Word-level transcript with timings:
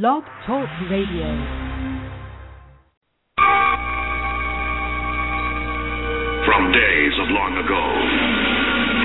Blog 0.00 0.24
Talk 0.46 0.70
Radio. 0.88 1.28
From 6.48 6.72
days 6.72 7.12
of 7.20 7.28
long 7.28 7.52
ago, 7.60 7.84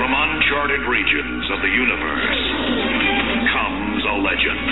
from 0.00 0.16
uncharted 0.16 0.80
regions 0.88 1.44
of 1.52 1.60
the 1.60 1.68
universe, 1.68 2.40
comes 3.52 4.00
a 4.00 4.16
legend. 4.24 4.64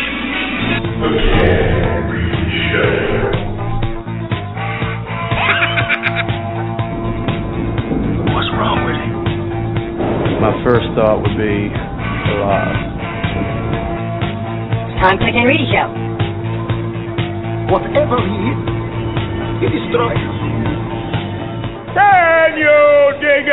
What's 8.33 8.49
wrong 8.57 8.89
with 8.89 8.97
him? 9.05 9.21
My 10.41 10.57
first 10.65 10.89
thought 10.97 11.21
would 11.21 11.37
be 11.37 11.69
alive. 12.41 12.96
Tom 15.07 15.19
Quick 15.19 15.37
and 15.37 15.47
Reedy 15.47 15.71
Show. 15.71 15.87
Whatever 17.71 18.19
he 18.27 18.39
is, 18.51 18.59
he 19.63 19.67
destroys. 19.71 20.19
Can 21.95 22.59
you 22.59 23.15
dig 23.23 23.47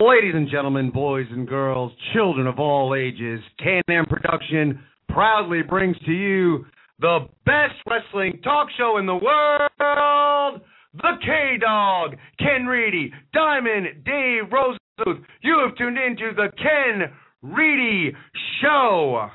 Ladies 0.00 0.34
and 0.36 0.48
gentlemen, 0.48 0.90
boys 0.90 1.26
and 1.32 1.48
girls, 1.48 1.90
children 2.14 2.46
of 2.46 2.60
all 2.60 2.94
ages, 2.94 3.40
Can-Am 3.58 4.06
Production 4.06 4.84
proudly 5.08 5.62
brings 5.68 5.98
to 6.06 6.12
you 6.12 6.64
the 7.00 7.26
best 7.44 7.74
wrestling 7.88 8.40
talk 8.44 8.68
show 8.78 8.98
in 8.98 9.06
the 9.06 9.16
world, 9.16 10.60
The 10.94 11.18
K-Dog, 11.24 12.16
Ken 12.38 12.66
Reedy, 12.66 13.12
Diamond, 13.32 14.04
Dave 14.04 14.50
Rosemuth. 14.50 15.24
You 15.42 15.64
have 15.64 15.76
tuned 15.76 15.98
into 15.98 16.32
The 16.34 16.50
Ken 16.58 17.12
Reedy 17.42 18.12
Show. 18.60 19.28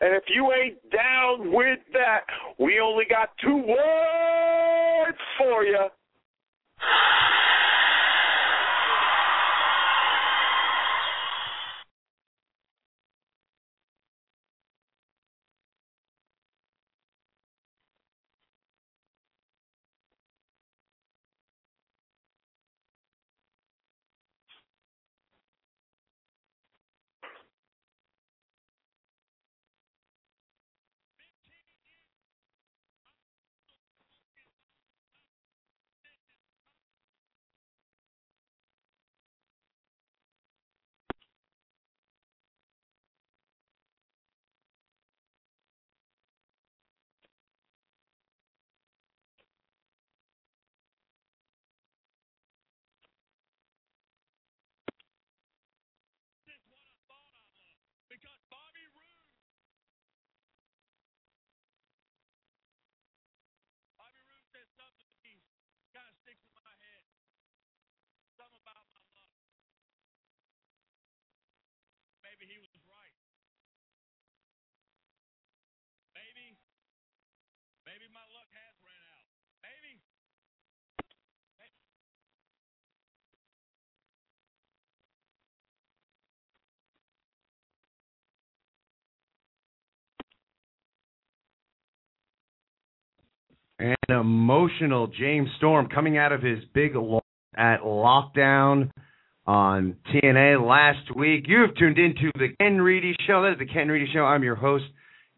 And 0.00 0.14
if 0.14 0.24
you 0.28 0.50
ain't 0.52 0.78
down 0.90 1.52
with 1.52 1.80
that, 1.92 2.20
we 2.58 2.80
only 2.80 3.04
got 3.08 3.30
two 3.42 3.56
words 3.56 5.18
for 5.36 5.64
you. 5.64 5.88
An 93.78 93.94
emotional 94.08 95.06
James 95.06 95.48
Storm 95.56 95.88
coming 95.88 96.18
out 96.18 96.32
of 96.32 96.42
his 96.42 96.58
big 96.74 96.96
loss 96.96 97.22
at 97.56 97.80
Lockdown 97.80 98.90
on 99.46 99.96
TNA 100.12 100.66
last 100.66 101.14
week. 101.16 101.44
You 101.46 101.60
have 101.62 101.74
tuned 101.76 101.98
into 101.98 102.30
the 102.34 102.48
Ken 102.60 102.80
Reedy 102.80 103.14
Show. 103.26 103.42
That 103.42 103.52
is 103.52 103.58
the 103.58 103.72
Ken 103.72 103.88
Reedy 103.88 104.10
Show. 104.12 104.20
I'm 104.20 104.42
your 104.42 104.56
host, 104.56 104.84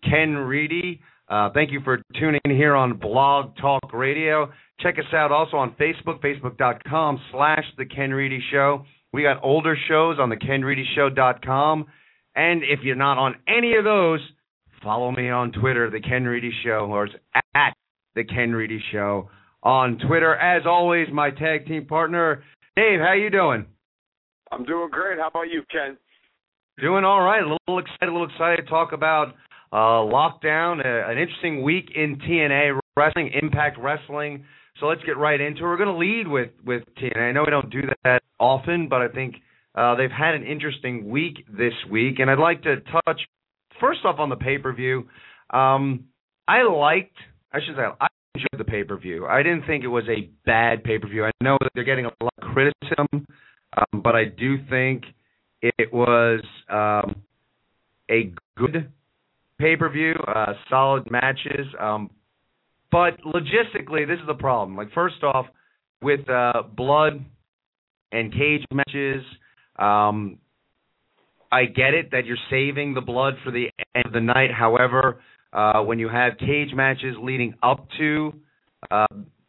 Ken 0.03 0.35
Reedy. 0.35 1.01
Uh, 1.29 1.51
thank 1.55 1.71
you 1.71 1.81
for 1.85 2.03
tuning 2.19 2.41
in 2.45 2.51
here 2.51 2.75
on 2.75 2.99
Blog 2.99 3.57
Talk 3.59 3.93
Radio. 3.93 4.51
Check 4.81 4.99
us 4.99 5.13
out 5.15 5.31
also 5.31 5.59
on 5.59 5.77
Facebook, 5.79 6.21
facebook.com 6.21 7.21
slash 7.31 7.65
the 7.79 7.85
Ken 7.85 8.11
Reedy 8.11 8.43
Show. 8.51 8.85
We 9.13 9.23
got 9.23 9.39
older 9.43 9.77
shows 9.89 10.19
on 10.19 10.29
the 10.29 10.37
KenReedyShow.com. 10.37 11.87
And 12.35 12.63
if 12.63 12.81
you're 12.83 12.97
not 12.97 13.19
on 13.19 13.35
any 13.47 13.77
of 13.77 13.85
those, 13.85 14.21
follow 14.83 15.11
me 15.11 15.31
on 15.31 15.53
Twitter, 15.53 15.91
the 15.91 16.01
Ken 16.01 16.25
Reedy 16.25 16.53
Show, 16.65 16.89
or 16.91 17.07
it's 17.07 17.15
at 17.55 17.75
the 18.15 18.25
Ken 18.25 18.53
Reedy 18.53 18.83
Show 18.93 19.31
on 19.63 19.99
Twitter. 20.07 20.35
As 20.35 20.63
always, 20.67 21.09
my 21.13 21.31
tag 21.31 21.67
team 21.67 21.87
partner, 21.87 22.43
Dave. 22.77 23.01
How 23.01 23.13
you 23.13 23.31
doing? 23.31 23.67
I'm 24.53 24.65
doing 24.65 24.89
great. 24.91 25.19
How 25.19 25.29
about 25.29 25.49
you, 25.51 25.63
Ken? 25.71 25.97
Doing 26.81 27.05
all 27.05 27.21
right. 27.21 27.43
A 27.43 27.57
little 27.69 27.79
excited. 27.79 28.09
A 28.09 28.13
little 28.13 28.29
excited 28.29 28.65
to 28.65 28.71
talk 28.71 28.93
about 28.93 29.35
uh, 29.73 29.77
lockdown. 29.77 30.85
Uh, 30.85 31.11
an 31.11 31.19
interesting 31.19 31.63
week 31.63 31.91
in 31.95 32.19
TNA 32.19 32.79
wrestling, 32.97 33.31
Impact 33.41 33.79
Wrestling. 33.79 34.45
So 34.79 34.87
let's 34.87 35.03
get 35.05 35.19
right 35.19 35.41
into 35.41 35.61
it. 35.61 35.63
We're 35.63 35.77
going 35.77 35.89
to 35.89 35.97
lead 35.97 36.27
with 36.27 36.51
with 36.65 36.83
TNA. 37.01 37.19
I 37.19 37.33
know 37.33 37.43
we 37.45 37.51
don't 37.51 37.71
do 37.71 37.83
that 38.05 38.23
often, 38.39 38.89
but 38.89 39.03
I 39.03 39.09
think 39.09 39.37
uh, 39.75 39.95
they've 39.95 40.11
had 40.11 40.35
an 40.35 40.45
interesting 40.45 41.11
week 41.11 41.47
this 41.47 41.75
week, 41.91 42.19
and 42.19 42.31
I'd 42.31 42.39
like 42.39 42.63
to 42.63 42.77
touch 42.81 43.21
first 43.79 44.01
off 44.05 44.19
on 44.19 44.31
the 44.31 44.37
pay 44.37 44.59
per 44.59 44.73
view. 44.73 45.09
Um, 45.51 46.05
I 46.49 46.63
liked 46.63 47.17
I 47.53 47.59
should 47.65 47.77
say 47.77 47.83
I 48.01 48.07
enjoyed 48.35 48.59
the 48.59 48.65
pay 48.65 48.85
per 48.85 48.97
view. 48.97 49.27
I 49.27 49.43
didn't 49.43 49.67
think 49.67 49.85
it 49.85 49.89
was 49.89 50.05
a 50.09 50.31
bad 50.47 50.85
pay 50.85 50.99
per 50.99 51.09
view. 51.09 51.25
I 51.25 51.31
know 51.43 51.59
that 51.61 51.71
they're 51.75 51.85
getting 51.85 52.07
a 52.07 52.13
lot 52.21 52.33
of 52.41 52.49
criticism, 52.53 53.07
um, 53.13 54.03
but 54.03 54.15
I 54.15 54.25
do 54.25 54.57
think 54.69 55.05
it 55.63 55.93
was 55.93 56.43
um, 56.69 57.23
a 58.11 58.33
good 58.57 58.91
pay 59.59 59.77
per 59.77 59.89
view, 59.89 60.15
uh, 60.27 60.55
solid 60.69 61.11
matches. 61.11 61.67
Um, 61.79 62.11
but 62.91 63.21
logistically, 63.23 64.07
this 64.07 64.19
is 64.19 64.27
the 64.27 64.35
problem. 64.35 64.77
Like 64.77 64.93
first 64.93 65.23
off, 65.23 65.47
with 66.03 66.29
uh, 66.29 66.63
blood 66.77 67.25
and 68.13 68.33
cage 68.33 68.65
matches, 68.73 69.23
um, 69.79 70.39
I 71.53 71.65
get 71.65 71.95
it 71.95 72.13
that 72.13 72.27
you're 72.27 72.39
saving 72.49 72.95
the 72.95 73.01
blood 73.01 73.35
for 73.45 73.51
the 73.51 73.67
end 73.95 74.07
of 74.07 74.13
the 74.13 74.21
night. 74.21 74.51
However, 74.57 75.21
uh, 75.53 75.83
when 75.83 75.99
you 75.99 76.09
have 76.09 76.39
cage 76.39 76.71
matches 76.75 77.17
leading 77.21 77.55
up 77.63 77.87
to, 77.99 78.33
uh, 78.91 79.07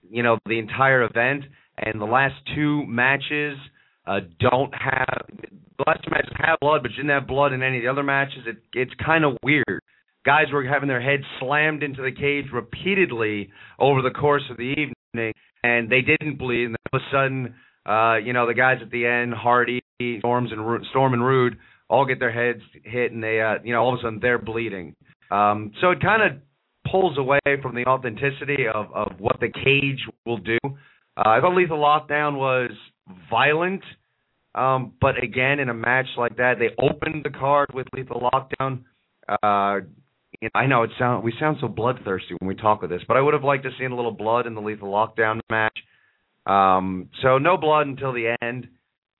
you 0.10 0.24
know, 0.24 0.38
the 0.46 0.60
entire 0.60 1.04
event, 1.04 1.44
and 1.78 2.02
the 2.02 2.06
last 2.06 2.36
two 2.56 2.86
matches 2.86 3.58
uh, 4.06 4.20
don't 4.40 4.74
have 4.74 5.28
the 5.78 5.84
last 5.88 6.04
two 6.04 6.12
matches 6.12 6.32
have 6.38 6.60
blood, 6.60 6.82
but 6.84 6.92
didn't 6.92 7.10
have 7.10 7.28
blood 7.28 7.54
in 7.54 7.64
any 7.64 7.78
of 7.78 7.84
the 7.84 7.90
other 7.90 8.04
matches. 8.04 8.44
It, 8.46 8.58
it's 8.74 8.92
kind 9.04 9.26
of 9.26 9.38
weird. 9.44 9.82
Guys 10.26 10.46
were 10.54 10.64
having 10.64 10.88
their 10.88 11.02
heads 11.02 11.24
slammed 11.40 11.82
into 11.82 12.02
the 12.04 12.12
cage 12.12 12.46
repeatedly 12.54 13.50
over 13.80 14.02
the 14.02 14.12
course 14.12 14.44
of 14.52 14.58
the 14.58 14.74
evening, 14.78 15.34
and 15.64 15.90
they 15.90 16.02
didn't 16.02 16.38
bleed. 16.38 16.66
And 16.66 16.76
all 16.92 17.00
of 17.00 17.02
a 17.02 17.12
sudden, 17.12 17.56
uh, 17.86 18.18
you 18.18 18.34
know, 18.34 18.46
the 18.46 18.54
guys 18.54 18.78
at 18.82 18.92
the 18.92 19.08
end, 19.08 19.34
Hardy, 19.34 19.82
Storms, 20.20 20.52
and 20.52 20.66
Ru- 20.66 20.84
Storm 20.92 21.14
and 21.14 21.26
Roode, 21.26 21.58
all 21.90 22.06
get 22.06 22.20
their 22.20 22.32
heads 22.32 22.62
hit, 22.84 23.12
and 23.12 23.24
they, 23.24 23.42
uh, 23.42 23.56
you 23.64 23.74
know, 23.74 23.82
all 23.82 23.94
of 23.94 24.00
a 24.00 24.04
sudden 24.04 24.20
they're 24.22 24.38
bleeding. 24.38 24.96
Um, 25.32 25.72
so 25.82 25.92
it 25.92 26.02
kind 26.02 26.22
of 26.22 26.42
pulls 26.92 27.18
away 27.18 27.40
from 27.62 27.76
the 27.76 27.86
authenticity 27.86 28.68
of, 28.74 28.88
of 28.94 29.20
what 29.20 29.40
the 29.40 29.50
cage 29.50 30.00
will 30.26 30.38
do. 30.38 30.58
Uh, 30.64 31.30
I 31.30 31.40
thought 31.42 31.56
Lethal 31.56 31.80
Lockdown 31.80 32.38
was 32.38 32.72
violent, 33.30 33.84
um, 34.56 34.94
but 35.00 35.22
again, 35.24 35.60
in 35.60 35.70
a 35.70 35.74
match 35.74 36.08
like 36.18 36.38
that, 36.38 36.56
they 36.60 36.70
opened 36.82 37.24
the 37.24 37.30
card 37.30 37.70
with 37.74 37.88
Lethal 37.94 38.30
Lockdown. 38.34 38.84
Uh, 39.28 39.86
you 40.42 40.50
know, 40.54 40.60
I 40.60 40.68
know 40.68 40.84
it 40.84 40.92
sound 40.98 41.24
we 41.24 41.34
sound 41.40 41.58
so 41.62 41.68
bloodthirsty 41.68 42.36
when 42.40 42.48
we 42.48 42.56
talk 42.56 42.84
of 42.84 42.90
this, 42.90 43.02
but 43.08 43.18
I 43.18 43.22
would 43.22 43.34
have 43.34 43.44
liked 43.44 43.64
to 43.64 43.70
seen 43.80 43.92
a 43.92 43.96
little 43.96 44.12
blood 44.12 44.48
in 44.48 44.56
the 44.56 44.62
Lethal 44.62 44.92
Lockdown 44.92 45.40
match. 45.50 45.78
Um, 46.46 47.10
so 47.22 47.38
no 47.38 47.58
blood 47.58 47.88
until 47.88 48.14
the 48.14 48.36
end. 48.42 48.68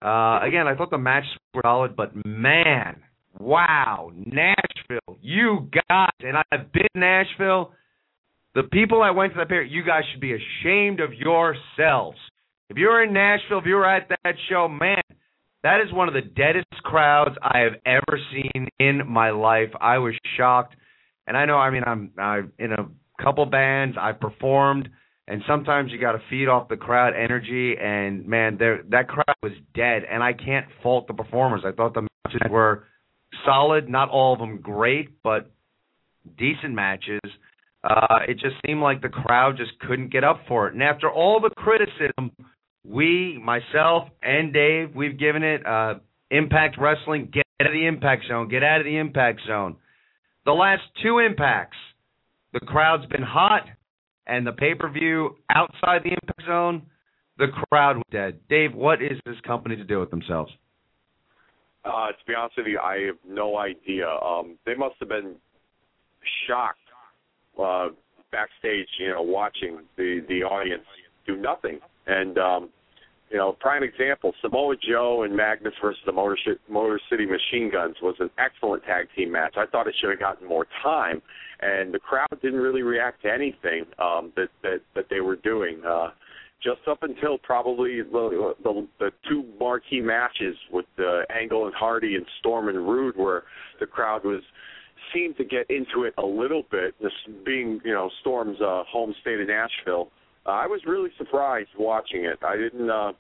Uh, 0.02 0.40
again, 0.42 0.68
I 0.68 0.74
thought 0.76 0.90
the 0.90 0.98
match 0.98 1.26
was 1.54 1.62
solid, 1.64 1.96
but 1.96 2.14
man, 2.26 3.02
wow, 3.40 4.12
Nashville, 4.16 5.18
you 5.22 5.70
guys, 5.90 6.10
and 6.20 6.38
I've 6.52 6.72
been 6.72 6.88
Nashville. 6.96 7.72
The 8.56 8.64
people 8.64 9.02
that 9.02 9.16
went 9.16 9.34
to 9.34 9.40
that 9.40 9.50
pair, 9.50 9.64
you 9.64 9.84
guys 9.84 10.04
should 10.12 10.22
be 10.22 10.34
ashamed 10.34 11.00
of 11.00 11.14
yourselves. 11.14 12.18
If 12.70 12.78
you 12.78 12.88
were 12.88 13.04
in 13.04 13.14
Nashville, 13.14 13.60
if 13.60 13.66
you 13.66 13.76
were 13.76 13.90
at 13.90 14.10
that 14.10 14.34
show, 14.50 14.68
man, 14.68 15.02
that 15.64 15.80
is 15.86 15.94
one 15.94 16.08
of 16.08 16.14
the 16.14 16.22
deadest 16.22 16.68
crowds 16.84 17.36
I 17.42 17.60
have 17.60 17.74
ever 17.86 18.20
seen 18.32 18.68
in 18.80 19.02
my 19.08 19.30
life. 19.30 19.70
I 19.80 20.00
was 20.00 20.16
shocked, 20.38 20.76
and 21.28 21.38
I 21.38 21.46
know. 21.46 21.58
I 21.58 21.70
mean, 21.70 21.84
I'm 21.86 22.12
I'm 22.18 22.52
in 22.58 22.72
a 22.72 22.88
couple 23.22 23.46
bands. 23.46 23.98
I've 24.00 24.20
performed, 24.20 24.90
and 25.28 25.42
sometimes 25.48 25.92
you 25.92 26.00
got 26.00 26.14
to 26.14 26.22
feed 26.30 26.48
off 26.48 26.68
the 26.68 26.78
crowd 26.78 27.14
energy. 27.14 27.76
And 27.80 28.26
man, 28.26 28.58
there 28.58 28.84
that 28.90 29.08
crowd 29.08 29.36
was 29.44 29.54
dead, 29.76 30.04
and 30.10 30.24
I 30.24 30.34
can't 30.34 30.66
fault 30.82 31.08
the 31.08 31.14
performers. 31.14 31.62
I 31.66 31.72
thought 31.72 31.94
the 31.94 32.08
matches 32.26 32.42
were 32.50 32.86
solid. 33.46 33.90
Not 33.90 34.10
all 34.10 34.34
of 34.34 34.40
them 34.40 34.60
great, 34.62 35.22
but 35.24 35.52
decent 36.38 36.74
matches. 36.74 37.20
Uh, 37.84 38.20
it 38.28 38.34
just 38.36 38.56
seemed 38.66 38.82
like 38.82 39.02
the 39.02 39.10
crowd 39.10 39.58
just 39.58 39.72
couldn't 39.80 40.12
get 40.12 40.24
up 40.24 40.42
for 40.48 40.68
it. 40.68 40.74
And 40.74 40.84
after 40.84 41.10
all 41.10 41.40
the 41.40 41.50
criticism 41.50 42.32
we, 42.84 43.40
myself, 43.44 44.08
and 44.22 44.54
Dave, 44.54 44.96
we've 44.96 45.18
given 45.18 45.44
it 45.44 45.66
uh, 45.66 45.96
Impact 46.30 46.78
Wrestling. 46.80 47.30
Get 47.32 47.44
out 47.60 47.68
of 47.68 47.74
the 47.74 47.86
Impact 47.86 48.26
Zone. 48.28 48.48
Get 48.50 48.64
out 48.64 48.80
of 48.80 48.86
the 48.86 48.98
Impact 48.98 49.42
Zone. 49.48 49.78
The 50.46 50.52
last 50.52 50.82
two 51.04 51.20
impacts, 51.20 51.78
the 52.54 52.60
crowd's 52.60 53.06
been 53.08 53.22
hot, 53.22 53.66
and 54.26 54.46
the 54.46 54.52
pay 54.52 54.74
per 54.74 54.90
view 54.90 55.38
outside 55.54 56.02
the 56.04 56.12
Impact 56.12 56.44
Zone, 56.48 56.84
the 57.38 57.48
crowd 57.70 57.98
was 57.98 58.06
dead. 58.12 58.40
Dave, 58.50 58.74
what 58.74 59.02
is 59.02 59.20
this 59.26 59.40
company 59.46 59.76
to 59.76 59.84
do 59.84 60.00
with 60.00 60.10
themselves? 60.10 60.52
Uh, 61.84 62.08
to 62.08 62.26
be 62.28 62.34
honest 62.36 62.58
with 62.58 62.68
you, 62.68 62.80
I 62.80 63.06
have 63.08 63.18
no 63.28 63.58
idea. 63.58 64.08
Um, 64.08 64.58
they 64.66 64.76
must 64.76 64.96
have 65.00 65.10
been 65.10 65.36
shocked 66.48 66.78
uh, 67.60 67.90
backstage, 68.32 68.88
you 69.00 69.10
know, 69.10 69.22
watching 69.22 69.80
the 69.98 70.24
the 70.28 70.44
audience 70.44 70.86
do 71.26 71.38
nothing. 71.38 71.80
And 72.08 72.38
um, 72.38 72.70
you 73.32 73.38
know, 73.38 73.54
prime 73.60 73.84
example: 73.84 74.34
Samoa 74.42 74.76
Joe 74.76 75.24
and 75.24 75.36
Magnus 75.36 75.74
versus 75.82 76.02
the 76.06 76.12
Motor, 76.12 76.38
Motor 76.70 77.00
City 77.10 77.26
Machine 77.26 77.72
Guns 77.72 77.96
was 78.02 78.16
an 78.20 78.30
excellent 78.38 78.84
tag 78.84 79.08
team 79.16 79.32
match. 79.32 79.56
I 79.58 79.66
thought 79.66 79.88
it 79.88 79.96
should 80.00 80.12
have 80.12 80.20
gotten 80.20 80.48
more 80.48 80.68
time, 80.84 81.22
and 81.62 81.94
the 81.94 82.00
crowd 82.00 82.28
didn't 82.42 82.60
really 82.60 82.84
react 82.84 83.24
to 83.24 83.32
anything 83.32 83.86
um, 84.00 84.34
that 84.36 84.50
that 84.64 84.82
that 84.96 85.06
they 85.10 85.22
were 85.22 85.38
doing. 85.38 85.82
Uh, 85.86 86.10
just 86.64 86.82
up 86.88 87.04
until 87.04 87.38
probably 87.38 88.02
the, 88.02 88.54
the 88.64 88.88
the 89.00 89.12
two 89.28 89.44
marquee 89.60 90.02
matches 90.02 90.56
with 90.72 90.86
uh, 91.00 91.22
Angle 91.34 91.66
and 91.66 91.76
Hardy 91.76 92.16
and 92.16 92.26
Storm 92.40 92.70
and 92.70 92.88
Roode, 92.88 93.18
where 93.18 93.44
the 93.80 93.86
crowd 93.86 94.24
was 94.24 94.42
seemed 95.14 95.38
to 95.38 95.44
get 95.44 95.70
into 95.70 96.04
it 96.04 96.14
a 96.18 96.26
little 96.26 96.64
bit. 96.72 96.94
This 97.02 97.12
being 97.46 97.82
you 97.84 97.94
know 97.94 98.10
Storm's 98.22 98.60
uh, 98.62 98.84
home 98.88 99.14
state 99.22 99.40
of 99.40 99.48
Nashville, 99.48 100.10
uh, 100.46 100.52
I 100.52 100.68
was 100.68 100.82
really 100.86 101.10
surprised 101.18 101.70
watching 101.78 102.26
it. 102.26 102.40
I 102.44 102.56
didn't. 102.58 102.90
uh 102.90 103.14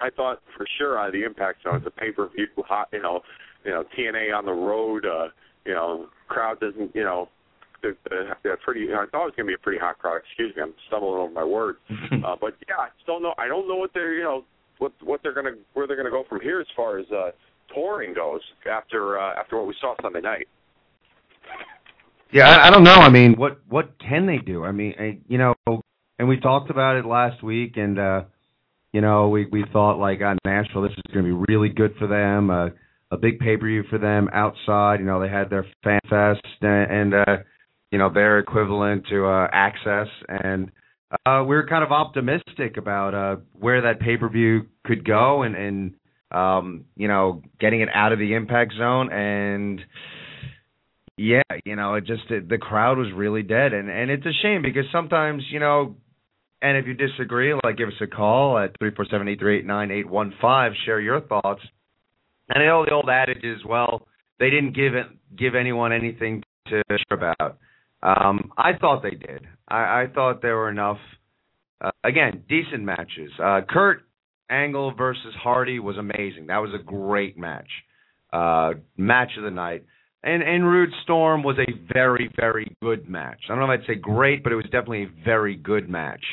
I 0.00 0.10
thought 0.10 0.40
for 0.56 0.64
sure 0.78 0.96
out 0.96 1.10
the 1.10 1.24
Impact 1.24 1.64
Zone, 1.64 1.82
a 1.84 1.90
pay 1.90 2.12
per 2.12 2.28
view, 2.28 2.46
hot, 2.58 2.88
you 2.92 3.02
know, 3.02 3.20
you 3.64 3.72
know 3.72 3.82
TNA 3.98 4.32
on 4.36 4.46
the 4.46 4.52
road. 4.52 5.04
uh 5.04 5.28
You 5.64 5.74
know, 5.74 6.06
crowd 6.28 6.60
doesn't, 6.60 6.94
you 6.94 7.02
know, 7.02 7.28
they're, 7.82 8.36
they're 8.42 8.56
pretty. 8.58 8.88
I 8.92 9.06
thought 9.10 9.22
it 9.22 9.30
was 9.30 9.34
gonna 9.36 9.48
be 9.48 9.54
a 9.54 9.58
pretty 9.58 9.78
hot 9.78 9.98
crowd. 9.98 10.20
Excuse 10.26 10.54
me, 10.56 10.62
I'm 10.62 10.74
stumbling 10.88 11.20
over 11.20 11.32
my 11.32 11.44
words. 11.44 11.78
uh, 11.90 12.36
but 12.40 12.54
yeah, 12.68 12.76
I 12.78 12.88
don't 13.06 13.22
know. 13.22 13.34
I 13.38 13.48
don't 13.48 13.68
know 13.68 13.76
what 13.76 13.90
they're, 13.94 14.14
you 14.14 14.24
know, 14.24 14.44
what 14.78 14.92
what 15.02 15.20
they're 15.22 15.34
gonna 15.34 15.56
where 15.74 15.86
they're 15.86 15.96
gonna 15.96 16.10
go 16.10 16.24
from 16.28 16.40
here 16.40 16.60
as 16.60 16.66
far 16.76 16.98
as 16.98 17.06
uh 17.10 17.30
touring 17.74 18.14
goes 18.14 18.40
after 18.70 19.18
uh, 19.18 19.34
after 19.38 19.58
what 19.58 19.66
we 19.66 19.74
saw 19.80 19.94
Sunday 20.02 20.20
night. 20.20 20.48
Yeah, 22.32 22.48
I, 22.48 22.68
I 22.68 22.70
don't 22.70 22.84
know. 22.84 22.94
I 22.94 23.08
mean, 23.08 23.34
what 23.34 23.60
what 23.68 23.98
can 23.98 24.26
they 24.26 24.38
do? 24.38 24.64
I 24.64 24.72
mean, 24.72 24.94
I, 24.98 25.18
you 25.28 25.38
know, 25.38 25.54
and 26.18 26.28
we 26.28 26.38
talked 26.38 26.70
about 26.70 26.96
it 26.96 27.06
last 27.06 27.42
week, 27.42 27.76
and 27.76 27.98
uh, 27.98 28.22
you 28.92 29.00
know, 29.00 29.28
we 29.28 29.46
we 29.46 29.64
thought 29.72 29.98
like 29.98 30.20
on 30.20 30.38
Nashville, 30.44 30.82
this 30.82 30.92
is 30.92 31.14
going 31.14 31.24
to 31.24 31.36
be 31.36 31.44
really 31.48 31.68
good 31.68 31.94
for 31.98 32.06
them, 32.06 32.50
uh, 32.50 32.68
a 33.10 33.16
big 33.16 33.38
pay 33.38 33.56
per 33.56 33.66
view 33.66 33.84
for 33.88 33.98
them 33.98 34.28
outside. 34.32 35.00
You 35.00 35.06
know, 35.06 35.20
they 35.20 35.28
had 35.28 35.50
their 35.50 35.66
fan 35.84 36.00
fest 36.08 36.44
and, 36.60 36.90
and 36.90 37.14
uh, 37.14 37.36
you 37.90 37.98
know 37.98 38.12
their 38.12 38.38
equivalent 38.38 39.06
to 39.08 39.26
uh, 39.26 39.48
Axxess, 39.50 40.08
and 40.28 40.70
uh, 41.24 41.42
we 41.46 41.56
were 41.56 41.66
kind 41.66 41.84
of 41.84 41.92
optimistic 41.92 42.76
about 42.76 43.14
uh, 43.14 43.40
where 43.52 43.82
that 43.82 44.00
pay 44.00 44.16
per 44.16 44.28
view 44.28 44.66
could 44.84 45.04
go, 45.04 45.42
and 45.42 45.54
and 45.56 45.94
um, 46.30 46.84
you 46.96 47.08
know, 47.08 47.42
getting 47.58 47.80
it 47.80 47.88
out 47.94 48.12
of 48.12 48.18
the 48.18 48.34
impact 48.34 48.74
zone 48.76 49.10
and 49.12 49.80
yeah, 51.18 51.42
you 51.64 51.74
know, 51.74 51.94
it 51.94 52.06
just 52.06 52.30
it, 52.30 52.48
the 52.48 52.58
crowd 52.58 52.96
was 52.96 53.08
really 53.12 53.42
dead, 53.42 53.72
and 53.72 53.90
and 53.90 54.08
it's 54.10 54.24
a 54.24 54.32
shame 54.40 54.62
because 54.62 54.84
sometimes 54.92 55.42
you 55.50 55.58
know, 55.58 55.96
and 56.62 56.78
if 56.78 56.86
you 56.86 56.94
disagree, 56.94 57.52
like 57.64 57.76
give 57.76 57.88
us 57.88 58.00
a 58.00 58.06
call 58.06 58.56
at 58.56 58.78
three 58.78 58.94
four 58.94 59.04
seven 59.10 59.26
eight 59.26 59.40
three 59.40 59.58
eight 59.58 59.66
nine 59.66 59.90
eight 59.90 60.08
one 60.08 60.32
five. 60.40 60.72
Share 60.86 61.00
your 61.00 61.20
thoughts. 61.20 61.60
And 62.48 62.62
I 62.62 62.66
the 62.66 62.92
old 62.92 63.10
adage 63.10 63.42
is, 63.42 63.64
well, 63.68 64.06
they 64.38 64.48
didn't 64.48 64.76
give 64.76 64.94
it 64.94 65.06
give 65.36 65.56
anyone 65.56 65.92
anything 65.92 66.44
to 66.68 66.82
share 66.88 67.18
about. 67.18 67.58
Um, 68.02 68.52
I 68.56 68.72
thought 68.80 69.02
they 69.02 69.10
did. 69.10 69.46
I, 69.68 70.02
I 70.02 70.06
thought 70.14 70.42
there 70.42 70.56
were 70.56 70.70
enough. 70.70 70.98
Uh, 71.80 71.90
again, 72.04 72.44
decent 72.48 72.82
matches. 72.82 73.30
Uh, 73.42 73.60
Kurt 73.68 74.02
Angle 74.50 74.94
versus 74.96 75.34
Hardy 75.42 75.78
was 75.78 75.96
amazing. 75.96 76.46
That 76.48 76.58
was 76.58 76.70
a 76.74 76.82
great 76.82 77.38
match. 77.38 77.68
Uh, 78.32 78.72
match 78.96 79.30
of 79.36 79.44
the 79.44 79.50
night. 79.50 79.84
And 80.22 80.42
and 80.42 80.66
Roode 80.66 80.90
Storm 81.04 81.42
was 81.42 81.56
a 81.58 81.92
very 81.92 82.30
very 82.36 82.76
good 82.82 83.08
match. 83.08 83.38
I 83.44 83.54
don't 83.54 83.60
know 83.60 83.72
if 83.72 83.80
I'd 83.80 83.86
say 83.86 83.94
great, 83.94 84.42
but 84.42 84.52
it 84.52 84.56
was 84.56 84.64
definitely 84.64 85.04
a 85.04 85.24
very 85.24 85.54
good 85.54 85.88
match. 85.88 86.24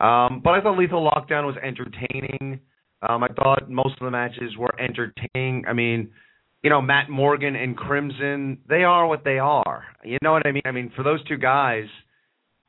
Um, 0.00 0.40
but 0.42 0.50
I 0.50 0.62
thought 0.62 0.78
Lethal 0.78 1.08
Lockdown 1.08 1.44
was 1.44 1.56
entertaining. 1.62 2.60
Um, 3.06 3.22
I 3.22 3.28
thought 3.28 3.70
most 3.70 3.94
of 4.00 4.06
the 4.06 4.10
matches 4.10 4.56
were 4.58 4.74
entertaining. 4.80 5.64
I 5.68 5.74
mean, 5.74 6.10
you 6.62 6.70
know, 6.70 6.82
Matt 6.82 7.08
Morgan 7.08 7.56
and 7.56 7.76
Crimson, 7.76 8.58
they 8.68 8.84
are 8.84 9.06
what 9.06 9.24
they 9.24 9.38
are. 9.38 9.84
You 10.04 10.18
know 10.22 10.32
what 10.32 10.46
I 10.46 10.52
mean? 10.52 10.62
I 10.64 10.72
mean, 10.72 10.92
for 10.94 11.02
those 11.02 11.22
two 11.24 11.38
guys, 11.38 11.86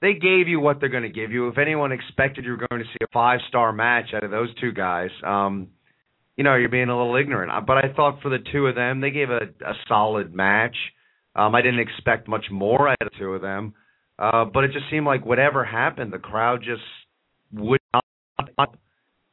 they 0.02 0.14
gave 0.14 0.48
you 0.48 0.60
what 0.60 0.80
they're 0.80 0.90
going 0.90 1.04
to 1.04 1.10
give 1.10 1.32
you. 1.32 1.48
If 1.50 1.58
anyone 1.58 1.92
expected 1.92 2.46
you 2.46 2.52
were 2.52 2.68
going 2.68 2.82
to 2.82 2.88
see 2.88 3.04
a 3.04 3.08
five 3.14 3.40
star 3.50 3.72
match 3.74 4.14
out 4.16 4.24
of 4.24 4.32
those 4.32 4.50
two 4.60 4.72
guys, 4.72 5.10
um, 5.26 5.68
you 6.38 6.44
know, 6.44 6.56
you're 6.56 6.70
being 6.70 6.90
a 6.90 6.98
little 6.98 7.16
ignorant. 7.16 7.52
Uh, 7.52 7.62
but 7.62 7.78
I 7.78 7.94
thought 7.96 8.22
for 8.22 8.30
the 8.30 8.40
two 8.52 8.68
of 8.68 8.76
them, 8.76 9.02
they 9.02 9.12
gave 9.12 9.30
a, 9.30 9.42
a 9.66 9.74
solid 9.88 10.34
match. 10.34 10.76
Um, 11.36 11.54
I 11.54 11.62
didn't 11.62 11.82
expect 11.82 12.28
much 12.28 12.46
more 12.52 12.90
out 12.90 12.98
of 13.02 13.10
the 13.12 13.20
two 13.20 13.34
of 13.34 13.42
them. 13.42 13.74
Uh, 14.18 14.46
but 14.46 14.64
it 14.64 14.72
just 14.72 14.86
seemed 14.90 15.06
like 15.06 15.26
whatever 15.26 15.66
happened, 15.66 16.14
the 16.14 16.20
crowd 16.20 16.64
just 16.64 16.82
would 17.54 17.80
not 17.94 18.76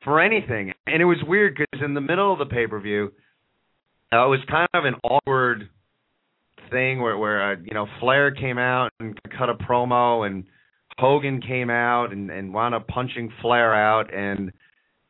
for 0.03 0.21
anything. 0.21 0.73
And 0.87 1.03
it 1.03 1.05
was 1.05 1.19
weird 1.27 1.57
because 1.57 1.85
in 1.85 1.95
the 1.95 2.00
middle 2.00 2.33
of 2.33 2.38
the 2.38 2.47
pay 2.47 2.67
per 2.67 2.81
view, 2.81 3.12
uh, 4.12 4.25
it 4.25 4.29
was 4.29 4.41
kind 4.50 4.69
of 4.75 4.85
an 4.85 4.95
awkward 5.05 5.69
thing 6.71 7.00
where 7.00 7.17
where 7.17 7.53
uh, 7.53 7.57
you 7.65 7.75
know 7.75 7.87
Flair 8.00 8.31
came 8.31 8.59
out 8.59 8.91
and 9.00 9.19
cut 9.37 9.49
a 9.49 9.55
promo 9.55 10.27
and 10.27 10.45
Hogan 10.99 11.41
came 11.41 11.71
out 11.71 12.12
and 12.12 12.31
and 12.31 12.53
wound 12.53 12.75
up 12.75 12.87
punching 12.88 13.33
Flair 13.41 13.75
out 13.75 14.12
and 14.15 14.53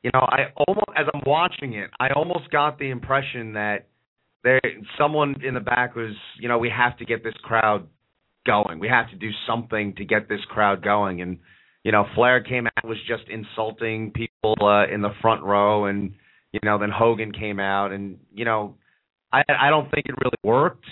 you 0.03 0.11
know, 0.15 0.21
I 0.21 0.53
almost 0.57 0.87
as 0.97 1.07
I'm 1.13 1.23
watching 1.27 1.75
it, 1.75 1.91
I 1.99 2.09
almost 2.15 2.51
got 2.51 2.79
the 2.79 2.91
impression 2.91 3.55
that 3.55 3.87
there 4.45 4.61
someone 4.99 5.35
in 5.45 5.55
the 5.55 5.61
back 5.61 5.97
was, 5.97 6.15
you 6.39 6.49
know, 6.49 6.59
we 6.59 6.71
have 6.71 6.97
to 6.99 7.05
get 7.05 7.25
this 7.25 7.35
crowd 7.43 7.89
going. 8.47 8.79
We 8.79 8.89
have 8.89 9.11
to 9.11 9.17
do 9.17 9.31
something 9.47 9.95
to 9.97 10.05
get 10.05 10.29
this 10.29 10.41
crowd 10.49 10.83
going. 10.85 11.21
And 11.21 11.39
you 11.83 11.93
know, 11.93 12.07
Flair 12.15 12.43
came 12.43 12.67
out 12.67 12.87
was 12.87 12.99
just 13.09 13.25
insulting 13.29 14.13
people 14.13 14.55
uh, 14.61 14.87
in 14.93 15.03
the 15.03 15.13
front 15.21 15.43
row, 15.43 15.87
and 15.87 16.13
you 16.53 16.61
know, 16.63 16.79
then 16.79 16.91
Hogan 16.91 17.33
came 17.33 17.59
out, 17.59 17.93
and 17.93 18.19
you 18.33 18.45
know, 18.45 18.77
I 19.33 19.43
I 19.49 19.71
don't 19.71 19.91
think 19.91 20.07
it 20.07 20.15
really 20.23 20.39
worked. 20.43 20.87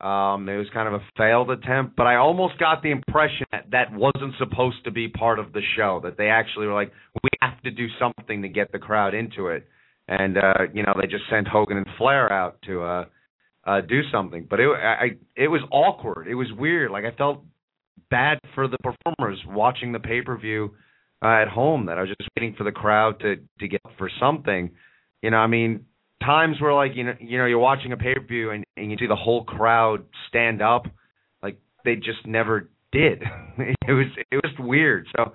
Um, 0.00 0.48
it 0.48 0.56
was 0.56 0.66
kind 0.72 0.88
of 0.88 0.94
a 0.94 1.04
failed 1.16 1.50
attempt, 1.50 1.94
but 1.94 2.06
I 2.06 2.16
almost 2.16 2.58
got 2.58 2.82
the 2.82 2.90
impression 2.90 3.44
that 3.52 3.66
that 3.72 3.92
wasn't 3.92 4.34
supposed 4.38 4.82
to 4.84 4.90
be 4.90 5.08
part 5.08 5.38
of 5.38 5.52
the 5.52 5.60
show. 5.76 6.00
That 6.02 6.16
they 6.16 6.28
actually 6.28 6.66
were 6.68 6.74
like, 6.74 6.90
we 7.22 7.28
have 7.42 7.60
to 7.62 7.70
do 7.70 7.86
something 7.98 8.40
to 8.40 8.48
get 8.48 8.72
the 8.72 8.78
crowd 8.78 9.12
into 9.12 9.48
it, 9.48 9.68
and 10.08 10.38
uh, 10.38 10.64
you 10.72 10.82
know 10.82 10.94
they 10.98 11.06
just 11.06 11.24
sent 11.28 11.46
Hogan 11.48 11.76
and 11.76 11.86
Flair 11.98 12.32
out 12.32 12.56
to 12.62 12.82
uh, 12.82 13.04
uh, 13.64 13.80
do 13.82 14.00
something. 14.10 14.46
But 14.48 14.60
it 14.60 14.68
I 14.70 15.10
it 15.36 15.48
was 15.48 15.60
awkward. 15.70 16.28
It 16.28 16.34
was 16.34 16.48
weird. 16.56 16.90
Like 16.90 17.04
I 17.04 17.14
felt 17.16 17.44
bad 18.10 18.38
for 18.54 18.68
the 18.68 18.78
performers 18.78 19.38
watching 19.46 19.92
the 19.92 20.00
pay 20.00 20.22
per 20.22 20.38
view 20.38 20.70
uh, 21.22 21.42
at 21.42 21.48
home. 21.48 21.86
That 21.86 21.98
I 21.98 22.02
was 22.02 22.10
just 22.18 22.30
waiting 22.38 22.54
for 22.56 22.64
the 22.64 22.72
crowd 22.72 23.20
to 23.20 23.36
to 23.36 23.68
get 23.68 23.82
for 23.98 24.10
something. 24.18 24.70
You 25.22 25.30
know, 25.30 25.36
I 25.36 25.46
mean, 25.46 25.84
times 26.24 26.60
where 26.60 26.74
like 26.74 26.92
you 26.94 27.04
know 27.04 27.14
you 27.20 27.38
know 27.38 27.46
you're 27.46 27.58
watching 27.58 27.92
a 27.92 27.96
pay 27.96 28.14
per 28.14 28.24
view 28.26 28.50
and, 28.50 28.64
and 28.76 28.90
you 28.90 28.96
see 28.98 29.06
the 29.06 29.16
whole 29.16 29.44
crowd 29.44 30.04
stand 30.28 30.62
up, 30.62 30.86
like 31.42 31.58
they 31.84 31.96
just 31.96 32.26
never 32.26 32.70
did. 32.92 33.22
it 33.58 33.92
was 33.92 34.06
it 34.30 34.36
was 34.36 34.52
weird. 34.58 35.06
So 35.16 35.32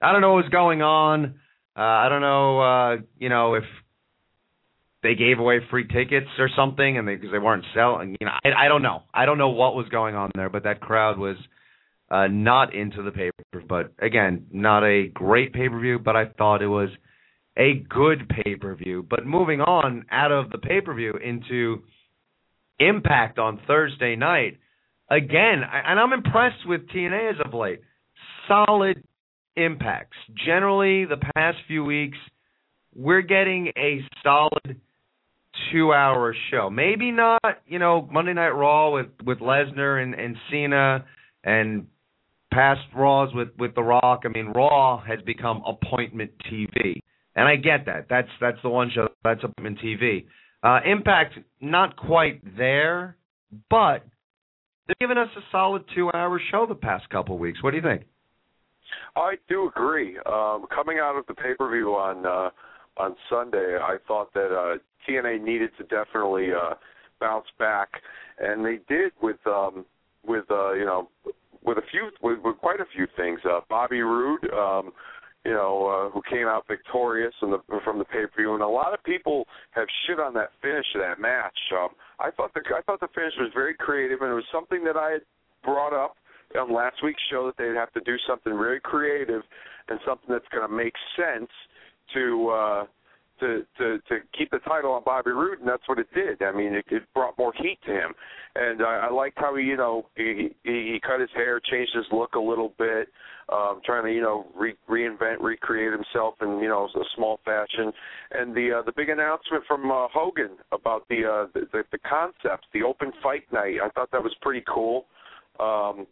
I 0.00 0.12
don't 0.12 0.20
know 0.20 0.34
what 0.34 0.44
was 0.44 0.52
going 0.52 0.82
on. 0.82 1.40
Uh, 1.76 1.80
I 1.80 2.08
don't 2.08 2.22
know 2.22 2.60
uh, 2.60 2.96
you 3.18 3.28
know 3.28 3.54
if 3.54 3.64
they 5.02 5.14
gave 5.14 5.38
away 5.38 5.60
free 5.70 5.86
tickets 5.86 6.26
or 6.38 6.48
something, 6.56 6.98
and 6.98 7.06
because 7.06 7.26
they, 7.26 7.32
they 7.32 7.38
weren't 7.38 7.64
selling. 7.74 8.16
You 8.20 8.26
know, 8.26 8.32
I, 8.44 8.66
I 8.66 8.68
don't 8.68 8.82
know. 8.82 9.02
I 9.14 9.26
don't 9.26 9.38
know 9.38 9.50
what 9.50 9.76
was 9.76 9.88
going 9.88 10.16
on 10.16 10.30
there, 10.34 10.50
but 10.50 10.64
that 10.64 10.80
crowd 10.80 11.18
was 11.18 11.36
uh, 12.10 12.26
not 12.28 12.74
into 12.74 13.02
the 13.02 13.10
paper. 13.10 13.32
But 13.68 13.92
again, 14.00 14.46
not 14.50 14.82
a 14.82 15.08
great 15.08 15.52
pay 15.52 15.68
per 15.68 15.78
view, 15.78 15.98
but 15.98 16.16
I 16.16 16.26
thought 16.26 16.62
it 16.62 16.66
was 16.66 16.88
a 17.56 17.84
good 17.88 18.28
pay 18.28 18.56
per 18.56 18.74
view. 18.74 19.04
But 19.08 19.26
moving 19.26 19.60
on 19.60 20.06
out 20.10 20.32
of 20.32 20.50
the 20.50 20.58
pay 20.58 20.80
per 20.80 20.94
view 20.94 21.14
into 21.14 21.82
Impact 22.78 23.38
on 23.38 23.58
Thursday 23.66 24.16
night, 24.16 24.58
again, 25.10 25.62
and 25.64 25.98
I'm 25.98 26.12
impressed 26.12 26.66
with 26.66 26.86
TNA 26.88 27.30
as 27.30 27.36
of 27.44 27.54
late. 27.54 27.80
Solid 28.46 29.02
impacts. 29.56 30.16
Generally, 30.44 31.06
the 31.06 31.16
past 31.34 31.56
few 31.66 31.84
weeks, 31.84 32.18
we're 32.94 33.22
getting 33.22 33.68
a 33.78 34.00
solid 34.22 34.80
two 35.72 35.92
hour 35.92 36.34
show. 36.50 36.70
Maybe 36.70 37.10
not, 37.10 37.40
you 37.66 37.78
know, 37.78 38.08
Monday 38.12 38.34
Night 38.34 38.50
Raw 38.50 38.92
with 38.92 39.06
with 39.24 39.38
Lesnar 39.38 40.02
and 40.02 40.14
and 40.14 40.36
Cena 40.50 41.04
and 41.44 41.86
past 42.52 42.80
Raws 42.94 43.30
with 43.34 43.48
with 43.58 43.74
The 43.74 43.82
Rock. 43.82 44.22
I 44.24 44.28
mean, 44.28 44.48
Raw 44.48 45.02
has 45.02 45.20
become 45.22 45.62
appointment 45.66 46.32
TV, 46.50 47.00
and 47.36 47.46
I 47.46 47.56
get 47.56 47.86
that. 47.86 48.06
That's 48.08 48.28
that's 48.40 48.58
the 48.62 48.70
one 48.70 48.90
show 48.92 49.08
that's 49.22 49.44
appointment 49.44 49.78
TV. 49.78 50.26
Uh, 50.62 50.80
Impact 50.84 51.38
not 51.60 51.96
quite 51.96 52.40
there, 52.56 53.16
but 53.70 54.04
they're 54.86 54.96
giving 54.98 55.18
us 55.18 55.28
a 55.36 55.40
solid 55.52 55.84
two-hour 55.94 56.40
show 56.50 56.66
the 56.66 56.74
past 56.74 57.08
couple 57.10 57.38
weeks. 57.38 57.62
What 57.62 57.70
do 57.70 57.76
you 57.76 57.82
think? 57.82 58.02
I 59.14 59.34
do 59.48 59.68
agree. 59.68 60.16
Um, 60.26 60.66
coming 60.74 60.98
out 61.00 61.16
of 61.16 61.26
the 61.26 61.34
pay-per-view 61.34 61.90
on 61.90 62.26
uh, 62.26 62.50
on 63.00 63.14
Sunday, 63.28 63.76
I 63.80 63.96
thought 64.08 64.32
that 64.34 64.54
uh, 64.54 64.78
TNA 65.08 65.42
needed 65.42 65.70
to 65.78 65.84
definitely 65.84 66.48
uh, 66.52 66.74
bounce 67.20 67.46
back, 67.58 67.88
and 68.40 68.64
they 68.64 68.78
did 68.88 69.12
with 69.22 69.38
um, 69.46 69.84
with 70.26 70.44
uh, 70.50 70.72
you 70.72 70.86
know 70.86 71.08
with 71.64 71.78
a 71.78 71.82
few 71.90 72.10
with, 72.22 72.38
with 72.42 72.56
quite 72.58 72.80
a 72.80 72.86
few 72.94 73.06
things. 73.16 73.40
Uh, 73.44 73.60
Bobby 73.68 74.00
Roode, 74.00 74.48
um, 74.52 74.92
you 75.46 75.52
know, 75.52 75.86
uh, 75.86 76.10
who 76.10 76.20
came 76.28 76.48
out 76.48 76.66
victorious 76.66 77.32
from 77.38 77.52
the 77.52 77.60
from 77.84 77.98
the 77.98 78.04
pay 78.04 78.26
per 78.26 78.32
view, 78.36 78.54
and 78.54 78.62
a 78.62 78.68
lot 78.68 78.92
of 78.92 79.02
people 79.04 79.46
have 79.70 79.86
shit 80.06 80.18
on 80.18 80.34
that 80.34 80.50
finish 80.60 80.86
of 80.96 81.02
that 81.02 81.20
match. 81.20 81.56
Um, 81.72 81.90
I 82.18 82.32
thought 82.32 82.52
the 82.52 82.62
I 82.74 82.82
thought 82.82 82.98
the 82.98 83.08
finish 83.14 83.34
was 83.38 83.52
very 83.54 83.74
creative, 83.74 84.22
and 84.22 84.30
it 84.30 84.34
was 84.34 84.50
something 84.52 84.82
that 84.82 84.96
I 84.96 85.12
had 85.12 85.22
brought 85.62 85.92
up 85.92 86.16
on 86.58 86.74
last 86.74 86.96
week's 87.04 87.22
show 87.30 87.46
that 87.46 87.56
they'd 87.58 87.78
have 87.78 87.92
to 87.92 88.00
do 88.00 88.16
something 88.26 88.58
very 88.58 88.80
creative 88.80 89.42
and 89.88 90.00
something 90.04 90.26
that's 90.28 90.48
going 90.50 90.68
to 90.68 90.74
make 90.74 90.94
sense 91.16 91.50
to 92.14 92.48
uh 92.50 92.84
to 93.40 93.64
to 93.78 93.98
to 94.08 94.18
keep 94.36 94.50
the 94.50 94.58
title 94.60 94.92
on 94.92 95.02
Bobby 95.04 95.30
Roode, 95.30 95.60
and 95.60 95.68
that's 95.68 95.86
what 95.86 95.98
it 95.98 96.08
did. 96.14 96.42
I 96.42 96.52
mean, 96.52 96.74
it, 96.74 96.84
it 96.90 97.02
brought 97.14 97.36
more 97.38 97.52
heat 97.52 97.78
to 97.86 97.92
him, 97.92 98.14
and 98.54 98.82
I, 98.82 99.08
I 99.08 99.10
liked 99.10 99.38
how 99.38 99.56
he, 99.56 99.64
you 99.64 99.76
know, 99.76 100.06
he, 100.16 100.50
he 100.64 100.92
he 100.92 101.00
cut 101.06 101.20
his 101.20 101.30
hair, 101.34 101.60
changed 101.60 101.94
his 101.94 102.06
look 102.12 102.34
a 102.34 102.40
little 102.40 102.72
bit, 102.78 103.08
um, 103.52 103.80
trying 103.84 104.04
to 104.04 104.12
you 104.12 104.22
know 104.22 104.46
re- 104.54 104.76
reinvent, 104.88 105.36
recreate 105.40 105.92
himself 105.92 106.34
in 106.40 106.58
you 106.58 106.68
know 106.68 106.88
a 106.94 107.04
small 107.14 107.40
fashion, 107.44 107.92
and 108.32 108.54
the 108.54 108.78
uh, 108.78 108.82
the 108.82 108.92
big 108.96 109.08
announcement 109.08 109.64
from 109.66 109.90
uh, 109.90 110.08
Hogan 110.12 110.56
about 110.72 111.06
the, 111.08 111.24
uh, 111.24 111.46
the 111.54 111.66
the 111.72 111.82
the 111.92 111.98
concepts, 111.98 112.66
the 112.72 112.82
open 112.82 113.12
fight 113.22 113.44
night. 113.52 113.76
I 113.82 113.88
thought 113.90 114.10
that 114.12 114.22
was 114.22 114.34
pretty 114.40 114.64
cool. 114.66 115.06
Um, 115.60 116.06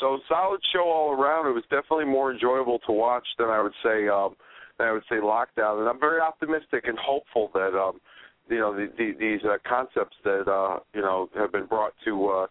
so 0.00 0.18
solid 0.28 0.60
show 0.72 0.84
all 0.84 1.12
around. 1.12 1.48
It 1.48 1.52
was 1.52 1.64
definitely 1.70 2.04
more 2.04 2.32
enjoyable 2.32 2.78
to 2.86 2.92
watch 2.92 3.26
than 3.38 3.48
I 3.48 3.60
would 3.62 3.72
say. 3.82 4.08
Um, 4.08 4.36
I 4.80 4.92
would 4.92 5.02
say 5.08 5.16
lockdown, 5.16 5.80
and 5.80 5.88
I'm 5.88 6.00
very 6.00 6.20
optimistic 6.20 6.84
and 6.86 6.98
hopeful 6.98 7.50
that 7.54 7.76
um, 7.76 8.00
you 8.48 8.58
know 8.58 8.74
the, 8.74 8.88
the, 8.96 9.12
these 9.18 9.40
uh, 9.44 9.58
concepts 9.68 10.16
that 10.24 10.48
uh, 10.48 10.78
you 10.94 11.00
know 11.00 11.28
have 11.36 11.52
been 11.52 11.66
brought 11.66 11.94
to 12.04 12.28
uh, 12.28 12.46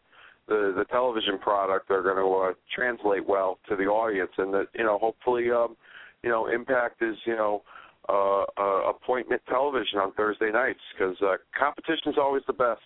the 0.47 0.73
the 0.75 0.85
television 0.85 1.37
product 1.39 1.89
are 1.91 2.03
going 2.03 2.17
to 2.17 2.33
uh, 2.33 2.53
translate 2.75 3.27
well 3.27 3.59
to 3.69 3.75
the 3.75 3.85
audience, 3.85 4.31
and 4.37 4.53
that 4.53 4.67
you 4.73 4.83
know 4.83 4.97
hopefully 4.97 5.51
um, 5.51 5.75
you 6.23 6.29
know 6.29 6.47
Impact 6.47 7.01
is 7.01 7.15
you 7.25 7.35
know 7.35 7.63
uh, 8.09 8.43
uh, 8.57 8.89
appointment 8.89 9.41
television 9.49 9.99
on 9.99 10.13
Thursday 10.13 10.51
nights 10.51 10.79
because 10.93 11.15
uh, 11.21 11.35
competition 11.57 12.11
is 12.11 12.15
always 12.17 12.43
the 12.47 12.53
best, 12.53 12.81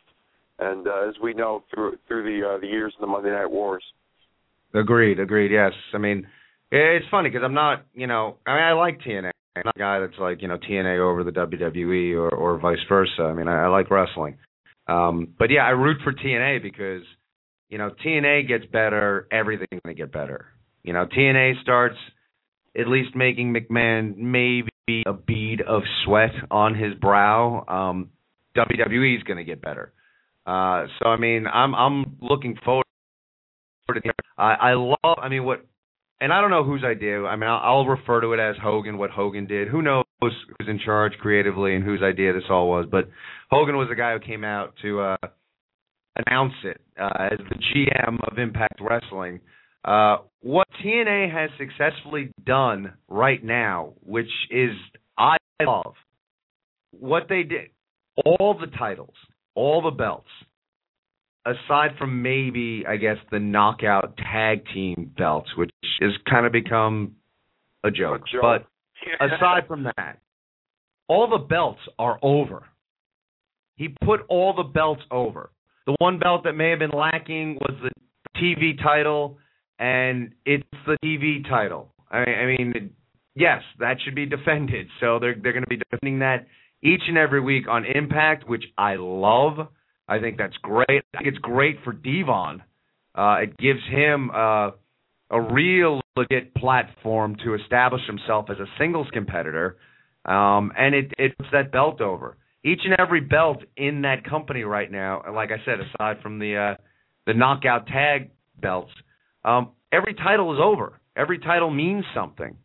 and 0.60 0.88
uh, 0.88 1.07
as 1.10 1.15
we 1.21 1.33
know 1.33 1.63
through 1.74 1.98
through 2.07 2.24
the 2.24 2.48
uh, 2.48 2.60
the 2.60 2.67
years 2.67 2.93
of 2.98 3.01
the 3.01 3.07
Monday 3.07 3.31
Night 3.31 3.50
Wars. 3.50 3.83
Agreed, 4.74 5.19
agreed. 5.19 5.51
Yes, 5.51 5.74
I 5.93 5.98
mean 5.98 6.25
it's 6.71 7.05
funny 7.11 7.29
because 7.29 7.43
I'm 7.43 7.53
not, 7.53 7.85
you 7.93 8.07
know, 8.07 8.37
I 8.45 8.53
mean, 8.53 8.63
I 8.63 8.73
like 8.73 8.99
TNA. 9.01 9.31
I'm 9.55 9.63
not 9.65 9.75
a 9.75 9.79
guy 9.79 9.99
that's 9.99 10.17
like, 10.19 10.41
you 10.41 10.47
know, 10.47 10.57
TNA 10.57 10.99
over 10.99 11.23
the 11.23 11.31
WWE 11.31 12.15
or 12.15 12.29
or 12.29 12.57
vice 12.57 12.79
versa. 12.87 13.23
I 13.23 13.33
mean, 13.33 13.47
I, 13.47 13.65
I 13.65 13.67
like 13.67 13.91
wrestling. 13.91 14.37
Um, 14.87 15.29
but 15.37 15.49
yeah, 15.49 15.65
I 15.65 15.71
root 15.71 15.97
for 16.03 16.13
TNA 16.13 16.61
because, 16.61 17.03
you 17.69 17.77
know, 17.77 17.91
TNA 18.05 18.47
gets 18.47 18.65
better, 18.65 19.27
everything's 19.31 19.81
gonna 19.83 19.95
get 19.95 20.11
better. 20.11 20.45
You 20.83 20.93
know, 20.93 21.05
TNA 21.05 21.61
starts 21.61 21.97
at 22.77 22.87
least 22.87 23.15
making 23.15 23.53
McMahon 23.53 24.15
maybe 24.17 24.69
a 25.05 25.13
bead 25.13 25.61
of 25.61 25.83
sweat 26.05 26.31
on 26.49 26.75
his 26.75 26.93
brow. 26.95 27.65
Um, 27.67 28.09
WWE 28.55 29.17
is 29.17 29.23
gonna 29.23 29.43
get 29.43 29.61
better. 29.61 29.91
Uh, 30.45 30.85
so 30.99 31.09
I 31.09 31.17
mean, 31.17 31.45
I'm 31.47 31.75
I'm 31.75 32.17
looking 32.21 32.57
forward 32.63 32.85
to. 33.93 34.13
I, 34.37 34.53
I 34.53 34.73
love. 34.73 35.17
I 35.21 35.27
mean, 35.29 35.43
what 35.43 35.65
and 36.21 36.31
I 36.31 36.39
don't 36.39 36.51
know 36.51 36.63
whose 36.63 36.83
idea. 36.83 37.23
I 37.25 37.35
mean, 37.35 37.49
I'll, 37.49 37.79
I'll 37.79 37.85
refer 37.85 38.21
to 38.21 38.33
it 38.33 38.39
as 38.39 38.55
Hogan, 38.61 38.97
what 38.97 39.09
Hogan 39.09 39.47
did. 39.47 39.67
Who 39.67 39.81
knows 39.81 40.03
who's 40.21 40.67
in 40.67 40.79
charge 40.79 41.13
creatively 41.19 41.75
and 41.75 41.83
whose 41.83 42.01
idea 42.03 42.31
this 42.31 42.43
all 42.49 42.69
was? 42.69 42.85
But 42.89 43.09
Hogan 43.49 43.75
was 43.75 43.89
the 43.89 43.95
guy 43.95 44.13
who 44.13 44.19
came 44.19 44.43
out 44.43 44.73
to 44.83 45.01
uh, 45.01 45.17
announce 46.27 46.53
it 46.63 46.79
uh, 46.99 47.09
as 47.31 47.39
the 47.49 47.55
GM 47.55 48.19
of 48.31 48.37
Impact 48.37 48.79
Wrestling. 48.79 49.39
Uh, 49.83 50.17
what 50.41 50.67
TNA 50.85 51.33
has 51.33 51.49
successfully 51.57 52.31
done 52.45 52.93
right 53.07 53.43
now, 53.43 53.93
which 54.05 54.29
is 54.51 54.71
I 55.17 55.37
love, 55.63 55.95
what 56.91 57.23
they 57.29 57.41
did, 57.41 57.69
all 58.23 58.55
the 58.59 58.67
titles, 58.77 59.15
all 59.55 59.81
the 59.81 59.89
belts, 59.89 60.29
aside 61.45 61.91
from 61.98 62.21
maybe 62.21 62.83
I 62.88 62.98
guess 62.98 63.17
the 63.31 63.39
knockout 63.39 64.17
tag 64.17 64.63
team 64.74 65.12
belts, 65.17 65.50
which 65.57 65.71
has 66.01 66.12
kind 66.29 66.45
of 66.45 66.51
become 66.51 67.15
a 67.83 67.91
joke. 67.91 68.21
A 68.27 68.31
joke. 68.31 68.41
But 68.41 68.67
aside 69.25 69.67
from 69.67 69.83
that, 69.83 70.19
all 71.07 71.29
the 71.29 71.43
belts 71.43 71.81
are 72.00 72.19
over. 72.21 72.65
He 73.75 73.89
put 73.89 74.21
all 74.29 74.53
the 74.53 74.63
belts 74.63 75.01
over. 75.10 75.51
The 75.88 75.95
one 76.00 76.19
belt 76.19 76.43
that 76.43 76.53
may 76.53 76.69
have 76.69 76.79
been 76.79 76.91
lacking 76.91 77.55
was 77.55 77.75
the 77.81 77.89
TV 78.39 78.81
title, 78.81 79.39
and 79.79 80.33
it's 80.45 80.63
the 80.86 80.98
TV 81.03 81.48
title. 81.50 81.91
I, 82.12 82.19
I 82.19 82.45
mean, 82.45 82.91
yes, 83.36 83.62
that 83.79 83.98
should 84.03 84.15
be 84.15 84.25
defended. 84.25 84.88
So 85.00 85.17
they're 85.19 85.36
they're 85.41 85.53
going 85.53 85.63
to 85.63 85.69
be 85.69 85.77
defending 85.77 86.19
that 86.19 86.48
each 86.83 87.01
and 87.07 87.17
every 87.17 87.41
week 87.41 87.67
on 87.67 87.86
Impact, 87.86 88.48
which 88.48 88.63
I 88.77 88.95
love. 88.98 89.67
I 90.12 90.20
think 90.20 90.38
that's 90.38 90.58
great. 90.62 90.86
I 90.89 91.18
think 91.18 91.27
it's 91.27 91.38
great 91.38 91.77
for 91.86 91.94
Devon. 91.94 92.62
Uh, 93.15 93.38
it 93.44 93.58
gives 93.58 93.80
him 93.89 94.30
uh, 94.30 94.72
a 95.30 95.41
real 95.53 96.01
legit 96.18 96.53
platform 96.56 97.38
to 97.46 97.56
establish 97.56 98.01
himself 98.08 98.48
as 98.50 98.58
a 98.58 98.65
singles 98.77 99.08
competitor, 99.13 99.77
um, 100.25 100.74
and 100.77 100.94
it 100.94 101.13
it 101.18 101.38
puts 101.38 101.50
that 101.53 101.72
belt 101.72 102.01
over. 102.01 102.36
Each 102.63 102.82
and 102.84 102.94
every 103.00 103.22
belt 103.22 103.60
in 103.77 104.01
that 104.01 104.25
company 104.30 104.63
right 104.63 104.91
now, 104.91 105.24
like 105.34 105.50
I 105.51 105.63
said, 105.63 105.80
aside 105.80 106.22
from 106.22 106.39
the 106.39 106.58
uh, 106.58 106.82
the 107.25 107.34
knockout 107.34 107.88
tag 107.88 108.32
belts, 108.62 108.91
um, 109.46 109.72
every 109.94 110.13
title 110.13 110.53
is 110.53 110.60
over. 110.62 111.00
Every 111.15 111.39
title 111.39 111.70
means 111.70 112.03
something, 112.13 112.58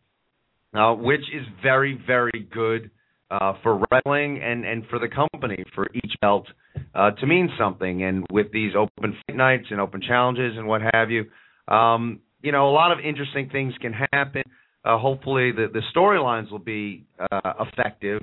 uh, 0.75 0.95
which 0.95 1.23
is 1.33 1.47
very 1.63 2.01
very 2.09 2.49
good 2.53 2.91
uh, 3.31 3.53
for 3.63 3.81
wrestling 3.93 4.41
and 4.43 4.65
and 4.65 4.85
for 4.91 4.99
the 4.99 5.09
company 5.09 5.63
for 5.77 5.87
each 5.95 6.15
belt 6.21 6.49
uh, 6.95 7.11
to 7.13 7.27
mean 7.27 7.51
something. 7.59 8.03
And 8.03 8.25
with 8.31 8.53
these 8.53 8.73
open 8.77 9.17
fight 9.27 9.37
nights 9.37 9.67
and 9.71 9.81
open 9.81 10.01
challenges 10.01 10.57
and 10.57 10.67
what 10.67 10.81
have 10.93 11.11
you, 11.11 11.25
um, 11.73 12.21
you 12.43 12.53
know, 12.53 12.69
a 12.69 12.73
lot 12.73 12.93
of 12.93 12.99
interesting 13.05 13.49
things 13.51 13.75
can 13.81 13.93
happen. 14.13 14.43
Uh, 14.85 14.99
hopefully, 14.99 15.51
the 15.53 15.67
the 15.73 15.83
storylines 15.95 16.51
will 16.51 16.61
be 16.61 17.07
uh, 17.19 17.53
effective. 17.61 18.23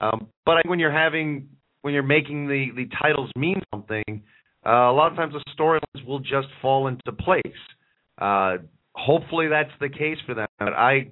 Um, 0.00 0.28
but 0.46 0.66
when 0.66 0.78
you're 0.78 0.92
having 0.92 1.48
when 1.82 1.92
you're 1.92 2.02
making 2.04 2.46
the 2.46 2.66
the 2.76 2.86
titles 3.02 3.30
mean 3.36 3.60
something, 3.72 4.22
uh, 4.64 4.70
a 4.70 4.92
lot 4.92 5.10
of 5.10 5.16
times 5.16 5.32
the 5.32 5.44
storylines 5.58 6.06
will 6.06 6.20
just 6.20 6.48
fall 6.62 6.86
into 6.86 7.10
place. 7.10 7.42
Uh, 8.16 8.58
hopefully, 8.94 9.48
that's 9.48 9.72
the 9.80 9.88
case 9.88 10.18
for 10.24 10.34
them. 10.34 10.46
But 10.58 10.74
I 10.74 11.10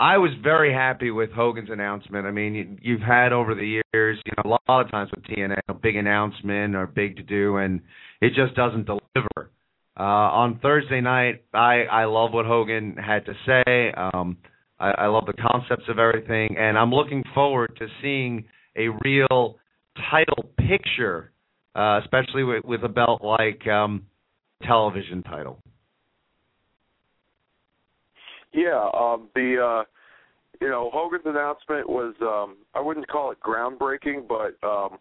I 0.00 0.16
was 0.16 0.30
very 0.42 0.72
happy 0.72 1.10
with 1.10 1.30
Hogan's 1.30 1.68
announcement. 1.70 2.26
I 2.26 2.30
mean, 2.30 2.78
you, 2.80 2.96
have 2.96 3.06
had 3.06 3.32
over 3.34 3.54
the 3.54 3.82
years, 3.92 4.18
you 4.24 4.32
know, 4.34 4.56
a 4.66 4.72
lot 4.72 4.80
of 4.86 4.90
times 4.90 5.10
with 5.14 5.26
TNA, 5.26 5.58
a 5.68 5.74
big 5.74 5.94
announcement 5.94 6.74
or 6.74 6.86
big 6.86 7.16
to 7.16 7.22
do, 7.22 7.58
and 7.58 7.82
it 8.22 8.30
just 8.34 8.56
doesn't 8.56 8.86
deliver. 8.86 9.50
Uh, 9.98 10.02
on 10.02 10.58
Thursday 10.60 11.02
night, 11.02 11.44
I 11.52 11.82
I 11.82 12.04
love 12.06 12.32
what 12.32 12.46
Hogan 12.46 12.96
had 12.96 13.26
to 13.26 13.34
say. 13.44 13.92
Um, 13.94 14.38
I, 14.78 14.92
I 14.92 15.06
love 15.08 15.26
the 15.26 15.34
concepts 15.34 15.84
of 15.90 15.98
everything, 15.98 16.56
and 16.58 16.78
I'm 16.78 16.90
looking 16.90 17.22
forward 17.34 17.76
to 17.78 17.86
seeing 18.00 18.46
a 18.78 18.88
real 19.04 19.58
title 20.10 20.50
picture, 20.56 21.32
uh, 21.74 22.00
especially 22.02 22.44
with, 22.44 22.64
with 22.64 22.82
a 22.84 22.88
belt 22.88 23.20
like 23.22 23.66
um, 23.66 24.06
television 24.66 25.22
title. 25.22 25.58
Yeah, 28.52 28.88
um, 28.92 29.28
the 29.34 29.56
uh, 29.62 29.84
you 30.60 30.68
know 30.68 30.90
Hogan's 30.92 31.22
announcement 31.24 31.88
was 31.88 32.14
um, 32.22 32.56
I 32.74 32.80
wouldn't 32.80 33.08
call 33.08 33.30
it 33.30 33.38
groundbreaking, 33.40 34.26
but 34.28 34.56
um, 34.66 34.98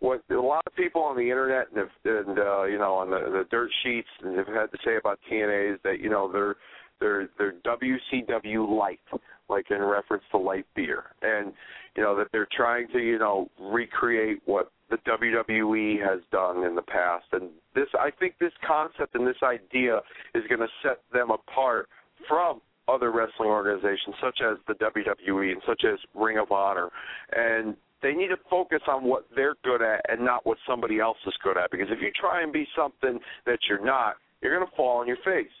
what 0.00 0.22
a 0.30 0.34
lot 0.34 0.62
of 0.66 0.74
people 0.74 1.02
on 1.02 1.16
the 1.16 1.22
internet 1.22 1.68
and, 1.68 1.78
have, 1.78 1.88
and 2.04 2.38
uh, 2.38 2.64
you 2.64 2.78
know 2.78 2.94
on 2.94 3.10
the, 3.10 3.18
the 3.30 3.44
dirt 3.50 3.70
sheets 3.82 4.08
have 4.22 4.46
had 4.46 4.70
to 4.72 4.78
say 4.84 4.96
about 4.96 5.18
TNA 5.30 5.74
is 5.74 5.80
that 5.84 6.00
you 6.00 6.10
know 6.10 6.30
they're 6.30 6.56
they're 7.00 7.28
they're 7.38 7.54
WCW 7.64 8.78
light, 8.78 9.00
like 9.48 9.70
in 9.70 9.82
reference 9.82 10.24
to 10.30 10.38
light 10.38 10.66
beer, 10.74 11.04
and 11.22 11.52
you 11.96 12.02
know 12.02 12.16
that 12.16 12.28
they're 12.32 12.48
trying 12.54 12.86
to 12.92 12.98
you 12.98 13.18
know 13.18 13.50
recreate 13.60 14.40
what 14.44 14.70
the 14.90 14.96
WWE 14.98 16.00
has 16.06 16.20
done 16.32 16.64
in 16.64 16.74
the 16.74 16.82
past, 16.82 17.26
and 17.32 17.50
this 17.74 17.88
I 17.98 18.10
think 18.10 18.34
this 18.38 18.52
concept 18.66 19.14
and 19.14 19.26
this 19.26 19.42
idea 19.42 20.00
is 20.34 20.44
going 20.48 20.60
to 20.60 20.68
set 20.82 21.00
them 21.12 21.30
apart 21.30 21.88
from 22.28 22.60
other 22.92 23.12
wrestling 23.12 23.48
organizations 23.48 24.14
such 24.22 24.40
as 24.42 24.58
the 24.66 24.74
WWE 24.74 25.52
and 25.52 25.62
such 25.66 25.82
as 25.84 25.98
Ring 26.14 26.38
of 26.38 26.50
Honor. 26.50 26.90
And 27.32 27.76
they 28.02 28.12
need 28.12 28.28
to 28.28 28.38
focus 28.48 28.80
on 28.88 29.04
what 29.04 29.26
they're 29.34 29.56
good 29.62 29.82
at 29.82 30.00
and 30.08 30.24
not 30.24 30.46
what 30.46 30.58
somebody 30.66 31.00
else 31.00 31.18
is 31.26 31.34
good 31.42 31.58
at. 31.58 31.70
Because 31.70 31.88
if 31.90 32.00
you 32.00 32.10
try 32.18 32.42
and 32.42 32.52
be 32.52 32.66
something 32.76 33.18
that 33.46 33.58
you're 33.68 33.84
not, 33.84 34.16
you're 34.40 34.56
going 34.56 34.68
to 34.68 34.76
fall 34.76 34.98
on 34.98 35.06
your 35.06 35.18
face. 35.24 35.52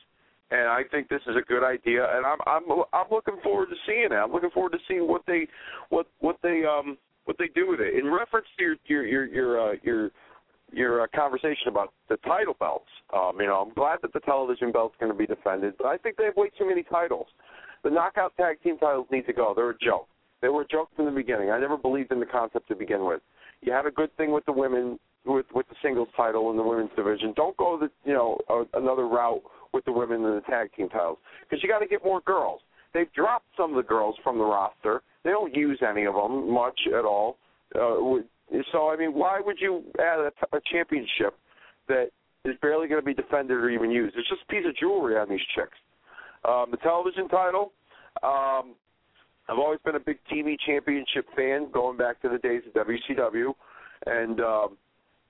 And 0.50 0.66
I 0.68 0.82
think 0.90 1.08
this 1.08 1.20
is 1.28 1.36
a 1.36 1.46
good 1.46 1.62
idea, 1.62 2.04
and 2.12 2.26
I'm 2.26 2.38
I'm 2.44 2.64
I'm 2.92 3.06
looking 3.08 3.36
forward 3.40 3.68
to 3.68 3.76
seeing 3.86 4.06
it. 4.10 4.12
I'm 4.12 4.32
looking 4.32 4.50
forward 4.50 4.72
to 4.72 4.78
seeing 4.88 5.06
what 5.06 5.22
they 5.24 5.46
what 5.90 6.08
what 6.18 6.38
they 6.42 6.64
um 6.64 6.98
what 7.24 7.38
they 7.38 7.46
do 7.54 7.68
with 7.68 7.78
it. 7.78 7.94
In 7.94 8.10
reference 8.10 8.48
to 8.58 8.64
your 8.64 8.76
your 8.86 9.06
your 9.06 9.26
your 9.26 9.60
uh, 9.60 9.74
your 9.84 10.10
your 10.72 11.02
uh, 11.02 11.06
conversation 11.14 11.68
about 11.68 11.92
the 12.08 12.16
title 12.18 12.54
belts. 12.58 12.88
Um, 13.14 13.32
you 13.40 13.46
know, 13.46 13.64
I'm 13.66 13.74
glad 13.74 13.98
that 14.02 14.12
the 14.12 14.20
television 14.20 14.72
belt's 14.72 14.96
going 15.00 15.12
to 15.12 15.18
be 15.18 15.26
defended, 15.26 15.74
but 15.78 15.86
I 15.86 15.96
think 15.96 16.16
they 16.16 16.24
have 16.24 16.36
way 16.36 16.50
too 16.58 16.66
many 16.66 16.82
titles. 16.82 17.26
The 17.82 17.90
knockout 17.90 18.36
tag 18.36 18.62
team 18.62 18.78
titles 18.78 19.06
need 19.10 19.26
to 19.26 19.32
go. 19.32 19.52
They're 19.54 19.70
a 19.70 19.78
joke. 19.78 20.08
They 20.42 20.48
were 20.48 20.62
a 20.62 20.68
joke 20.68 20.88
from 20.96 21.04
the 21.06 21.10
beginning. 21.10 21.50
I 21.50 21.58
never 21.58 21.76
believed 21.76 22.12
in 22.12 22.20
the 22.20 22.26
concept 22.26 22.68
to 22.68 22.74
begin 22.74 23.04
with. 23.04 23.20
You 23.62 23.72
had 23.72 23.86
a 23.86 23.90
good 23.90 24.14
thing 24.16 24.32
with 24.32 24.44
the 24.46 24.52
women 24.52 24.98
with 25.26 25.46
with 25.54 25.68
the 25.68 25.74
singles 25.82 26.08
title 26.16 26.50
in 26.50 26.56
the 26.56 26.62
women's 26.62 26.90
division. 26.96 27.34
Don't 27.36 27.56
go 27.56 27.78
the 27.78 27.90
you 28.04 28.14
know 28.14 28.38
uh, 28.48 28.64
another 28.74 29.06
route 29.06 29.42
with 29.74 29.84
the 29.84 29.92
women 29.92 30.24
and 30.24 30.36
the 30.36 30.40
tag 30.42 30.72
team 30.74 30.88
titles 30.88 31.18
because 31.42 31.62
you 31.62 31.68
got 31.68 31.80
to 31.80 31.86
get 31.86 32.02
more 32.04 32.20
girls. 32.22 32.60
They've 32.94 33.12
dropped 33.12 33.46
some 33.56 33.70
of 33.70 33.76
the 33.76 33.86
girls 33.86 34.16
from 34.22 34.38
the 34.38 34.44
roster. 34.44 35.02
They 35.24 35.30
don't 35.30 35.54
use 35.54 35.80
any 35.86 36.06
of 36.06 36.14
them 36.14 36.52
much 36.52 36.78
at 36.88 37.04
all. 37.04 37.36
Uh, 37.74 38.20
so 38.72 38.90
I 38.90 38.96
mean, 38.96 39.14
why 39.14 39.40
would 39.44 39.58
you 39.60 39.82
add 39.98 40.20
a, 40.20 40.60
championship 40.72 41.36
that 41.88 42.10
is 42.44 42.54
barely 42.60 42.88
going 42.88 43.00
to 43.00 43.04
be 43.04 43.14
defended 43.14 43.56
or 43.56 43.70
even 43.70 43.90
used? 43.90 44.16
It's 44.16 44.28
just 44.28 44.42
a 44.42 44.52
piece 44.52 44.64
of 44.66 44.76
jewelry 44.76 45.16
on 45.16 45.28
these 45.28 45.40
chicks. 45.54 45.76
Um, 46.44 46.66
the 46.70 46.78
television 46.78 47.28
title. 47.28 47.72
Um, 48.22 48.74
I've 49.48 49.58
always 49.58 49.80
been 49.84 49.96
a 49.96 50.00
big 50.00 50.18
TV 50.32 50.56
championship 50.64 51.26
fan, 51.36 51.68
going 51.72 51.96
back 51.96 52.22
to 52.22 52.28
the 52.28 52.38
days 52.38 52.62
of 52.66 52.86
WCW, 52.86 53.52
and 54.06 54.40
um, 54.40 54.76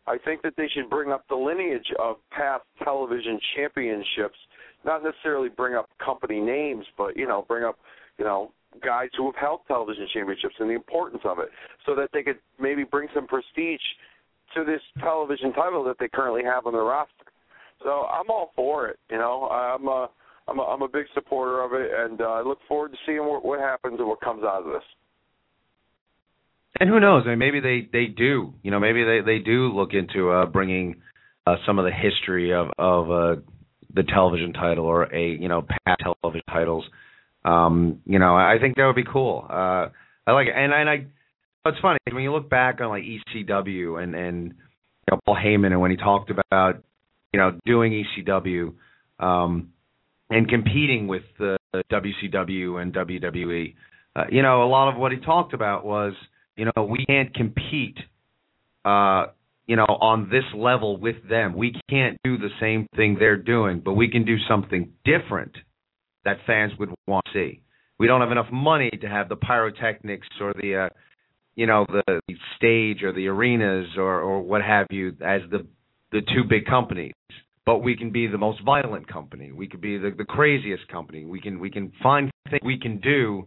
I 0.07 0.19
think 0.25 0.43
that 0.43 0.55
they 0.57 0.69
should 0.75 0.91
bring 0.91 1.11
up 1.11 1.25
the 1.29 1.37
lineage 1.37 1.87
of 1.99 2.17
past 2.31 2.65
television 2.85 3.41
championships. 3.57 4.37
Not 4.85 5.03
necessarily 5.03 5.49
bring 5.49 5.75
up 5.75 5.89
company 6.05 6.41
names, 6.41 6.85
but 6.99 7.17
you 7.17 7.27
know, 7.27 7.45
bring 7.49 7.65
up 7.65 7.79
you 8.19 8.25
know 8.25 8.53
guys 8.85 9.09
who 9.17 9.27
have 9.27 9.37
held 9.37 9.61
television 9.67 10.07
championships 10.13 10.55
and 10.59 10.71
the 10.71 10.75
importance 10.75 11.23
of 11.25 11.39
it, 11.39 11.49
so 11.87 11.95
that 11.95 12.11
they 12.13 12.23
could 12.23 12.39
maybe 12.59 12.85
bring 12.85 13.09
some 13.15 13.27
prestige 13.27 13.81
to 14.55 14.65
this 14.65 14.81
television 15.01 15.53
title 15.53 15.85
that 15.85 15.97
they 15.99 16.09
currently 16.09 16.43
have 16.45 16.67
on 16.67 16.73
their 16.73 16.85
roster. 16.85 17.13
So 17.83 18.07
I'm 18.07 18.31
all 18.31 18.53
for 18.55 18.89
it. 18.89 18.99
You 19.11 19.19
know, 19.19 19.49
I'm 19.49 19.87
a 19.89 20.09
I'm 20.49 20.59
a, 20.59 20.63
I'm 20.63 20.83
a 20.83 20.89
big 20.89 21.07
supporter 21.15 21.63
of 21.63 21.73
it, 21.73 21.91
and 21.97 22.21
uh, 22.21 22.25
I 22.25 22.43
look 22.43 22.59
forward 22.69 22.93
to 22.93 22.99
seeing 23.07 23.25
what, 23.25 23.45
what 23.45 23.61
happens 23.61 23.99
and 23.99 24.09
what 24.09 24.21
comes 24.21 24.43
out 24.43 24.63
of 24.63 24.73
this. 24.73 24.83
And 26.79 26.89
who 26.89 26.99
knows? 27.01 27.25
I 27.27 27.31
mean, 27.31 27.39
maybe 27.39 27.61
they 27.61 27.89
they 27.93 28.07
do. 28.07 28.55
You 28.63 28.71
know, 28.71 28.81
maybe 28.81 29.05
they 29.05 29.21
they 29.25 29.39
do 29.39 29.69
look 29.69 29.91
into 29.93 30.31
uh, 30.31 30.47
bringing 30.47 30.97
uh, 31.47 31.57
some 31.67 31.79
of 31.79 31.85
the 31.85 31.93
history 31.93 32.53
of 32.53 32.69
of 32.79 33.11
uh, 33.11 33.41
the 33.95 34.03
television 34.05 34.53
title 34.53 34.85
or 34.85 35.13
a 35.15 35.37
you 35.37 35.49
know 35.49 35.63
past 35.63 36.01
television 36.01 36.43
titles 36.49 36.85
um, 37.45 38.01
you 38.07 38.19
know, 38.19 38.37
I 38.37 38.57
think 38.61 38.77
that 38.77 38.87
would 38.87 38.97
be 38.97 39.11
cool. 39.11 39.47
Uh, 39.49 39.89
I 40.27 40.33
like 40.33 40.49
it, 40.49 40.55
and 40.57 40.73
and 40.73 40.89
I. 40.89 41.07
It's 41.67 41.79
funny 41.81 41.99
when 42.11 42.23
you 42.23 42.33
look 42.33 42.49
back 42.49 42.81
on 42.81 42.89
like 42.89 43.05
ECW 43.05 44.03
and 44.03 44.15
and 44.15 44.45
you 44.47 45.13
know, 45.13 45.21
Paul 45.25 45.37
Heyman 45.37 45.67
and 45.67 45.81
when 45.81 45.91
he 45.91 45.97
talked 45.97 46.31
about 46.31 46.83
you 47.33 47.41
know 47.41 47.59
doing 47.67 48.05
ECW 48.05 48.73
um, 49.19 49.73
and 50.29 50.49
competing 50.49 51.07
with 51.07 51.23
the 51.39 51.59
WCW 51.93 52.81
and 52.81 52.93
WWE. 52.95 53.75
Uh, 54.17 54.25
you 54.31 54.43
know, 54.43 54.65
a 54.65 54.69
lot 54.69 54.93
of 54.93 54.99
what 54.99 55.13
he 55.13 55.19
talked 55.19 55.55
about 55.55 55.85
was 55.85 56.15
you 56.57 56.67
know 56.67 56.85
we 56.85 57.05
can't 57.07 57.35
compete. 57.35 57.99
Uh, 58.85 59.27
you 59.67 59.77
know, 59.77 59.85
on 59.85 60.29
this 60.31 60.43
level 60.53 60.97
with 60.97 61.17
them, 61.29 61.57
we 61.57 61.73
can't 61.89 62.19
do 62.25 62.37
the 62.37 62.49
same 62.61 62.89
thing 62.97 63.17
they're 63.21 63.37
doing, 63.37 63.81
but 63.85 63.93
we 63.93 64.09
can 64.11 64.25
do 64.25 64.37
something 64.49 64.91
different 65.05 65.53
that 66.25 66.39
fans 66.47 66.73
would 66.79 66.91
want 67.07 67.25
to 67.27 67.33
see. 67.33 67.63
We 67.99 68.07
don't 68.07 68.21
have 68.21 68.33
enough 68.33 68.51
money 68.51 68.91
to 69.01 69.09
have 69.09 69.29
the 69.29 69.37
pyrotechnics 69.37 70.29
or 70.41 70.55
the 70.55 70.87
uh, 70.87 70.89
you 71.55 71.67
know 71.67 71.87
the 71.89 72.21
stage 72.57 73.03
or 73.03 73.13
the 73.13 73.27
arenas 73.29 73.89
or 73.97 74.21
or 74.21 74.41
what 74.41 74.63
have 74.63 74.87
you 74.91 75.11
as 75.21 75.43
the 75.51 75.67
the 76.13 76.21
two 76.21 76.45
big 76.49 76.67
companies. 76.67 77.13
But 77.67 77.79
we 77.79 77.97
can 77.97 78.11
be 78.11 78.27
the 78.27 78.39
most 78.39 78.63
violent 78.65 79.07
company. 79.07 79.53
We 79.53 79.69
could 79.69 79.81
be 79.81 79.99
the, 79.99 80.13
the 80.17 80.25
craziest 80.25 80.89
company. 80.89 81.25
We 81.25 81.41
can 81.41 81.61
we 81.61 81.71
can 81.71 81.93
find 82.03 82.31
things 82.49 82.61
we 82.65 82.79
can 82.79 83.01
do 83.01 83.47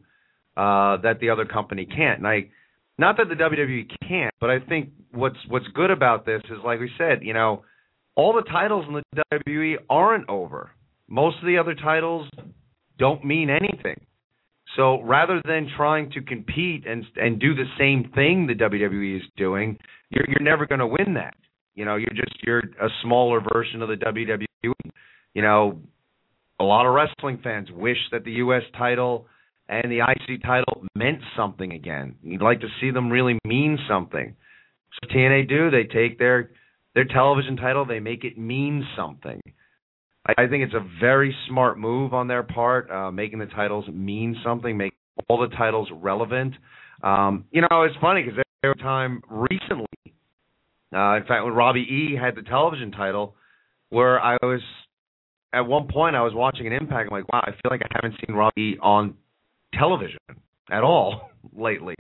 uh, 0.56 0.98
that 0.98 1.20
the 1.20 1.30
other 1.30 1.46
company 1.46 1.86
can't. 1.86 2.20
And 2.20 2.28
I, 2.28 2.50
not 2.98 3.18
that 3.18 3.28
the 3.28 3.36
WWE 3.36 3.90
can't, 4.08 4.34
but 4.40 4.50
I 4.50 4.60
think 4.60 4.90
what's 5.12 5.38
what's 5.48 5.68
good 5.74 5.90
about 5.90 6.26
this 6.26 6.42
is 6.46 6.60
like 6.64 6.80
we 6.80 6.92
said, 6.98 7.20
you 7.24 7.34
know, 7.34 7.64
all 8.16 8.34
the 8.34 8.44
titles 8.44 8.86
in 8.88 8.94
the 8.94 9.24
WWE 9.34 9.78
aren't 9.90 10.30
over. 10.30 10.72
Most 11.08 11.38
of 11.40 11.46
the 11.46 11.58
other 11.58 11.74
titles 11.74 12.30
don't 12.98 13.24
mean 13.24 13.50
anything. 13.50 14.06
So 14.76 15.02
rather 15.04 15.42
than 15.46 15.70
trying 15.78 16.12
to 16.12 16.22
compete 16.22 16.86
and 16.88 17.06
and 17.16 17.40
do 17.40 17.54
the 17.54 17.66
same 17.78 18.12
thing 18.16 18.48
the 18.48 18.56
WWE 18.56 19.18
is 19.18 19.24
doing, 19.38 19.78
you're 20.10 20.26
you're 20.28 20.42
never 20.42 20.66
going 20.66 20.80
to 20.80 20.88
win 20.88 21.14
that. 21.16 21.36
You 21.76 21.86
know, 21.86 21.96
you're 21.96 22.16
just 22.16 22.36
you're 22.42 22.60
a 22.60 22.90
smaller 23.04 23.42
version 23.54 23.82
of 23.82 23.90
the 23.90 23.96
WWE. 23.96 24.74
You 25.34 25.42
know, 25.42 25.80
a 26.60 26.64
lot 26.64 26.86
of 26.86 26.94
wrestling 26.94 27.40
fans 27.44 27.70
wish 27.72 27.98
that 28.12 28.24
the 28.24 28.32
US 28.34 28.64
title 28.78 29.28
and 29.68 29.92
the 29.92 30.00
IC 30.00 30.44
title 30.44 30.86
meant 30.96 31.20
something 31.36 31.74
again. 31.74 32.16
You'd 32.22 32.42
like 32.42 32.62
to 32.62 32.68
see 32.82 32.92
them 32.92 33.10
really 33.10 33.40
mean 33.46 33.78
something. 33.88 34.36
So 34.94 35.16
TNA 35.16 35.50
do, 35.50 35.72
they 35.72 35.84
take 35.84 36.20
their 36.20 36.52
their 36.96 37.06
television 37.06 37.58
title, 37.58 37.86
they 37.86 38.00
make 38.00 38.24
it 38.24 38.38
mean 38.38 38.86
something. 38.96 39.42
I, 40.26 40.48
think 40.48 40.64
it's 40.64 40.74
a 40.74 40.86
very 41.00 41.36
smart 41.48 41.78
move 41.78 42.14
on 42.14 42.28
their 42.28 42.44
part, 42.44 42.90
uh, 42.90 43.12
making 43.12 43.40
the 43.40 43.46
titles 43.48 43.86
mean 43.90 44.38
something, 44.44 44.78
make 44.78 44.94
all 45.28 45.40
the 45.40 45.54
titles 45.56 45.90
relevant. 45.92 46.54
Um, 47.02 47.46
you 47.52 47.62
know, 47.62 47.84
it's 47.84 47.96
funny 48.00 48.24
because 48.24 48.38
there 48.38 48.72
every 48.72 48.82
time 48.82 49.22
recently, 49.30 49.86
uh, 50.96 51.18
in 51.18 51.24
fact, 51.28 51.44
when 51.44 51.54
Robbie 51.54 51.82
E 51.82 52.18
had 52.20 52.36
the 52.36 52.42
television 52.44 52.92
title, 52.92 53.36
where 53.90 54.20
I 54.22 54.38
was 54.42 54.62
at 55.54 55.62
one 55.62 55.88
point 55.88 56.16
I 56.16 56.22
was 56.22 56.34
watching 56.34 56.68
an 56.68 56.74
Impact, 56.74 57.10
I'm 57.12 57.18
like, 57.18 57.32
wow, 57.32 57.44
I 57.44 57.52
feel 57.52 57.70
like 57.70 57.82
I 57.84 57.90
haven't 57.94 58.20
seen 58.26 58.36
Robbie 58.36 58.78
on 58.82 59.16
television 59.78 60.20
at 60.72 60.84
all 60.84 61.32
lately. 61.56 61.96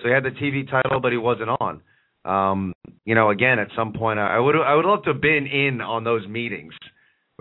So 0.00 0.08
he 0.08 0.10
had 0.12 0.24
the 0.24 0.30
TV 0.30 0.68
title, 0.68 1.00
but 1.00 1.12
he 1.12 1.18
wasn't 1.18 1.50
on. 1.60 1.80
Um, 2.24 2.72
you 3.04 3.14
know, 3.14 3.30
again, 3.30 3.58
at 3.58 3.68
some 3.76 3.92
point, 3.92 4.18
I 4.18 4.38
would 4.38 4.56
I 4.56 4.74
would 4.74 4.84
love 4.84 5.04
to 5.04 5.12
have 5.12 5.22
been 5.22 5.46
in 5.46 5.80
on 5.80 6.04
those 6.04 6.26
meetings 6.26 6.72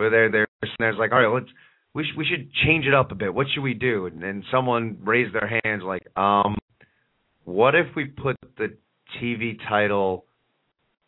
where 0.02 0.10
they're 0.10 0.32
they're 0.32 0.48
there's 0.80 0.96
like, 0.98 1.12
all 1.12 1.22
right, 1.22 1.32
let's 1.32 1.52
we 1.94 2.04
sh- 2.04 2.18
we 2.18 2.26
should 2.26 2.52
change 2.66 2.86
it 2.86 2.94
up 2.94 3.12
a 3.12 3.16
bit. 3.16 3.34
What 3.34 3.48
should 3.54 3.62
we 3.62 3.76
do? 3.76 4.08
And, 4.08 4.24
and 4.24 4.44
someone 4.52 4.98
raised 5.04 5.36
their 5.36 5.62
hands 5.64 5.84
like, 5.86 6.06
um, 6.18 6.58
what 7.46 7.76
if 7.76 7.88
we 7.96 8.06
put 8.06 8.36
the 8.58 8.76
TV 9.22 9.58
title 9.70 10.26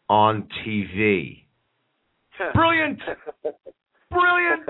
on 0.09 0.47
TV? 0.65 1.45
Brilliant, 2.53 2.99
brilliant. 4.09 4.67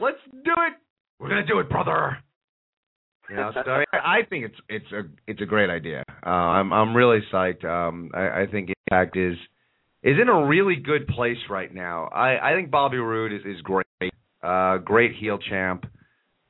Let's 0.00 0.16
do 0.32 0.52
it. 0.52 0.72
We're 1.18 1.28
gonna 1.28 1.46
do 1.46 1.60
it, 1.60 1.68
brother. 1.68 2.18
You 3.30 3.36
know, 3.36 3.52
so 3.54 3.70
I, 3.70 3.84
I 3.92 4.18
think 4.28 4.46
it's 4.46 4.58
it's 4.68 4.92
a 4.92 5.02
it's 5.26 5.40
a 5.40 5.46
great 5.46 5.70
idea. 5.70 6.02
Uh, 6.26 6.30
I'm 6.30 6.72
I'm 6.72 6.96
really 6.96 7.20
psyched. 7.32 7.64
Um, 7.64 8.10
I, 8.14 8.42
I 8.42 8.46
think 8.50 8.70
Impact 8.90 9.16
is 9.16 9.36
is 10.04 10.16
in 10.20 10.28
a 10.28 10.46
really 10.46 10.76
good 10.76 11.08
place 11.08 11.38
right 11.48 11.74
now. 11.74 12.04
I, 12.04 12.50
I 12.50 12.54
think 12.54 12.70
Bobby 12.70 12.98
Roode 12.98 13.32
is, 13.32 13.40
is 13.56 13.60
great. 13.62 13.86
Uh, 14.42 14.76
great 14.76 15.12
heel 15.18 15.38
champ. 15.38 15.86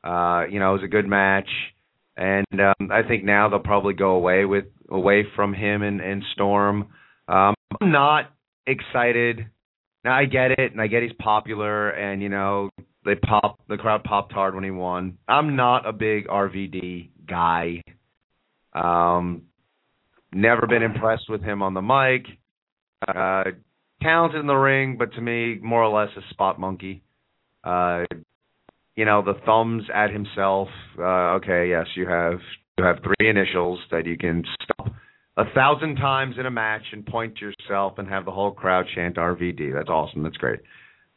Uh, 0.03 0.45
you 0.51 0.59
know, 0.59 0.71
it 0.71 0.81
was 0.81 0.85
a 0.85 0.89
good 0.89 1.07
match. 1.07 1.49
And 2.17 2.47
um, 2.53 2.91
I 2.91 3.03
think 3.07 3.25
now 3.25 3.49
they'll 3.49 3.61
probably 3.61 3.95
go 3.95 4.11
away 4.11 4.45
with 4.45 4.65
away 4.91 5.25
from 5.37 5.55
him 5.55 5.83
and, 5.83 6.01
and 6.01 6.23
Storm. 6.33 6.89
Um, 7.29 7.55
I'm 7.81 7.93
not 7.93 8.33
excited. 8.67 9.47
Now 10.05 10.17
I 10.17 10.27
get 10.27 10.51
it, 10.53 10.73
and 10.73 10.81
I 10.81 10.87
get 10.87 11.03
he's 11.03 11.13
popular, 11.19 11.91
and 11.91 12.23
you 12.23 12.29
know 12.29 12.71
they 13.05 13.15
pop 13.15 13.59
the 13.69 13.77
crowd 13.77 14.05
popped 14.05 14.33
hard 14.33 14.55
when 14.55 14.63
he 14.63 14.71
won. 14.71 15.19
I'm 15.27 15.57
not 15.57 15.89
a 15.89 15.93
big 15.93 16.29
RVD 16.29 17.11
guy. 17.27 17.83
Um, 18.75 19.43
never 20.33 20.67
been 20.69 20.83
impressed 20.83 21.29
with 21.29 21.43
him 21.43 21.63
on 21.63 21.75
the 21.75 21.83
mic. 21.83 22.27
Uh, 23.07 23.45
talented 24.03 24.41
in 24.41 24.47
the 24.47 24.55
ring, 24.55 24.97
but 24.99 25.13
to 25.15 25.21
me, 25.21 25.59
more 25.63 25.83
or 25.83 25.99
less 25.99 26.11
a 26.17 26.33
spot 26.33 26.61
monkey. 26.61 27.03
Uh, 27.63 28.05
you 28.97 29.05
know, 29.05 29.23
the 29.23 29.35
thumbs 29.47 29.85
at 29.93 30.11
himself. 30.11 30.69
Uh, 30.99 31.37
okay, 31.37 31.69
yes, 31.69 31.87
you 31.97 32.07
have 32.07 32.39
you 32.79 32.85
have 32.85 32.97
three 33.03 33.29
initials 33.29 33.79
that 33.91 34.07
you 34.07 34.17
can 34.17 34.45
stop 34.63 34.93
a 35.37 35.45
thousand 35.55 35.97
times 35.97 36.37
in 36.39 36.47
a 36.47 36.51
match 36.51 36.83
and 36.93 37.05
point 37.07 37.37
to 37.37 37.47
yourself 37.47 37.95
and 37.99 38.09
have 38.09 38.25
the 38.25 38.31
whole 38.31 38.53
crowd 38.53 38.87
chant 38.95 39.17
RVD. 39.17 39.73
That's 39.75 39.89
awesome. 39.89 40.23
That's 40.23 40.37
great. 40.37 40.61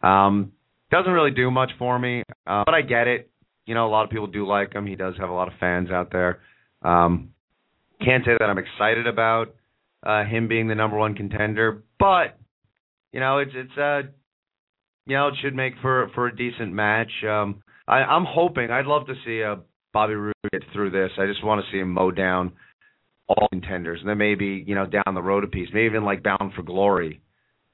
Um, 0.01 0.53
doesn't 0.89 1.11
really 1.11 1.31
do 1.31 1.51
much 1.51 1.71
for 1.77 1.99
me, 1.99 2.23
uh, 2.47 2.63
but 2.65 2.73
I 2.73 2.81
get 2.81 3.07
it. 3.07 3.29
You 3.65 3.75
know, 3.75 3.87
a 3.87 3.91
lot 3.91 4.05
of 4.05 4.09
people 4.09 4.27
do 4.27 4.47
like 4.47 4.73
him. 4.73 4.87
He 4.87 4.95
does 4.95 5.15
have 5.19 5.29
a 5.29 5.33
lot 5.33 5.47
of 5.47 5.53
fans 5.59 5.91
out 5.91 6.11
there. 6.11 6.39
Um, 6.81 7.29
can't 8.03 8.23
say 8.23 8.31
that 8.39 8.45
I'm 8.45 8.57
excited 8.57 9.07
about 9.07 9.55
uh, 10.03 10.23
him 10.23 10.47
being 10.47 10.67
the 10.67 10.75
number 10.75 10.97
one 10.97 11.15
contender, 11.15 11.83
but 11.99 12.37
you 13.11 13.19
know, 13.19 13.39
it's 13.39 13.51
it's 13.53 13.77
uh, 13.77 14.01
you 15.05 15.15
know, 15.15 15.29
it 15.29 15.35
should 15.41 15.55
make 15.55 15.73
for 15.81 16.09
for 16.13 16.27
a 16.27 16.35
decent 16.35 16.73
match. 16.73 17.11
Um, 17.27 17.63
I, 17.87 17.99
I'm 17.99 18.25
hoping. 18.27 18.69
I'd 18.69 18.85
love 18.85 19.07
to 19.07 19.13
see 19.25 19.41
a 19.41 19.59
Bobby 19.93 20.15
Roode 20.15 20.33
get 20.51 20.63
through 20.73 20.91
this. 20.91 21.11
I 21.17 21.25
just 21.25 21.43
want 21.43 21.63
to 21.63 21.71
see 21.71 21.79
him 21.79 21.93
mow 21.93 22.11
down 22.11 22.53
all 23.27 23.47
contenders, 23.49 23.99
and 24.01 24.09
then 24.09 24.17
maybe 24.17 24.63
you 24.67 24.75
know 24.75 24.85
down 24.85 25.15
the 25.15 25.21
road 25.21 25.43
a 25.43 25.47
piece, 25.47 25.69
maybe 25.73 25.85
even 25.85 26.03
like 26.03 26.23
Bound 26.23 26.53
for 26.55 26.63
Glory. 26.63 27.21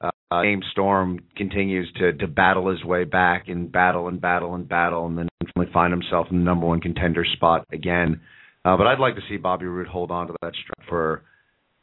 Uh, 0.00 0.10
James 0.42 0.64
Storm 0.72 1.20
continues 1.36 1.92
to 1.98 2.12
to 2.14 2.26
battle 2.26 2.70
his 2.70 2.84
way 2.84 3.04
back 3.04 3.48
and 3.48 3.70
battle 3.70 4.08
and 4.08 4.20
battle 4.20 4.54
and 4.54 4.68
battle, 4.68 5.06
and 5.06 5.18
then 5.18 5.28
finally 5.54 5.72
find 5.72 5.92
himself 5.92 6.28
in 6.30 6.38
the 6.38 6.44
number 6.44 6.66
one 6.66 6.80
contender 6.80 7.24
spot 7.34 7.66
again. 7.72 8.20
Uh, 8.64 8.76
but 8.76 8.86
I'd 8.86 8.98
like 8.98 9.16
to 9.16 9.20
see 9.28 9.36
Bobby 9.36 9.66
Roode 9.66 9.88
hold 9.88 10.10
on 10.10 10.28
to 10.28 10.34
that 10.40 10.52
strap 10.54 10.88
for 10.88 11.22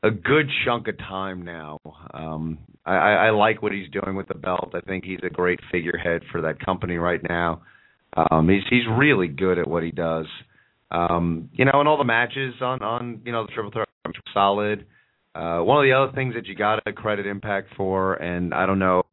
a 0.04 0.12
good 0.12 0.50
chunk 0.66 0.88
of 0.88 0.98
time 0.98 1.44
now. 1.44 1.80
Um, 2.14 2.60
I, 2.86 2.96
I 2.96 3.30
like 3.30 3.62
what 3.62 3.72
he's 3.72 3.90
doing 3.92 4.16
with 4.16 4.28
the 4.28 4.36
belt. 4.36 4.74
I 4.74 4.82
think 4.82 5.06
he's 5.06 5.20
a 5.24 5.30
great 5.30 5.60
figurehead 5.72 6.24
for 6.32 6.42
that 6.42 6.64
company 6.64 6.98
right 6.98 7.22
now. 7.28 7.62
Um, 8.16 8.50
he's 8.50 8.64
he's 8.70 8.84
really 8.98 9.28
good 9.28 9.58
at 9.58 9.68
what 9.68 9.84
he 9.84 9.92
does. 9.92 10.26
Um, 10.90 11.50
you 11.54 11.64
know, 11.66 11.72
and 11.76 11.88
all 11.88 11.98
the 11.98 12.04
matches 12.04 12.56
on 12.62 12.82
on 12.82 13.22
you 13.24 13.32
know 13.32 13.46
the 13.46 13.52
triple 13.54 13.72
threat 13.72 13.88
are 14.06 14.12
solid. 14.34 14.86
Uh, 15.34 15.60
one 15.60 15.78
of 15.78 15.90
the 15.90 15.94
other 15.94 16.12
things 16.14 16.34
that 16.34 16.48
you 16.48 16.56
got 16.56 16.84
to 16.86 16.92
credit 16.92 17.26
Impact 17.26 17.70
for, 17.78 18.16
and 18.16 18.54
I 18.54 18.66
don't 18.66 18.80
know, 18.80 19.04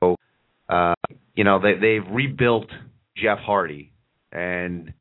uh, 0.69 0.95
you 1.37 1.45
know, 1.45 1.61
they 1.61 1.75
they've 1.75 2.11
rebuilt 2.11 2.67
Jeff 3.17 3.39
Hardy, 3.39 3.93
and 4.33 4.93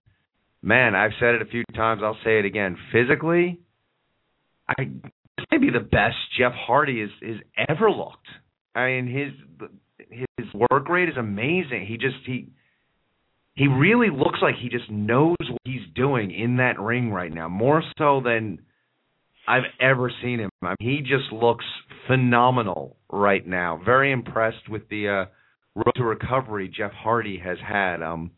man, 0.62 0.94
I've 0.94 1.12
said 1.20 1.36
it 1.36 1.42
a 1.42 1.46
few 1.46 1.64
times. 1.76 2.02
I'll 2.04 2.18
say 2.24 2.38
it 2.38 2.46
again. 2.46 2.78
Physically, 2.92 3.60
I 4.70 4.90
this 5.38 5.46
may 5.52 5.58
be 5.58 5.70
the 5.70 5.80
best 5.80 6.18
Jeff 6.38 6.54
Hardy 6.54 7.02
is 7.02 7.12
is 7.22 7.38
ever 7.70 7.90
looked. 7.90 8.28
I 8.76 8.88
mean, 8.88 9.08
his 9.08 9.70
his 10.38 10.48
work 10.54 10.90
rate 10.90 11.10
is 11.10 11.18
amazing. 11.18 11.86
He 11.88 11.98
just 11.98 12.18
he 12.26 12.48
he 13.56 13.68
really 13.68 14.10
looks 14.10 14.40
like 14.42 14.56
he 14.62 14.70
just 14.70 14.90
knows 14.90 15.36
what 15.40 15.62
he's 15.64 15.88
doing 15.96 16.32
in 16.32 16.58
that 16.58 16.80
ring 16.80 17.12
right 17.12 17.34
now, 17.34 17.48
more 17.48 17.84
so 17.98 18.22
than 18.24 18.60
I've 19.48 19.64
ever 19.82 20.12
seen 20.22 20.40
him. 20.40 20.50
I 20.62 20.76
mean, 20.80 20.98
he 20.98 21.02
just 21.02 21.32
looks 21.32 21.66
phenomenal 22.08 22.98
right 23.12 23.46
now. 23.46 23.82
Very 23.84 24.12
impressed 24.12 24.70
with 24.70 24.88
the 24.90 25.08
uh, 25.08 25.26
road 25.76 25.94
to 25.96 26.04
recovery 26.04 26.72
Jeff 26.76 26.92
Hardy 26.92 27.40
has 27.40 27.58
had. 27.66 28.04
Um, 28.04 28.32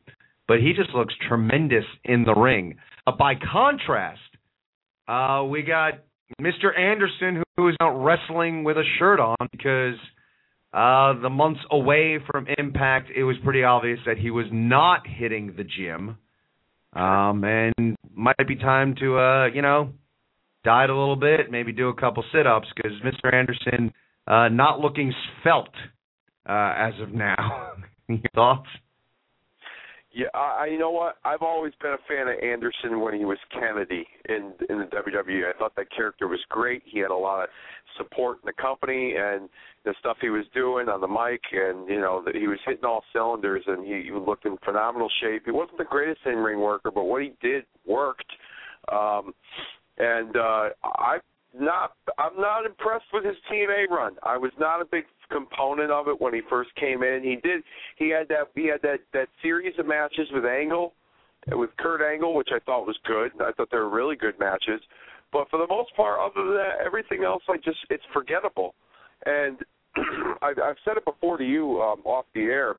but 0.47 0.59
he 0.59 0.73
just 0.73 0.91
looks 0.91 1.13
tremendous 1.27 1.85
in 2.03 2.23
the 2.23 2.33
ring. 2.33 2.77
Uh, 3.05 3.11
by 3.11 3.33
contrast, 3.35 4.19
uh, 5.07 5.43
we 5.43 5.63
got 5.63 5.93
Mr. 6.41 6.77
Anderson, 6.77 7.43
who 7.57 7.69
is 7.69 7.75
out 7.81 7.97
wrestling 8.03 8.63
with 8.63 8.77
a 8.77 8.83
shirt 8.97 9.19
on 9.19 9.37
because– 9.51 9.95
uh, 10.71 11.19
the 11.19 11.29
months 11.29 11.61
away 11.71 12.19
from 12.29 12.45
Impact, 12.57 13.09
it 13.15 13.23
was 13.23 13.35
pretty 13.43 13.63
obvious 13.63 13.99
that 14.05 14.17
he 14.17 14.29
was 14.29 14.45
not 14.51 15.01
hitting 15.07 15.55
the 15.57 15.63
gym. 15.63 16.17
Um, 16.93 17.43
and 17.43 17.95
might 18.13 18.47
be 18.47 18.55
time 18.55 18.95
to, 18.99 19.17
uh, 19.17 19.45
you 19.47 19.61
know, 19.61 19.93
diet 20.63 20.89
a 20.89 20.97
little 20.97 21.15
bit, 21.15 21.49
maybe 21.49 21.71
do 21.71 21.89
a 21.89 21.93
couple 21.93 22.23
sit-ups 22.31 22.67
because 22.75 22.91
Mr. 23.03 23.33
Anderson 23.33 23.91
uh, 24.27 24.49
not 24.49 24.79
looking 24.79 25.13
svelte 25.41 25.69
uh, 26.47 26.73
as 26.77 26.93
of 27.01 27.13
now. 27.13 27.73
Your 28.07 28.19
thoughts? 28.35 28.67
Yeah, 30.11 30.27
I, 30.33 30.67
you 30.71 30.79
know 30.79 30.89
what? 30.89 31.17
I've 31.23 31.43
always 31.43 31.73
been 31.81 31.91
a 31.91 31.97
fan 32.07 32.27
of 32.27 32.43
Anderson 32.43 32.99
when 32.99 33.13
he 33.13 33.25
was 33.25 33.37
Kennedy 33.51 34.07
in 34.27 34.53
in 34.67 34.79
the 34.79 34.85
WWE. 34.85 35.47
I 35.47 35.57
thought 35.57 35.75
that 35.75 35.91
character 35.95 36.27
was 36.27 36.39
great. 36.49 36.81
He 36.85 36.99
had 36.99 37.11
a 37.11 37.15
lot 37.15 37.43
of 37.43 37.49
support 37.95 38.39
in 38.41 38.47
the 38.47 38.59
company 38.59 39.15
and 39.19 39.49
the 39.85 39.93
stuff 39.99 40.17
he 40.19 40.29
was 40.29 40.45
doing 40.53 40.89
on 40.89 40.99
the 41.01 41.07
mic, 41.07 41.41
and 41.51 41.87
you 41.87 41.99
know 41.99 42.23
that 42.25 42.35
he 42.35 42.47
was 42.47 42.57
hitting 42.65 42.85
all 42.85 43.03
cylinders, 43.13 43.63
and 43.67 43.85
he, 43.85 44.03
he 44.05 44.11
looked 44.11 44.45
in 44.45 44.57
phenomenal 44.65 45.09
shape. 45.21 45.43
He 45.45 45.51
wasn't 45.51 45.77
the 45.77 45.83
greatest 45.83 46.21
in 46.25 46.37
ring 46.37 46.59
worker, 46.59 46.89
but 46.89 47.03
what 47.03 47.21
he 47.21 47.33
did 47.41 47.65
worked. 47.85 48.31
Um, 48.91 49.33
and 49.99 50.35
uh, 50.35 50.69
I 50.83 51.19
not 51.57 51.93
I'm 52.17 52.39
not 52.39 52.65
impressed 52.65 53.05
with 53.13 53.25
his 53.25 53.35
TNA 53.51 53.89
run. 53.89 54.15
I 54.23 54.37
was 54.37 54.51
not 54.59 54.81
a 54.81 54.85
big 54.85 55.05
component 55.31 55.91
of 55.91 56.07
it 56.07 56.19
when 56.19 56.33
he 56.33 56.41
first 56.49 56.73
came 56.75 57.03
in. 57.03 57.21
He 57.23 57.35
did 57.35 57.63
he 57.97 58.09
had 58.09 58.27
that 58.29 58.49
he 58.55 58.67
had 58.67 58.81
that 58.83 58.99
that 59.13 59.27
series 59.41 59.73
of 59.79 59.87
matches 59.87 60.27
with 60.31 60.45
Angle 60.45 60.93
with 61.51 61.69
Kurt 61.77 62.01
Angle, 62.01 62.35
which 62.35 62.49
I 62.53 62.59
thought 62.65 62.85
was 62.85 62.97
good. 63.05 63.31
I 63.41 63.51
thought 63.53 63.69
they 63.71 63.77
were 63.77 63.89
really 63.89 64.15
good 64.15 64.37
matches. 64.39 64.81
But 65.31 65.49
for 65.49 65.57
the 65.57 65.67
most 65.67 65.95
part, 65.95 66.19
other 66.19 66.45
than 66.45 66.55
that, 66.55 66.85
everything 66.85 67.23
else, 67.23 67.43
I 67.47 67.57
just 67.57 67.77
it's 67.89 68.03
forgettable. 68.13 68.73
And 69.25 69.57
I've, 70.41 70.59
I've 70.59 70.77
said 70.85 70.97
it 70.97 71.05
before 71.05 71.37
to 71.37 71.43
you 71.43 71.81
um, 71.81 72.01
off 72.05 72.25
the 72.33 72.41
air 72.41 72.75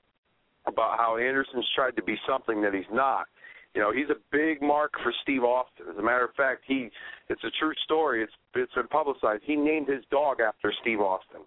about 0.66 0.98
how 0.98 1.16
Anderson's 1.16 1.66
tried 1.74 1.96
to 1.96 2.02
be 2.02 2.16
something 2.28 2.60
that 2.62 2.74
he's 2.74 2.90
not. 2.92 3.26
You 3.74 3.80
know, 3.80 3.92
he's 3.92 4.10
a 4.10 4.18
big 4.32 4.60
mark 4.60 4.92
for 5.02 5.12
Steve 5.22 5.44
Austin. 5.44 5.86
As 5.90 5.96
a 5.96 6.02
matter 6.02 6.24
of 6.24 6.34
fact, 6.34 6.62
he 6.66 6.90
it's 7.28 7.42
a 7.44 7.50
true 7.60 7.72
story. 7.84 8.22
It's 8.22 8.32
it's 8.54 8.74
been 8.74 8.88
publicized. 8.88 9.42
He 9.44 9.54
named 9.54 9.88
his 9.88 10.04
dog 10.10 10.40
after 10.40 10.72
Steve 10.82 11.00
Austin. 11.00 11.42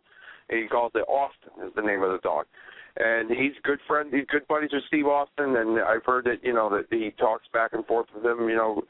And 0.50 0.62
he 0.62 0.68
calls 0.68 0.92
it 0.96 1.06
Austin 1.10 1.68
is 1.68 1.74
the 1.76 1.82
name 1.82 2.02
of 2.02 2.12
the 2.12 2.20
dog. 2.24 2.46
And 2.96 3.30
he's 3.30 3.54
good 3.64 3.80
friend 3.88 4.10
he's 4.14 4.26
good 4.32 4.48
buddies 4.48 4.70
with 4.72 4.84
Steve 4.88 5.08
Austin 5.08 5.56
and 5.58 5.80
I've 5.80 6.06
heard 6.06 6.26
that, 6.26 6.44
you 6.44 6.54
know, 6.54 6.70
that 6.70 6.86
he 6.90 7.12
talks 7.20 7.46
back 7.52 7.74
and 7.74 7.86
forth 7.86 8.08
with 8.16 8.26
him, 8.26 8.48
you 8.48 8.56
know, 8.56 8.84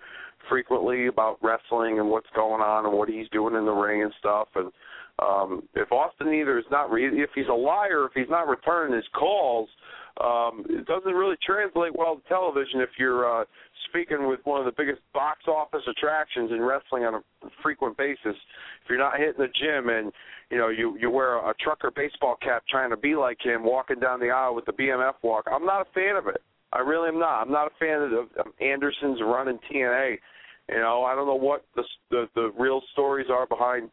frequently 0.49 1.07
about 1.07 1.37
wrestling 1.41 1.99
and 1.99 2.09
what's 2.09 2.29
going 2.35 2.61
on 2.61 2.85
and 2.85 2.95
what 2.95 3.09
he's 3.09 3.29
doing 3.29 3.55
in 3.55 3.65
the 3.65 3.71
ring 3.71 4.03
and 4.03 4.13
stuff 4.19 4.49
and 4.55 4.71
um 5.19 5.63
if 5.73 5.91
Austin 5.91 6.33
either 6.33 6.59
is 6.59 6.65
not 6.69 6.91
re- 6.91 7.23
if 7.23 7.29
he's 7.33 7.47
a 7.49 7.53
liar, 7.53 8.05
if 8.05 8.11
he's 8.13 8.29
not 8.29 8.47
returning 8.47 8.95
his 8.95 9.07
calls, 9.17 9.69
um, 10.21 10.63
it 10.69 10.85
doesn't 10.85 11.13
really 11.13 11.37
translate 11.43 11.95
well 11.95 12.17
to 12.17 12.21
television 12.29 12.81
if 12.81 12.89
you're 12.99 13.41
uh, 13.41 13.45
speaking 13.89 14.27
with 14.27 14.39
one 14.43 14.59
of 14.59 14.65
the 14.65 14.73
biggest 14.77 15.01
box 15.13 15.41
office 15.47 15.81
attractions 15.89 16.51
in 16.51 16.61
wrestling 16.61 17.03
on 17.03 17.15
a 17.15 17.21
frequent 17.63 17.97
basis. 17.97 18.35
If 18.83 18.89
you're 18.89 18.99
not 18.99 19.17
hitting 19.17 19.39
the 19.39 19.47
gym 19.47 19.89
and 19.89 20.11
you 20.51 20.57
know 20.57 20.69
you 20.69 20.97
you 20.99 21.09
wear 21.09 21.37
a 21.37 21.53
trucker 21.59 21.91
baseball 21.95 22.35
cap 22.41 22.63
trying 22.69 22.91
to 22.91 22.97
be 22.97 23.15
like 23.15 23.37
him, 23.43 23.63
walking 23.63 23.99
down 23.99 24.19
the 24.19 24.29
aisle 24.29 24.53
with 24.53 24.65
the 24.65 24.73
BMF 24.73 25.13
walk, 25.23 25.45
I'm 25.51 25.65
not 25.65 25.81
a 25.81 25.91
fan 25.93 26.15
of 26.15 26.27
it. 26.27 26.41
I 26.71 26.79
really 26.79 27.09
am 27.09 27.19
not. 27.19 27.41
I'm 27.41 27.51
not 27.51 27.67
a 27.67 27.75
fan 27.79 28.01
of, 28.01 28.11
of 28.13 28.53
Anderson's 28.61 29.19
run 29.21 29.47
in 29.47 29.59
TNA. 29.71 30.17
You 30.69 30.75
know, 30.75 31.03
I 31.03 31.15
don't 31.15 31.27
know 31.27 31.35
what 31.35 31.65
the 31.75 31.83
the, 32.11 32.29
the 32.35 32.51
real 32.57 32.81
stories 32.93 33.27
are 33.31 33.47
behind 33.47 33.89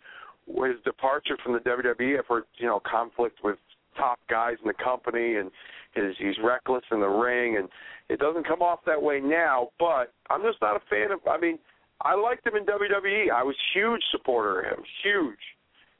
his 0.46 0.76
departure 0.84 1.36
from 1.42 1.52
the 1.54 1.60
WWE 1.60 2.18
for 2.26 2.44
you 2.58 2.66
know 2.66 2.80
conflict 2.84 3.38
with 3.42 3.56
top 4.00 4.18
guys 4.28 4.56
in 4.62 4.68
the 4.68 4.82
company 4.82 5.36
and 5.36 5.50
his 5.94 6.14
he's 6.18 6.36
reckless 6.42 6.84
in 6.90 7.00
the 7.00 7.06
ring 7.06 7.56
and 7.58 7.68
it 8.08 8.18
doesn't 8.18 8.46
come 8.46 8.62
off 8.62 8.80
that 8.86 9.00
way 9.00 9.20
now 9.20 9.68
but 9.78 10.12
i'm 10.30 10.42
just 10.42 10.60
not 10.62 10.76
a 10.76 10.80
fan 10.88 11.10
of 11.10 11.20
i 11.30 11.38
mean 11.38 11.58
i 12.02 12.14
liked 12.14 12.46
him 12.46 12.56
in 12.56 12.64
wwe 12.64 13.30
i 13.30 13.42
was 13.42 13.54
huge 13.74 14.02
supporter 14.10 14.60
of 14.60 14.78
him 14.78 14.84
huge. 15.02 15.38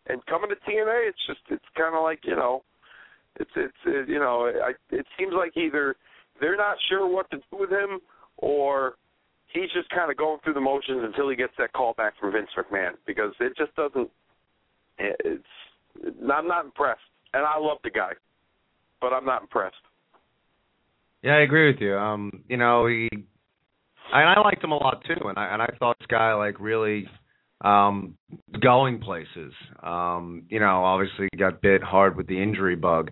And 0.07 0.25
coming 0.27 0.51
to 0.51 0.57
tna 0.71 1.09
it's 1.09 1.19
just 1.27 1.41
it's 1.51 1.65
kind 1.77 1.95
of 1.95 2.03
like 2.03 2.21
you 2.25 2.37
know 2.37 2.63
it's 3.39 3.51
it's 3.57 3.75
it, 3.87 4.09
you 4.09 4.19
know 4.19 4.51
I, 4.65 4.73
it 4.95 5.07
seems 5.19 5.33
like 5.35 5.57
either 5.57 5.97
they're 6.41 6.57
not 6.57 6.77
sure 6.89 7.07
what 7.07 7.31
to 7.31 7.37
do 7.37 7.59
with 7.59 7.71
him 7.71 8.01
or 8.39 8.95
he's 9.53 9.71
just 9.75 9.91
kind 9.91 10.11
of 10.11 10.17
going 10.17 10.39
through 10.43 10.55
the 10.55 10.61
motions 10.61 11.03
until 11.05 11.29
he 11.29 11.37
gets 11.37 11.53
that 11.59 11.73
call 11.73 11.93
back 11.95 12.15
from 12.19 12.33
Vince 12.33 12.49
McMahon 12.57 12.93
because 13.07 13.33
it 13.41 13.53
just 13.57 13.75
doesn't 13.77 14.11
it's 14.99 15.45
I'm 16.33 16.49
not 16.49 16.65
impressed 16.65 17.01
and 17.35 17.45
I 17.45 17.59
love 17.59 17.79
the 17.85 17.91
guy 17.91 18.13
but 19.01 19.13
I'm 19.13 19.25
not 19.25 19.43
impressed. 19.43 19.77
Yeah, 21.23 21.37
I 21.37 21.41
agree 21.41 21.73
with 21.73 21.81
you. 21.81 21.97
Um, 21.97 22.45
you 22.49 22.57
know, 22.57 22.87
he 22.87 23.09
and 23.13 24.29
I 24.29 24.41
liked 24.41 24.63
him 24.63 24.73
a 24.73 24.77
lot 24.77 25.05
too, 25.05 25.29
and 25.29 25.39
I 25.39 25.53
and 25.53 25.63
I 25.63 25.69
thought 25.79 25.99
this 25.99 26.07
guy 26.07 26.33
like 26.35 26.61
really 26.61 27.07
um, 27.61 28.17
going 28.61 29.01
places. 29.01 29.53
Um, 29.83 30.45
you 30.49 30.61
know, 30.61 30.85
obviously 30.85 31.29
got 31.39 31.61
bit 31.61 31.83
hard 31.83 32.17
with 32.17 32.27
the 32.27 32.43
injury 32.43 32.77
bug. 32.77 33.11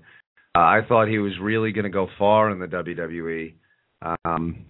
Uh, 0.54 0.60
I 0.60 0.80
thought 0.88 1.08
he 1.08 1.18
was 1.18 1.32
really 1.40 1.72
going 1.72 1.84
to 1.84 1.90
go 1.90 2.08
far 2.18 2.50
in 2.50 2.58
the 2.58 2.66
WWE. 2.66 3.54
Um, 4.24 4.66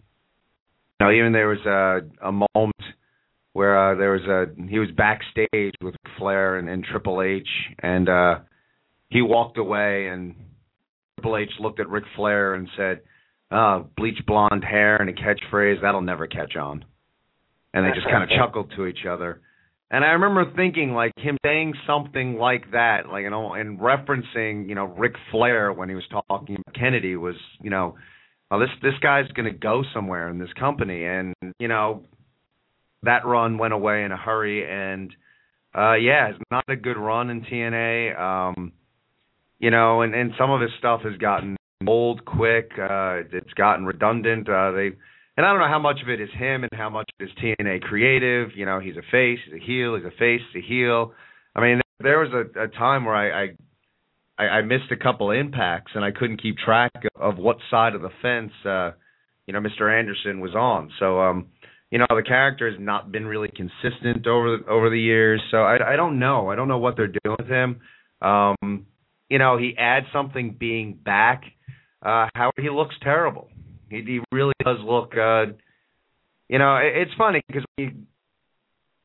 you 1.00 1.06
know, 1.06 1.12
even 1.12 1.32
there 1.32 1.48
was 1.48 1.64
a 1.64 2.26
a 2.26 2.32
moment 2.32 2.74
where 3.52 3.92
uh, 3.92 3.94
there 3.94 4.12
was 4.12 4.22
a 4.22 4.68
he 4.68 4.80
was 4.80 4.88
backstage 4.96 5.74
with 5.80 5.94
Flair 6.18 6.58
and, 6.58 6.68
and 6.68 6.84
Triple 6.84 7.22
H, 7.22 7.48
and 7.78 8.08
uh, 8.08 8.38
he 9.08 9.22
walked 9.22 9.58
away, 9.58 10.08
and 10.08 10.34
Triple 11.16 11.36
H 11.36 11.50
looked 11.60 11.80
at 11.80 11.88
Ric 11.88 12.04
Flair 12.16 12.54
and 12.54 12.68
said, 12.76 13.00
uh, 13.50 13.80
"Bleach 13.96 14.24
blonde 14.26 14.64
hair 14.64 14.96
and 14.96 15.08
a 15.08 15.12
catchphrase 15.12 15.80
that'll 15.80 16.02
never 16.02 16.26
catch 16.26 16.56
on," 16.56 16.84
and 17.72 17.84
they 17.84 17.92
just 17.92 18.06
kind 18.08 18.22
of 18.22 18.30
chuckled 18.38 18.72
to 18.76 18.86
each 18.86 19.06
other. 19.08 19.40
And 19.90 20.04
I 20.04 20.08
remember 20.08 20.52
thinking, 20.54 20.92
like 20.92 21.12
him 21.16 21.38
saying 21.44 21.72
something 21.86 22.36
like 22.36 22.72
that, 22.72 23.08
like 23.08 23.22
you 23.22 23.30
know, 23.30 23.54
and 23.54 23.78
referencing, 23.78 24.68
you 24.68 24.74
know, 24.74 24.84
Ric 24.84 25.14
Flair 25.30 25.72
when 25.72 25.88
he 25.88 25.94
was 25.94 26.04
talking 26.10 26.56
about 26.56 26.74
Kennedy 26.74 27.16
was, 27.16 27.36
you 27.62 27.70
know, 27.70 27.96
well, 28.50 28.60
this 28.60 28.68
this 28.82 28.94
guy's 29.02 29.28
going 29.32 29.50
to 29.50 29.58
go 29.58 29.82
somewhere 29.94 30.28
in 30.28 30.38
this 30.38 30.52
company, 30.58 31.04
and 31.06 31.34
you 31.58 31.68
know, 31.68 32.02
that 33.02 33.24
run 33.24 33.56
went 33.56 33.72
away 33.72 34.04
in 34.04 34.12
a 34.12 34.16
hurry, 34.16 34.68
and 34.68 35.14
uh 35.74 35.94
yeah, 35.94 36.28
it's 36.28 36.38
not 36.50 36.64
a 36.68 36.76
good 36.76 36.98
run 36.98 37.30
in 37.30 37.42
TNA. 37.42 38.18
Um, 38.18 38.72
you 39.58 39.70
know, 39.70 40.02
and 40.02 40.14
and 40.14 40.32
some 40.38 40.50
of 40.50 40.60
his 40.60 40.70
stuff 40.78 41.02
has 41.02 41.16
gotten 41.16 41.56
old 41.86 42.24
quick. 42.24 42.72
Uh, 42.78 43.22
it's 43.32 43.52
gotten 43.54 43.84
redundant. 43.86 44.48
Uh, 44.48 44.72
they 44.72 44.90
and 45.36 45.46
I 45.46 45.52
don't 45.52 45.60
know 45.60 45.68
how 45.68 45.78
much 45.78 46.00
of 46.02 46.08
it 46.08 46.20
is 46.20 46.30
him 46.36 46.64
and 46.64 46.70
how 46.72 46.90
much 46.90 47.08
is 47.20 47.30
TNA 47.42 47.82
creative. 47.82 48.50
You 48.56 48.66
know, 48.66 48.80
he's 48.80 48.96
a 48.96 49.02
face, 49.10 49.38
he's 49.44 49.62
a 49.62 49.64
heel, 49.64 49.94
he's 49.94 50.04
a 50.04 50.16
face, 50.18 50.40
he's 50.52 50.64
a 50.64 50.66
heel. 50.66 51.12
I 51.54 51.60
mean, 51.60 51.80
there 52.00 52.18
was 52.18 52.30
a, 52.32 52.64
a 52.64 52.68
time 52.68 53.04
where 53.04 53.14
I, 53.14 53.44
I 54.38 54.42
I 54.58 54.62
missed 54.62 54.90
a 54.90 54.96
couple 54.96 55.30
impacts 55.30 55.92
and 55.94 56.04
I 56.04 56.10
couldn't 56.10 56.42
keep 56.42 56.56
track 56.58 56.92
of, 57.16 57.38
what 57.38 57.58
side 57.70 57.94
of 57.94 58.02
the 58.02 58.10
fence 58.22 58.52
uh 58.64 58.92
you 59.46 59.52
know 59.52 59.60
Mr. 59.60 59.96
Anderson 59.96 60.40
was 60.40 60.54
on. 60.54 60.90
So 60.98 61.20
um 61.20 61.46
you 61.90 61.98
know 61.98 62.06
the 62.10 62.22
character 62.22 62.70
has 62.70 62.78
not 62.80 63.10
been 63.10 63.26
really 63.26 63.48
consistent 63.48 64.26
over 64.26 64.58
the, 64.58 64.70
over 64.70 64.90
the 64.90 65.00
years. 65.00 65.42
So 65.50 65.58
I 65.58 65.94
I 65.94 65.96
don't 65.96 66.18
know. 66.18 66.50
I 66.50 66.56
don't 66.56 66.68
know 66.68 66.78
what 66.78 66.96
they're 66.96 67.08
doing 67.08 67.36
with 67.38 67.48
him. 67.48 67.80
Um 68.22 68.86
you 69.28 69.38
know, 69.38 69.58
he 69.58 69.74
adds 69.78 70.06
something 70.12 70.56
being 70.58 70.94
back. 70.94 71.42
Uh 72.00 72.28
how 72.34 72.50
he 72.56 72.70
looks 72.70 72.94
terrible. 73.02 73.48
He, 73.90 74.02
he 74.02 74.20
really 74.32 74.54
does 74.64 74.78
look. 74.84 75.12
Uh, 75.16 75.52
you 76.48 76.58
know, 76.58 76.76
it, 76.76 76.92
it's 76.96 77.10
funny 77.16 77.40
because 77.46 77.64
you, 77.76 77.90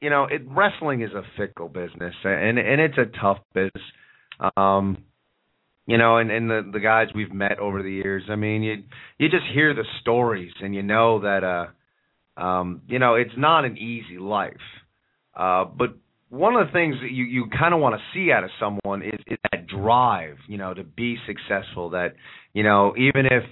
you 0.01 0.09
know, 0.09 0.25
it 0.25 0.41
wrestling 0.47 1.01
is 1.01 1.11
a 1.11 1.23
fickle 1.37 1.69
business, 1.69 2.13
and 2.23 2.59
and 2.59 2.81
it's 2.81 2.97
a 2.97 3.05
tough 3.19 3.39
business. 3.53 3.83
Um, 4.57 4.97
you 5.85 5.97
know, 5.97 6.17
and 6.17 6.31
and 6.31 6.49
the 6.49 6.69
the 6.71 6.79
guys 6.79 7.07
we've 7.15 7.33
met 7.33 7.59
over 7.59 7.81
the 7.83 7.91
years. 7.91 8.23
I 8.29 8.35
mean, 8.35 8.63
you 8.63 8.83
you 9.17 9.29
just 9.29 9.45
hear 9.53 9.73
the 9.73 9.85
stories, 10.01 10.53
and 10.61 10.75
you 10.75 10.83
know 10.83 11.21
that 11.21 11.43
uh, 11.43 12.41
um, 12.41 12.81
you 12.87 12.99
know, 12.99 13.15
it's 13.15 13.37
not 13.37 13.65
an 13.65 13.77
easy 13.77 14.17
life. 14.17 14.53
Uh, 15.35 15.65
but 15.65 15.95
one 16.33 16.55
of 16.55 16.65
the 16.65 16.73
things 16.73 16.95
that 17.03 17.11
you 17.11 17.25
you 17.25 17.45
kind 17.57 17.75
of 17.75 17.79
want 17.79 17.93
to 17.93 18.01
see 18.11 18.31
out 18.31 18.43
of 18.43 18.49
someone 18.59 19.03
is, 19.03 19.19
is 19.27 19.37
that 19.51 19.67
drive, 19.67 20.37
you 20.47 20.57
know, 20.57 20.73
to 20.73 20.83
be 20.83 21.15
successful. 21.27 21.91
That 21.91 22.15
you 22.53 22.63
know, 22.63 22.95
even 22.97 23.27
if 23.27 23.43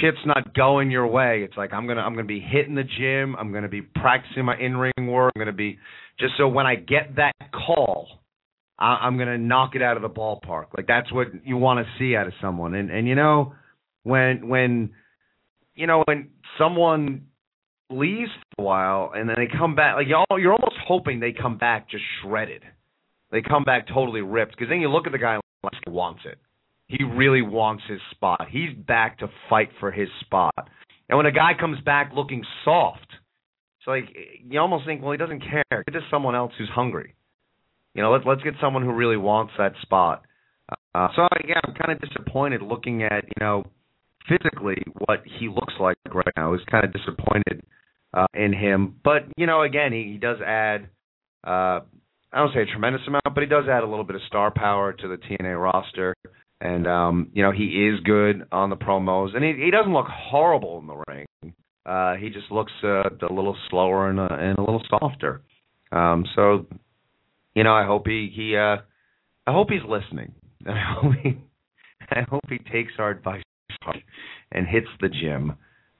shit's 0.00 0.18
not 0.26 0.52
going 0.52 0.90
your 0.90 1.06
way, 1.06 1.42
it's 1.44 1.56
like 1.56 1.72
I'm 1.72 1.86
gonna 1.86 2.00
I'm 2.00 2.14
gonna 2.14 2.26
be 2.26 2.40
hitting 2.40 2.74
the 2.74 2.82
gym. 2.82 3.36
I'm 3.36 3.52
gonna 3.52 3.68
be 3.68 3.82
practicing 3.82 4.46
my 4.46 4.58
in 4.58 4.76
ring 4.76 5.06
work. 5.06 5.32
I'm 5.36 5.40
gonna 5.40 5.52
be 5.52 5.78
just 6.18 6.32
so 6.36 6.48
when 6.48 6.66
I 6.66 6.74
get 6.74 7.14
that 7.16 7.34
call, 7.52 8.08
I, 8.76 8.98
I'm 9.02 9.16
gonna 9.16 9.38
knock 9.38 9.76
it 9.76 9.82
out 9.82 9.96
of 9.96 10.02
the 10.02 10.10
ballpark. 10.10 10.66
Like 10.76 10.88
that's 10.88 11.12
what 11.12 11.28
you 11.44 11.56
want 11.56 11.86
to 11.86 11.92
see 12.00 12.16
out 12.16 12.26
of 12.26 12.32
someone. 12.42 12.74
And 12.74 12.90
and 12.90 13.06
you 13.06 13.14
know 13.14 13.54
when 14.02 14.48
when 14.48 14.90
you 15.76 15.86
know 15.86 16.02
when 16.04 16.30
someone 16.58 17.26
leaves 17.90 18.30
for 18.56 18.62
a 18.62 18.64
while 18.64 19.12
and 19.14 19.28
then 19.28 19.36
they 19.38 19.46
come 19.46 19.74
back, 19.74 19.96
like 19.96 20.06
you're 20.08 20.40
you're 20.40 20.52
almost 20.52 20.76
hoping 20.86 21.20
they 21.20 21.32
come 21.32 21.58
back 21.58 21.90
just 21.90 22.04
shredded. 22.22 22.62
They 23.30 23.42
come 23.42 23.64
back 23.64 23.86
totally 23.88 24.20
ripped 24.20 24.52
because 24.52 24.68
then 24.68 24.80
you 24.80 24.90
look 24.90 25.06
at 25.06 25.12
the 25.12 25.18
guy 25.18 25.34
and 25.34 25.42
like 25.62 25.72
wants 25.86 26.20
it. 26.24 26.38
He 26.86 27.04
really 27.04 27.42
wants 27.42 27.82
his 27.88 28.00
spot. 28.10 28.46
He's 28.50 28.74
back 28.86 29.18
to 29.18 29.28
fight 29.50 29.68
for 29.78 29.90
his 29.90 30.08
spot. 30.20 30.54
And 31.08 31.16
when 31.16 31.26
a 31.26 31.32
guy 31.32 31.52
comes 31.58 31.78
back 31.80 32.12
looking 32.14 32.42
soft, 32.64 33.06
it's 33.78 33.86
like 33.86 34.04
you 34.48 34.58
almost 34.58 34.86
think, 34.86 35.02
well, 35.02 35.12
he 35.12 35.18
doesn't 35.18 35.40
care. 35.40 35.84
Get 35.84 35.92
to 35.92 36.00
someone 36.10 36.34
else 36.34 36.52
who's 36.56 36.70
hungry. 36.74 37.14
You 37.94 38.02
know, 38.02 38.12
let's 38.12 38.24
let's 38.26 38.42
get 38.42 38.54
someone 38.60 38.82
who 38.82 38.92
really 38.92 39.16
wants 39.16 39.52
that 39.58 39.72
spot. 39.82 40.22
Uh, 40.94 41.08
so 41.14 41.28
yeah, 41.46 41.60
I'm 41.64 41.74
kind 41.74 41.92
of 41.92 42.00
disappointed 42.00 42.62
looking 42.62 43.02
at 43.02 43.24
you 43.24 43.40
know 43.40 43.64
physically 44.28 44.82
what 45.06 45.20
he 45.38 45.48
looks 45.48 45.74
like 45.80 45.96
right 46.12 46.32
now. 46.36 46.48
I 46.48 46.50
was 46.50 46.60
kind 46.70 46.84
of 46.84 46.92
disappointed 46.92 47.62
uh, 48.14 48.26
in 48.34 48.52
him, 48.52 48.96
but 49.04 49.24
you 49.36 49.46
know, 49.46 49.62
again, 49.62 49.92
he, 49.92 50.12
he 50.12 50.18
does 50.18 50.38
add. 50.44 50.88
Uh, 51.46 51.80
I 52.30 52.40
don't 52.40 52.52
say 52.52 52.62
a 52.62 52.66
tremendous 52.66 53.02
amount, 53.06 53.24
but 53.24 53.40
he 53.40 53.46
does 53.46 53.64
add 53.70 53.82
a 53.82 53.86
little 53.86 54.04
bit 54.04 54.16
of 54.16 54.22
star 54.26 54.50
power 54.50 54.92
to 54.92 55.08
the 55.08 55.16
TNA 55.16 55.60
roster 55.60 56.14
and 56.60 56.86
um, 56.86 57.30
you 57.34 57.42
know 57.42 57.52
he 57.52 57.88
is 57.88 58.00
good 58.00 58.46
on 58.50 58.70
the 58.70 58.76
promos, 58.76 59.34
and 59.34 59.44
he 59.44 59.64
he 59.64 59.70
doesn't 59.70 59.92
look 59.92 60.06
horrible 60.08 60.78
in 60.78 60.86
the 60.86 61.02
ring. 61.08 61.26
Uh, 61.86 62.16
he 62.16 62.28
just 62.28 62.50
looks 62.50 62.72
uh, 62.84 63.08
a 63.28 63.32
little 63.32 63.56
slower 63.70 64.10
and, 64.10 64.20
uh, 64.20 64.28
and 64.30 64.58
a 64.58 64.60
little 64.60 64.82
softer. 64.90 65.40
Um, 65.90 66.26
so, 66.36 66.66
you 67.54 67.64
know, 67.64 67.72
I 67.72 67.86
hope 67.86 68.06
he 68.06 68.30
he 68.34 68.56
uh, 68.56 68.76
I 69.46 69.52
hope 69.52 69.68
he's 69.70 69.88
listening. 69.88 70.34
I 70.66 70.94
hope 71.00 71.12
he 71.22 71.38
I 72.10 72.22
hope 72.28 72.42
he 72.48 72.58
takes 72.58 72.92
our 72.98 73.10
advice 73.10 73.42
and 74.52 74.66
hits 74.66 74.88
the 75.00 75.08
gym. 75.08 75.54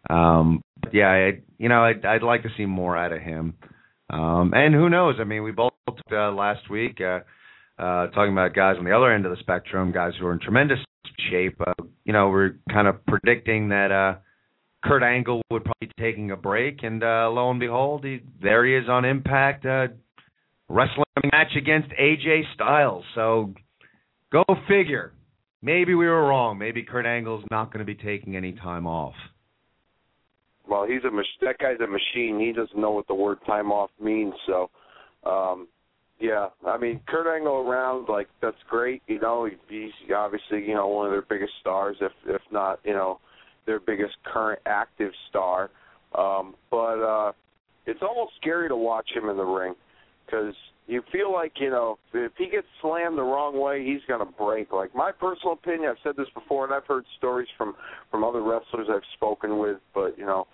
Um, 0.08 0.62
but 0.80 0.94
yeah, 0.94 1.08
I, 1.08 1.42
you 1.58 1.68
know, 1.68 1.84
I'd, 1.84 2.04
I'd 2.04 2.22
like 2.22 2.42
to 2.42 2.50
see 2.56 2.66
more 2.66 2.96
out 2.96 3.12
of 3.12 3.20
him. 3.20 3.54
Um, 4.10 4.52
and 4.54 4.74
who 4.74 4.88
knows? 4.88 5.16
I 5.20 5.24
mean, 5.24 5.42
we 5.42 5.52
both 5.52 5.72
uh, 6.10 6.32
last 6.32 6.70
week. 6.70 7.00
Uh, 7.00 7.20
uh, 7.78 8.08
talking 8.08 8.32
about 8.32 8.54
guys 8.54 8.76
on 8.78 8.84
the 8.84 8.96
other 8.96 9.12
end 9.12 9.24
of 9.24 9.30
the 9.30 9.40
spectrum, 9.40 9.92
guys 9.92 10.12
who 10.18 10.26
are 10.26 10.32
in 10.32 10.40
tremendous 10.40 10.78
shape. 11.30 11.60
Uh, 11.64 11.84
you 12.04 12.12
know, 12.12 12.28
we're 12.28 12.56
kind 12.72 12.88
of 12.88 13.04
predicting 13.06 13.68
that 13.68 13.92
uh, 13.92 14.18
Kurt 14.84 15.02
Angle 15.02 15.42
would 15.50 15.64
probably 15.64 15.88
be 15.88 16.02
taking 16.02 16.30
a 16.30 16.36
break, 16.36 16.82
and 16.82 17.02
uh, 17.02 17.30
lo 17.30 17.50
and 17.50 17.60
behold, 17.60 18.04
he, 18.04 18.20
there 18.42 18.64
he 18.66 18.74
is 18.74 18.88
on 18.88 19.04
Impact, 19.04 19.64
uh, 19.64 19.88
wrestling 20.68 21.04
match 21.32 21.52
against 21.56 21.88
AJ 21.90 22.52
Styles. 22.54 23.04
So 23.14 23.54
go 24.32 24.44
figure. 24.68 25.12
Maybe 25.62 25.94
we 25.94 26.06
were 26.06 26.28
wrong. 26.28 26.58
Maybe 26.58 26.82
Kurt 26.84 27.06
Angle's 27.06 27.44
not 27.50 27.72
going 27.72 27.84
to 27.84 27.84
be 27.84 27.96
taking 27.96 28.36
any 28.36 28.52
time 28.52 28.86
off. 28.86 29.14
Well, 30.68 30.86
he's 30.86 31.04
a 31.04 31.10
mach- 31.10 31.24
that 31.40 31.58
guy's 31.58 31.80
a 31.80 31.86
machine. 31.86 32.38
He 32.38 32.52
doesn't 32.52 32.78
know 32.78 32.90
what 32.90 33.06
the 33.06 33.14
word 33.14 33.38
time 33.46 33.72
off 33.72 33.90
means. 34.00 34.34
So, 34.46 34.70
um, 35.24 35.68
yeah, 36.20 36.48
I 36.66 36.76
mean 36.78 37.00
Kurt 37.06 37.26
Angle 37.26 37.68
around 37.68 38.08
like 38.08 38.28
that's 38.42 38.56
great. 38.68 39.02
You 39.06 39.20
know, 39.20 39.48
he's 39.68 39.90
obviously 40.14 40.66
you 40.66 40.74
know 40.74 40.88
one 40.88 41.06
of 41.06 41.12
their 41.12 41.22
biggest 41.22 41.52
stars, 41.60 41.96
if 42.00 42.12
if 42.26 42.42
not 42.50 42.80
you 42.84 42.92
know 42.92 43.20
their 43.66 43.80
biggest 43.80 44.16
current 44.24 44.60
active 44.66 45.12
star. 45.28 45.70
Um, 46.14 46.54
but 46.70 47.02
uh, 47.02 47.32
it's 47.86 48.00
almost 48.02 48.32
scary 48.40 48.68
to 48.68 48.76
watch 48.76 49.08
him 49.14 49.28
in 49.28 49.36
the 49.36 49.44
ring 49.44 49.74
because 50.26 50.54
you 50.88 51.02
feel 51.12 51.30
like 51.30 51.52
you 51.60 51.70
know 51.70 51.98
if 52.14 52.32
he 52.38 52.46
gets 52.46 52.66
slammed 52.80 53.18
the 53.18 53.22
wrong 53.22 53.60
way, 53.60 53.84
he's 53.84 54.00
gonna 54.08 54.24
break. 54.24 54.72
Like 54.72 54.94
my 54.94 55.12
personal 55.12 55.52
opinion, 55.52 55.90
I've 55.90 56.02
said 56.02 56.16
this 56.16 56.28
before, 56.34 56.64
and 56.64 56.72
I've 56.72 56.86
heard 56.86 57.04
stories 57.18 57.48
from 57.56 57.74
from 58.10 58.24
other 58.24 58.42
wrestlers 58.42 58.88
I've 58.90 59.02
spoken 59.14 59.58
with. 59.58 59.76
But 59.94 60.18
you 60.18 60.24
know, 60.24 60.46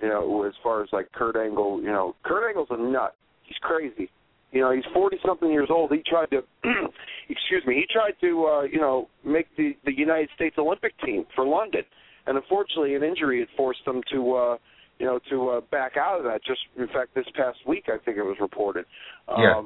you 0.00 0.08
know, 0.08 0.44
as 0.44 0.54
far 0.62 0.82
as 0.82 0.88
like 0.92 1.12
Kurt 1.12 1.36
Angle, 1.36 1.82
you 1.82 1.88
know, 1.88 2.16
Kurt 2.24 2.48
Angle's 2.48 2.68
a 2.70 2.76
nut. 2.78 3.14
He's 3.44 3.58
crazy. 3.60 4.10
You 4.50 4.60
know, 4.60 4.72
he's 4.72 4.84
40 4.92 5.16
something 5.24 5.50
years 5.50 5.68
old. 5.70 5.92
He 5.92 6.02
tried 6.06 6.30
to, 6.30 6.42
excuse 7.30 7.62
me, 7.66 7.74
he 7.74 7.86
tried 7.90 8.12
to, 8.20 8.46
uh, 8.46 8.62
you 8.62 8.78
know, 8.78 9.08
make 9.24 9.46
the 9.56 9.76
the 9.84 9.96
United 9.96 10.28
States 10.34 10.56
Olympic 10.58 10.92
team 11.04 11.24
for 11.34 11.46
London, 11.46 11.82
and 12.26 12.38
unfortunately, 12.38 12.94
an 12.94 13.02
injury 13.02 13.40
had 13.40 13.48
forced 13.56 13.80
him 13.86 14.02
to, 14.10 14.34
uh, 14.34 14.56
you 14.98 15.06
know, 15.06 15.20
to 15.30 15.50
uh, 15.50 15.60
back 15.70 15.98
out 15.98 16.18
of 16.18 16.24
that. 16.24 16.40
Just 16.46 16.60
in 16.78 16.86
fact, 16.88 17.14
this 17.14 17.26
past 17.36 17.58
week, 17.66 17.84
I 17.88 17.98
think 18.02 18.16
it 18.16 18.22
was 18.22 18.36
reported. 18.40 18.86
Yeah. 19.28 19.62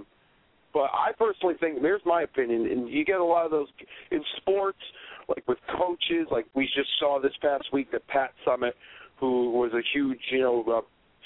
But 0.76 0.90
I 0.92 1.12
personally 1.16 1.54
think, 1.58 1.80
there's 1.80 2.02
my 2.04 2.20
opinion, 2.20 2.70
and 2.70 2.86
you 2.86 3.02
get 3.02 3.18
a 3.18 3.24
lot 3.24 3.46
of 3.46 3.50
those 3.50 3.68
in 4.10 4.22
sports, 4.36 4.76
like 5.26 5.42
with 5.48 5.56
coaches, 5.78 6.28
like 6.30 6.44
we 6.52 6.66
just 6.66 6.90
saw 7.00 7.18
this 7.18 7.32
past 7.40 7.64
week 7.72 7.90
that 7.92 8.06
Pat 8.08 8.32
Summitt, 8.46 8.74
who 9.18 9.52
was 9.52 9.72
a 9.72 9.80
huge, 9.94 10.18
you 10.30 10.40
know, 10.40 10.64
uh, 10.68 10.80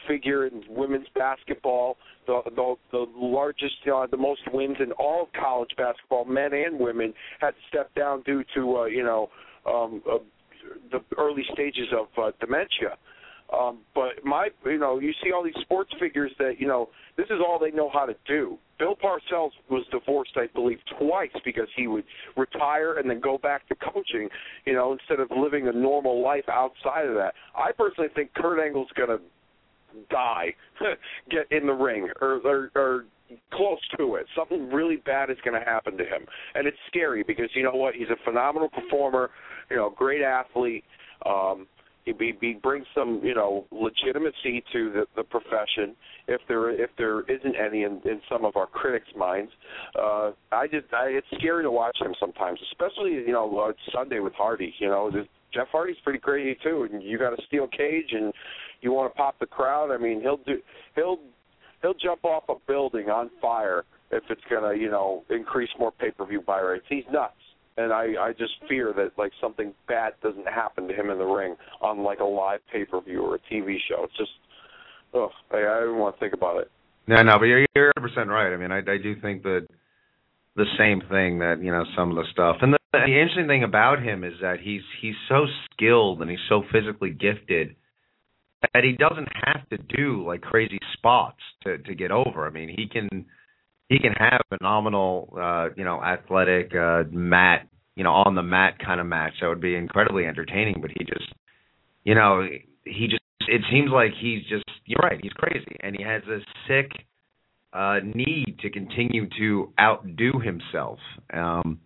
figure 0.06 0.46
in 0.46 0.62
women's 0.68 1.08
basketball, 1.16 1.96
the 2.28 2.42
the, 2.54 2.76
the 2.92 3.06
largest, 3.16 3.74
uh, 3.92 4.06
the 4.08 4.16
most 4.16 4.42
wins 4.52 4.76
in 4.78 4.92
all 4.92 5.22
of 5.24 5.28
college 5.32 5.70
basketball, 5.76 6.24
men 6.24 6.52
and 6.54 6.78
women, 6.78 7.12
had 7.40 7.50
to 7.50 7.60
step 7.68 7.92
down 7.96 8.22
due 8.22 8.44
to 8.54 8.76
uh, 8.76 8.84
you 8.84 9.02
know 9.02 9.30
um, 9.66 10.00
uh, 10.08 10.18
the 10.92 11.00
early 11.18 11.42
stages 11.52 11.88
of 11.92 12.06
uh, 12.22 12.30
dementia. 12.38 12.96
Um, 13.52 13.78
but 13.94 14.24
my, 14.24 14.48
you 14.64 14.78
know, 14.78 14.98
you 15.00 15.12
see 15.22 15.32
all 15.32 15.42
these 15.42 15.54
sports 15.60 15.90
figures 15.98 16.30
that, 16.38 16.54
you 16.60 16.68
know, 16.68 16.88
this 17.16 17.26
is 17.26 17.40
all 17.44 17.58
they 17.58 17.70
know 17.70 17.90
how 17.92 18.06
to 18.06 18.14
do. 18.26 18.58
Bill 18.78 18.94
Parcells 18.96 19.50
was 19.68 19.84
divorced, 19.90 20.32
I 20.36 20.46
believe, 20.54 20.78
twice 20.98 21.30
because 21.44 21.68
he 21.76 21.86
would 21.86 22.04
retire 22.36 22.98
and 22.98 23.10
then 23.10 23.20
go 23.20 23.38
back 23.38 23.68
to 23.68 23.74
coaching, 23.74 24.28
you 24.64 24.72
know, 24.72 24.92
instead 24.92 25.20
of 25.20 25.30
living 25.36 25.68
a 25.68 25.72
normal 25.72 26.22
life 26.22 26.48
outside 26.48 27.06
of 27.06 27.14
that. 27.14 27.34
I 27.54 27.72
personally 27.72 28.08
think 28.14 28.32
Kurt 28.34 28.64
Angle's 28.64 28.88
going 28.96 29.10
to 29.10 29.20
die, 30.08 30.54
get 31.30 31.50
in 31.50 31.66
the 31.66 31.72
ring, 31.72 32.08
or, 32.20 32.40
or, 32.44 32.70
or 32.74 33.04
close 33.52 33.80
to 33.98 34.14
it. 34.14 34.26
Something 34.36 34.70
really 34.70 34.96
bad 34.96 35.30
is 35.30 35.36
going 35.44 35.58
to 35.58 35.64
happen 35.64 35.96
to 35.98 36.04
him, 36.04 36.24
and 36.54 36.66
it's 36.66 36.76
scary 36.86 37.22
because 37.22 37.48
you 37.54 37.62
know 37.62 37.74
what? 37.74 37.94
He's 37.94 38.08
a 38.08 38.24
phenomenal 38.24 38.68
performer, 38.68 39.30
you 39.70 39.76
know, 39.76 39.90
great 39.90 40.22
athlete. 40.22 40.84
Um, 41.26 41.66
he, 42.04 42.14
he 42.40 42.54
brings 42.54 42.86
some, 42.94 43.20
you 43.22 43.34
know, 43.34 43.66
legitimacy 43.70 44.64
to 44.72 44.90
the, 44.92 45.06
the 45.16 45.22
profession. 45.22 45.94
If 46.28 46.40
there 46.48 46.70
if 46.70 46.90
there 46.96 47.20
isn't 47.22 47.54
any 47.56 47.82
in, 47.82 48.00
in 48.04 48.20
some 48.30 48.44
of 48.44 48.56
our 48.56 48.66
critics' 48.66 49.08
minds, 49.16 49.50
uh, 49.98 50.30
I 50.52 50.66
just 50.66 50.86
I, 50.92 51.08
it's 51.08 51.26
scary 51.38 51.62
to 51.64 51.70
watch 51.70 51.96
him 52.00 52.14
sometimes, 52.18 52.58
especially 52.72 53.12
you 53.12 53.32
know 53.32 53.58
uh, 53.58 53.72
Sunday 53.92 54.20
with 54.20 54.34
Hardy. 54.34 54.74
You 54.78 54.88
know, 54.88 55.10
Jeff 55.52 55.68
Hardy's 55.72 55.96
pretty 56.04 56.20
crazy 56.20 56.58
too, 56.62 56.88
and 56.90 57.02
you 57.02 57.18
got 57.18 57.32
a 57.32 57.42
steel 57.46 57.66
cage 57.66 58.12
and 58.12 58.32
you 58.80 58.92
want 58.92 59.12
to 59.12 59.16
pop 59.16 59.38
the 59.38 59.46
crowd. 59.46 59.90
I 59.90 59.98
mean, 59.98 60.20
he'll 60.20 60.38
do 60.38 60.60
he'll 60.94 61.18
he'll 61.82 61.94
jump 61.94 62.24
off 62.24 62.44
a 62.48 62.54
building 62.66 63.10
on 63.10 63.30
fire 63.40 63.84
if 64.10 64.22
it's 64.30 64.42
gonna 64.50 64.74
you 64.74 64.90
know 64.90 65.24
increase 65.30 65.70
more 65.78 65.92
pay 65.92 66.10
per 66.10 66.26
view 66.26 66.42
buy 66.42 66.60
rates. 66.60 66.86
He's 66.88 67.04
nuts, 67.12 67.34
and 67.80 67.92
I 67.92 68.14
I 68.20 68.32
just 68.32 68.52
fear 68.68 68.92
that 68.96 69.12
like 69.16 69.32
something 69.40 69.72
bad 69.88 70.12
doesn't 70.22 70.46
happen 70.46 70.88
to 70.88 70.94
him 70.94 71.10
in 71.10 71.18
the 71.18 71.24
ring 71.24 71.56
on 71.80 72.02
like 72.02 72.20
a 72.20 72.24
live 72.24 72.60
pay 72.72 72.84
per 72.84 73.00
view 73.00 73.22
or 73.22 73.36
a 73.36 73.38
TV 73.52 73.76
show. 73.88 74.04
It's 74.04 74.16
just 74.16 74.30
oh 75.14 75.30
I, 75.50 75.58
I 75.58 75.80
don't 75.80 75.98
want 75.98 76.16
to 76.16 76.20
think 76.20 76.34
about 76.34 76.58
it. 76.60 76.70
No, 77.06 77.22
no, 77.22 77.38
but 77.38 77.46
you're 77.46 77.66
you're 77.74 77.92
100 77.96 78.08
percent 78.08 78.30
right. 78.30 78.52
I 78.52 78.56
mean, 78.56 78.72
I 78.72 78.78
I 78.78 78.98
do 79.02 79.18
think 79.20 79.42
that 79.44 79.66
the 80.56 80.66
same 80.78 81.00
thing 81.10 81.38
that 81.38 81.62
you 81.62 81.70
know 81.70 81.84
some 81.96 82.10
of 82.10 82.16
the 82.16 82.24
stuff 82.32 82.56
and 82.60 82.74
the, 82.74 82.78
the 82.92 83.20
interesting 83.20 83.46
thing 83.46 83.64
about 83.64 84.02
him 84.02 84.24
is 84.24 84.34
that 84.42 84.60
he's 84.60 84.82
he's 85.00 85.14
so 85.28 85.46
skilled 85.70 86.20
and 86.20 86.30
he's 86.30 86.40
so 86.48 86.62
physically 86.72 87.10
gifted 87.10 87.76
that 88.74 88.84
he 88.84 88.92
doesn't 88.92 89.28
have 89.46 89.66
to 89.70 89.78
do 89.96 90.26
like 90.26 90.42
crazy 90.42 90.78
spots 90.92 91.40
to 91.64 91.78
to 91.78 91.94
get 91.94 92.10
over. 92.10 92.46
I 92.46 92.50
mean, 92.50 92.68
he 92.68 92.86
can 92.86 93.26
he 93.90 93.98
can 93.98 94.12
have 94.12 94.40
phenomenal 94.48 95.36
uh, 95.38 95.68
you 95.76 95.84
know, 95.84 96.02
athletic 96.02 96.72
uh 96.74 97.02
mat, 97.10 97.68
you 97.96 98.04
know, 98.04 98.12
on 98.12 98.34
the 98.34 98.42
mat 98.42 98.78
kind 98.78 99.00
of 99.00 99.06
match. 99.06 99.34
That 99.40 99.48
would 99.48 99.60
be 99.60 99.74
incredibly 99.74 100.24
entertaining, 100.24 100.76
but 100.80 100.90
he 100.96 101.04
just 101.04 101.30
you 102.04 102.14
know, 102.14 102.46
he 102.84 103.08
just 103.08 103.20
it 103.48 103.62
seems 103.70 103.90
like 103.92 104.12
he's 104.18 104.42
just 104.48 104.64
you're 104.86 105.00
right, 105.02 105.18
he's 105.20 105.32
crazy. 105.32 105.76
And 105.80 105.94
he 105.96 106.02
has 106.04 106.22
this 106.26 106.42
sick 106.66 106.90
uh 107.74 107.98
need 108.02 108.58
to 108.62 108.70
continue 108.70 109.28
to 109.38 109.72
outdo 109.78 110.40
himself. 110.40 110.98
Um 111.34 111.80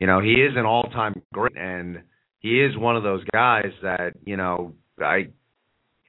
you 0.00 0.06
know, 0.08 0.20
he 0.20 0.32
is 0.32 0.54
an 0.56 0.66
all-time 0.66 1.22
great 1.32 1.56
and 1.56 2.02
he 2.40 2.60
is 2.60 2.76
one 2.76 2.96
of 2.96 3.04
those 3.04 3.22
guys 3.32 3.70
that, 3.82 4.14
you 4.24 4.36
know, 4.36 4.72
I 5.00 5.28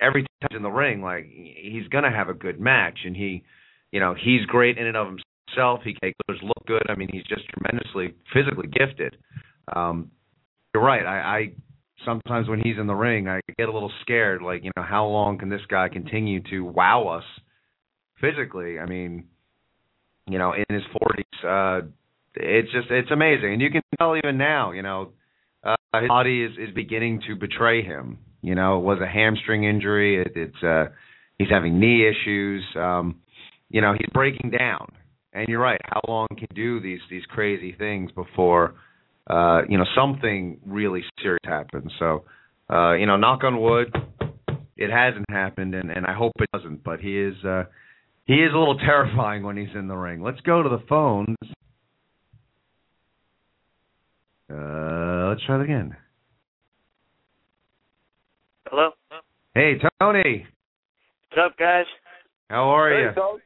every 0.02 0.26
time 0.42 0.56
in 0.56 0.64
the 0.64 0.72
ring, 0.72 1.02
like 1.02 1.28
he's 1.30 1.88
gonna 1.90 2.12
have 2.12 2.30
a 2.30 2.34
good 2.34 2.60
match, 2.60 3.00
and 3.06 3.16
he, 3.16 3.44
you 3.92 4.00
know, 4.00 4.16
he's 4.16 4.46
great 4.46 4.78
in 4.78 4.88
and 4.88 4.98
of 4.98 5.18
himself. 5.54 5.82
He 5.84 5.96
makes 6.02 6.18
others 6.28 6.42
look 6.44 6.66
good. 6.66 6.84
I 6.90 6.96
mean, 6.96 7.10
he's 7.12 7.24
just 7.24 7.44
tremendously 7.50 8.16
physically 8.34 8.68
gifted. 8.68 9.18
Um, 9.76 10.12
you're 10.74 10.84
right. 10.84 11.06
I, 11.06 11.38
I 11.38 11.52
sometimes 12.06 12.48
when 12.48 12.62
he's 12.64 12.78
in 12.80 12.88
the 12.88 12.96
ring, 12.96 13.28
I 13.28 13.42
get 13.58 13.70
a 13.70 13.72
little 13.72 13.92
scared. 14.02 14.42
Like, 14.42 14.64
you 14.64 14.72
know, 14.76 14.84
how 14.84 15.06
long 15.06 15.38
can 15.38 15.50
this 15.50 15.62
guy 15.70 15.90
continue 15.90 16.42
to 16.50 16.62
wow 16.62 17.08
us 17.08 17.24
physically? 18.20 18.80
I 18.80 18.86
mean, 18.86 19.26
you 20.28 20.38
know, 20.38 20.54
in 20.54 20.66
his 20.70 20.84
40s, 20.94 21.82
uh, 21.82 21.88
it's 22.36 22.72
just 22.72 22.88
it's 22.90 23.12
amazing, 23.12 23.54
and 23.54 23.62
you 23.62 23.70
can 23.70 23.82
tell 24.00 24.16
even 24.18 24.38
now. 24.38 24.72
You 24.72 24.82
know, 24.82 25.12
uh, 25.64 25.76
his 26.00 26.08
body 26.08 26.44
is 26.44 26.52
is 26.58 26.74
beginning 26.74 27.22
to 27.28 27.36
betray 27.36 27.84
him. 27.84 28.18
You 28.42 28.56
know, 28.56 28.80
it 28.80 28.84
was 28.84 29.00
a 29.02 29.08
hamstring 29.08 29.66
injury. 29.66 30.20
It, 30.20 30.32
it's 30.36 30.64
uh, 30.64 30.86
he's 31.38 31.50
having 31.50 31.80
knee 31.80 32.08
issues. 32.08 32.64
Um, 32.76 33.20
you 33.70 33.82
know, 33.82 33.94
he's 33.94 34.10
breaking 34.14 34.52
down. 34.52 34.88
And 35.34 35.48
you're 35.48 35.60
right. 35.60 35.82
How 35.86 36.02
long 36.08 36.28
can 36.30 36.48
you 36.52 36.56
do 36.56 36.80
these 36.80 37.00
these 37.10 37.26
crazy 37.26 37.74
things 37.78 38.12
before 38.12 38.76
uh, 39.28 39.62
you 39.68 39.78
know 39.78 39.86
something 39.96 40.60
really 40.66 41.04
serious 41.22 41.40
happens? 41.44 41.92
So, 41.98 42.24
uh, 42.70 42.94
you 42.94 43.08
know, 43.08 43.18
knock 43.18 43.44
on 43.44 43.60
wood, 43.60 43.96
it 44.78 44.92
hasn't 44.92 45.26
happened, 45.30 45.74
and 45.74 45.90
and 45.90 46.06
I 46.06 46.14
hope 46.14 46.34
it 46.40 46.50
doesn't. 46.54 46.84
But 46.84 47.00
he 47.00 47.20
is 47.20 47.34
uh, 47.44 47.64
he 48.26 48.36
is 48.36 48.54
a 48.54 48.58
little 48.58 48.78
terrifying 48.86 49.44
when 49.44 49.58
he's 49.58 49.76
in 49.76 49.88
the 49.88 49.96
ring. 49.96 50.22
Let's 50.22 50.42
go 50.42 50.62
to 50.62 50.70
the 50.70 50.84
phones. 50.88 51.38
Uh, 54.52 55.30
let's 55.30 55.44
try 55.46 55.60
it 55.60 55.64
again. 55.64 55.96
Hello. 58.68 58.92
Hey, 59.56 59.80
Tony. 60.00 60.46
What's 61.30 61.44
up, 61.44 61.58
guys? 61.58 61.86
How 62.50 62.70
are 62.70 62.90
Hey, 62.92 63.04
you? 63.06 63.12
Tony. 63.16 63.42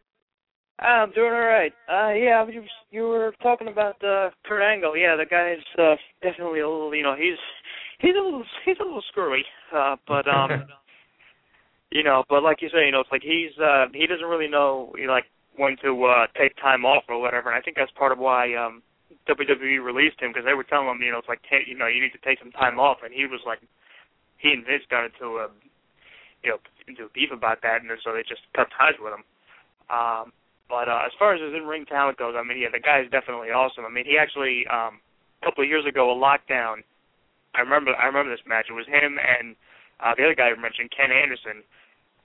I'm 0.79 1.11
doing 1.11 1.33
all 1.33 1.39
right. 1.39 1.73
Uh, 1.89 2.13
yeah, 2.13 2.45
you, 2.47 2.63
you 2.91 3.03
were 3.03 3.33
talking 3.41 3.67
about 3.67 4.01
uh, 4.03 4.29
Kurt 4.45 4.61
Angle. 4.61 4.95
Yeah, 4.95 5.15
the 5.15 5.25
guy's 5.25 5.63
uh, 5.79 5.95
definitely 6.21 6.59
a 6.59 6.69
little. 6.69 6.93
You 6.93 7.03
know, 7.03 7.15
he's 7.17 7.37
he's 7.99 8.13
a 8.13 8.23
little 8.23 8.43
he's 8.63 8.77
a 8.79 8.83
little 8.83 9.03
screwy. 9.09 9.43
Uh, 9.73 9.95
but 10.07 10.27
um, 10.27 10.67
you 11.91 12.03
know, 12.03 12.23
but 12.29 12.43
like 12.43 12.61
you 12.61 12.69
say, 12.69 12.85
you 12.85 12.91
know, 12.91 12.99
it's 12.99 13.11
like 13.11 13.23
he's 13.23 13.57
uh, 13.57 13.85
he 13.93 14.05
doesn't 14.05 14.27
really 14.27 14.47
know 14.47 14.93
you 14.97 15.07
know, 15.07 15.13
like 15.13 15.25
when 15.55 15.77
to 15.83 16.05
uh, 16.05 16.27
take 16.37 16.55
time 16.57 16.85
off 16.85 17.03
or 17.09 17.19
whatever. 17.19 17.49
And 17.49 17.57
I 17.57 17.61
think 17.61 17.77
that's 17.77 17.91
part 17.97 18.11
of 18.11 18.19
why 18.19 18.53
um, 18.53 18.83
WWE 19.27 19.83
released 19.83 20.21
him 20.21 20.29
because 20.29 20.45
they 20.45 20.53
were 20.53 20.63
telling 20.63 20.87
him, 20.87 21.01
you 21.01 21.11
know, 21.11 21.17
it's 21.17 21.27
like 21.27 21.41
hey, 21.49 21.65
you 21.65 21.75
know, 21.75 21.87
you 21.87 22.01
need 22.01 22.13
to 22.13 22.21
take 22.21 22.37
some 22.37 22.51
time 22.51 22.79
off, 22.79 22.97
and 23.03 23.11
he 23.11 23.25
was 23.25 23.41
like, 23.47 23.59
he 24.37 24.53
and 24.53 24.63
Vince 24.63 24.85
got 24.91 25.05
into 25.05 25.41
a 25.41 25.49
you 26.45 26.53
know 26.53 26.61
into 26.87 27.05
a 27.05 27.13
beef 27.17 27.33
about 27.33 27.63
that, 27.63 27.81
and 27.81 27.89
so 28.05 28.13
they 28.13 28.21
just 28.21 28.45
cut 28.55 28.69
ties 28.77 28.93
with 29.01 29.13
him. 29.17 29.25
Um, 29.89 30.29
but 30.69 30.87
uh, 30.89 31.03
as 31.05 31.11
far 31.17 31.33
as 31.33 31.41
his 31.41 31.53
in-ring 31.53 31.85
talent 31.85 32.17
goes, 32.17 32.35
I 32.37 32.43
mean, 32.43 32.59
yeah, 32.59 32.67
the 32.71 32.79
guy 32.79 32.99
is 33.01 33.09
definitely 33.11 33.49
awesome. 33.49 33.85
I 33.85 33.89
mean, 33.89 34.05
he 34.05 34.17
actually 34.19 34.65
um, 34.67 34.99
a 35.41 35.45
couple 35.45 35.63
of 35.63 35.69
years 35.69 35.85
ago, 35.87 36.11
a 36.11 36.15
lockdown. 36.15 36.83
I 37.55 37.61
remember, 37.61 37.95
I 37.95 38.05
remember 38.05 38.31
this 38.31 38.43
match. 38.45 38.67
It 38.69 38.73
was 38.73 38.85
him 38.87 39.17
and 39.17 39.55
uh, 39.99 40.13
the 40.15 40.23
other 40.25 40.35
guy 40.35 40.49
you 40.49 40.61
mentioned, 40.61 40.91
Ken 40.95 41.09
Anderson. 41.11 41.63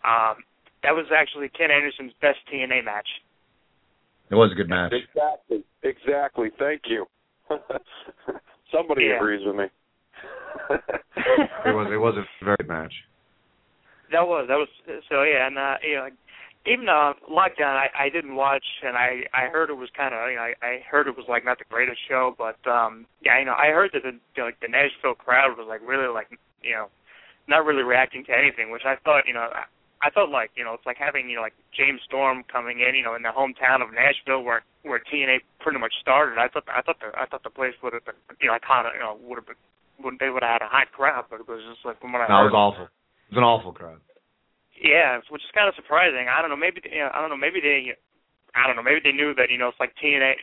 Um, 0.05 0.45
that 0.83 0.93
was 0.93 1.07
actually 1.15 1.49
Ken 1.49 1.71
Anderson's 1.71 2.13
best 2.21 2.39
TNA 2.53 2.85
match. 2.85 3.09
It 4.31 4.35
was 4.35 4.51
a 4.53 4.55
good 4.55 4.69
match. 4.69 4.93
Exactly. 4.93 5.65
Exactly. 5.83 6.49
Thank 6.59 6.83
you. 6.87 7.07
Somebody 8.73 9.05
Yeah. 9.05 9.17
agrees 9.17 9.47
with 9.47 9.57
me. 9.57 9.67
It 10.71 11.75
was 11.75 11.89
it 11.93 11.97
was 11.97 12.15
a 12.17 12.45
very 12.45 12.57
good 12.59 12.69
match. 12.69 12.93
That 14.11 14.27
was 14.27 14.47
that 14.49 14.57
was 14.57 14.69
so 15.09 15.23
yeah, 15.23 15.47
and 15.47 15.59
uh, 15.59 15.77
you 15.83 15.95
know, 15.97 16.09
even 16.67 16.89
uh, 16.89 17.15
lockdown, 17.27 17.75
I 17.75 17.89
I 17.99 18.09
didn't 18.09 18.37
watch, 18.37 18.65
and 18.83 18.97
I 18.97 19.27
I 19.35 19.49
heard 19.51 19.71
it 19.71 19.75
was 19.77 19.91
kind 19.97 20.15
of 20.15 20.31
you 20.31 20.37
know 20.37 20.43
I, 20.47 20.55
I 20.63 20.73
heard 20.89 21.07
it 21.09 21.17
was 21.17 21.27
like 21.29 21.45
not 21.45 21.59
the 21.59 21.67
greatest 21.69 21.99
show, 22.09 22.35
but 22.39 22.59
um 22.71 23.07
yeah, 23.25 23.39
you 23.39 23.45
know 23.47 23.55
I 23.59 23.69
heard 23.75 23.91
that 23.95 24.03
the 24.03 24.13
you 24.15 24.39
know, 24.39 24.45
like 24.47 24.61
the 24.61 24.69
Nashville 24.69 25.15
crowd 25.19 25.59
was 25.59 25.67
like 25.69 25.81
really 25.87 26.07
like 26.13 26.31
you 26.63 26.73
know 26.73 26.87
not 27.49 27.65
really 27.67 27.83
reacting 27.83 28.25
to 28.27 28.33
anything, 28.33 28.71
which 28.71 28.87
I 28.87 28.95
thought 29.03 29.27
you 29.27 29.35
know 29.35 29.51
I, 29.51 29.65
I 30.07 30.11
felt 30.11 30.31
like 30.31 30.51
you 30.55 30.63
know 30.65 30.75
it's 30.75 30.87
like 30.87 30.99
having 30.99 31.29
you 31.29 31.37
know 31.37 31.43
like 31.43 31.55
James 31.75 32.01
Storm 32.07 32.45
coming 32.47 32.79
in 32.81 32.95
you 32.95 33.03
know 33.03 33.15
in 33.19 33.23
the 33.23 33.35
hometown 33.35 33.83
of 33.83 33.91
Nashville 33.93 34.43
where 34.47 34.63
where 34.87 35.03
TNA 35.03 35.43
pretty 35.59 35.79
much 35.83 35.95
started. 36.01 36.39
I 36.39 36.47
thought 36.47 36.65
I 36.71 36.83
thought 36.83 36.99
the 37.03 37.11
I 37.19 37.27
thought 37.27 37.43
the 37.43 37.51
place 37.51 37.75
would 37.83 37.93
have 37.95 38.05
been 38.07 38.19
you 38.41 38.47
know 38.47 38.59
kind 38.63 38.87
of 38.87 38.95
you 38.95 39.03
know 39.03 39.19
would 39.27 39.43
have 39.43 39.47
been 39.51 39.59
would 40.03 40.19
they 40.23 40.31
would 40.31 40.43
have 40.47 40.63
had 40.63 40.67
a 40.67 40.71
hot 40.71 40.91
crowd, 40.95 41.27
but 41.31 41.41
it 41.43 41.49
was 41.51 41.59
just 41.67 41.83
like 41.85 41.99
from 42.01 42.13
what 42.15 42.23
I 42.23 42.31
No, 42.31 42.47
heard. 42.47 42.55
was 42.55 42.59
awful. 42.59 42.87
It 42.87 43.35
was 43.35 43.39
an 43.43 43.51
awful 43.51 43.73
crowd. 43.75 43.99
Yeah, 44.83 45.23
which 45.31 45.47
is 45.47 45.55
kind 45.55 45.71
of 45.71 45.79
surprising. 45.79 46.27
I 46.27 46.43
don't 46.43 46.51
know. 46.51 46.59
Maybe 46.59 46.83
you 46.83 47.07
know, 47.07 47.11
I 47.15 47.23
don't 47.23 47.31
know. 47.31 47.39
Maybe 47.39 47.63
they, 47.63 47.95
I 48.59 48.67
don't 48.67 48.75
know. 48.75 48.83
Maybe 48.83 48.99
they 48.99 49.15
knew 49.15 49.31
that 49.39 49.47
you 49.47 49.57
know 49.57 49.71
it's 49.71 49.79
like 49.79 49.95
TNA. 50.03 50.35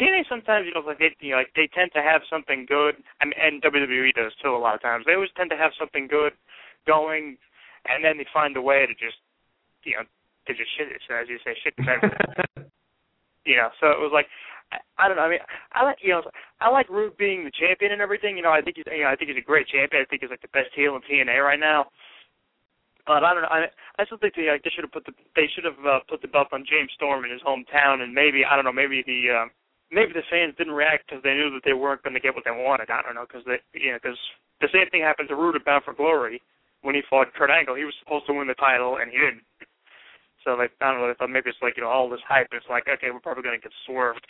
TNA 0.00 0.24
sometimes 0.24 0.64
you 0.64 0.72
know 0.72 0.80
like 0.80 0.98
they 0.98 1.12
you 1.20 1.36
know 1.36 1.44
like 1.44 1.52
they 1.52 1.68
tend 1.68 1.92
to 1.92 2.00
have 2.00 2.24
something 2.32 2.64
good. 2.64 2.96
I 3.20 3.28
mean, 3.28 3.36
and 3.36 3.60
WWE 3.60 4.16
does 4.16 4.32
too 4.40 4.56
a 4.56 4.58
lot 4.58 4.74
of 4.74 4.80
times. 4.80 5.04
They 5.04 5.12
always 5.12 5.36
tend 5.36 5.52
to 5.52 5.60
have 5.60 5.76
something 5.78 6.08
good 6.08 6.32
going, 6.88 7.36
and 7.84 8.00
then 8.00 8.16
they 8.16 8.26
find 8.32 8.56
a 8.56 8.64
way 8.64 8.88
to 8.88 8.96
just 8.96 9.20
you 9.84 10.00
know 10.00 10.08
to 10.08 10.52
just 10.56 10.72
shit 10.80 10.88
it. 10.88 11.04
So 11.04 11.14
as 11.20 11.28
you 11.28 11.36
say, 11.44 11.52
shit 11.60 11.76
the 11.76 11.84
bed. 11.84 12.00
you 13.44 13.60
know. 13.60 13.68
So 13.80 13.92
it 13.92 14.00
was 14.00 14.12
like. 14.12 14.26
I, 14.72 14.80
I 14.96 15.08
don't 15.08 15.20
know. 15.20 15.28
I 15.28 15.30
mean, 15.30 15.44
I 15.76 15.84
like 15.84 16.00
you 16.00 16.16
know, 16.16 16.22
I 16.64 16.70
like 16.70 16.88
Roode 16.88 17.18
being 17.18 17.44
the 17.44 17.52
champion 17.52 17.92
and 17.92 18.00
everything. 18.00 18.38
You 18.38 18.42
know, 18.42 18.50
I 18.50 18.62
think 18.62 18.80
he's, 18.80 18.88
you 18.88 19.04
know, 19.04 19.12
I 19.12 19.14
think 19.14 19.28
he's 19.28 19.36
a 19.36 19.44
great 19.44 19.68
champion. 19.68 20.00
I 20.00 20.08
think 20.08 20.22
he's 20.22 20.32
like 20.32 20.40
the 20.40 20.56
best 20.56 20.72
heel 20.74 20.96
in 20.96 21.04
TNA 21.04 21.44
right 21.44 21.60
now. 21.60 21.92
But 23.06 23.20
I 23.24 23.34
don't 23.34 23.44
know. 23.44 23.52
I 23.52 23.68
I 24.00 24.04
still 24.08 24.18
think 24.18 24.34
they 24.34 24.48
like 24.48 24.64
they 24.64 24.72
should 24.72 24.84
have 24.84 24.92
put 24.96 25.04
the 25.04 25.12
they 25.36 25.48
should 25.52 25.64
have 25.68 25.80
uh, 25.84 26.00
put 26.08 26.22
the 26.22 26.28
belt 26.32 26.48
on 26.52 26.64
James 26.64 26.90
Storm 26.96 27.24
in 27.24 27.30
his 27.30 27.44
hometown, 27.44 28.00
and 28.00 28.14
maybe 28.16 28.44
I 28.44 28.56
don't 28.56 28.64
know. 28.64 28.72
Maybe 28.72 29.04
the 29.04 29.44
uh, 29.44 29.46
maybe 29.92 30.12
the 30.16 30.24
fans 30.32 30.56
didn't 30.56 30.72
react 30.72 31.06
because 31.08 31.22
they 31.22 31.36
knew 31.36 31.52
that 31.52 31.64
they 31.68 31.76
weren't 31.76 32.02
going 32.02 32.16
to 32.16 32.24
get 32.24 32.34
what 32.34 32.44
they 32.48 32.54
wanted. 32.54 32.88
I 32.88 33.02
don't 33.04 33.14
know 33.14 33.28
because 33.28 33.44
they 33.44 33.60
you 33.76 33.92
know 33.92 34.00
because 34.00 34.16
the 34.64 34.72
same 34.72 34.88
thing 34.88 35.02
happened 35.04 35.28
to 35.28 35.36
Roode 35.36 35.56
at 35.56 35.64
Bound 35.68 35.84
for 35.84 35.92
Glory 35.92 36.40
when 36.84 36.94
he 36.94 37.00
fought 37.08 37.32
Kurt 37.32 37.50
Angle, 37.50 37.74
he 37.76 37.84
was 37.84 37.94
supposed 38.04 38.26
to 38.28 38.32
win 38.36 38.46
the 38.46 38.54
title 38.60 38.98
and 39.00 39.10
he 39.10 39.16
didn't. 39.16 39.40
So 40.44 40.52
like 40.56 40.72
I 40.80 40.92
don't 40.92 41.00
know, 41.00 41.08
I 41.10 41.14
thought 41.14 41.32
maybe 41.32 41.48
it's 41.48 41.58
like 41.64 41.76
you 41.76 41.82
know 41.82 41.88
all 41.88 42.08
this 42.08 42.20
hype. 42.28 42.48
It's 42.52 42.68
like 42.68 42.84
okay, 42.88 43.08
we're 43.10 43.20
probably 43.24 43.42
going 43.42 43.58
to 43.58 43.62
get 43.62 43.72
swerved. 43.86 44.24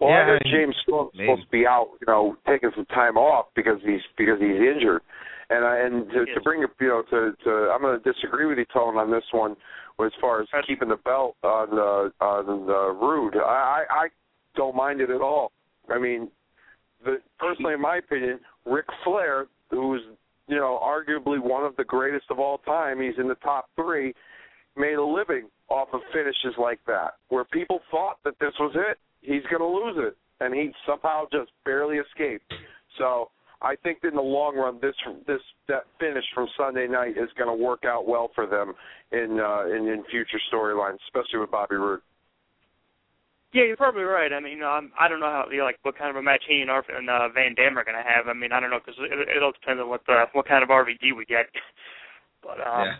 Well, 0.00 0.10
Yeah, 0.10 0.22
I 0.22 0.24
heard 0.24 0.42
James 0.50 0.74
Storm's 0.82 1.12
maybe. 1.14 1.28
supposed 1.28 1.44
to 1.46 1.52
be 1.52 1.66
out, 1.66 1.88
you 2.00 2.06
know, 2.08 2.36
taking 2.48 2.70
some 2.74 2.86
time 2.86 3.16
off 3.16 3.46
because 3.54 3.78
he's 3.84 4.00
because 4.16 4.40
he's 4.40 4.56
injured. 4.56 5.02
And 5.52 5.64
I 5.64 5.78
and 5.80 6.08
to, 6.10 6.24
to 6.34 6.40
bring 6.42 6.62
it, 6.62 6.70
you 6.80 6.88
know, 6.88 7.02
to 7.10 7.32
to 7.44 7.50
I'm 7.72 7.82
going 7.82 8.00
to 8.00 8.12
disagree 8.12 8.46
with 8.46 8.58
you, 8.58 8.64
Tone, 8.72 8.96
on 8.96 9.10
this 9.10 9.24
one. 9.32 9.56
As 10.02 10.10
far 10.20 10.40
as 10.40 10.48
keeping 10.66 10.88
the 10.88 10.96
belt 10.96 11.36
on 11.44 11.68
uh, 11.78 12.24
on 12.24 12.68
uh, 12.68 12.92
Roode, 12.94 13.36
I, 13.36 13.38
I 13.40 13.84
I 13.90 14.08
don't 14.56 14.74
mind 14.74 15.00
it 15.00 15.10
at 15.10 15.20
all. 15.20 15.52
I 15.90 15.98
mean, 15.98 16.28
the 17.04 17.18
personally, 17.38 17.74
in 17.74 17.80
my 17.80 17.98
opinion, 17.98 18.40
Ric 18.66 18.86
Flair, 19.04 19.46
who's 19.70 20.00
you 20.48 20.56
know 20.56 20.80
arguably 20.82 21.40
one 21.40 21.64
of 21.64 21.76
the 21.76 21.84
greatest 21.84 22.26
of 22.30 22.38
all 22.38 22.58
time, 22.58 23.00
he's 23.00 23.18
in 23.18 23.28
the 23.28 23.36
top 23.36 23.68
three, 23.76 24.14
made 24.76 24.94
a 24.94 25.04
living 25.04 25.48
off 25.68 25.88
of 25.92 26.00
finishes 26.12 26.58
like 26.58 26.80
that, 26.86 27.14
where 27.28 27.44
people 27.44 27.80
thought 27.90 28.16
that 28.24 28.34
this 28.40 28.52
was 28.58 28.72
it. 28.74 28.98
He's 29.20 29.42
going 29.50 29.60
to 29.60 29.66
lose 29.66 29.96
it, 29.98 30.16
and 30.40 30.54
he 30.54 30.72
somehow 30.86 31.24
just 31.30 31.50
barely 31.64 31.98
escaped. 31.98 32.52
So 32.98 33.30
I 33.62 33.76
think 33.76 33.98
in 34.02 34.14
the 34.14 34.22
long 34.22 34.56
run, 34.56 34.78
this 34.82 34.94
this 35.26 35.40
that 35.68 35.84
finish 36.00 36.24
from 36.34 36.48
Sunday 36.58 36.88
night 36.88 37.16
is 37.16 37.30
going 37.38 37.48
to 37.48 37.64
work 37.64 37.84
out 37.84 38.08
well 38.08 38.30
for 38.34 38.46
them 38.46 38.74
in 39.12 39.38
uh, 39.40 39.66
in, 39.66 39.88
in 39.88 40.04
future 40.10 40.40
storylines, 40.52 40.98
especially 41.06 41.38
with 41.38 41.50
Bobby 41.50 41.76
Roode. 41.76 42.00
Yeah, 43.52 43.64
you're 43.64 43.76
probably 43.76 44.02
right. 44.02 44.32
I 44.32 44.40
mean, 44.40 44.54
you 44.54 44.60
know, 44.60 44.70
I'm, 44.70 44.92
I 44.98 45.08
don't 45.08 45.20
know 45.20 45.26
how 45.26 45.44
you 45.50 45.58
know, 45.58 45.64
like 45.64 45.78
what 45.82 45.96
kind 45.96 46.10
of 46.10 46.16
a 46.16 46.22
match 46.22 46.42
he 46.48 46.62
and, 46.62 46.70
Arf- 46.70 46.86
and 46.88 47.08
uh, 47.08 47.28
Van 47.28 47.54
Dam 47.54 47.78
are 47.78 47.84
going 47.84 47.96
to 47.96 48.08
have. 48.08 48.26
I 48.26 48.32
mean, 48.32 48.50
I 48.50 48.60
don't 48.60 48.70
know 48.70 48.80
because 48.84 48.98
it, 48.98 49.28
it'll 49.36 49.52
depend 49.52 49.78
on 49.78 49.88
what 49.88 50.00
the 50.06 50.24
what 50.32 50.48
kind 50.48 50.62
of 50.62 50.70
RVD 50.70 51.16
we 51.16 51.24
get. 51.24 51.46
But 52.42 52.58
um, 52.58 52.86
Yeah. 52.86 52.96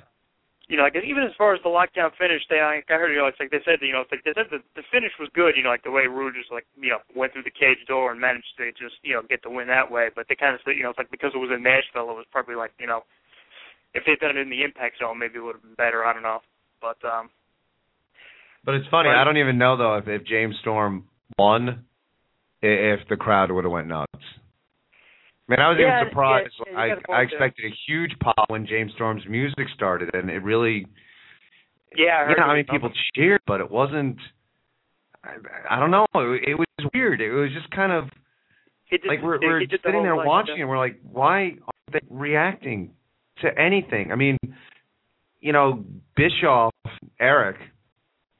You 0.70 0.78
know, 0.78 0.86
like 0.86 0.96
even 0.96 1.26
as 1.26 1.34
far 1.36 1.52
as 1.52 1.60
the 1.60 1.74
lockdown 1.74 2.14
finish, 2.14 2.40
they 2.48 2.62
I, 2.62 2.80
I 2.86 2.96
heard 2.96 3.10
you 3.10 3.18
know, 3.18 3.26
it's 3.26 3.40
like 3.40 3.50
they 3.50 3.60
said, 3.66 3.82
you 3.82 3.92
know, 3.92 4.06
it's 4.06 4.14
like 4.14 4.24
they 4.24 4.32
said 4.32 4.46
the 4.48 4.62
the 4.78 4.86
finish 4.94 5.12
was 5.18 5.28
good. 5.34 5.58
You 5.58 5.66
know, 5.66 5.74
like 5.74 5.82
the 5.82 5.90
way 5.90 6.06
Roode 6.06 6.38
just 6.38 6.54
like 6.54 6.64
you 6.78 6.88
know 6.88 7.02
went 7.18 7.32
through 7.34 7.44
the 7.44 7.52
cage 7.52 7.82
door 7.88 8.10
and 8.10 8.20
managed 8.20 8.54
to 8.56 8.70
just 8.72 8.96
you 9.02 9.12
know 9.12 9.22
get 9.26 9.42
the 9.42 9.50
win 9.50 9.66
that 9.68 9.90
way. 9.90 10.08
But 10.14 10.30
they 10.30 10.38
kind 10.38 10.54
of 10.54 10.60
said, 10.64 10.78
you 10.78 10.86
know, 10.86 10.94
it's 10.94 11.02
like 11.02 11.10
because 11.10 11.34
it 11.34 11.42
was 11.42 11.50
in 11.50 11.66
Nashville, 11.66 12.14
it 12.14 12.16
was 12.16 12.30
probably 12.30 12.54
like 12.54 12.72
you 12.78 12.86
know, 12.86 13.02
if 13.92 14.06
they'd 14.06 14.22
done 14.22 14.38
it 14.38 14.40
in 14.40 14.50
the 14.50 14.62
Impact 14.62 15.02
Zone, 15.02 15.18
maybe 15.18 15.42
it 15.42 15.44
would 15.44 15.58
have 15.58 15.66
been 15.66 15.76
better. 15.76 16.06
I 16.06 16.14
don't 16.14 16.22
know. 16.22 16.40
But 16.80 17.02
um, 17.04 17.28
But 18.64 18.78
it's 18.78 18.88
funny. 18.88 19.10
I 19.10 19.24
don't 19.24 19.38
even 19.38 19.58
know 19.58 19.76
though 19.76 19.98
if, 19.98 20.06
if 20.06 20.26
James 20.26 20.56
Storm 20.62 21.10
won, 21.38 21.84
if 22.62 23.00
the 23.08 23.16
crowd 23.16 23.50
would 23.50 23.64
have 23.64 23.72
went 23.72 23.88
nuts. 23.88 24.24
I 25.48 25.52
mean, 25.52 25.60
I 25.60 25.68
was 25.68 25.78
Yeah, 25.80 26.00
even 26.00 26.10
surprised. 26.10 26.54
yeah, 26.66 26.72
yeah, 26.72 26.78
I 26.78 26.88
got 26.88 26.98
a 26.98 27.02
point 27.02 27.18
I 27.18 27.22
expected 27.22 27.64
a 27.72 27.74
huge 27.86 28.12
pop 28.20 28.48
when 28.48 28.66
James 28.66 28.92
Storm's 28.94 29.26
music 29.28 29.66
started, 29.74 30.14
and 30.14 30.30
it 30.30 30.42
really, 30.42 30.86
yeah, 31.96 32.20
I 32.20 32.24
heard 32.24 32.30
you 32.30 32.36
know, 32.36 32.42
I 32.44 32.52
it 32.52 32.56
mean, 32.56 32.64
people 32.70 32.90
cheered, 33.14 33.40
but 33.46 33.60
it 33.60 33.70
wasn't. 33.70 34.18
I, 35.24 35.76
I 35.76 35.80
don't 35.80 35.90
know. 35.90 36.06
It, 36.14 36.50
it 36.50 36.54
was 36.54 36.90
weird. 36.94 37.20
It 37.20 37.32
was 37.32 37.50
just 37.52 37.70
kind 37.70 37.92
of 37.92 38.04
did, 38.90 39.02
like 39.06 39.22
we're 39.22 39.40
he 39.40 39.46
we're 39.46 39.60
the 39.60 39.78
sitting 39.84 40.02
there 40.02 40.16
watching, 40.16 40.60
and 40.60 40.68
we're 40.68 40.78
like, 40.78 41.00
why 41.02 41.40
aren't 41.42 41.92
they 41.92 42.00
reacting 42.08 42.92
to 43.40 43.48
anything? 43.58 44.12
I 44.12 44.16
mean, 44.16 44.38
you 45.40 45.52
know, 45.52 45.84
Bischoff 46.16 46.72
Eric 47.20 47.56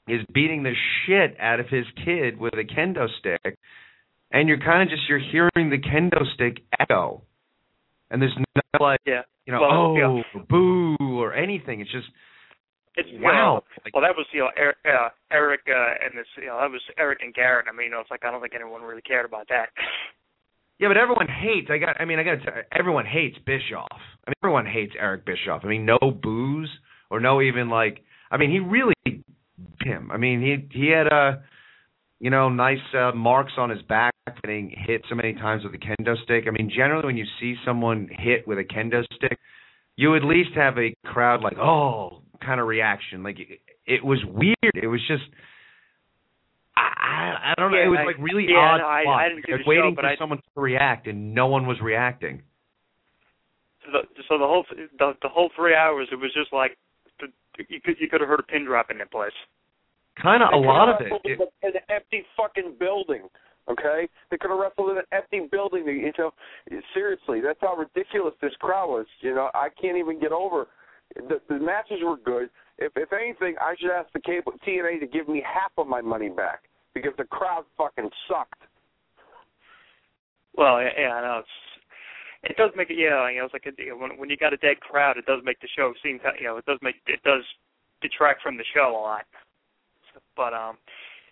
is 0.09 0.21
beating 0.33 0.63
the 0.63 0.73
shit 1.07 1.37
out 1.41 1.61
of 1.61 1.69
his 1.69 1.85
kid 2.05 2.39
with 2.39 2.55
a 2.55 2.65
kendo 2.65 3.07
stick, 3.19 3.57
and 4.33 4.49
you're 4.49 4.59
kind 4.61 4.83
of 4.83 4.89
just 4.89 5.03
you're 5.09 5.19
hearing 5.21 5.71
the 5.71 5.79
kendo 5.79 6.23
stick 6.35 6.63
echo, 6.81 7.23
and 8.11 8.21
there's 8.21 8.37
no 8.37 8.63
like 8.81 9.01
Yeah. 9.07 9.23
you 9.47 9.53
know 9.53 9.61
Well, 9.61 9.71
oh 9.73 10.23
yeah. 10.35 10.41
boo 10.49 10.97
or 11.01 11.35
anything. 11.35 11.81
It's 11.81 11.91
just 11.93 12.09
It's 12.97 13.09
wow. 13.21 13.63
Like, 13.85 13.95
Well, 13.95 14.03
that 14.03 14.17
was 14.17 14.27
you 14.33 14.41
know 14.41 14.51
Eric, 14.57 14.77
uh, 14.85 15.09
Eric 15.31 15.61
uh, 15.69 16.05
and 16.05 16.19
this 16.19 16.27
you 16.37 16.47
know 16.47 16.59
that 16.61 16.71
was 16.71 16.83
Eric 16.99 17.21
and 17.23 17.33
Garrett. 17.35 17.67
I 17.69 17.73
mean, 17.77 17.87
you 17.87 17.91
know, 17.93 18.01
it's 18.01 18.11
like 18.11 18.25
I 18.25 18.31
don't 18.31 18.41
think 18.41 18.55
anyone 18.55 18.83
really 18.83 19.03
cared 19.03 19.27
about 19.27 19.49
that. 19.49 19.69
Yeah, 20.79 20.89
but 20.89 20.97
everyone 20.97 21.29
hates. 21.29 21.69
I 21.71 21.79
got. 21.79 22.01
I 22.01 22.05
mean, 22.07 22.19
I 22.19 22.25
got. 22.25 22.43
to 22.43 22.65
Everyone 22.77 23.07
hates 23.07 23.37
Bischoff. 23.47 23.87
I 24.27 24.31
mean, 24.31 24.35
everyone 24.43 24.67
hates 24.67 24.93
Eric 24.99 25.25
Bischoff. 25.25 25.61
I 25.63 25.69
mean, 25.69 25.85
no 25.87 25.99
booze 26.11 26.71
or 27.09 27.21
no 27.21 27.41
even 27.41 27.69
like. 27.69 28.03
I 28.33 28.37
mean, 28.37 28.51
he 28.51 28.59
really 28.59 28.95
him. 29.85 30.11
I 30.11 30.17
mean, 30.17 30.41
he 30.41 30.77
he 30.77 30.89
had 30.89 31.07
a, 31.07 31.45
you 32.23 32.31
know, 32.31 32.49
nice 32.49 32.79
uh, 32.97 33.11
marks 33.13 33.55
on 33.59 33.69
his 33.69 33.83
back 33.83 34.13
getting 34.43 34.73
hit 34.87 35.03
so 35.09 35.17
many 35.17 35.33
times 35.35 35.65
with 35.65 35.75
a 35.75 35.79
kendo 35.79 36.15
stick. 36.23 36.45
I 36.47 36.51
mean, 36.53 36.71
generally 36.75 37.05
when 37.05 37.17
you 37.17 37.25
see 37.41 37.57
someone 37.67 38.09
hit 38.11 38.47
with 38.47 38.59
a 38.59 38.65
kendo 38.65 39.03
stick, 39.17 39.37
you 39.97 40.15
at 40.15 40.23
least 40.23 40.51
have 40.55 40.79
a 40.79 40.95
crowd 41.05 41.43
like 41.43 41.59
oh 41.59 42.23
kind 42.41 42.61
of 42.61 42.69
reaction. 42.69 43.25
Like 43.25 43.41
it, 43.41 43.59
it 43.87 44.05
was 44.05 44.21
weird. 44.25 44.75
It 44.81 44.87
was 44.87 45.01
just. 45.09 45.25
I, 46.77 46.87
I 46.97 47.53
I 47.57 47.61
don't 47.61 47.73
know. 47.73 47.79
Yeah, 47.79 47.87
it 47.87 47.89
was 47.89 47.99
I- 48.03 48.07
like 48.07 48.19
really 48.21 48.47
yeah, 48.49 48.57
odd. 48.57 48.79
no, 48.79 48.87
I- 48.87 49.25
I 49.25 49.29
didn't 49.29 49.45
see 49.45 49.53
was 49.53 49.59
the 49.59 49.65
show, 49.65 49.69
waiting 49.69 49.95
but 49.97 50.03
for 50.03 50.09
I- 50.11 50.17
someone 50.17 50.39
to 50.39 50.61
react, 50.61 51.09
and 51.09 51.35
no 51.35 51.49
one 51.49 51.67
was 51.67 51.79
reacting. 51.83 52.43
So 53.85 53.91
the, 53.91 54.23
so 54.29 54.39
the 54.39 54.47
whole 54.47 54.65
the, 54.71 55.13
the 55.21 55.29
whole 55.29 55.51
three 55.57 55.75
hours, 55.75 56.07
it 56.13 56.17
was 56.17 56.31
just 56.33 56.53
like 56.53 56.79
you 57.69 57.81
could 57.85 57.97
you 57.99 58.09
could 58.09 58.21
have 58.21 58.29
heard 58.29 58.41
a 58.41 58.45
pin 58.45 58.65
drop 58.65 58.91
in 58.93 58.99
that 58.99 59.11
place. 59.11 59.33
Kind 60.21 60.43
of 60.43 60.53
a 60.53 60.57
lot 60.57 60.89
of 60.89 61.01
it. 61.01 61.13
it. 61.25 61.41
an 61.63 61.81
empty 61.89 62.25
fucking 62.37 62.77
building. 62.79 63.29
Okay, 63.71 64.09
they 64.31 64.37
could 64.37 64.51
have 64.51 64.59
wrestled 64.59 64.91
in 64.91 64.99
an 64.99 65.09
empty 65.13 65.49
building. 65.51 65.87
You 65.87 66.13
know, 66.19 66.33
seriously, 66.93 67.41
that's 67.41 67.61
how 67.61 67.77
ridiculous 67.77 68.35
this 68.43 68.53
crowd 68.61 68.89
was. 68.89 69.07
You 69.21 69.35
know, 69.35 69.51
I 69.55 69.69
can't 69.81 69.97
even 69.97 70.21
get 70.21 70.33
over. 70.33 70.67
The, 71.15 71.41
the 71.49 71.59
matches 71.61 72.01
were 72.03 72.17
good. 72.17 72.51
If 72.79 72.93
if 72.97 73.13
anything, 73.13 73.55
I 73.61 73.75
should 73.79 73.91
ask 73.91 74.13
the 74.13 74.21
cable 74.21 74.53
TNA 74.67 75.01
to 75.01 75.07
give 75.07 75.29
me 75.29 75.43
half 75.47 75.71
of 75.79 75.87
my 75.87 76.01
money 76.01 76.29
back 76.29 76.65
because 76.93 77.13
the 77.17 77.25
crowd 77.25 77.65
fucking 77.79 78.11
sucked. 78.29 78.63
Well, 80.57 80.83
yeah, 80.83 80.91
yeah, 80.99 81.15
I 81.15 81.21
know 81.23 81.39
it's 81.41 81.49
it 82.43 82.57
does 82.57 82.71
make 82.77 82.91
it 82.91 82.99
yeah, 82.99 83.31
you 83.31 83.39
know, 83.39 83.45
it's 83.45 83.55
like 83.55 83.67
a, 83.67 83.83
you 83.83 83.91
know, 83.91 83.97
when 83.97 84.19
when 84.19 84.29
you 84.29 84.37
got 84.37 84.53
a 84.53 84.59
dead 84.59 84.81
crowd, 84.81 85.17
it 85.17 85.27
does 85.27 85.41
make 85.45 85.61
the 85.61 85.69
show 85.77 85.93
seem 86.03 86.19
you 86.41 86.47
know 86.47 86.57
it 86.57 86.67
does 86.67 86.79
make 86.83 86.97
it 87.07 87.23
does 87.23 87.45
detract 88.01 88.43
from 88.43 88.57
the 88.57 88.65
show 88.75 88.91
a 88.91 89.01
lot. 89.01 89.25
But 90.37 90.55
um, 90.55 90.77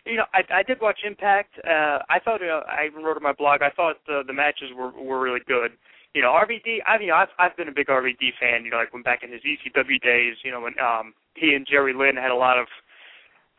you 0.06 0.16
know, 0.16 0.24
I 0.34 0.42
I 0.52 0.62
did 0.62 0.80
watch 0.80 1.00
Impact. 1.04 1.54
Uh, 1.64 1.98
I 2.08 2.18
thought 2.24 2.42
uh, 2.42 2.62
I 2.66 2.86
even 2.86 3.02
wrote 3.02 3.16
on 3.16 3.22
my 3.22 3.32
blog. 3.32 3.62
I 3.62 3.70
thought 3.70 3.96
the 4.06 4.22
the 4.26 4.32
matches 4.32 4.70
were 4.76 4.90
were 4.90 5.20
really 5.20 5.40
good. 5.46 5.72
You 6.14 6.22
know, 6.22 6.30
RVD. 6.30 6.78
I 6.86 7.00
you 7.00 7.08
know 7.08 7.16
I've 7.16 7.34
I've 7.38 7.56
been 7.56 7.68
a 7.68 7.72
big 7.74 7.86
RVD 7.86 8.34
fan. 8.40 8.64
You 8.64 8.70
know, 8.70 8.78
like 8.78 8.92
when 8.92 9.02
back 9.02 9.22
in 9.22 9.32
his 9.32 9.42
ECW 9.42 10.00
days. 10.00 10.36
You 10.44 10.50
know 10.50 10.60
when 10.60 10.74
um 10.78 11.14
he 11.34 11.54
and 11.54 11.66
Jerry 11.66 11.94
Lynn 11.94 12.16
had 12.16 12.30
a 12.30 12.36
lot 12.36 12.58
of 12.58 12.66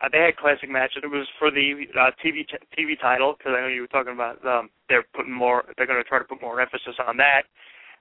uh, 0.02 0.08
they 0.10 0.18
had 0.18 0.36
classic 0.36 0.68
matches. 0.68 1.02
It 1.04 1.06
was 1.06 1.28
for 1.38 1.50
the 1.50 1.86
uh, 1.94 2.10
TV 2.18 2.42
t- 2.46 2.58
TV 2.76 3.00
title 3.00 3.34
because 3.38 3.54
I 3.56 3.60
know 3.60 3.68
you 3.68 3.82
were 3.82 3.94
talking 3.94 4.12
about 4.12 4.44
um, 4.44 4.68
they're 4.88 5.04
putting 5.14 5.32
more. 5.32 5.64
They're 5.76 5.86
going 5.86 6.02
to 6.02 6.08
try 6.08 6.18
to 6.18 6.24
put 6.24 6.42
more 6.42 6.60
emphasis 6.60 6.96
on 7.06 7.16
that. 7.18 7.42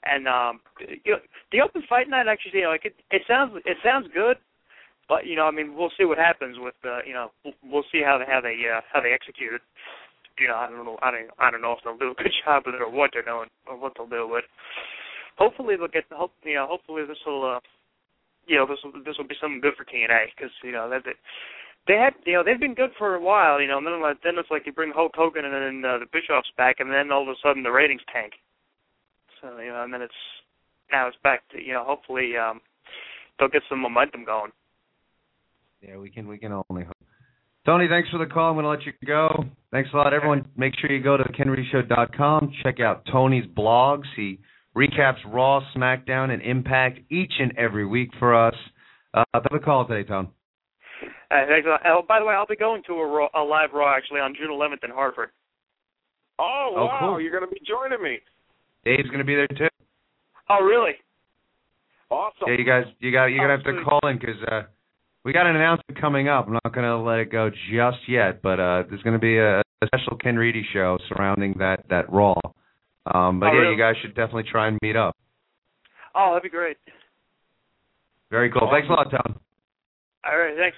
And 0.03 0.27
um, 0.27 0.61
you 0.79 1.13
know, 1.13 1.19
the 1.51 1.61
open 1.61 1.83
fight 1.87 2.09
night 2.09 2.27
actually, 2.27 2.59
you 2.59 2.63
know, 2.63 2.71
like 2.71 2.85
it, 2.85 2.95
it 3.11 3.21
sounds 3.27 3.53
it 3.65 3.77
sounds 3.85 4.07
good, 4.13 4.37
but 5.09 5.25
you 5.25 5.35
know, 5.35 5.45
I 5.45 5.51
mean, 5.51 5.75
we'll 5.75 5.91
see 5.97 6.05
what 6.05 6.17
happens 6.17 6.57
with 6.59 6.75
uh, 6.85 6.99
you 7.05 7.13
know, 7.13 7.31
we'll, 7.63 7.83
see 7.91 8.01
how 8.03 8.17
they 8.17 8.25
how 8.25 8.41
they 8.41 8.55
uh, 8.65 8.81
how 8.91 9.01
they 9.01 9.11
execute 9.11 9.53
it. 9.53 9.61
You 10.39 10.47
know, 10.47 10.55
I 10.55 10.67
don't 10.67 10.85
know, 10.85 10.97
I 11.01 11.11
don't 11.11 11.29
I 11.39 11.51
don't 11.51 11.61
know 11.61 11.73
if 11.73 11.79
they'll 11.83 11.97
do 11.97 12.11
a 12.11 12.21
good 12.21 12.33
job 12.45 12.63
with 12.65 12.75
it 12.75 12.81
or 12.81 12.89
what 12.89 13.11
they're 13.13 13.25
doing 13.25 13.49
or 13.67 13.77
what 13.77 13.93
they'll 13.97 14.07
do, 14.07 14.29
but 14.31 14.45
hopefully 15.37 15.75
they'll 15.75 15.87
get 15.87 16.05
hope 16.11 16.31
you 16.43 16.55
know 16.55 16.67
hopefully 16.67 17.03
this 17.07 17.19
will 17.25 17.57
uh, 17.57 17.59
you 18.47 18.57
know 18.57 18.65
this 18.65 18.79
will 18.83 18.93
this 19.03 19.17
will 19.17 19.27
be 19.27 19.39
something 19.39 19.61
good 19.61 19.75
for 19.77 19.85
TNA 19.85 20.33
because 20.35 20.51
you 20.63 20.71
know 20.71 20.89
that. 20.89 21.03
that 21.05 21.15
they 21.87 21.95
had 21.95 22.13
you 22.25 22.33
know 22.33 22.43
they've 22.43 22.59
been 22.59 22.75
good 22.75 22.91
for 22.97 23.15
a 23.15 23.21
while 23.21 23.59
you 23.59 23.67
know 23.67 23.77
and 23.77 23.87
then 23.87 24.01
like 24.01 24.21
then 24.23 24.37
it's 24.37 24.51
like 24.51 24.65
you 24.65 24.71
bring 24.71 24.91
Hulk 24.93 25.13
Hogan 25.15 25.45
and 25.45 25.53
then 25.53 25.89
uh, 25.89 25.97
the 25.97 26.05
Bischoffs 26.05 26.53
back 26.57 26.79
and 26.79 26.91
then 26.91 27.11
all 27.11 27.23
of 27.23 27.27
a 27.27 27.33
sudden 27.41 27.63
the 27.63 27.71
ratings 27.71 28.01
tank 28.13 28.33
so 29.41 29.57
you 29.57 29.69
know 29.69 29.83
and 29.83 29.93
then 29.93 30.01
it's 30.01 30.21
now 30.91 31.07
it's 31.07 31.17
back 31.23 31.41
to 31.49 31.61
you 31.61 31.73
know 31.73 31.83
hopefully 31.83 32.37
um 32.37 32.61
they'll 33.39 33.49
get 33.49 33.63
some 33.67 33.81
momentum 33.81 34.25
going 34.25 34.51
Yeah, 35.81 35.97
we 35.97 36.09
can 36.09 36.27
we 36.27 36.37
can 36.37 36.51
only 36.69 36.83
hope. 36.83 36.95
Tony, 37.65 37.87
thanks 37.87 38.09
for 38.09 38.17
the 38.17 38.25
call. 38.25 38.49
I'm 38.49 38.55
going 38.55 38.63
to 38.63 38.69
let 38.69 38.85
you 38.85 38.93
go. 39.05 39.29
Thanks 39.71 39.89
a 39.93 39.97
lot, 39.97 40.13
everyone. 40.13 40.45
Make 40.57 40.73
sure 40.79 40.91
you 40.91 41.01
go 41.03 41.15
to 41.15 41.23
kenreedyshow.com. 41.23 42.51
Check 42.63 42.79
out 42.79 43.05
Tony's 43.11 43.45
blogs. 43.55 44.05
He 44.15 44.39
recaps 44.75 45.17
Raw, 45.27 45.61
SmackDown, 45.75 46.31
and 46.31 46.41
Impact 46.41 46.99
each 47.11 47.33
and 47.39 47.53
every 47.57 47.85
week 47.85 48.09
for 48.17 48.33
us. 48.35 48.55
Uh, 49.13 49.23
thanks 49.33 49.47
for 49.51 49.59
the 49.59 49.63
call 49.65 49.87
today, 49.87 50.07
Tony. 50.07 50.27
uh, 51.29 51.45
thanks 51.47 51.67
a 51.67 51.69
lot. 51.69 51.81
oh 51.85 52.01
by 52.07 52.19
the 52.19 52.25
way 52.25 52.33
I'll 52.33 52.47
be 52.47 52.55
going 52.55 52.81
to 52.87 52.93
a, 52.93 53.05
raw, 53.05 53.27
a 53.35 53.43
live 53.43 53.69
Raw 53.73 53.95
actually 53.95 54.21
on 54.21 54.33
June 54.35 54.49
11th 54.49 54.83
in 54.83 54.89
Hartford 54.91 55.29
Oh, 56.39 56.73
Oh, 56.75 56.85
wow, 56.85 56.97
cool. 57.01 57.21
you're 57.21 57.31
going 57.37 57.47
to 57.47 57.53
be 57.53 57.61
joining 57.67 58.01
me. 58.01 58.17
Dave's 58.85 59.07
going 59.09 59.19
to 59.19 59.25
be 59.25 59.35
there 59.35 59.47
too. 59.47 59.67
oh 60.49 60.63
really 60.63 60.93
Awesome. 62.09 62.47
Yeah, 62.47 62.55
you 62.57 62.65
guys, 62.65 62.85
you 62.99 63.11
got, 63.11 63.25
you're 63.27 63.47
gonna 63.47 63.55
have 63.63 63.65
to 63.65 63.83
call 63.85 63.99
in 64.09 64.17
because 64.19 64.35
uh, 64.51 64.61
we 65.23 65.33
got 65.33 65.45
an 65.47 65.55
announcement 65.55 65.99
coming 65.99 66.27
up. 66.27 66.47
I'm 66.47 66.53
not 66.53 66.73
gonna 66.73 67.01
let 67.01 67.19
it 67.19 67.31
go 67.31 67.49
just 67.49 67.97
yet, 68.07 68.41
but 68.41 68.59
uh, 68.59 68.83
there's 68.89 69.01
gonna 69.03 69.19
be 69.19 69.37
a, 69.37 69.59
a 69.59 69.63
special 69.87 70.17
Ken 70.17 70.35
Reedy 70.35 70.65
show 70.73 70.97
surrounding 71.09 71.55
that 71.59 71.83
that 71.89 72.11
Raw. 72.11 72.35
Um, 73.13 73.39
but 73.39 73.47
Oh, 73.47 73.53
yeah, 73.53 73.59
really? 73.59 73.75
you 73.75 73.79
guys 73.81 73.95
should 74.01 74.15
definitely 74.15 74.45
try 74.51 74.67
and 74.67 74.77
meet 74.81 74.95
up. 74.95 75.15
Oh, 76.13 76.29
that'd 76.33 76.43
be 76.43 76.49
great. 76.49 76.77
Very 78.29 78.51
cool. 78.51 78.69
Thanks 78.71 78.87
a 78.89 78.91
lot, 78.91 79.09
Tom. 79.11 79.39
All 80.25 80.37
right, 80.37 80.55
thanks. 80.57 80.77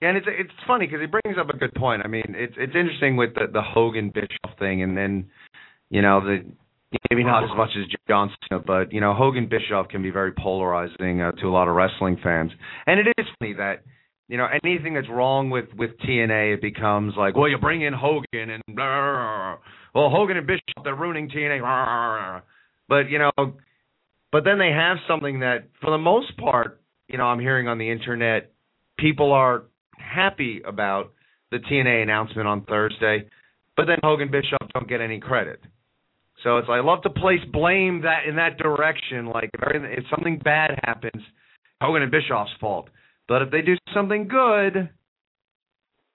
Yeah, 0.00 0.08
and 0.10 0.16
it's 0.18 0.26
it's 0.30 0.50
funny 0.66 0.86
because 0.86 1.00
he 1.00 1.06
brings 1.06 1.36
up 1.38 1.48
a 1.50 1.56
good 1.56 1.74
point. 1.74 2.02
I 2.04 2.08
mean, 2.08 2.24
it's 2.28 2.54
it's 2.56 2.74
interesting 2.74 3.16
with 3.16 3.34
the 3.34 3.46
the 3.52 3.62
Hogan 3.62 4.10
Bischoff 4.10 4.58
thing, 4.58 4.82
and 4.82 4.96
then 4.96 5.26
you 5.90 6.02
know 6.02 6.20
the 6.20 6.44
maybe 7.10 7.24
not 7.24 7.44
as 7.44 7.50
much 7.56 7.70
as 7.78 7.84
John 8.08 8.30
Cena, 8.48 8.62
but 8.66 8.92
you 8.92 9.00
know 9.00 9.14
Hogan 9.14 9.48
Bischoff 9.48 9.88
can 9.88 10.02
be 10.02 10.10
very 10.10 10.32
polarizing 10.32 11.20
uh, 11.20 11.32
to 11.32 11.46
a 11.46 11.50
lot 11.50 11.68
of 11.68 11.74
wrestling 11.74 12.18
fans. 12.22 12.50
And 12.86 13.00
it 13.00 13.12
is 13.18 13.26
funny 13.38 13.54
that 13.54 13.82
you 14.28 14.36
know 14.36 14.46
anything 14.64 14.94
that's 14.94 15.08
wrong 15.08 15.50
with 15.50 15.66
with 15.76 15.90
TNA, 16.06 16.54
it 16.54 16.62
becomes 16.62 17.14
like, 17.16 17.36
well, 17.36 17.48
you 17.48 17.58
bring 17.58 17.82
in 17.82 17.92
Hogan 17.92 18.50
and 18.50 18.62
well 19.94 20.10
Hogan 20.10 20.36
and 20.36 20.46
Bischoff 20.46 20.84
they're 20.84 20.94
ruining 20.94 21.28
TNA, 21.28 22.42
but 22.88 23.10
you 23.10 23.18
know, 23.18 23.32
but 24.32 24.44
then 24.44 24.58
they 24.58 24.70
have 24.70 24.96
something 25.06 25.40
that 25.40 25.68
for 25.80 25.90
the 25.90 25.98
most 25.98 26.36
part, 26.38 26.80
you 27.08 27.18
know, 27.18 27.24
I'm 27.24 27.40
hearing 27.40 27.68
on 27.68 27.78
the 27.78 27.90
internet, 27.90 28.52
people 28.98 29.32
are 29.32 29.64
happy 29.98 30.62
about 30.66 31.12
the 31.50 31.58
TNA 31.58 32.02
announcement 32.02 32.46
on 32.46 32.64
Thursday, 32.64 33.28
but 33.76 33.86
then 33.86 33.98
Hogan 34.02 34.30
Bischoff 34.30 34.68
don't 34.74 34.88
get 34.88 35.00
any 35.00 35.18
credit. 35.18 35.60
So 36.44 36.58
it's 36.58 36.68
I 36.70 36.80
love 36.80 37.02
to 37.02 37.10
place 37.10 37.40
blame 37.52 38.02
that 38.02 38.26
in 38.28 38.36
that 38.36 38.58
direction. 38.58 39.26
Like 39.26 39.50
if, 39.54 39.60
if 39.98 40.04
something 40.10 40.38
bad 40.38 40.78
happens, 40.84 41.22
Hogan 41.80 42.02
and 42.02 42.10
Bischoff's 42.10 42.50
fault. 42.60 42.88
But 43.26 43.42
if 43.42 43.50
they 43.50 43.62
do 43.62 43.76
something 43.92 44.28
good, 44.28 44.88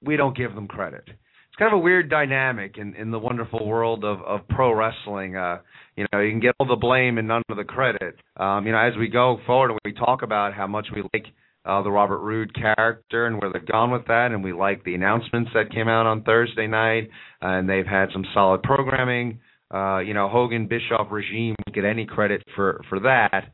we 0.02 0.18
don't 0.18 0.36
give 0.36 0.56
them 0.56 0.68
credit. 0.68 1.04
It's 1.08 1.60
kind 1.60 1.72
of 1.72 1.80
a 1.80 1.84
weird 1.84 2.10
dynamic 2.10 2.78
in 2.78 2.96
in 2.96 3.12
the 3.12 3.20
wonderful 3.20 3.68
world 3.68 4.04
of 4.04 4.22
of 4.22 4.48
pro 4.48 4.74
wrestling. 4.74 5.36
Uh, 5.36 5.60
you 5.96 6.06
know, 6.12 6.20
you 6.20 6.32
can 6.32 6.40
get 6.40 6.56
all 6.60 6.66
the 6.66 6.76
blame 6.76 7.18
and 7.18 7.28
none 7.28 7.44
of 7.50 7.58
the 7.58 7.64
credit. 7.64 8.16
Um, 8.38 8.66
you 8.66 8.72
know, 8.72 8.80
as 8.80 8.94
we 8.98 9.08
go 9.08 9.40
forward 9.46 9.72
and 9.72 9.80
we 9.86 9.94
talk 9.94 10.24
about 10.24 10.54
how 10.54 10.66
much 10.66 10.88
we 10.96 11.04
like 11.14 11.28
uh, 11.66 11.82
the 11.84 11.92
Robert 11.92 12.20
Roode 12.20 12.56
character 12.56 13.28
and 13.28 13.40
where 13.40 13.52
they've 13.54 13.66
gone 13.68 13.92
with 13.92 14.08
that, 14.08 14.32
and 14.32 14.44
we 14.44 14.52
like 14.52 14.84
the 14.84 14.96
announcements 14.96 15.52
that 15.54 15.72
came 15.72 15.88
out 15.88 16.08
on 16.08 16.24
Thursday 16.24 16.68
night, 16.68 17.10
uh, 17.42 17.48
and 17.48 17.70
they've 17.70 17.86
had 17.86 18.10
some 18.12 18.26
solid 18.34 18.64
programming. 18.64 19.40
Uh, 19.74 20.00
you 20.00 20.14
know, 20.14 20.30
Hogan 20.30 20.68
Bischoff 20.68 21.08
regime 21.10 21.56
get 21.74 21.84
any 21.84 22.06
credit 22.06 22.44
for 22.56 22.82
for 22.90 23.00
that, 23.00 23.52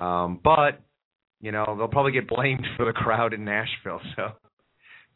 um, 0.00 0.38
but 0.44 0.80
you 1.40 1.50
know 1.50 1.74
they'll 1.76 1.88
probably 1.88 2.12
get 2.12 2.28
blamed 2.28 2.64
for 2.76 2.86
the 2.86 2.92
crowd 2.92 3.34
in 3.34 3.44
Nashville. 3.44 4.00
So, 4.14 4.28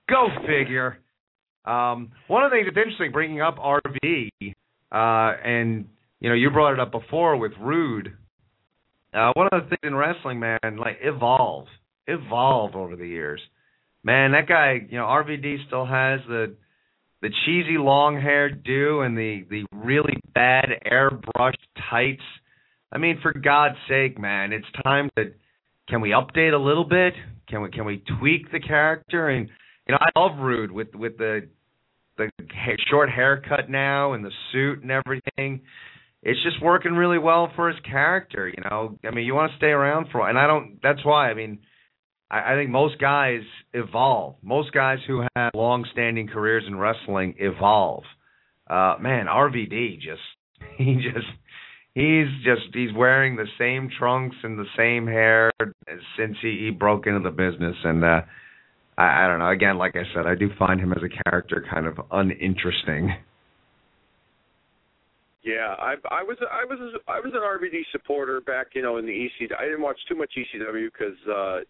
go 0.09 0.28
figure. 0.46 0.98
Um, 1.64 2.11
one 2.26 2.42
of 2.42 2.51
the 2.51 2.57
things 2.57 2.66
that's 2.66 2.76
interesting, 2.76 3.12
bringing 3.12 3.40
up 3.40 3.59
RV, 3.59 4.30
uh, 4.42 5.40
and 5.44 5.86
you 6.18 6.28
know 6.28 6.34
you 6.34 6.51
brought 6.51 6.72
it 6.72 6.80
up 6.80 6.90
before 6.90 7.36
with 7.36 7.53
Roode. 7.61 8.16
Uh, 9.14 9.32
one 9.34 9.48
of 9.53 9.62
the 9.62 9.68
things 9.68 9.80
in 9.84 9.94
wrestling, 9.94 10.40
man, 10.40 10.59
like 10.78 10.98
evolve, 11.03 11.66
evolve 12.07 12.74
over 12.74 12.96
the 12.96 13.07
years. 13.07 13.40
Man, 14.03 14.32
that 14.32 14.48
guy, 14.48 14.80
you 14.88 14.96
know, 14.96 15.05
RVD 15.05 15.66
still 15.66 15.84
has 15.84 16.20
the 16.26 16.55
the 17.22 17.30
cheesy 17.44 17.76
long 17.78 18.20
hair 18.20 18.50
do 18.50 19.00
and 19.00 19.16
the 19.16 19.44
the 19.50 19.64
really 19.72 20.18
bad 20.34 20.66
airbrushed 20.90 21.54
tights. 21.90 22.22
I 22.92 22.98
mean, 22.98 23.18
for 23.22 23.32
God's 23.32 23.76
sake, 23.88 24.18
man, 24.18 24.52
it's 24.52 24.66
time 24.82 25.10
to 25.16 25.32
can 25.88 26.00
we 26.00 26.10
update 26.10 26.54
a 26.54 26.62
little 26.62 26.84
bit? 26.84 27.14
Can 27.48 27.62
we 27.62 27.70
can 27.70 27.84
we 27.84 28.02
tweak 28.18 28.50
the 28.52 28.60
character? 28.60 29.28
And 29.28 29.48
you 29.86 29.92
know, 29.92 29.98
I 30.00 30.18
love 30.18 30.38
Roode 30.38 30.70
with 30.70 30.94
with 30.94 31.18
the 31.18 31.48
the 32.16 32.30
hair, 32.54 32.76
short 32.90 33.10
haircut 33.10 33.68
now 33.68 34.12
and 34.12 34.24
the 34.24 34.30
suit 34.52 34.82
and 34.82 34.90
everything. 34.90 35.60
It's 36.22 36.42
just 36.42 36.62
working 36.62 36.92
really 36.92 37.18
well 37.18 37.50
for 37.56 37.68
his 37.70 37.80
character. 37.80 38.46
You 38.48 38.62
know, 38.70 38.98
I 39.04 39.10
mean, 39.10 39.24
you 39.24 39.34
want 39.34 39.52
to 39.52 39.56
stay 39.56 39.68
around 39.68 40.08
for, 40.12 40.28
and 40.28 40.38
I 40.38 40.46
don't. 40.46 40.78
That's 40.82 41.04
why. 41.04 41.30
I 41.30 41.34
mean, 41.34 41.60
I, 42.31 42.53
I 42.53 42.57
think 42.57 42.70
most 42.70 42.99
guys 43.01 43.41
evolve. 43.74 44.37
Most 44.43 44.72
guys 44.72 44.99
who 45.07 45.24
have 45.37 45.53
long-standing 45.55 46.28
careers 46.28 46.64
in 46.66 46.78
wrestling 46.78 47.35
evolve. 47.39 48.05
Uh, 48.68 48.97
man, 49.01 49.26
RVD 49.26 49.97
just 50.01 50.22
he 50.78 50.95
just 50.95 51.26
he's 51.95 52.28
just 52.45 52.74
he's 52.74 52.93
wearing 52.95 53.37
the 53.37 53.47
same 53.59 53.91
trunks 53.99 54.37
and 54.43 54.59
the 54.59 54.66
same 54.76 55.07
hair 55.07 55.51
since 56.16 56.37
he, 56.41 56.66
he 56.66 56.70
broke 56.70 57.07
into 57.07 57.20
the 57.20 57.31
business 57.31 57.76
and 57.85 58.05
uh 58.05 58.20
I, 58.97 59.24
I 59.24 59.26
don't 59.26 59.39
know 59.39 59.51
again 59.51 59.76
like 59.78 59.97
i 59.97 60.05
said 60.14 60.26
i 60.26 60.35
do 60.35 60.51
find 60.59 60.81
him 60.81 60.93
as 60.93 61.03
a 61.03 61.31
character 61.31 61.64
kind 61.68 61.87
of 61.87 61.99
uninteresting 62.11 63.14
Yeah, 65.43 65.74
I 65.78 65.95
I 66.11 66.22
was 66.22 66.37
I 66.53 66.66
was 66.68 66.78
I 67.09 67.18
was 67.18 67.33
an 67.33 67.41
RVD 67.41 67.81
supporter 67.93 68.43
back, 68.43 68.68
you 68.74 68.83
know, 68.83 68.99
in 68.99 69.07
the 69.07 69.24
EC. 69.24 69.51
I 69.59 69.64
didn't 69.64 69.81
watch 69.81 69.99
too 70.07 70.14
much 70.14 70.31
ECW 70.37 70.89
because 70.93 71.16
uh, 71.26 71.61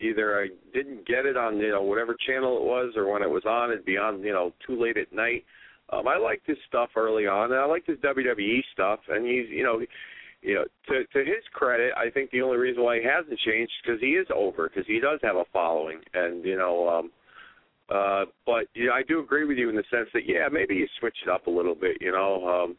either 0.00 0.40
I 0.40 0.48
didn't 0.72 1.06
get 1.06 1.26
it 1.26 1.36
on 1.36 1.58
you 1.58 1.70
know 1.70 1.82
whatever 1.82 2.16
channel 2.26 2.56
it 2.56 2.64
was, 2.64 2.94
or 2.96 3.10
when 3.10 3.22
it 3.22 3.30
was 3.30 3.44
on, 3.44 3.70
it'd 3.70 3.84
be 3.84 3.96
on 3.98 4.22
you 4.22 4.32
know 4.32 4.52
too 4.66 4.80
late 4.80 4.96
at 4.96 5.12
night. 5.12 5.44
Um, 5.90 6.06
I 6.06 6.18
liked 6.18 6.46
his 6.46 6.58
stuff 6.68 6.90
early 6.96 7.26
on, 7.26 7.52
and 7.52 7.60
I 7.60 7.64
liked 7.64 7.88
his 7.88 7.98
WWE 7.98 8.60
stuff. 8.72 9.00
And 9.08 9.26
he's 9.26 9.48
you 9.48 9.64
know, 9.64 9.80
you 10.42 10.54
know, 10.54 10.64
to 10.88 11.04
to 11.04 11.18
his 11.18 11.44
credit, 11.52 11.92
I 11.96 12.10
think 12.10 12.30
the 12.30 12.42
only 12.42 12.58
reason 12.58 12.82
why 12.82 12.98
he 13.00 13.04
hasn't 13.04 13.38
changed 13.40 13.72
is 13.72 13.82
because 13.84 14.00
he 14.00 14.12
is 14.12 14.26
over, 14.34 14.68
because 14.68 14.86
he 14.86 15.00
does 15.00 15.20
have 15.22 15.36
a 15.36 15.44
following, 15.52 16.00
and 16.14 16.44
you 16.44 16.56
know. 16.56 16.88
um 16.88 17.10
uh, 17.90 18.26
but 18.44 18.66
you 18.74 18.86
know, 18.86 18.92
I 18.92 19.02
do 19.02 19.20
agree 19.20 19.46
with 19.46 19.56
you 19.56 19.70
in 19.70 19.76
the 19.76 19.84
sense 19.90 20.08
that 20.12 20.26
yeah, 20.26 20.48
maybe 20.52 20.74
you 20.74 20.86
switch 21.00 21.16
it 21.24 21.30
up 21.30 21.46
a 21.46 21.50
little 21.50 21.74
bit. 21.74 21.96
You 22.00 22.12
know, 22.12 22.46
um, 22.46 22.76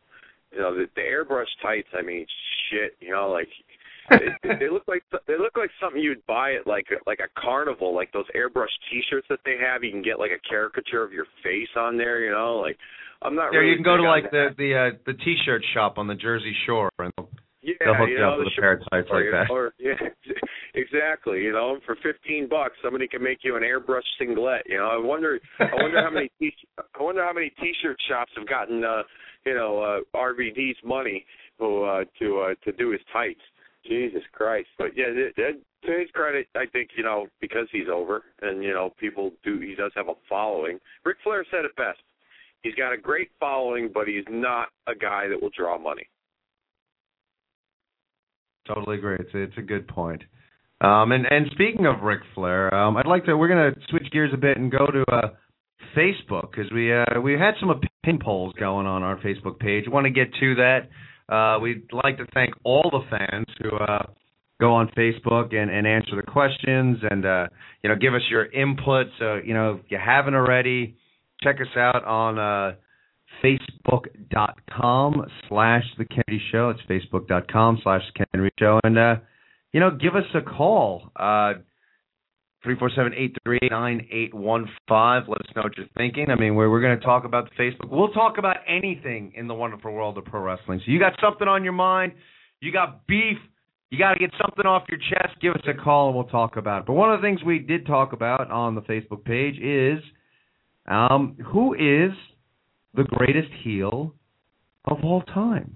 you 0.52 0.60
know 0.60 0.76
the, 0.76 0.86
the 0.96 1.02
airbrush 1.02 1.50
tights. 1.64 1.88
I 1.98 2.04
mean, 2.04 2.28
shit. 2.70 2.96
You 3.00 3.12
know, 3.12 3.30
like 3.30 3.50
they, 4.10 4.56
they 4.60 4.70
look 4.70 4.84
like 4.88 5.04
they 5.28 5.38
look 5.38 5.58
like 5.58 5.70
something 5.82 6.02
you'd 6.02 6.26
buy 6.26 6.56
at 6.56 6.68
like 6.68 6.86
a, 6.92 6.98
like 7.10 7.20
a 7.20 7.30
carnival, 7.40 7.96
like 7.96 8.12
those 8.12 8.28
airbrush 8.36 8.74
T-shirts 8.92 9.28
that 9.30 9.40
they 9.46 9.56
have. 9.60 9.84
You 9.84 9.92
can 9.92 10.02
get 10.02 10.20
like 10.20 10.32
a 10.32 10.50
caricature 10.50 11.04
of 11.04 11.12
your 11.12 11.26
face 11.44 11.70
on 11.76 11.98
there. 11.98 12.22
You 12.22 12.32
know, 12.32 12.58
like 12.58 12.78
I'm 13.22 13.36
not. 13.36 13.52
yeah 13.52 13.60
really 13.60 13.72
you 13.72 13.76
can 13.76 13.84
go 13.84 13.98
to 13.98 14.04
like 14.04 14.32
the 14.32 14.50
the 14.58 14.76
uh 14.76 14.98
the 15.06 15.14
t-shirt 15.14 15.64
shop 15.74 15.98
on 15.98 16.08
the 16.08 16.16
jersey 16.16 16.56
shore 16.66 16.90
and 17.00 17.12
they'll, 17.18 17.30
yeah, 17.62 17.74
they'll 17.84 17.96
hook 17.96 18.10
you 18.10 18.20
know, 18.20 18.34
up 18.34 18.40
with 18.40 18.48
a 18.48 18.62
pair 18.62 18.74
of 18.74 18.80
tights 18.90 19.10
like 19.12 19.26
that 19.32 19.52
Or 19.52 19.74
yeah, 19.80 20.00
exactly. 20.76 21.42
You 21.42 21.52
know, 21.52 21.78
for 21.86 21.96
fifteen 22.02 22.48
bucks, 22.50 22.76
somebody 22.84 23.08
can 23.08 23.22
make 23.22 23.40
you 23.44 23.58
an 23.58 23.64
airbrush 23.64 24.08
singlet. 24.18 24.64
You 24.66 24.78
know, 24.78 24.88
I 24.88 24.98
wonder, 24.98 25.40
I 25.60 25.70
wonder 25.74 26.02
how 26.02 26.10
many, 26.10 26.32
t- 26.40 26.54
I 26.80 27.04
wonder 27.04 27.24
how 27.24 27.34
many 27.34 27.52
T-shirt 27.60 27.98
shops 28.08 28.32
have 28.38 28.48
gotten, 28.48 28.84
uh, 28.84 29.04
you 29.46 29.54
know, 29.54 29.82
uh, 29.82 30.18
RVD's 30.18 30.78
money 30.86 31.26
who, 31.58 31.84
uh, 31.84 32.06
to 32.20 32.40
uh, 32.40 32.54
to 32.64 32.72
do 32.78 32.92
his 32.92 33.02
tights. 33.12 33.42
Jesus 33.86 34.24
Christ! 34.32 34.68
But 34.78 34.96
yeah, 34.96 35.08
th- 35.14 35.36
th- 35.36 35.56
to 35.86 36.00
his 36.00 36.10
credit, 36.14 36.48
I 36.56 36.66
think 36.72 36.90
you 36.98 37.04
know 37.04 37.28
because 37.42 37.68
he's 37.72 37.88
over, 37.92 38.24
and 38.42 38.64
you 38.64 38.74
know 38.74 38.94
people 39.00 39.32
do. 39.44 39.60
He 39.60 39.76
does 39.76 39.92
have 39.96 40.10
a 40.10 40.14
following. 40.28 40.80
Ric 41.06 41.18
Flair 41.24 41.46
said 41.52 41.66
it 41.66 41.76
best. 41.76 42.00
He's 42.62 42.76
got 42.76 42.92
a 42.92 42.98
great 42.98 43.30
following, 43.40 43.90
but 43.94 44.08
he's 44.08 44.26
not 44.30 44.68
a 44.88 44.96
guy 44.96 45.28
that 45.30 45.42
will 45.42 45.52
draw 45.58 45.78
money. 45.78 46.08
Totally 48.68 48.98
agree. 48.98 49.18
It's 49.20 49.34
a, 49.34 49.38
it's 49.40 49.58
a 49.58 49.62
good 49.62 49.88
point. 49.88 50.22
Um, 50.82 51.12
and 51.12 51.26
and 51.26 51.48
speaking 51.52 51.86
of 51.86 52.04
Ric 52.04 52.22
Flair, 52.36 52.74
um, 52.74 52.98
I'd 52.98 53.08
like 53.08 53.26
to 53.26 53.36
we're 53.36 53.48
gonna 53.48 53.72
switch 53.90 54.10
gears 54.12 54.32
a 54.34 54.38
bit 54.38 54.58
and 54.58 54.72
go 54.72 54.86
to 54.86 55.04
uh, 55.12 55.30
Facebook 55.96 56.52
because 56.52 56.72
we 56.72 56.94
uh, 56.94 57.20
we 57.22 57.34
had 57.34 57.56
some 57.60 57.70
opinion 57.70 58.22
polls 58.24 58.54
going 58.60 58.88
on 58.88 59.04
our 59.04 59.18
Facebook 59.18 59.60
page. 59.60 59.86
Want 59.88 60.06
to 60.06 60.12
get 60.12 60.34
to 60.40 60.56
that? 60.56 60.90
Uh, 61.30 61.60
we'd 61.62 61.88
like 61.92 62.18
to 62.18 62.26
thank 62.34 62.54
all 62.64 62.90
the 62.92 63.18
fans 63.18 63.46
who 63.62 63.76
uh, 63.78 64.04
go 64.60 64.74
on 64.74 64.90
Facebook 64.98 65.54
and, 65.54 65.70
and 65.70 65.86
answer 65.88 66.16
the 66.16 66.24
questions 66.24 66.98
and 67.10 67.26
uh, 67.26 67.48
you 67.84 67.90
know 67.90 67.96
give 67.96 68.14
us 68.14 68.22
your 68.30 68.52
input. 68.52 69.08
So 69.20 69.40
you 69.44 69.54
know 69.54 69.80
if 69.84 69.92
you 69.92 70.00
haven't 70.04 70.34
already, 70.34 70.96
check 71.42 71.58
us 71.62 71.78
out 71.78 72.04
on 72.04 72.40
uh, 72.40 72.76
facebook.com 73.44 75.26
slash 75.48 75.84
the 75.98 76.06
Ken 76.06 76.24
Reedy 76.28 76.44
Show. 76.52 76.70
It's 76.70 76.82
facebook.com 76.90 77.80
slash 77.84 78.02
the 78.14 78.26
Ken 78.26 78.42
Reedy 78.42 78.56
Show. 78.60 78.80
And, 78.84 78.98
uh, 78.98 79.16
you 79.72 79.80
know, 79.80 79.92
give 79.92 80.16
us 80.16 80.26
a 80.34 80.42
call. 80.42 81.12
Uh, 81.16 81.54
347-838-9815. 82.66 85.28
Let 85.28 85.42
us 85.42 85.48
know 85.56 85.64
what 85.64 85.78
you're 85.78 85.88
thinking. 85.98 86.30
I 86.30 86.36
mean, 86.36 86.54
we're, 86.56 86.70
we're 86.70 86.82
going 86.82 87.00
to 87.00 87.06
talk 87.06 87.24
about 87.24 87.50
the 87.50 87.56
Facebook. 87.62 87.90
We'll 87.90 88.10
talk 88.10 88.38
about 88.38 88.58
anything 88.68 89.32
in 89.36 89.48
the 89.48 89.54
wonderful 89.54 89.94
world 89.94 90.18
of 90.18 90.26
pro 90.26 90.42
wrestling. 90.42 90.82
So 90.86 90.92
you 90.92 91.00
got 91.00 91.14
something 91.22 91.48
on 91.48 91.64
your 91.64 91.74
mind, 91.74 92.12
you 92.60 92.74
got 92.74 93.08
beef, 93.08 93.38
you 93.90 93.98
got 93.98 94.14
to 94.14 94.20
get 94.20 94.32
something 94.42 94.66
off 94.66 94.84
your 94.90 95.00
chest, 95.00 95.40
give 95.42 95.54
us 95.54 95.62
a 95.68 95.74
call 95.74 96.08
and 96.08 96.16
we'll 96.16 96.26
talk 96.26 96.58
about 96.58 96.82
it. 96.82 96.88
But 96.88 96.94
one 96.94 97.12
of 97.12 97.22
the 97.22 97.26
things 97.26 97.44
we 97.44 97.60
did 97.60 97.88
talk 97.88 98.14
about 98.14 98.52
on 98.52 98.76
the 98.76 98.82
Facebook 98.82 99.24
page 99.24 99.58
is 99.58 100.04
um, 100.88 101.38
who 101.46 101.74
is 101.74 102.12
the 102.94 103.04
greatest 103.04 103.50
heel 103.64 104.14
of 104.86 105.04
all 105.04 105.22
time? 105.22 105.76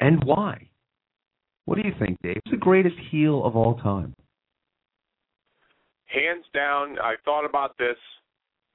And 0.00 0.24
why? 0.24 0.68
What 1.66 1.76
do 1.76 1.86
you 1.86 1.94
think, 1.98 2.16
Dave? 2.22 2.40
Who's 2.44 2.52
the 2.52 2.56
greatest 2.56 2.96
heel 3.10 3.44
of 3.44 3.54
all 3.54 3.76
time? 3.76 4.14
Hands 6.12 6.44
down, 6.54 6.98
I 6.98 7.14
thought 7.24 7.44
about 7.44 7.76
this, 7.78 7.96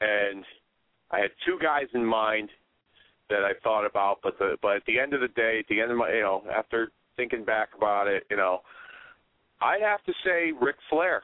and 0.02 0.44
I 1.12 1.20
had 1.20 1.32
two 1.46 1.58
guys 1.62 1.88
in 1.94 2.06
mind 2.06 2.50
that 3.30 3.44
I 3.44 3.52
thought 3.64 3.86
about, 3.86 4.20
but 4.24 4.38
the 4.38 4.58
but 4.62 4.78
at 4.78 4.86
the 4.86 5.00
end 5.00 5.14
of 5.14 5.22
the 5.22 5.28
day, 5.30 5.60
at 5.60 5.68
the 5.68 5.82
end 5.82 5.92
of 5.92 5.98
my 5.98 6.12
you 6.12 6.22
know 6.22 6.44
after 6.56 6.92
thinking 7.18 7.44
back 7.44 7.70
about 7.78 8.08
it, 8.08 8.24
you 8.30 8.38
know, 8.38 8.60
I'd 9.62 9.82
have 9.82 10.04
to 10.04 10.14
say 10.24 10.52
Ric 10.60 10.76
Flair. 10.90 11.24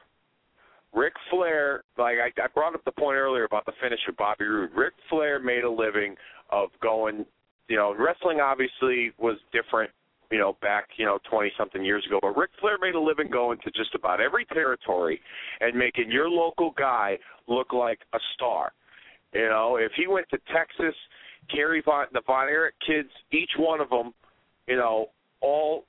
Ric 0.94 1.14
Flair, 1.30 1.84
like 1.96 2.16
I, 2.18 2.42
I 2.42 2.48
brought 2.54 2.74
up 2.74 2.84
the 2.84 2.92
point 2.92 3.16
earlier 3.16 3.44
about 3.44 3.64
the 3.64 3.72
finish 3.80 4.00
with 4.06 4.16
Bobby 4.16 4.44
Roode. 4.44 4.70
Ric 4.76 4.92
Flair 5.08 5.38
made 5.38 5.64
a 5.64 5.70
living 5.70 6.16
of 6.50 6.68
going, 6.82 7.24
you 7.68 7.76
know, 7.76 7.94
wrestling 7.98 8.40
obviously 8.40 9.12
was 9.18 9.38
different, 9.52 9.90
you 10.32 10.38
know, 10.38 10.56
back, 10.62 10.88
you 10.96 11.04
know, 11.04 11.18
20 11.30 11.52
something 11.58 11.84
years 11.84 12.04
ago, 12.06 12.18
but 12.22 12.36
Ric 12.36 12.50
Flair 12.58 12.78
made 12.80 12.94
a 12.94 13.00
living 13.00 13.28
going 13.30 13.58
to 13.64 13.70
just 13.70 13.94
about 13.94 14.20
every 14.20 14.46
territory 14.46 15.20
and 15.60 15.76
making 15.76 16.10
your 16.10 16.28
local 16.28 16.72
guy 16.76 17.18
look 17.46 17.72
like 17.74 18.00
a 18.14 18.18
star. 18.34 18.72
You 19.34 19.48
know, 19.48 19.76
if 19.76 19.92
he 19.94 20.06
went 20.06 20.26
to 20.30 20.38
Texas, 20.52 20.94
Kerry 21.54 21.82
Von, 21.84 22.06
the 22.12 22.22
Von 22.26 22.48
Erich 22.48 22.74
kids, 22.86 23.10
each 23.30 23.50
one 23.58 23.80
of 23.80 23.90
them, 23.90 24.14
you 24.66 24.76
know, 24.76 25.06
all 25.42 25.84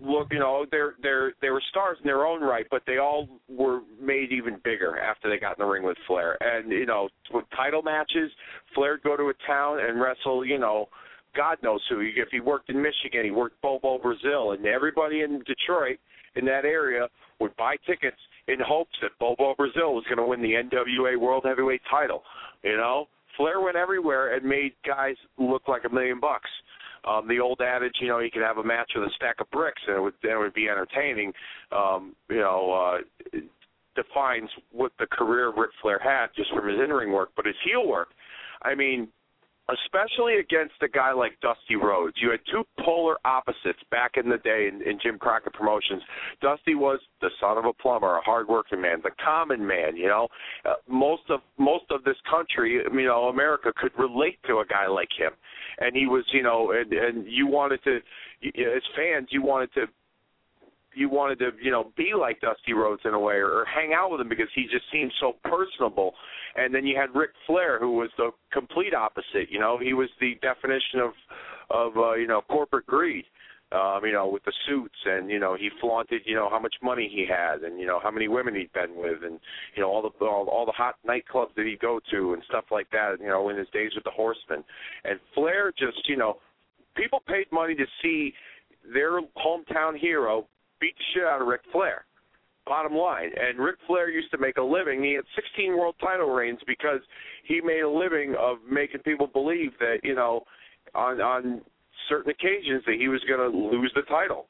look, 0.00 0.28
you 0.30 0.38
know, 0.38 0.64
they're 0.70 0.94
they're 1.02 1.32
they 1.40 1.50
were 1.50 1.62
stars 1.70 1.98
in 2.00 2.06
their 2.06 2.24
own 2.24 2.40
right, 2.40 2.66
but 2.70 2.82
they 2.86 2.98
all 2.98 3.28
were 3.48 3.80
made 4.00 4.32
even 4.32 4.60
bigger 4.64 4.98
after 4.98 5.28
they 5.28 5.38
got 5.38 5.58
in 5.58 5.64
the 5.64 5.70
ring 5.70 5.82
with 5.82 5.96
Flair. 6.06 6.36
And 6.40 6.70
you 6.70 6.86
know, 6.86 7.08
with 7.32 7.44
title 7.54 7.82
matches, 7.82 8.30
Flair'd 8.74 9.02
go 9.02 9.16
to 9.16 9.24
a 9.24 9.34
town 9.46 9.78
and 9.80 10.00
wrestle, 10.00 10.44
you 10.44 10.58
know, 10.58 10.88
God 11.34 11.58
knows 11.62 11.80
who. 11.88 12.00
If 12.00 12.28
he 12.30 12.40
worked 12.40 12.70
in 12.70 12.80
Michigan, 12.80 13.24
he 13.24 13.30
worked 13.30 13.60
Bobo 13.62 13.98
Brazil, 13.98 14.52
and 14.52 14.66
everybody 14.66 15.22
in 15.22 15.42
Detroit 15.46 15.98
in 16.36 16.44
that 16.46 16.64
area 16.64 17.08
would 17.40 17.56
buy 17.56 17.76
tickets 17.86 18.16
in 18.48 18.56
hopes 18.60 18.94
that 19.02 19.10
Bobo 19.18 19.54
Brazil 19.54 19.94
was 19.94 20.04
going 20.04 20.18
to 20.18 20.26
win 20.26 20.42
the 20.42 20.52
NWA 20.52 21.18
World 21.18 21.44
Heavyweight 21.46 21.82
title. 21.90 22.22
You 22.62 22.76
know, 22.76 23.08
Flair 23.36 23.60
went 23.60 23.76
everywhere 23.76 24.34
and 24.34 24.44
made 24.44 24.72
guys 24.86 25.16
look 25.38 25.68
like 25.68 25.82
a 25.84 25.92
million 25.92 26.20
bucks. 26.20 26.50
Um, 27.04 27.26
the 27.26 27.40
old 27.40 27.60
adage, 27.60 27.96
you 28.00 28.08
know, 28.08 28.20
you 28.20 28.30
could 28.30 28.42
have 28.42 28.58
a 28.58 28.64
match 28.64 28.92
with 28.94 29.04
a 29.04 29.10
stack 29.16 29.40
of 29.40 29.50
bricks 29.50 29.82
and 29.88 29.96
it 29.96 30.00
would 30.00 30.14
it 30.22 30.38
would 30.38 30.54
be 30.54 30.68
entertaining. 30.68 31.32
Um, 31.72 32.14
you 32.30 32.36
know, 32.36 33.00
uh, 33.34 33.38
defines 33.96 34.48
what 34.70 34.92
the 34.98 35.06
career 35.06 35.52
Ric 35.56 35.70
Flair 35.80 35.98
had 36.02 36.28
just 36.36 36.50
from 36.50 36.68
his 36.68 36.78
in-ring 36.78 37.12
work, 37.12 37.30
but 37.36 37.44
his 37.44 37.56
heel 37.64 37.86
work. 37.86 38.08
I 38.62 38.74
mean, 38.74 39.08
especially 39.68 40.38
against 40.38 40.74
a 40.82 40.88
guy 40.88 41.12
like 41.12 41.38
Dusty 41.40 41.76
Rhodes. 41.76 42.16
You 42.20 42.30
had 42.30 42.40
two 42.50 42.64
polar 42.80 43.16
opposites 43.24 43.78
back 43.90 44.12
in 44.16 44.28
the 44.28 44.38
day 44.38 44.68
in, 44.68 44.82
in 44.82 44.98
Jim 45.02 45.18
Crockett 45.18 45.52
Promotions. 45.52 46.02
Dusty 46.40 46.74
was 46.74 46.98
the 47.20 47.30
son 47.40 47.58
of 47.58 47.64
a 47.64 47.72
plumber, 47.72 48.16
a 48.16 48.20
hardworking 48.22 48.80
man, 48.80 49.00
the 49.02 49.10
common 49.24 49.64
man. 49.64 49.96
You 49.96 50.08
know, 50.08 50.28
uh, 50.64 50.74
most 50.88 51.22
of 51.30 51.40
most 51.58 51.84
of 51.90 52.02
this 52.04 52.16
country, 52.28 52.82
you 52.92 53.04
know, 53.06 53.28
America 53.28 53.72
could 53.76 53.92
relate 53.98 54.38
to 54.46 54.58
a 54.58 54.66
guy 54.66 54.88
like 54.88 55.10
him, 55.16 55.32
and 55.78 55.94
he 55.94 56.06
was, 56.06 56.24
you 56.32 56.42
know, 56.42 56.72
and 56.72 56.92
and 56.92 57.26
you 57.26 57.46
wanted 57.46 57.82
to, 57.84 57.96
as 57.96 58.82
fans, 58.96 59.28
you 59.30 59.42
wanted 59.42 59.72
to 59.74 59.86
you 60.94 61.08
wanted 61.08 61.38
to, 61.40 61.50
you 61.62 61.70
know, 61.70 61.92
be 61.96 62.12
like 62.18 62.40
Dusty 62.40 62.72
Rhodes 62.72 63.02
in 63.04 63.14
a 63.14 63.18
way, 63.18 63.34
or, 63.34 63.50
or 63.50 63.64
hang 63.64 63.92
out 63.94 64.10
with 64.10 64.20
him 64.20 64.28
because 64.28 64.48
he 64.54 64.64
just 64.64 64.84
seemed 64.92 65.12
so 65.20 65.34
personable. 65.44 66.14
And 66.56 66.74
then 66.74 66.86
you 66.86 66.96
had 66.96 67.18
Ric 67.18 67.30
Flair, 67.46 67.78
who 67.78 67.92
was 67.92 68.10
the 68.16 68.30
complete 68.52 68.94
opposite. 68.94 69.50
You 69.50 69.58
know, 69.58 69.78
he 69.78 69.94
was 69.94 70.08
the 70.20 70.34
definition 70.42 71.00
of, 71.00 71.12
of 71.70 71.96
uh, 71.96 72.14
you 72.14 72.26
know, 72.26 72.42
corporate 72.48 72.86
greed. 72.86 73.24
Um, 73.72 74.04
you 74.04 74.12
know, 74.12 74.28
with 74.28 74.44
the 74.44 74.52
suits, 74.68 74.98
and 75.06 75.30
you 75.30 75.40
know, 75.40 75.56
he 75.58 75.70
flaunted, 75.80 76.20
you 76.26 76.34
know, 76.34 76.50
how 76.50 76.58
much 76.58 76.74
money 76.82 77.10
he 77.10 77.24
had, 77.26 77.62
and 77.62 77.80
you 77.80 77.86
know, 77.86 77.98
how 78.02 78.10
many 78.10 78.28
women 78.28 78.54
he'd 78.54 78.70
been 78.74 78.94
with, 78.94 79.24
and 79.24 79.40
you 79.74 79.80
know, 79.80 79.88
all 79.88 80.02
the 80.02 80.26
all, 80.26 80.46
all 80.46 80.66
the 80.66 80.72
hot 80.72 80.96
nightclubs 81.08 81.54
that 81.56 81.64
he'd 81.64 81.80
go 81.80 81.98
to, 82.10 82.34
and 82.34 82.42
stuff 82.50 82.64
like 82.70 82.90
that. 82.90 83.14
You 83.18 83.28
know, 83.28 83.48
in 83.48 83.56
his 83.56 83.68
days 83.72 83.92
with 83.94 84.04
the 84.04 84.10
Horsemen, 84.10 84.62
and 85.04 85.18
Flair 85.34 85.72
just, 85.78 86.06
you 86.06 86.18
know, 86.18 86.36
people 86.94 87.22
paid 87.26 87.46
money 87.50 87.74
to 87.74 87.86
see 88.02 88.34
their 88.92 89.22
hometown 89.22 89.98
hero 89.98 90.46
beat 90.82 90.96
the 90.98 91.04
shit 91.14 91.24
out 91.24 91.40
of 91.40 91.46
Ric 91.46 91.60
Flair. 91.70 92.04
Bottom 92.66 92.94
line. 92.94 93.30
And 93.40 93.58
Ric 93.58 93.76
Flair 93.86 94.10
used 94.10 94.30
to 94.32 94.38
make 94.38 94.56
a 94.56 94.62
living. 94.62 95.02
He 95.02 95.14
had 95.14 95.24
16 95.34 95.78
world 95.78 95.94
title 96.00 96.30
reigns 96.30 96.58
because 96.66 97.00
he 97.44 97.60
made 97.60 97.80
a 97.80 97.88
living 97.88 98.34
of 98.38 98.58
making 98.68 99.00
people 99.00 99.26
believe 99.26 99.70
that, 99.78 99.98
you 100.02 100.14
know, 100.14 100.42
on 100.94 101.20
on 101.20 101.62
certain 102.08 102.30
occasions 102.30 102.82
that 102.86 102.96
he 102.98 103.08
was 103.08 103.20
going 103.28 103.40
to 103.40 103.56
lose 103.56 103.92
the 103.94 104.02
title. 104.02 104.46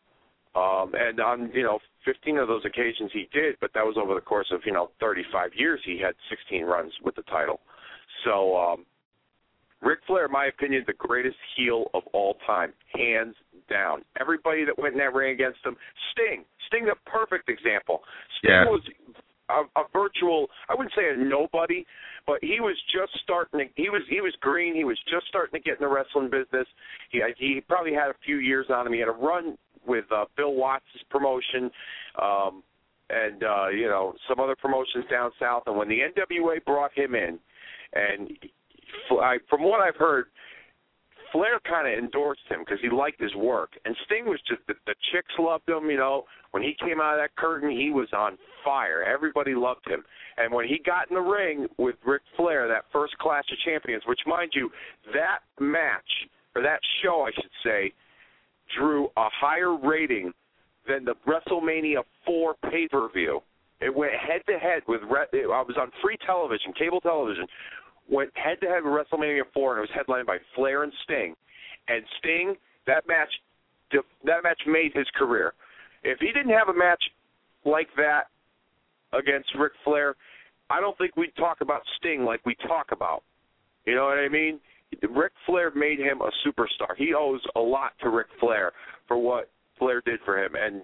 Um, 0.55 0.93
and 0.95 1.21
on, 1.21 1.51
you 1.55 1.63
know, 1.63 1.79
15 2.05 2.37
of 2.37 2.49
those 2.49 2.65
occasions 2.67 3.11
he 3.13 3.29
did, 3.33 3.57
but 3.61 3.71
that 3.73 3.85
was 3.85 3.97
over 3.97 4.15
the 4.15 4.21
course 4.21 4.49
of, 4.53 4.61
you 4.67 4.73
know, 4.73 4.91
35 5.01 5.51
years 5.55 5.81
he 5.85 5.99
had 5.99 6.15
16 6.29 6.65
runs 6.65 6.93
with 7.03 7.17
the 7.17 7.23
title. 7.23 7.61
So, 8.25 8.57
um, 8.59 8.85
Ric 9.81 10.01
Flair, 10.07 10.27
in 10.27 10.33
my 10.33 10.47
opinion, 10.47 10.85
the 10.87 10.93
greatest 10.93 11.37
heel 11.57 11.87
of 11.95 12.03
all 12.13 12.37
time, 12.47 12.75
hands 12.95 13.35
down. 13.73 14.03
Everybody 14.21 14.65
that 14.65 14.77
went 14.79 14.93
in 14.95 14.99
that 15.01 15.15
ring 15.15 15.33
against 15.33 15.65
him, 15.65 15.77
Sting, 16.13 16.45
Sting, 16.69 16.85
the 16.85 16.97
perfect 17.07 17.49
example. 17.49 18.03
Sting 18.39 18.51
Yeah. 18.51 18.65
was 18.69 18.85
a, 19.49 19.65
a 19.81 19.85
virtual, 19.93 20.49
I 20.69 20.75
wouldn't 20.75 20.95
say 20.95 21.09
a 21.09 21.17
nobody, 21.17 21.85
but 22.27 22.39
he 22.43 22.61
was 22.61 22.77
just 22.93 23.13
starting 23.25 23.59
to. 23.61 23.67
He 23.75 23.89
was 23.89 24.03
he 24.09 24.21
was 24.21 24.35
green. 24.41 24.75
He 24.75 24.85
was 24.85 24.99
just 25.11 25.27
starting 25.29 25.59
to 25.61 25.65
get 25.65 25.81
in 25.81 25.89
the 25.89 25.93
wrestling 25.93 26.31
business. 26.31 26.69
He 27.11 27.21
he 27.39 27.61
probably 27.67 27.93
had 27.93 28.09
a 28.11 28.15
few 28.25 28.37
years 28.37 28.67
on 28.71 28.87
him. 28.87 28.93
He 28.93 29.01
had 29.01 29.09
a 29.09 29.13
run 29.13 29.59
with 29.87 30.05
uh, 30.15 30.27
Bill 30.37 30.55
Watts' 30.55 30.85
promotion. 31.11 31.71
Um, 32.21 32.63
and 33.11 33.43
uh, 33.43 33.69
you 33.69 33.89
know 33.89 34.15
some 34.29 34.41
other 34.41 34.57
promotions 34.57 35.05
down 35.11 35.33
south, 35.39 35.65
and 35.67 35.77
when 35.77 35.89
the 35.89 35.99
NWA 35.99 36.65
brought 36.65 36.97
him 36.97 37.15
in, 37.15 37.39
and 37.93 38.31
I, 39.21 39.37
from 39.51 39.63
what 39.63 39.81
I've 39.81 39.97
heard, 39.97 40.27
Flair 41.33 41.59
kind 41.69 41.89
of 41.89 41.99
endorsed 41.99 42.43
him 42.49 42.61
because 42.61 42.79
he 42.83 42.91
liked 42.91 43.21
his 43.21 43.35
work, 43.35 43.71
and 43.85 43.97
Sting 44.05 44.27
was 44.27 44.39
just 44.47 44.61
the, 44.69 44.75
the 44.87 44.95
chicks 45.13 45.33
loved 45.39 45.69
him. 45.69 45.91
You 45.91 45.97
know, 45.97 46.25
when 46.51 46.63
he 46.63 46.77
came 46.79 47.01
out 47.01 47.15
of 47.15 47.21
that 47.21 47.35
curtain, 47.37 47.71
he 47.71 47.91
was 47.91 48.09
on 48.13 48.39
fire. 48.65 49.03
Everybody 49.03 49.55
loved 49.55 49.89
him, 49.89 50.05
and 50.37 50.53
when 50.53 50.69
he 50.69 50.79
got 50.85 51.11
in 51.11 51.17
the 51.17 51.21
ring 51.21 51.67
with 51.79 51.97
Ric 52.07 52.23
Flair, 52.37 52.69
that 52.69 52.85
first 52.93 53.17
Clash 53.19 53.45
of 53.51 53.59
Champions, 53.65 54.03
which 54.07 54.21
mind 54.27 54.53
you, 54.55 54.71
that 55.15 55.41
match 55.59 56.29
or 56.55 56.63
that 56.63 56.81
show, 57.03 57.27
I 57.27 57.31
should 57.35 57.51
say, 57.65 57.93
drew 58.79 59.07
a 59.17 59.29
higher 59.41 59.77
rating 59.77 60.33
than 60.87 61.05
the 61.05 61.15
WrestleMania 61.27 62.03
4 62.27 62.55
pay-per-view. 62.71 63.41
It 63.81 63.95
went 63.95 64.13
head 64.13 64.43
to 64.49 64.59
head 64.59 64.83
with. 64.87 65.01
I 65.03 65.63
was 65.67 65.77
on 65.81 65.91
free 66.03 66.17
television, 66.25 66.73
cable 66.79 67.01
television, 67.01 67.47
went 68.13 68.31
head 68.37 68.61
to 68.61 68.69
head 68.69 68.85
with 68.85 68.93
WrestleMania 68.93 69.43
4, 69.55 69.73
and 69.73 69.79
it 69.79 69.89
was 69.89 69.91
headlined 69.95 70.27
by 70.27 70.37
Flair 70.55 70.83
and 70.85 70.93
Sting. 71.05 71.35
And 71.89 72.05
Sting, 72.19 72.55
that 72.87 73.09
match, 73.09 73.31
that 73.91 74.43
match 74.45 74.61
made 74.67 74.93
his 74.95 75.07
career. 75.17 75.55
If 76.05 76.19
he 76.21 76.27
didn't 76.27 76.53
have 76.53 76.69
a 76.69 76.79
match 76.79 77.03
like 77.65 77.89
that 77.97 78.25
against 79.13 79.49
Ric 79.59 79.73
Flair, 79.85 80.15
I 80.71 80.81
don't 80.81 80.97
think 80.99 81.17
we'd 81.17 81.35
talk 81.37 81.61
about 81.61 81.83
Sting 81.99 82.25
like 82.25 82.45
we 82.45 82.55
talk 82.67 82.93
about. 82.93 83.23
You 83.87 83.95
know 83.95 84.05
what 84.05 84.19
I 84.19 84.29
mean? 84.29 84.61
Ric 85.11 85.33
Flair 85.47 85.73
made 85.75 85.99
him 85.99 86.21
a 86.21 86.31
superstar. 86.47 86.95
He 86.97 87.15
owes 87.15 87.41
a 87.57 87.61
lot 87.61 87.93
to 88.03 88.11
Ric 88.11 88.27
Flair 88.39 88.73
for 89.09 89.17
what 89.17 89.51
Flair 89.79 90.03
did 90.05 90.21
for 90.25 90.43
him, 90.43 90.53
and 90.55 90.83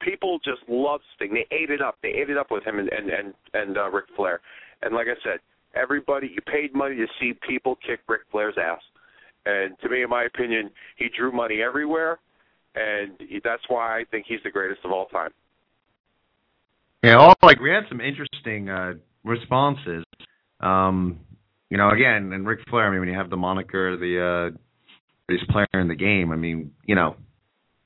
people 0.00 0.38
just 0.44 0.60
love 0.68 1.00
Sting. 1.16 1.32
They 1.32 1.46
ate 1.54 1.70
it 1.70 1.80
up. 1.80 1.96
They 2.02 2.10
ate 2.10 2.30
it 2.30 2.36
up 2.36 2.50
with 2.50 2.64
him 2.64 2.78
and 2.78 2.88
and 2.88 3.10
and, 3.10 3.34
and 3.54 3.78
uh, 3.78 3.90
Ric 3.90 4.06
Flair. 4.14 4.40
And 4.82 4.94
like 4.94 5.06
I 5.08 5.16
said, 5.24 5.40
everybody 5.74 6.28
you 6.28 6.40
paid 6.42 6.74
money 6.74 6.96
to 6.96 7.06
see 7.20 7.32
people 7.46 7.76
kick 7.86 8.00
Ric 8.08 8.22
Flair's 8.30 8.56
ass. 8.58 8.80
And 9.46 9.78
to 9.82 9.88
me, 9.88 10.02
in 10.02 10.10
my 10.10 10.24
opinion, 10.24 10.70
he 10.96 11.08
drew 11.16 11.32
money 11.32 11.62
everywhere, 11.62 12.18
and 12.74 13.12
that's 13.42 13.62
why 13.68 13.98
I 13.98 14.04
think 14.10 14.26
he's 14.28 14.40
the 14.44 14.50
greatest 14.50 14.80
of 14.84 14.92
all 14.92 15.06
time. 15.06 15.30
Yeah, 17.02 17.16
all 17.16 17.34
like 17.42 17.60
we 17.60 17.70
had 17.70 17.84
some 17.88 18.00
interesting 18.00 18.68
uh 18.68 18.94
responses. 19.24 20.04
Um, 20.60 21.20
you 21.70 21.78
know, 21.78 21.90
again, 21.90 22.32
and 22.32 22.46
Ric 22.46 22.60
Flair. 22.68 22.86
I 22.86 22.90
mean, 22.90 23.00
when 23.00 23.08
you 23.08 23.16
have 23.16 23.30
the 23.30 23.36
moniker, 23.36 23.96
the 23.96 24.52
uh, 24.52 24.58
greatest 25.26 25.50
player 25.50 25.66
in 25.74 25.88
the 25.88 25.94
game. 25.94 26.32
I 26.32 26.36
mean, 26.36 26.72
you 26.84 26.94
know, 26.94 27.16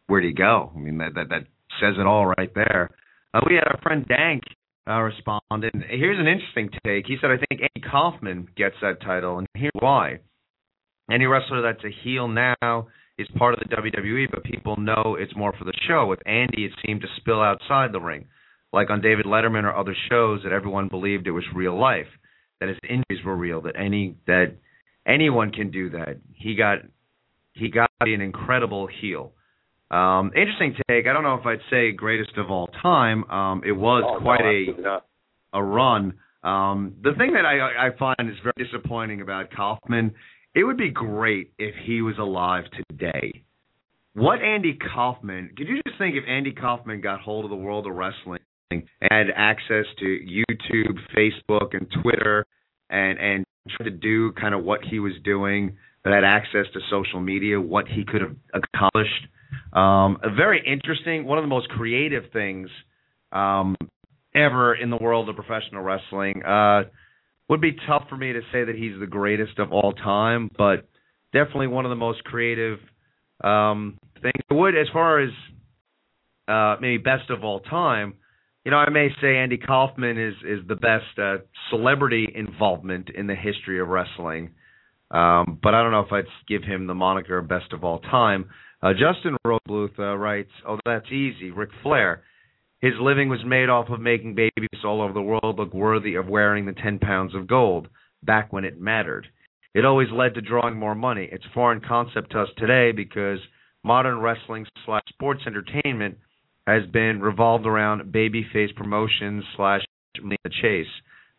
where 0.07 0.21
do 0.21 0.27
you 0.27 0.35
go? 0.35 0.73
I 0.75 0.79
mean, 0.79 0.99
that 0.99 1.15
that 1.15 1.29
that 1.29 1.43
says 1.81 1.95
it 1.99 2.07
all 2.07 2.27
right 2.27 2.53
there. 2.55 2.91
Uh, 3.33 3.41
we 3.49 3.55
had 3.55 3.69
our 3.69 3.79
friend 3.83 4.07
Dank 4.09 4.43
uh, 4.89 5.01
respond, 5.01 5.43
and 5.51 5.85
here's 5.89 6.19
an 6.19 6.27
interesting 6.27 6.71
take. 6.85 7.07
He 7.07 7.17
said, 7.21 7.31
"I 7.31 7.37
think 7.37 7.63
Andy 7.63 7.89
Kaufman 7.91 8.49
gets 8.57 8.77
that 8.83 9.01
title, 9.01 9.39
and 9.39 9.47
here's 9.55 9.73
why. 9.79 10.21
Any 11.11 11.27
wrestler 11.27 11.63
that's 11.63 11.85
a 11.85 11.91
heel 12.05 12.29
now 12.29 12.89
is 13.19 13.29
part 13.37 13.55
of 13.55 13.61
the 13.61 13.77
WWE, 13.77 14.31
but 14.31 14.45
people 14.45 14.77
know 14.77 15.17
it's 15.19 15.37
more 15.37 15.53
for 15.53 15.65
the 15.65 15.73
show. 15.87 16.07
With 16.07 16.27
Andy, 16.27 16.65
it 16.65 16.73
seemed 16.85 17.03
to 17.03 17.09
spill 17.17 17.41
outside 17.41 17.93
the 17.93 18.01
ring." 18.01 18.27
like 18.75 18.91
on 18.91 19.01
David 19.01 19.25
Letterman 19.25 19.63
or 19.63 19.75
other 19.75 19.97
shows 20.11 20.41
that 20.43 20.53
everyone 20.53 20.89
believed 20.89 21.27
it 21.27 21.31
was 21.31 21.45
real 21.55 21.79
life, 21.81 22.09
that 22.61 22.69
his 22.69 22.79
injuries 22.83 23.25
were 23.25 23.37
real, 23.37 23.63
that 23.63 23.77
any 23.79 24.17
that 24.27 24.57
anyone 25.07 25.53
can 25.53 25.71
do 25.71 25.91
that. 25.91 26.19
He 26.35 26.57
got 26.57 26.79
he 27.53 27.71
got 27.71 27.89
an 28.01 28.21
incredible 28.21 28.89
heel. 29.01 29.33
Um, 29.91 30.33
interesting 30.35 30.75
take. 30.89 31.07
I 31.07 31.13
don't 31.13 31.23
know 31.23 31.35
if 31.35 31.47
I'd 31.47 31.61
say 31.71 31.93
greatest 31.93 32.37
of 32.37 32.51
all 32.51 32.69
time. 32.83 33.25
Um, 33.31 33.63
it 33.65 33.73
was 33.73 34.03
Oh, 34.07 34.21
quite 34.21 34.41
no, 34.79 35.01
a 35.53 35.59
a 35.59 35.63
run. 35.63 36.15
Um, 36.43 36.95
the 37.03 37.13
thing 37.17 37.33
that 37.35 37.47
I, 37.47 37.87
I 37.89 37.97
find 37.99 38.29
is 38.29 38.37
very 38.43 38.67
disappointing 38.67 39.21
about 39.21 39.51
Kaufman, 39.55 40.13
it 40.55 40.65
would 40.65 40.77
be 40.77 40.91
great 40.91 41.53
if 41.59 41.75
he 41.87 42.03
was 42.03 42.17
alive 42.19 42.65
today. 42.91 43.45
what 44.15 44.43
Andy 44.43 44.75
Kaufman, 44.95 45.51
could 45.57 45.69
you 45.69 45.81
just 45.87 45.97
think 45.99 46.17
if 46.17 46.25
Andy 46.29 46.53
Kaufman 46.53 47.01
got 47.01 47.21
hold 47.21 47.45
of 47.45 47.51
the 47.51 47.57
world 47.57 47.87
of 47.87 47.95
wrestling 47.95 48.41
and 48.71 48.83
had 49.01 49.27
access 49.35 49.87
to 50.01 50.05
YouTube, 50.05 50.99
Facebook, 51.17 51.75
and 51.77 51.87
Twitter 52.03 52.47
and 52.91 53.19
and 53.19 53.45
tried 53.71 53.85
to 53.85 53.91
do 53.91 54.33
kind 54.33 54.55
of 54.55 54.63
what 54.65 54.81
he 54.85 54.99
was 54.99 55.13
doing, 55.25 55.77
that 56.05 56.13
had 56.13 56.25
access 56.25 56.67
to 56.75 56.81
social 56.91 57.21
media, 57.21 57.61
what 57.61 57.87
he 57.89 58.05
could 58.05 58.21
have 58.21 58.37
accomplished. 58.53 59.29
Um, 59.73 60.19
a 60.23 60.35
very 60.35 60.63
interesting, 60.67 61.25
one 61.25 61.39
of 61.39 61.45
the 61.45 61.49
most 61.49 61.69
creative 61.69 62.25
things 62.33 62.69
um, 63.33 63.77
ever 64.35 64.75
in 64.75 64.91
the 64.91 64.97
world 64.97 65.29
of 65.29 65.37
professional 65.37 65.83
wrestling. 65.83 66.43
Uh, 66.45 66.85
would 67.49 67.61
be 67.61 67.77
tough 67.87 68.05
for 68.09 68.17
me 68.17 68.33
to 68.33 68.41
say 68.53 68.65
that 68.65 68.75
he's 68.75 68.99
the 68.99 69.07
greatest 69.07 69.59
of 69.59 69.73
all 69.73 69.93
time, 69.93 70.51
but 70.57 70.89
definitely 71.33 71.67
one 71.67 71.85
of 71.85 71.91
the 71.91 71.97
most 71.97 72.25
creative 72.25 72.79
um, 73.43 73.99
things. 74.23 74.33
I 74.51 74.55
would, 74.55 74.77
as 74.77 74.87
far 74.93 75.21
as 75.21 75.31
uh, 76.49 76.77
maybe 76.81 76.99
best 76.99 77.31
of 77.31 77.45
all 77.45 77.61
time, 77.61 78.15
you 78.65 78.71
know, 78.71 78.79
I 78.79 78.89
may 78.89 79.09
say 79.21 79.37
Andy 79.37 79.59
Kaufman 79.59 80.19
is 80.19 80.35
is 80.43 80.67
the 80.67 80.77
best 80.77 81.19
uh, 81.19 81.37
celebrity 81.69 82.27
involvement 82.35 83.11
in 83.11 83.27
the 83.27 83.35
history 83.35 83.79
of 83.79 83.89
wrestling. 83.89 84.53
Um, 85.11 85.59
but 85.63 85.75
I 85.75 85.83
don't 85.83 85.93
know 85.93 86.01
if 86.01 86.13
I'd 86.13 86.25
give 86.49 86.65
him 86.65 86.87
the 86.87 86.95
moniker 86.95 87.43
best 87.43 87.73
of 87.73 87.85
all 87.85 87.99
time. 87.99 88.47
Uh, 88.85 88.93
Justin 88.93 89.35
Rosenbluth 89.47 89.99
uh, 89.99 90.15
writes, 90.15 90.51
"Oh, 90.69 90.79
that's 90.85 91.11
easy. 91.11 91.51
Ric 91.51 91.71
Flair. 91.83 92.23
His 92.83 92.93
living 93.01 93.31
was 93.31 93.43
made 93.43 93.71
off 93.71 93.89
of 93.89 93.99
making 93.99 94.35
babies 94.35 94.85
all 94.85 95.01
over 95.01 95.15
the 95.15 95.23
world 95.23 95.59
look 95.59 95.73
worthy 95.73 96.17
of 96.17 96.29
wearing 96.29 96.67
the 96.67 96.75
10 96.75 96.99
pounds 96.99 97.35
of 97.35 97.47
gold 97.47 97.89
back 98.23 98.53
when 98.53 98.67
it 98.67 98.79
mattered. 98.79 99.27
It 99.73 99.87
always 99.87 100.09
led 100.13 100.35
to 100.35 100.43
drawing 100.43 100.77
more 100.77 100.95
money. 100.95 101.31
It's 101.33 101.47
a 101.47 101.55
foreign 101.55 101.81
concept 101.81 102.33
to 102.33 102.43
us 102.43 102.51
today 102.59 102.93
because 102.93 103.39
modern 103.85 104.19
wrestling 104.19 104.67
slash 104.85 105.03
sports 105.09 105.41
entertainment 105.47 106.19
has 106.67 106.85
been 106.93 107.23
revolved 107.23 107.65
around 107.65 108.13
babyface 108.13 108.77
promotions 108.77 109.45
slash 109.57 109.81
the 110.17 110.51
chase 110.61 110.93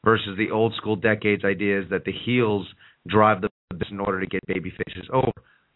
versus 0.04 0.36
the 0.36 0.50
old 0.50 0.74
school 0.78 0.96
decades 0.96 1.46
ideas 1.46 1.86
that 1.91 2.06
the 2.06 2.14
heels 2.26 2.68
drive 3.08 3.41
the 3.41 3.50
business 3.70 3.89
in 3.91 4.00
order 4.00 4.20
to 4.20 4.26
get 4.26 4.41
babyfaces 4.48 5.08
over. 5.14 5.32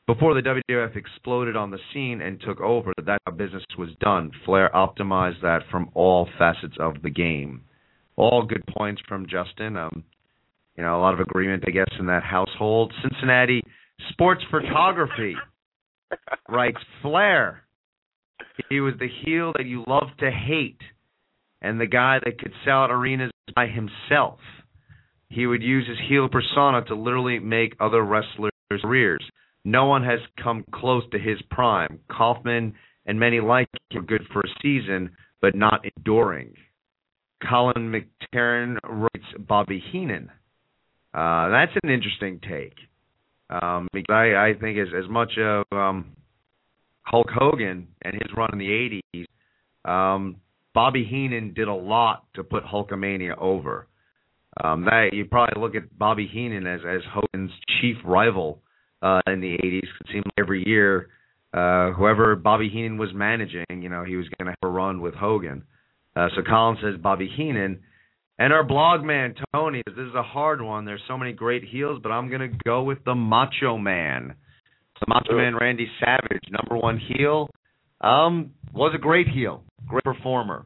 Before 0.09 0.33
the 0.33 0.41
WWF 0.41 0.95
exploded 0.95 1.55
on 1.55 1.69
the 1.69 1.77
scene 1.93 2.19
and 2.21 2.41
took 2.41 2.59
over, 2.61 2.91
that 3.05 3.19
business 3.37 3.63
was 3.77 3.89
done. 4.01 4.31
Flair 4.43 4.71
optimized 4.73 5.39
that 5.43 5.59
from 5.69 5.91
all 5.93 6.27
facets 6.39 6.73
of 6.79 7.03
the 7.03 7.11
game. 7.11 7.61
All 8.15 8.43
good 8.43 8.63
points 8.75 9.03
from 9.07 9.27
Justin. 9.27 9.77
Um, 9.77 10.03
you 10.75 10.81
know, 10.81 10.97
a 10.97 10.99
lot 10.99 11.13
of 11.13 11.19
agreement, 11.19 11.63
I 11.67 11.69
guess, 11.69 11.91
in 11.99 12.07
that 12.07 12.23
household. 12.23 12.91
Cincinnati 13.03 13.61
Sports 14.09 14.41
Photography 14.49 15.35
writes 16.49 16.79
Flair. 17.03 17.61
He 18.67 18.79
was 18.79 18.95
the 18.99 19.09
heel 19.23 19.53
that 19.57 19.67
you 19.67 19.83
love 19.85 20.07
to 20.21 20.31
hate, 20.31 20.81
and 21.61 21.79
the 21.79 21.85
guy 21.85 22.17
that 22.25 22.39
could 22.39 22.53
sell 22.65 22.77
out 22.77 22.89
arenas 22.89 23.29
by 23.55 23.67
himself. 23.67 24.39
He 25.29 25.45
would 25.45 25.61
use 25.61 25.87
his 25.87 25.99
heel 26.09 26.29
persona 26.29 26.83
to 26.85 26.95
literally 26.95 27.37
make 27.37 27.75
other 27.79 28.03
wrestlers' 28.03 28.49
careers. 28.81 29.23
No 29.65 29.85
one 29.85 30.03
has 30.03 30.19
come 30.41 30.63
close 30.73 31.03
to 31.11 31.19
his 31.19 31.41
prime. 31.51 31.99
Kaufman 32.09 32.73
and 33.05 33.19
many 33.19 33.39
like 33.39 33.67
him 33.89 34.01
are 34.01 34.05
good 34.05 34.23
for 34.31 34.39
a 34.39 34.61
season, 34.61 35.11
but 35.41 35.55
not 35.55 35.85
enduring. 35.97 36.53
Colin 37.47 37.91
McTarren 37.91 38.77
writes 38.83 39.25
Bobby 39.47 39.81
Heenan. 39.91 40.29
Uh, 41.13 41.49
that's 41.49 41.71
an 41.83 41.89
interesting 41.89 42.39
take. 42.47 42.75
Um, 43.49 43.87
because 43.93 44.13
I, 44.13 44.49
I 44.49 44.53
think 44.59 44.77
as 44.77 44.89
as 44.95 45.09
much 45.09 45.31
of 45.39 45.65
um, 45.71 46.15
Hulk 47.01 47.29
Hogan 47.33 47.87
and 48.03 48.13
his 48.13 48.31
run 48.37 48.49
in 48.53 48.59
the 48.59 49.01
'80s, 49.15 49.25
um, 49.89 50.35
Bobby 50.75 51.03
Heenan 51.03 51.53
did 51.55 51.67
a 51.67 51.73
lot 51.73 52.25
to 52.35 52.43
put 52.43 52.63
Hulkamania 52.63 53.35
over. 53.39 53.87
Um, 54.63 54.85
that 54.85 55.09
you 55.13 55.25
probably 55.25 55.59
look 55.59 55.75
at 55.75 55.97
Bobby 55.97 56.29
Heenan 56.31 56.67
as 56.67 56.81
as 56.87 57.01
Hogan's 57.11 57.51
chief 57.81 57.97
rival 58.05 58.61
uh, 59.01 59.21
in 59.27 59.41
the 59.41 59.57
80s. 59.63 59.83
It 59.83 60.07
seemed 60.11 60.25
like 60.25 60.33
every 60.37 60.67
year, 60.67 61.09
uh, 61.53 61.91
whoever 61.91 62.35
Bobby 62.35 62.69
Heenan 62.69 62.97
was 62.97 63.09
managing, 63.13 63.65
you 63.69 63.89
know, 63.89 64.03
he 64.03 64.15
was 64.15 64.27
going 64.37 64.45
to 64.45 64.51
have 64.51 64.69
a 64.69 64.71
run 64.71 65.01
with 65.01 65.13
Hogan. 65.13 65.63
Uh, 66.15 66.27
so 66.35 66.41
Colin 66.47 66.77
says 66.81 67.01
Bobby 67.01 67.31
Heenan. 67.35 67.79
And 68.37 68.53
our 68.53 68.63
blog 68.63 69.03
man, 69.03 69.35
Tony, 69.53 69.81
this 69.85 69.95
is 69.95 70.15
a 70.15 70.23
hard 70.23 70.61
one. 70.61 70.85
There's 70.85 71.01
so 71.07 71.17
many 71.17 71.33
great 71.33 71.63
heels, 71.63 71.99
but 72.01 72.09
I'm 72.09 72.29
going 72.29 72.49
to 72.49 72.57
go 72.65 72.83
with 72.83 73.03
the 73.03 73.15
Macho 73.15 73.77
Man. 73.77 74.35
The 74.99 75.05
Macho 75.07 75.35
Man 75.35 75.55
Randy 75.55 75.87
Savage, 75.99 76.43
number 76.49 76.77
one 76.81 76.99
heel, 76.99 77.49
um, 78.01 78.51
was 78.73 78.93
a 78.95 78.97
great 78.97 79.27
heel, 79.27 79.63
great 79.87 80.03
performer. 80.03 80.65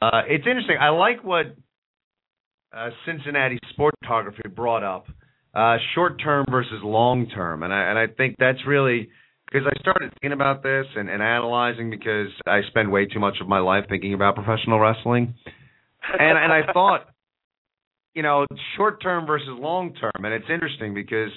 Uh, 0.00 0.22
it's 0.28 0.46
interesting. 0.46 0.76
I 0.78 0.90
like 0.90 1.24
what 1.24 1.46
uh, 2.76 2.90
Cincinnati 3.06 3.58
Sport 3.70 3.94
Photography 4.02 4.48
brought 4.54 4.82
up 4.82 5.06
uh, 5.56 5.78
short 5.94 6.20
term 6.22 6.44
versus 6.50 6.80
long 6.82 7.28
term, 7.28 7.62
and 7.62 7.72
I 7.72 7.88
and 7.88 7.98
I 7.98 8.06
think 8.08 8.36
that's 8.38 8.58
really 8.66 9.08
because 9.50 9.66
I 9.66 9.80
started 9.80 10.12
thinking 10.14 10.32
about 10.32 10.62
this 10.62 10.84
and, 10.94 11.08
and 11.08 11.22
analyzing 11.22 11.88
because 11.88 12.28
I 12.46 12.60
spend 12.68 12.92
way 12.92 13.06
too 13.06 13.20
much 13.20 13.36
of 13.40 13.48
my 13.48 13.60
life 13.60 13.84
thinking 13.88 14.12
about 14.12 14.34
professional 14.34 14.78
wrestling, 14.78 15.34
and 16.18 16.38
and 16.38 16.52
I 16.52 16.70
thought, 16.74 17.06
you 18.14 18.22
know, 18.22 18.44
short 18.76 19.02
term 19.02 19.26
versus 19.26 19.48
long 19.50 19.94
term, 19.94 20.24
and 20.24 20.34
it's 20.34 20.50
interesting 20.52 20.94
because. 20.94 21.30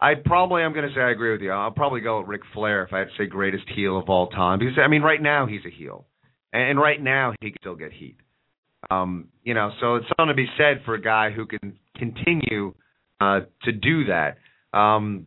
I 0.00 0.14
probably 0.14 0.62
I'm 0.62 0.72
going 0.72 0.88
to 0.88 0.94
say 0.94 1.00
I 1.00 1.10
agree 1.10 1.32
with 1.32 1.40
you. 1.40 1.50
I'll 1.50 1.72
probably 1.72 2.02
go 2.02 2.20
with 2.20 2.28
Ric 2.28 2.42
Flair 2.54 2.84
if 2.84 2.92
I 2.92 3.00
had 3.00 3.08
to 3.08 3.10
say 3.18 3.26
greatest 3.26 3.64
heel 3.74 3.98
of 3.98 4.08
all 4.08 4.28
time 4.28 4.60
because 4.60 4.74
I 4.78 4.86
mean 4.86 5.02
right 5.02 5.20
now 5.20 5.46
he's 5.46 5.62
a 5.66 5.76
heel, 5.76 6.06
and 6.52 6.78
right 6.78 7.02
now 7.02 7.32
he 7.40 7.50
can 7.50 7.56
still 7.60 7.74
get 7.74 7.92
heat. 7.92 8.14
Um, 8.90 9.26
you 9.42 9.54
know, 9.54 9.72
so 9.80 9.96
it's 9.96 10.06
something 10.16 10.28
to 10.28 10.34
be 10.34 10.46
said 10.56 10.82
for 10.84 10.94
a 10.94 11.00
guy 11.02 11.32
who 11.32 11.46
can 11.46 11.76
continue 11.96 12.74
uh, 13.20 13.40
to 13.64 13.72
do 13.72 14.04
that. 14.06 14.38
Um, 14.76 15.26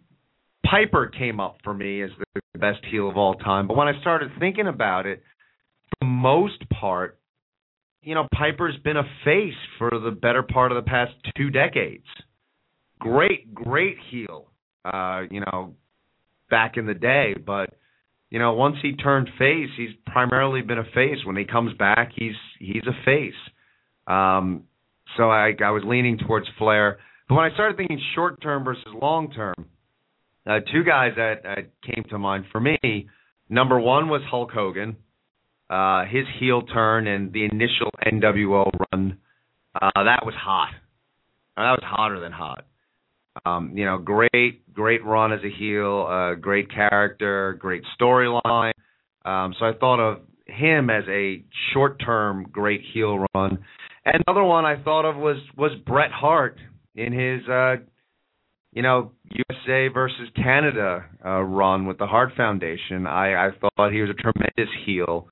Piper 0.65 1.07
came 1.07 1.39
up 1.39 1.57
for 1.63 1.73
me 1.73 2.01
as 2.01 2.11
the 2.53 2.59
best 2.59 2.79
heel 2.89 3.09
of 3.09 3.17
all 3.17 3.35
time, 3.35 3.67
but 3.67 3.75
when 3.75 3.87
I 3.87 3.99
started 4.01 4.31
thinking 4.39 4.67
about 4.67 5.05
it, 5.05 5.23
for 5.89 6.05
the 6.05 6.05
most 6.05 6.69
part, 6.69 7.19
you 8.03 8.15
know, 8.15 8.27
Piper's 8.33 8.77
been 8.83 8.97
a 8.97 9.03
face 9.25 9.53
for 9.77 9.89
the 9.91 10.11
better 10.11 10.43
part 10.43 10.71
of 10.71 10.83
the 10.83 10.89
past 10.89 11.11
two 11.35 11.49
decades. 11.49 12.05
Great, 12.99 13.53
great 13.53 13.97
heel, 14.09 14.47
uh, 14.85 15.23
you 15.29 15.41
know, 15.41 15.73
back 16.49 16.77
in 16.77 16.85
the 16.85 16.93
day, 16.93 17.33
but 17.45 17.71
you 18.31 18.39
know, 18.39 18.53
once 18.53 18.77
he 18.81 18.93
turned 18.93 19.29
face, 19.37 19.69
he's 19.75 19.89
primarily 20.05 20.61
been 20.61 20.77
a 20.77 20.85
face. 20.95 21.17
When 21.25 21.35
he 21.35 21.43
comes 21.43 21.73
back, 21.77 22.11
he's 22.15 22.35
he's 22.59 22.83
a 22.87 23.05
face. 23.05 23.33
Um, 24.07 24.63
so 25.17 25.29
I 25.29 25.53
I 25.63 25.71
was 25.71 25.83
leaning 25.85 26.17
towards 26.17 26.47
Flair. 26.57 26.99
But 27.31 27.37
when 27.37 27.49
I 27.49 27.53
started 27.53 27.77
thinking 27.77 27.97
short 28.13 28.41
term 28.41 28.65
versus 28.65 28.83
long 29.01 29.31
term, 29.31 29.55
uh, 30.45 30.59
two 30.69 30.83
guys 30.83 31.13
that, 31.15 31.43
that 31.43 31.69
came 31.81 32.03
to 32.09 32.19
mind 32.19 32.43
for 32.51 32.59
me. 32.59 33.07
Number 33.47 33.79
one 33.79 34.09
was 34.09 34.21
Hulk 34.29 34.51
Hogan, 34.51 34.97
uh, 35.69 36.03
his 36.11 36.25
heel 36.41 36.63
turn 36.63 37.07
and 37.07 37.31
the 37.31 37.45
initial 37.45 37.89
NWO 38.05 38.69
run. 38.91 39.17
Uh, 39.73 40.03
that 40.03 40.25
was 40.25 40.33
hot. 40.37 40.73
Uh, 41.55 41.61
that 41.61 41.71
was 41.71 41.83
hotter 41.85 42.19
than 42.19 42.33
hot. 42.33 42.65
Um, 43.45 43.77
you 43.77 43.85
know, 43.85 43.97
great, 43.97 44.73
great 44.73 45.05
run 45.05 45.31
as 45.31 45.39
a 45.45 45.57
heel, 45.57 46.07
uh, 46.09 46.33
great 46.35 46.69
character, 46.69 47.55
great 47.61 47.83
storyline. 47.97 48.73
Um, 49.23 49.55
so 49.57 49.67
I 49.67 49.71
thought 49.79 50.01
of 50.01 50.19
him 50.47 50.89
as 50.89 51.05
a 51.07 51.45
short-term 51.73 52.47
great 52.51 52.81
heel 52.93 53.25
run. 53.33 53.59
Another 54.03 54.43
one 54.43 54.65
I 54.65 54.83
thought 54.83 55.05
of 55.05 55.15
was 55.15 55.37
was 55.55 55.71
Bret 55.85 56.11
Hart 56.11 56.57
in 56.95 57.13
his 57.13 57.47
uh, 57.47 57.75
you 58.73 58.81
know 58.81 59.11
USA 59.29 59.87
versus 59.87 60.29
Canada 60.35 61.05
uh, 61.25 61.41
run 61.41 61.85
with 61.85 61.97
the 61.97 62.07
Hart 62.07 62.31
Foundation. 62.35 63.07
I, 63.07 63.47
I 63.47 63.49
thought 63.59 63.91
he 63.91 64.01
was 64.01 64.09
a 64.09 64.21
tremendous 64.21 64.73
heel 64.85 65.27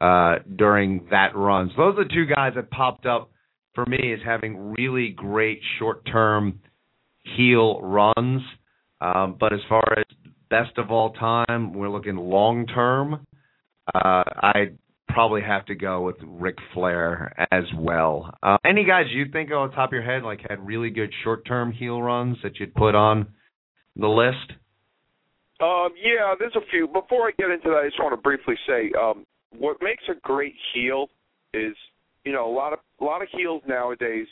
uh, 0.00 0.36
during 0.56 1.06
that 1.10 1.34
run. 1.34 1.70
So 1.74 1.82
those 1.82 1.98
are 1.98 2.04
the 2.04 2.14
two 2.14 2.26
guys 2.26 2.52
that 2.56 2.70
popped 2.70 3.06
up 3.06 3.30
for 3.74 3.84
me 3.86 4.12
as 4.12 4.20
having 4.24 4.74
really 4.78 5.10
great 5.10 5.60
short-term 5.78 6.60
heel 7.36 7.80
runs. 7.80 8.42
Um, 9.00 9.36
but 9.38 9.52
as 9.52 9.60
far 9.68 9.84
as 9.96 10.04
best 10.50 10.76
of 10.78 10.90
all 10.90 11.12
time, 11.12 11.72
we're 11.72 11.90
looking 11.90 12.16
long-term. 12.16 13.26
Uh, 13.94 14.22
I 14.42 14.70
probably 15.08 15.42
have 15.42 15.66
to 15.66 15.74
go 15.74 16.02
with 16.02 16.16
Ric 16.22 16.56
Flair 16.74 17.34
as 17.50 17.64
well. 17.76 18.34
Uh, 18.42 18.56
any 18.64 18.84
guys 18.84 19.06
you 19.12 19.26
think 19.32 19.50
on 19.50 19.70
top 19.72 19.90
of 19.90 19.92
your 19.92 20.02
head 20.02 20.22
like 20.22 20.40
had 20.48 20.64
really 20.64 20.90
good 20.90 21.10
short-term 21.24 21.72
heel 21.72 22.00
runs 22.00 22.36
that 22.42 22.58
you'd 22.58 22.74
put 22.74 22.94
on 22.94 23.26
the 23.96 24.06
list? 24.06 24.52
Um, 25.60 25.88
yeah, 26.00 26.34
there's 26.38 26.54
a 26.54 26.70
few. 26.70 26.86
Before 26.86 27.28
I 27.28 27.32
get 27.36 27.50
into 27.50 27.68
that, 27.70 27.82
I 27.84 27.88
just 27.88 27.98
want 27.98 28.12
to 28.12 28.22
briefly 28.22 28.54
say 28.66 28.92
um, 29.00 29.26
what 29.56 29.78
makes 29.82 30.04
a 30.08 30.14
great 30.22 30.54
heel 30.72 31.08
is 31.52 31.74
you 32.24 32.32
know 32.32 32.48
a 32.48 32.54
lot 32.54 32.72
of 32.72 32.78
a 33.00 33.04
lot 33.04 33.22
of 33.22 33.28
heels 33.32 33.62
nowadays. 33.66 34.26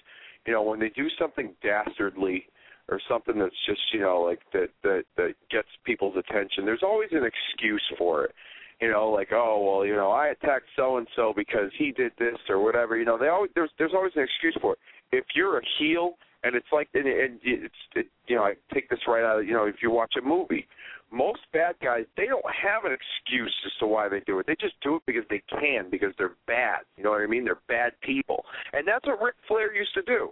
You 0.46 0.52
know 0.52 0.62
when 0.62 0.78
they 0.78 0.90
do 0.90 1.08
something 1.18 1.52
dastardly 1.62 2.46
or 2.88 3.00
something 3.08 3.36
that's 3.38 3.56
just 3.66 3.80
you 3.92 4.00
know 4.00 4.20
like 4.22 4.38
that 4.52 4.68
that 4.84 5.02
that 5.16 5.34
gets 5.50 5.68
people's 5.84 6.16
attention, 6.16 6.64
there's 6.64 6.84
always 6.84 7.08
an 7.10 7.24
excuse 7.24 7.82
for 7.98 8.26
it. 8.26 8.34
You 8.80 8.90
know, 8.90 9.08
like 9.10 9.28
oh 9.32 9.62
well, 9.64 9.86
you 9.86 9.94
know 9.94 10.10
I 10.10 10.28
attacked 10.28 10.66
so 10.76 10.98
and 10.98 11.06
so 11.16 11.32
because 11.34 11.70
he 11.78 11.92
did 11.92 12.12
this 12.18 12.36
or 12.48 12.62
whatever. 12.62 12.96
You 12.98 13.04
know, 13.04 13.18
they 13.18 13.28
always 13.28 13.50
there's 13.54 13.70
there's 13.78 13.92
always 13.94 14.12
an 14.16 14.22
excuse 14.22 14.56
for 14.60 14.74
it. 14.74 14.78
If 15.12 15.24
you're 15.34 15.58
a 15.58 15.62
heel 15.78 16.14
and 16.44 16.54
it's 16.54 16.66
like 16.72 16.88
and, 16.94 17.06
and 17.06 17.40
it's 17.42 17.74
it, 17.94 18.06
you 18.26 18.36
know 18.36 18.42
I 18.42 18.54
take 18.72 18.88
this 18.90 19.00
right 19.08 19.24
out 19.24 19.40
of 19.40 19.46
you 19.46 19.54
know 19.54 19.64
if 19.64 19.76
you 19.82 19.90
watch 19.90 20.12
a 20.18 20.26
movie 20.26 20.66
most 21.12 21.40
bad 21.52 21.76
guys 21.82 22.04
they 22.16 22.26
don't 22.26 22.44
have 22.44 22.84
an 22.84 22.92
excuse 22.92 23.54
as 23.64 23.72
to 23.80 23.86
why 23.86 24.08
they 24.08 24.20
do 24.26 24.38
it. 24.38 24.46
They 24.46 24.56
just 24.60 24.74
do 24.82 24.96
it 24.96 25.02
because 25.06 25.24
they 25.30 25.42
can 25.48 25.88
because 25.90 26.12
they're 26.18 26.36
bad. 26.46 26.80
You 26.96 27.04
know 27.04 27.10
what 27.10 27.20
I 27.20 27.26
mean? 27.26 27.44
They're 27.44 27.58
bad 27.68 27.92
people, 28.02 28.44
and 28.72 28.86
that's 28.86 29.06
what 29.06 29.22
Ric 29.22 29.34
Flair 29.48 29.74
used 29.74 29.94
to 29.94 30.02
do. 30.02 30.30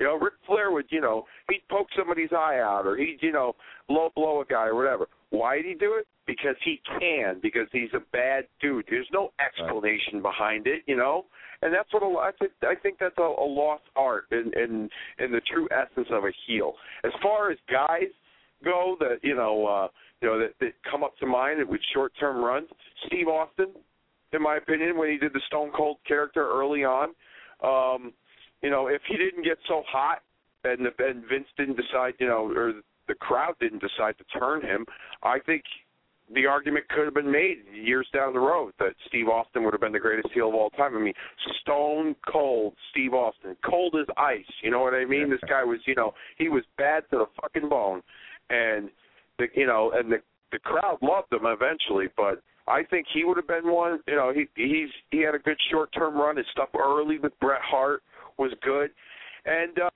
You 0.00 0.06
know, 0.06 0.16
Ric 0.16 0.34
Flair 0.46 0.70
would 0.72 0.86
you 0.90 1.00
know 1.00 1.24
he'd 1.48 1.62
poke 1.70 1.88
somebody's 1.96 2.32
eye 2.32 2.60
out 2.60 2.86
or 2.86 2.96
he'd 2.96 3.18
you 3.20 3.32
know 3.32 3.54
low 3.88 4.10
blow 4.14 4.40
a 4.40 4.44
guy 4.44 4.66
or 4.66 4.74
whatever. 4.74 5.06
Why 5.30 5.56
did 5.56 5.66
he 5.66 5.74
do 5.74 5.94
it? 5.98 6.06
Because 6.26 6.56
he 6.64 6.80
can. 7.00 7.40
Because 7.42 7.66
he's 7.72 7.92
a 7.94 8.02
bad 8.12 8.44
dude. 8.60 8.86
There's 8.88 9.08
no 9.12 9.32
explanation 9.44 10.22
behind 10.22 10.66
it. 10.66 10.82
You 10.86 10.96
know, 10.96 11.26
and 11.62 11.72
that's 11.72 11.92
what 11.92 12.02
a 12.02 12.08
lot. 12.08 12.34
I 12.62 12.74
think 12.74 12.98
that's 13.00 13.16
a, 13.18 13.22
a 13.22 13.46
lost 13.46 13.84
art 13.96 14.24
in 14.30 14.52
in 14.56 14.88
in 15.18 15.32
the 15.32 15.40
true 15.52 15.68
essence 15.70 16.08
of 16.10 16.24
a 16.24 16.32
heel. 16.46 16.74
As 17.04 17.12
far 17.22 17.50
as 17.50 17.58
guys 17.70 18.08
go 18.64 18.96
that 19.00 19.18
you 19.22 19.34
know 19.34 19.66
uh, 19.66 19.88
you 20.20 20.28
know 20.28 20.38
that, 20.38 20.54
that 20.60 20.72
come 20.90 21.04
up 21.04 21.16
to 21.18 21.26
mind 21.26 21.66
with 21.68 21.80
short 21.94 22.12
term 22.18 22.44
runs. 22.44 22.68
Steve 23.06 23.28
Austin, 23.28 23.68
in 24.32 24.42
my 24.42 24.56
opinion, 24.56 24.96
when 24.96 25.10
he 25.10 25.18
did 25.18 25.32
the 25.32 25.40
Stone 25.46 25.72
Cold 25.76 25.98
character 26.06 26.48
early 26.48 26.84
on, 26.84 27.10
um, 27.62 28.12
you 28.62 28.70
know 28.70 28.88
if 28.88 29.02
he 29.08 29.16
didn't 29.16 29.44
get 29.44 29.58
so 29.68 29.82
hot 29.88 30.22
and 30.64 30.80
and 30.80 31.24
Vince 31.28 31.46
didn't 31.56 31.76
decide 31.76 32.14
you 32.18 32.26
know 32.26 32.50
or 32.54 32.74
the 33.08 33.14
crowd 33.14 33.54
didn't 33.60 33.82
decide 33.82 34.16
to 34.18 34.38
turn 34.38 34.62
him, 34.62 34.86
I 35.22 35.38
think 35.44 35.62
the 36.34 36.46
argument 36.46 36.88
could 36.88 37.04
have 37.04 37.14
been 37.14 37.30
made 37.30 37.58
years 37.74 38.06
down 38.14 38.32
the 38.32 38.40
road 38.40 38.72
that 38.78 38.92
Steve 39.08 39.28
Austin 39.28 39.64
would 39.64 39.74
have 39.74 39.80
been 39.80 39.92
the 39.92 39.98
greatest 39.98 40.32
heel 40.32 40.48
of 40.48 40.54
all 40.54 40.70
time. 40.70 40.96
I 40.96 41.00
mean, 41.00 41.14
stone 41.60 42.14
cold 42.30 42.74
Steve 42.90 43.14
Austin, 43.14 43.56
cold 43.64 43.96
as 44.00 44.06
ice. 44.16 44.44
You 44.62 44.70
know 44.70 44.80
what 44.80 44.94
I 44.94 45.04
mean? 45.04 45.30
This 45.30 45.40
guy 45.48 45.64
was, 45.64 45.78
you 45.86 45.94
know, 45.94 46.14
he 46.38 46.48
was 46.48 46.62
bad 46.78 47.04
to 47.10 47.18
the 47.18 47.26
fucking 47.40 47.68
bone 47.68 48.02
and 48.50 48.90
the 49.38 49.46
you 49.54 49.66
know 49.66 49.92
and 49.94 50.12
the 50.12 50.18
the 50.52 50.58
crowd 50.58 50.98
loved 51.00 51.32
him 51.32 51.46
eventually, 51.46 52.08
but 52.16 52.42
I 52.68 52.82
think 52.84 53.06
he 53.12 53.24
would 53.24 53.38
have 53.38 53.48
been 53.48 53.72
one. 53.72 54.00
You 54.06 54.16
know, 54.16 54.32
he 54.32 54.46
he's 54.54 54.90
he 55.10 55.22
had 55.22 55.34
a 55.34 55.38
good 55.38 55.56
short 55.70 55.90
term 55.92 56.14
run. 56.14 56.36
His 56.36 56.46
stuff 56.52 56.68
early 56.78 57.18
with 57.18 57.38
Bret 57.40 57.62
Hart 57.62 58.02
was 58.38 58.52
good, 58.62 58.90
and 59.46 59.78
uh, 59.78 59.90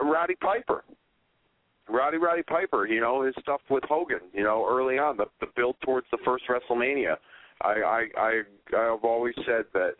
Roddy 0.00 0.34
Piper. 0.36 0.84
Roddy 1.92 2.16
Roddy 2.16 2.42
Piper, 2.42 2.86
you 2.86 3.00
know 3.00 3.22
his 3.22 3.34
stuff 3.40 3.60
with 3.70 3.84
Hogan, 3.84 4.20
you 4.32 4.42
know 4.42 4.66
early 4.68 4.98
on 4.98 5.16
the 5.16 5.26
the 5.40 5.46
build 5.54 5.76
towards 5.84 6.06
the 6.10 6.18
first 6.24 6.44
WrestleMania. 6.48 7.16
I 7.62 7.68
I 7.68 8.06
I 8.16 8.42
I've 8.76 9.04
always 9.04 9.34
said 9.46 9.64
that 9.74 9.92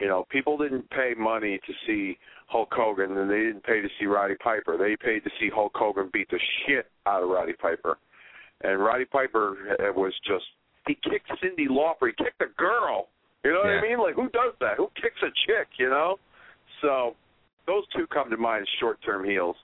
you 0.00 0.06
know 0.06 0.24
people 0.30 0.56
didn't 0.56 0.88
pay 0.90 1.14
money 1.16 1.60
to 1.66 1.72
see 1.86 2.18
Hulk 2.46 2.70
Hogan, 2.72 3.16
and 3.16 3.30
they 3.30 3.40
didn't 3.40 3.62
pay 3.64 3.80
to 3.80 3.88
see 3.98 4.06
Roddy 4.06 4.36
Piper. 4.36 4.76
They 4.78 4.96
paid 4.96 5.24
to 5.24 5.30
see 5.40 5.50
Hulk 5.54 5.72
Hogan 5.74 6.10
beat 6.12 6.30
the 6.30 6.40
shit 6.66 6.86
out 7.06 7.22
of 7.22 7.28
Roddy 7.28 7.52
Piper. 7.52 7.98
And 8.62 8.80
Roddy 8.80 9.04
Piper 9.04 9.76
eh, 9.80 9.90
was 9.90 10.12
just 10.26 10.44
he 10.86 10.94
kicked 10.94 11.30
Cyndi 11.42 11.68
Lauper. 11.68 12.08
He 12.08 12.24
kicked 12.24 12.40
a 12.40 12.52
girl. 12.56 13.08
You 13.44 13.52
know 13.52 13.62
yeah. 13.64 13.76
what 13.76 13.84
I 13.84 13.88
mean? 13.88 13.98
Like 14.00 14.14
who 14.14 14.28
does 14.30 14.54
that? 14.60 14.76
Who 14.76 14.88
kicks 14.96 15.20
a 15.22 15.30
chick? 15.46 15.68
You 15.78 15.90
know? 15.90 16.16
So 16.80 17.14
those 17.66 17.84
two 17.96 18.06
come 18.06 18.30
to 18.30 18.36
mind 18.36 18.62
as 18.62 18.68
short-term 18.80 19.24
heels. 19.24 19.56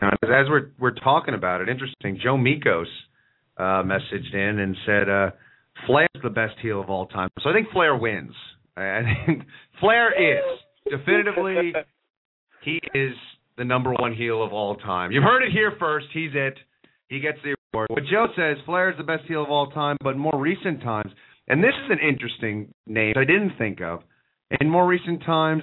Now, 0.00 0.10
as 0.22 0.46
we're 0.48 0.70
we're 0.78 0.94
talking 0.94 1.34
about 1.34 1.60
it, 1.60 1.68
interesting. 1.68 2.18
Joe 2.22 2.36
Mikos 2.36 2.84
uh, 3.56 3.82
messaged 3.82 4.34
in 4.34 4.58
and 4.58 4.76
said 4.84 5.08
uh, 5.08 5.30
Flair's 5.86 6.08
the 6.22 6.30
best 6.30 6.54
heel 6.60 6.80
of 6.80 6.90
all 6.90 7.06
time. 7.06 7.28
So 7.42 7.50
I 7.50 7.52
think 7.52 7.68
Flair 7.72 7.96
wins. 7.96 8.34
I 8.76 9.02
think 9.26 9.42
Flair 9.80 10.12
is 10.12 10.44
definitively 10.90 11.72
he 12.62 12.80
is 12.94 13.12
the 13.56 13.64
number 13.64 13.92
one 13.98 14.14
heel 14.14 14.42
of 14.42 14.52
all 14.52 14.76
time. 14.76 15.12
You've 15.12 15.24
heard 15.24 15.42
it 15.42 15.52
here 15.52 15.72
first. 15.78 16.06
He's 16.12 16.32
it. 16.34 16.58
He 17.08 17.20
gets 17.20 17.38
the 17.42 17.54
award. 17.72 17.88
But 17.94 18.04
Joe 18.10 18.26
says, 18.36 18.56
Flair 18.66 18.90
is 18.90 18.98
the 18.98 19.04
best 19.04 19.24
heel 19.26 19.42
of 19.42 19.50
all 19.50 19.70
time, 19.70 19.96
but 20.02 20.16
more 20.16 20.38
recent 20.38 20.82
times, 20.82 21.12
and 21.48 21.62
this 21.62 21.72
is 21.84 21.90
an 21.90 21.98
interesting 22.06 22.74
name 22.86 23.14
I 23.16 23.24
didn't 23.24 23.52
think 23.56 23.80
of. 23.80 24.00
In 24.60 24.68
more 24.68 24.86
recent 24.86 25.22
times, 25.24 25.62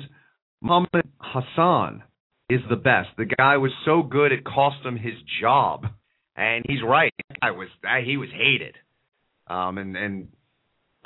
Muhammad 0.62 1.10
Hassan 1.20 2.04
is 2.50 2.62
the 2.70 2.76
best. 2.76 3.10
The 3.18 3.26
guy 3.26 3.58
was 3.58 3.72
so 3.86 4.04
good 4.04 4.32
it 4.32 4.44
cost 4.44 4.86
him 4.86 4.98
his 4.98 5.16
job, 5.42 5.86
and 6.36 6.64
he's 6.68 6.84
right. 6.86 7.14
I 7.42 7.52
was 7.52 7.68
he 8.06 8.18
was 8.18 8.30
hated, 8.32 8.76
um, 9.48 9.78
and 9.78 9.96
and 9.96 10.28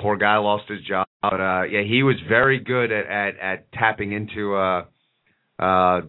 poor 0.00 0.16
guy 0.16 0.36
lost 0.38 0.68
his 0.68 0.82
job. 0.82 1.06
But 1.22 1.40
uh, 1.40 1.62
yeah, 1.64 1.82
he 1.82 2.02
was 2.02 2.16
very 2.28 2.60
good 2.60 2.90
at 2.92 3.06
at, 3.06 3.38
at 3.38 3.72
tapping 3.72 4.12
into 4.12 4.54
uh, 4.54 4.84
uh, 5.58 6.00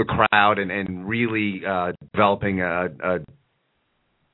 the 0.00 0.04
crowd 0.04 0.58
and, 0.58 0.70
and 0.70 1.06
really 1.06 1.60
uh, 1.66 1.92
developing 2.12 2.60
a, 2.62 2.86
a 2.86 3.18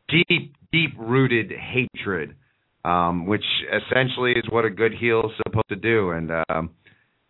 deep, 0.09 0.55
deep 0.73 0.91
rooted 0.97 1.51
hatred, 1.51 2.37
um, 2.85 3.27
which 3.27 3.45
essentially 3.69 4.33
is 4.33 4.45
what 4.49 4.65
a 4.65 4.71
good 4.71 4.93
heel 4.93 5.25
is 5.25 5.33
supposed 5.45 5.69
to 5.69 5.77
do. 5.77 6.11
And 6.11 6.31
um, 6.49 6.71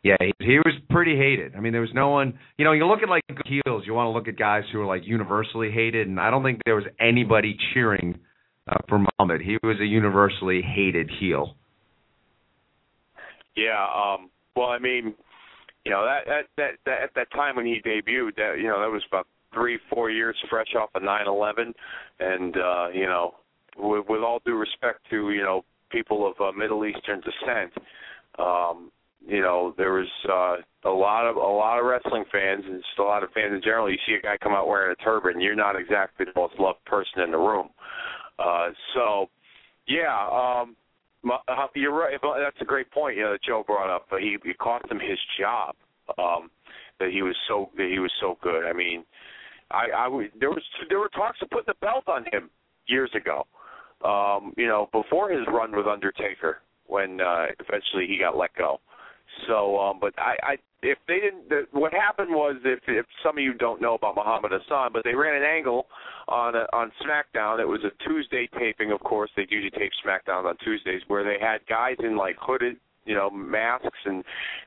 yeah, 0.02 0.16
he, 0.20 0.32
he 0.38 0.58
was 0.58 0.74
pretty 0.90 1.16
hated. 1.16 1.56
I 1.56 1.60
mean, 1.60 1.72
there 1.72 1.80
was 1.80 1.94
no 1.94 2.10
one. 2.10 2.38
You 2.58 2.64
know, 2.64 2.72
you 2.72 2.86
look 2.86 3.02
at 3.02 3.08
like 3.08 3.22
heels, 3.44 3.82
you 3.86 3.94
want 3.94 4.06
to 4.06 4.10
look 4.10 4.28
at 4.28 4.38
guys 4.38 4.62
who 4.72 4.80
are 4.80 4.86
like 4.86 5.02
universally 5.04 5.70
hated, 5.70 6.06
and 6.06 6.20
I 6.20 6.30
don't 6.30 6.44
think 6.44 6.60
there 6.64 6.76
was 6.76 6.84
anybody 7.00 7.56
cheering 7.74 8.18
uh, 8.68 8.76
for 8.88 8.98
Muhammad. 8.98 9.42
He 9.42 9.58
was 9.62 9.76
a 9.80 9.84
universally 9.84 10.62
hated 10.62 11.10
heel. 11.18 11.56
Yeah. 13.56 13.84
Um, 13.84 14.30
well, 14.54 14.68
I 14.68 14.78
mean, 14.78 15.14
you 15.84 15.90
know 15.90 16.04
that 16.04 16.26
that 16.26 16.42
that, 16.56 16.70
that 16.84 17.02
at 17.02 17.10
that 17.14 17.30
time 17.32 17.56
when 17.56 17.66
he 17.66 17.80
debuted, 17.84 18.36
that 18.36 18.54
you 18.58 18.68
know 18.68 18.80
that 18.80 18.90
was 18.90 19.02
about 19.08 19.26
three 19.54 19.78
four 19.92 20.10
years 20.10 20.36
fresh 20.50 20.74
off 20.78 20.90
of 20.94 21.02
nine 21.02 21.26
eleven, 21.26 21.72
and 22.20 22.56
uh, 22.56 22.88
you 22.92 23.06
know 23.06 23.34
with, 23.76 24.04
with 24.08 24.20
all 24.20 24.40
due 24.44 24.56
respect 24.56 25.00
to 25.10 25.30
you 25.30 25.42
know 25.42 25.64
people 25.90 26.28
of 26.28 26.34
uh, 26.40 26.56
Middle 26.56 26.84
Eastern 26.84 27.20
descent, 27.20 27.72
um, 28.38 28.90
you 29.26 29.40
know 29.40 29.74
there 29.76 29.92
was 29.92 30.08
uh, 30.28 30.88
a 30.88 30.92
lot 30.92 31.26
of 31.26 31.36
a 31.36 31.40
lot 31.40 31.78
of 31.78 31.84
wrestling 31.86 32.24
fans 32.30 32.64
and 32.64 32.76
just 32.76 32.98
a 32.98 33.02
lot 33.02 33.22
of 33.22 33.30
fans 33.32 33.54
in 33.54 33.62
general. 33.62 33.90
You 33.90 33.98
see 34.06 34.14
a 34.14 34.22
guy 34.22 34.36
come 34.42 34.52
out 34.52 34.68
wearing 34.68 34.94
a 34.98 35.04
turban, 35.04 35.40
you're 35.40 35.54
not 35.54 35.78
exactly 35.78 36.26
the 36.26 36.38
most 36.40 36.54
loved 36.58 36.84
person 36.84 37.22
in 37.22 37.30
the 37.30 37.38
room. 37.38 37.68
Uh, 38.38 38.68
so 38.94 39.28
yeah. 39.86 40.28
um 40.30 40.76
uh, 41.48 41.66
you're 41.74 41.94
right. 41.94 42.18
That's 42.22 42.60
a 42.60 42.64
great 42.64 42.90
point. 42.90 43.16
You 43.16 43.24
know, 43.24 43.32
that 43.32 43.42
Joe 43.42 43.64
brought 43.66 43.94
up. 43.94 44.06
But 44.10 44.20
he 44.20 44.36
it 44.44 44.58
cost 44.58 44.90
him 44.90 45.00
his 45.00 45.18
job. 45.40 45.74
Um, 46.18 46.50
that 47.00 47.10
he 47.10 47.22
was 47.22 47.36
so 47.48 47.70
that 47.76 47.88
he 47.90 47.98
was 47.98 48.12
so 48.20 48.38
good. 48.42 48.64
I 48.64 48.72
mean, 48.72 49.04
I 49.70 49.86
I 49.94 50.28
there 50.38 50.50
was 50.50 50.62
there 50.88 50.98
were 50.98 51.08
talks 51.08 51.38
of 51.42 51.50
putting 51.50 51.66
the 51.66 51.74
belt 51.80 52.04
on 52.08 52.24
him 52.32 52.50
years 52.86 53.10
ago. 53.14 53.46
Um, 54.04 54.52
you 54.56 54.66
know, 54.66 54.88
before 54.92 55.30
his 55.30 55.46
run 55.48 55.74
with 55.74 55.86
Undertaker, 55.86 56.60
when 56.86 57.20
uh, 57.20 57.46
eventually 57.58 58.06
he 58.06 58.18
got 58.18 58.36
let 58.36 58.54
go. 58.54 58.80
So, 59.46 59.78
um, 59.78 59.98
but 60.00 60.14
I, 60.18 60.36
I 60.42 60.56
if 60.82 60.98
they 61.08 61.20
didn't, 61.20 61.48
the, 61.48 61.66
what 61.72 61.92
happened 61.92 62.30
was 62.30 62.56
if 62.64 62.80
if 62.86 63.06
some 63.22 63.38
of 63.38 63.44
you 63.44 63.54
don't 63.54 63.80
know 63.80 63.94
about 63.94 64.16
Muhammad 64.16 64.52
Hassan, 64.52 64.90
but 64.92 65.02
they 65.04 65.14
ran 65.14 65.36
an 65.36 65.42
angle 65.42 65.86
on 66.28 66.54
a, 66.54 66.66
on 66.72 66.92
SmackDown. 67.02 67.60
It 67.60 67.66
was 67.66 67.80
a 67.84 68.08
Tuesday 68.08 68.48
taping, 68.58 68.92
of 68.92 69.00
course. 69.00 69.30
They 69.36 69.46
usually 69.48 69.70
tape 69.70 69.92
SmackDown 70.04 70.44
on 70.44 70.56
Tuesdays, 70.64 71.02
where 71.08 71.24
they 71.24 71.42
had 71.44 71.58
guys 71.68 71.96
in 72.00 72.16
like 72.16 72.36
hooded, 72.40 72.76
you 73.04 73.14
know, 73.14 73.30
masks, 73.30 73.98
and 74.04 74.24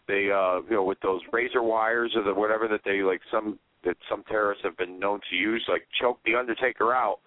they, 0.08 0.30
uh, 0.32 0.62
you 0.70 0.76
know, 0.76 0.84
with 0.84 1.00
those 1.02 1.22
razor 1.32 1.64
wires 1.64 2.14
or 2.16 2.24
the 2.24 2.34
whatever 2.34 2.68
that 2.68 2.82
they 2.86 3.02
like 3.02 3.22
some 3.32 3.60
that 3.86 3.96
some 4.10 4.24
terrorists 4.28 4.64
have 4.64 4.78
been 4.78 5.00
known 5.00 5.20
to 5.30 5.36
use, 5.36 5.64
like 5.70 5.88
choke 6.00 6.20
the 6.26 6.36
Undertaker 6.36 6.94
out 6.94 7.20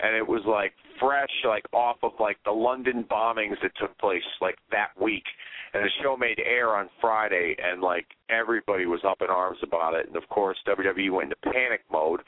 and 0.00 0.14
it 0.14 0.26
was 0.26 0.42
like 0.46 0.72
fresh, 1.00 1.30
like 1.44 1.64
off 1.72 1.96
of 2.02 2.12
like 2.20 2.38
the 2.44 2.50
London 2.50 3.04
bombings 3.10 3.60
that 3.62 3.72
took 3.80 3.96
place 3.98 4.22
like 4.40 4.56
that 4.70 4.90
week. 5.00 5.24
And 5.74 5.84
the 5.84 5.90
show 6.02 6.16
made 6.16 6.40
air 6.40 6.74
on 6.74 6.88
Friday, 7.00 7.54
and 7.62 7.82
like 7.82 8.06
everybody 8.30 8.86
was 8.86 9.00
up 9.06 9.18
in 9.20 9.28
arms 9.28 9.58
about 9.62 9.94
it. 9.94 10.06
And 10.06 10.16
of 10.16 10.28
course, 10.28 10.56
WWE 10.66 11.10
went 11.10 11.32
into 11.32 11.52
panic 11.52 11.82
mode 11.92 12.20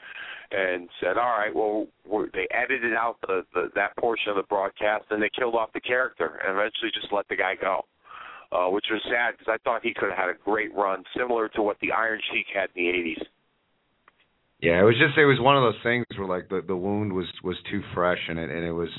and 0.51 0.89
said, 1.01 1.17
"All 1.17 1.37
right, 1.37 1.53
well, 1.53 1.87
we're, 2.07 2.29
they 2.33 2.47
edited 2.51 2.93
out 2.93 3.17
the, 3.21 3.43
the 3.53 3.69
that 3.75 3.95
portion 3.97 4.29
of 4.29 4.35
the 4.35 4.43
broadcast, 4.43 5.05
and 5.09 5.21
they 5.21 5.29
killed 5.35 5.55
off 5.55 5.73
the 5.73 5.81
character, 5.81 6.39
and 6.45 6.57
eventually 6.57 6.91
just 6.93 7.11
let 7.11 7.27
the 7.29 7.35
guy 7.35 7.55
go." 7.59 7.85
Uh, 8.51 8.67
which 8.69 8.85
was 8.91 9.01
sad 9.09 9.31
because 9.37 9.47
I 9.47 9.57
thought 9.63 9.81
he 9.81 9.93
could 9.93 10.09
have 10.09 10.17
had 10.17 10.29
a 10.29 10.37
great 10.43 10.75
run, 10.75 11.05
similar 11.17 11.47
to 11.55 11.61
what 11.61 11.77
the 11.79 11.93
Iron 11.93 12.19
Sheik 12.31 12.47
had 12.53 12.69
in 12.75 12.83
the 12.83 12.91
'80s. 12.91 13.23
Yeah, 14.61 14.79
it 14.79 14.83
was 14.83 14.95
just 14.99 15.17
it 15.17 15.25
was 15.25 15.39
one 15.39 15.57
of 15.57 15.63
those 15.63 15.81
things 15.83 16.05
where 16.17 16.27
like 16.27 16.49
the 16.49 16.61
the 16.65 16.75
wound 16.75 17.13
was 17.13 17.25
was 17.43 17.57
too 17.69 17.81
fresh 17.93 18.19
and 18.29 18.37
it 18.37 18.49
and 18.49 18.63
it 18.63 18.71
was 18.71 18.89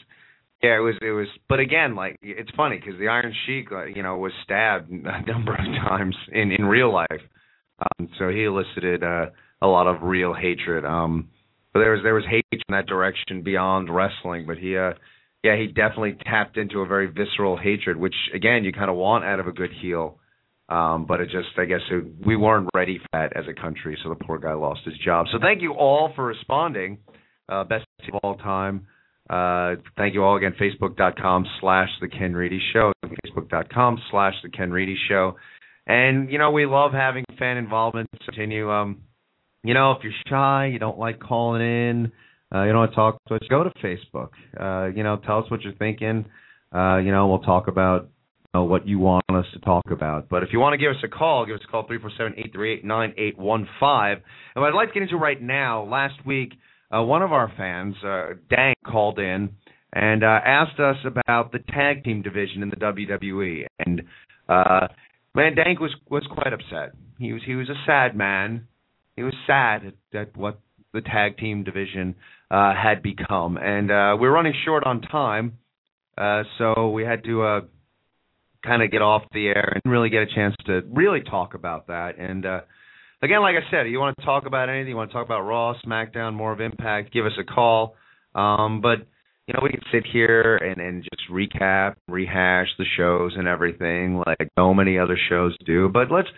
yeah 0.62 0.76
it 0.76 0.80
was 0.80 0.96
it 1.00 1.12
was 1.12 1.28
but 1.48 1.60
again 1.60 1.94
like 1.94 2.16
it's 2.20 2.50
funny 2.56 2.78
because 2.78 2.98
the 2.98 3.08
Iron 3.08 3.32
Sheik 3.46 3.70
uh, 3.70 3.84
you 3.84 4.02
know 4.02 4.16
was 4.18 4.32
stabbed 4.42 4.90
a 4.90 5.22
number 5.26 5.52
of 5.52 5.64
times 5.88 6.16
in 6.32 6.50
in 6.50 6.64
real 6.64 6.92
life, 6.92 7.22
um, 7.78 8.08
so 8.18 8.28
he 8.28 8.44
elicited 8.44 9.04
uh, 9.04 9.26
a 9.62 9.66
lot 9.66 9.86
of 9.86 10.02
real 10.02 10.34
hatred. 10.34 10.84
Um, 10.84 11.28
but 11.72 11.80
there 11.80 11.92
was 11.92 12.00
there 12.02 12.14
was 12.14 12.24
hate 12.28 12.44
in 12.52 12.60
that 12.70 12.86
direction 12.86 13.42
beyond 13.42 13.94
wrestling. 13.94 14.44
But 14.46 14.58
he, 14.58 14.76
uh, 14.76 14.92
yeah, 15.42 15.56
he 15.56 15.68
definitely 15.68 16.16
tapped 16.24 16.56
into 16.56 16.80
a 16.80 16.86
very 16.86 17.06
visceral 17.06 17.56
hatred, 17.56 17.96
which 17.96 18.14
again 18.34 18.64
you 18.64 18.72
kind 18.72 18.90
of 18.90 18.96
want 18.96 19.24
out 19.24 19.40
of 19.40 19.46
a 19.46 19.52
good 19.52 19.70
heel. 19.80 20.18
Um, 20.72 21.04
but 21.06 21.20
it 21.20 21.26
just, 21.26 21.48
I 21.58 21.66
guess, 21.66 21.80
it, 21.90 22.26
we 22.26 22.34
weren't 22.34 22.68
ready 22.74 22.96
for 22.98 23.08
that 23.12 23.36
as 23.36 23.44
a 23.46 23.60
country, 23.60 23.98
so 24.02 24.08
the 24.08 24.24
poor 24.24 24.38
guy 24.38 24.54
lost 24.54 24.80
his 24.86 24.96
job. 25.04 25.26
So 25.30 25.38
thank 25.38 25.60
you 25.60 25.72
all 25.74 26.12
for 26.16 26.24
responding. 26.24 26.98
Uh, 27.46 27.64
best 27.64 27.84
of 28.08 28.20
all 28.22 28.36
time. 28.36 28.86
Uh, 29.28 29.74
thank 29.98 30.14
you 30.14 30.24
all 30.24 30.36
again. 30.36 30.54
Facebook.com 30.58 31.44
slash 31.60 31.90
The 32.00 32.08
Ken 32.08 32.32
Reedy 32.32 32.60
Show. 32.72 32.92
Facebook.com 33.04 33.98
slash 34.10 34.34
The 34.42 34.48
Ken 34.48 34.70
Reedy 34.70 34.96
Show. 35.08 35.36
And, 35.86 36.30
you 36.32 36.38
know, 36.38 36.50
we 36.52 36.64
love 36.64 36.92
having 36.92 37.24
fan 37.38 37.58
involvement. 37.58 38.08
Continue. 38.24 38.70
Um, 38.70 39.02
you 39.64 39.74
know, 39.74 39.92
if 39.92 39.98
you're 40.02 40.12
shy, 40.28 40.70
you 40.72 40.78
don't 40.78 40.98
like 40.98 41.20
calling 41.20 41.60
in, 41.60 42.12
uh, 42.54 42.62
you 42.62 42.72
don't 42.72 42.80
want 42.80 42.92
to 42.92 42.96
talk 42.96 43.18
to 43.28 43.34
us, 43.34 43.40
go 43.50 43.62
to 43.64 43.70
Facebook. 43.84 44.30
Uh, 44.58 44.86
you 44.94 45.02
know, 45.02 45.18
tell 45.26 45.38
us 45.38 45.50
what 45.50 45.60
you're 45.62 45.74
thinking. 45.74 46.24
Uh, 46.74 46.96
you 46.96 47.12
know, 47.12 47.28
we'll 47.28 47.40
talk 47.40 47.68
about 47.68 48.08
know, 48.54 48.64
what 48.64 48.86
you 48.86 48.98
want 48.98 49.24
us 49.30 49.46
to 49.54 49.60
talk 49.60 49.84
about. 49.90 50.28
But 50.28 50.42
if 50.42 50.50
you 50.52 50.60
want 50.60 50.74
to 50.74 50.78
give 50.78 50.90
us 50.90 51.02
a 51.04 51.08
call, 51.08 51.46
give 51.46 51.56
us 51.56 51.62
a 51.66 51.70
call, 51.70 51.88
347-838-9815. 51.88 54.12
And 54.12 54.22
what 54.56 54.68
I'd 54.68 54.74
like 54.74 54.88
to 54.88 54.94
get 54.94 55.04
into 55.04 55.16
right 55.16 55.40
now, 55.40 55.84
last 55.84 56.26
week, 56.26 56.52
uh, 56.94 57.02
one 57.02 57.22
of 57.22 57.32
our 57.32 57.50
fans, 57.56 57.94
uh, 58.04 58.34
Dank, 58.50 58.76
called 58.84 59.18
in 59.18 59.48
and 59.92 60.24
uh, 60.24 60.40
asked 60.44 60.80
us 60.80 60.96
about 61.04 61.52
the 61.52 61.58
tag 61.58 62.04
team 62.04 62.22
division 62.22 62.62
in 62.62 62.70
the 62.70 62.76
WWE. 62.76 63.66
And 63.78 64.02
uh, 64.48 64.88
man, 65.34 65.54
Dank 65.54 65.80
was 65.80 65.94
was 66.10 66.26
quite 66.30 66.52
upset. 66.52 66.94
He 67.18 67.32
was 67.32 67.42
he 67.44 67.54
was 67.54 67.68
a 67.68 67.74
sad 67.86 68.16
man. 68.16 68.66
He 69.16 69.22
was 69.22 69.34
sad 69.46 69.82
at, 69.86 70.18
at 70.18 70.36
what 70.36 70.60
the 70.92 71.02
tag 71.02 71.38
team 71.38 71.64
division 71.64 72.14
uh, 72.50 72.74
had 72.74 73.02
become, 73.02 73.56
and 73.56 73.90
uh, 73.90 74.16
we're 74.18 74.32
running 74.32 74.54
short 74.64 74.84
on 74.84 75.00
time, 75.00 75.58
uh, 76.18 76.42
so 76.58 76.90
we 76.90 77.04
had 77.04 77.24
to 77.24 77.42
uh, 77.42 77.60
kind 78.64 78.82
of 78.82 78.90
get 78.90 79.02
off 79.02 79.22
the 79.32 79.46
air 79.48 79.78
and 79.82 79.92
really 79.92 80.10
get 80.10 80.22
a 80.22 80.34
chance 80.34 80.54
to 80.66 80.82
really 80.90 81.20
talk 81.20 81.54
about 81.54 81.88
that. 81.88 82.18
And 82.18 82.46
uh, 82.46 82.60
again, 83.22 83.40
like 83.40 83.56
I 83.56 83.70
said, 83.70 83.88
you 83.88 83.98
want 83.98 84.16
to 84.18 84.24
talk 84.24 84.46
about 84.46 84.68
anything, 84.68 84.90
you 84.90 84.96
want 84.96 85.10
to 85.10 85.14
talk 85.14 85.26
about 85.26 85.42
Raw, 85.42 85.74
SmackDown, 85.84 86.34
more 86.34 86.52
of 86.52 86.60
Impact, 86.60 87.12
give 87.12 87.26
us 87.26 87.32
a 87.38 87.44
call. 87.44 87.96
Um, 88.34 88.80
but 88.80 89.06
you 89.46 89.54
know, 89.54 89.60
we 89.62 89.70
can 89.70 89.80
sit 89.92 90.04
here 90.10 90.56
and, 90.56 90.80
and 90.80 91.02
just 91.02 91.30
recap, 91.30 91.94
rehash 92.08 92.68
the 92.78 92.84
shows 92.96 93.32
and 93.36 93.48
everything 93.48 94.22
like 94.26 94.48
so 94.56 94.72
many 94.72 94.98
other 94.98 95.18
shows 95.28 95.56
do. 95.66 95.88
But 95.88 96.10
let's 96.10 96.28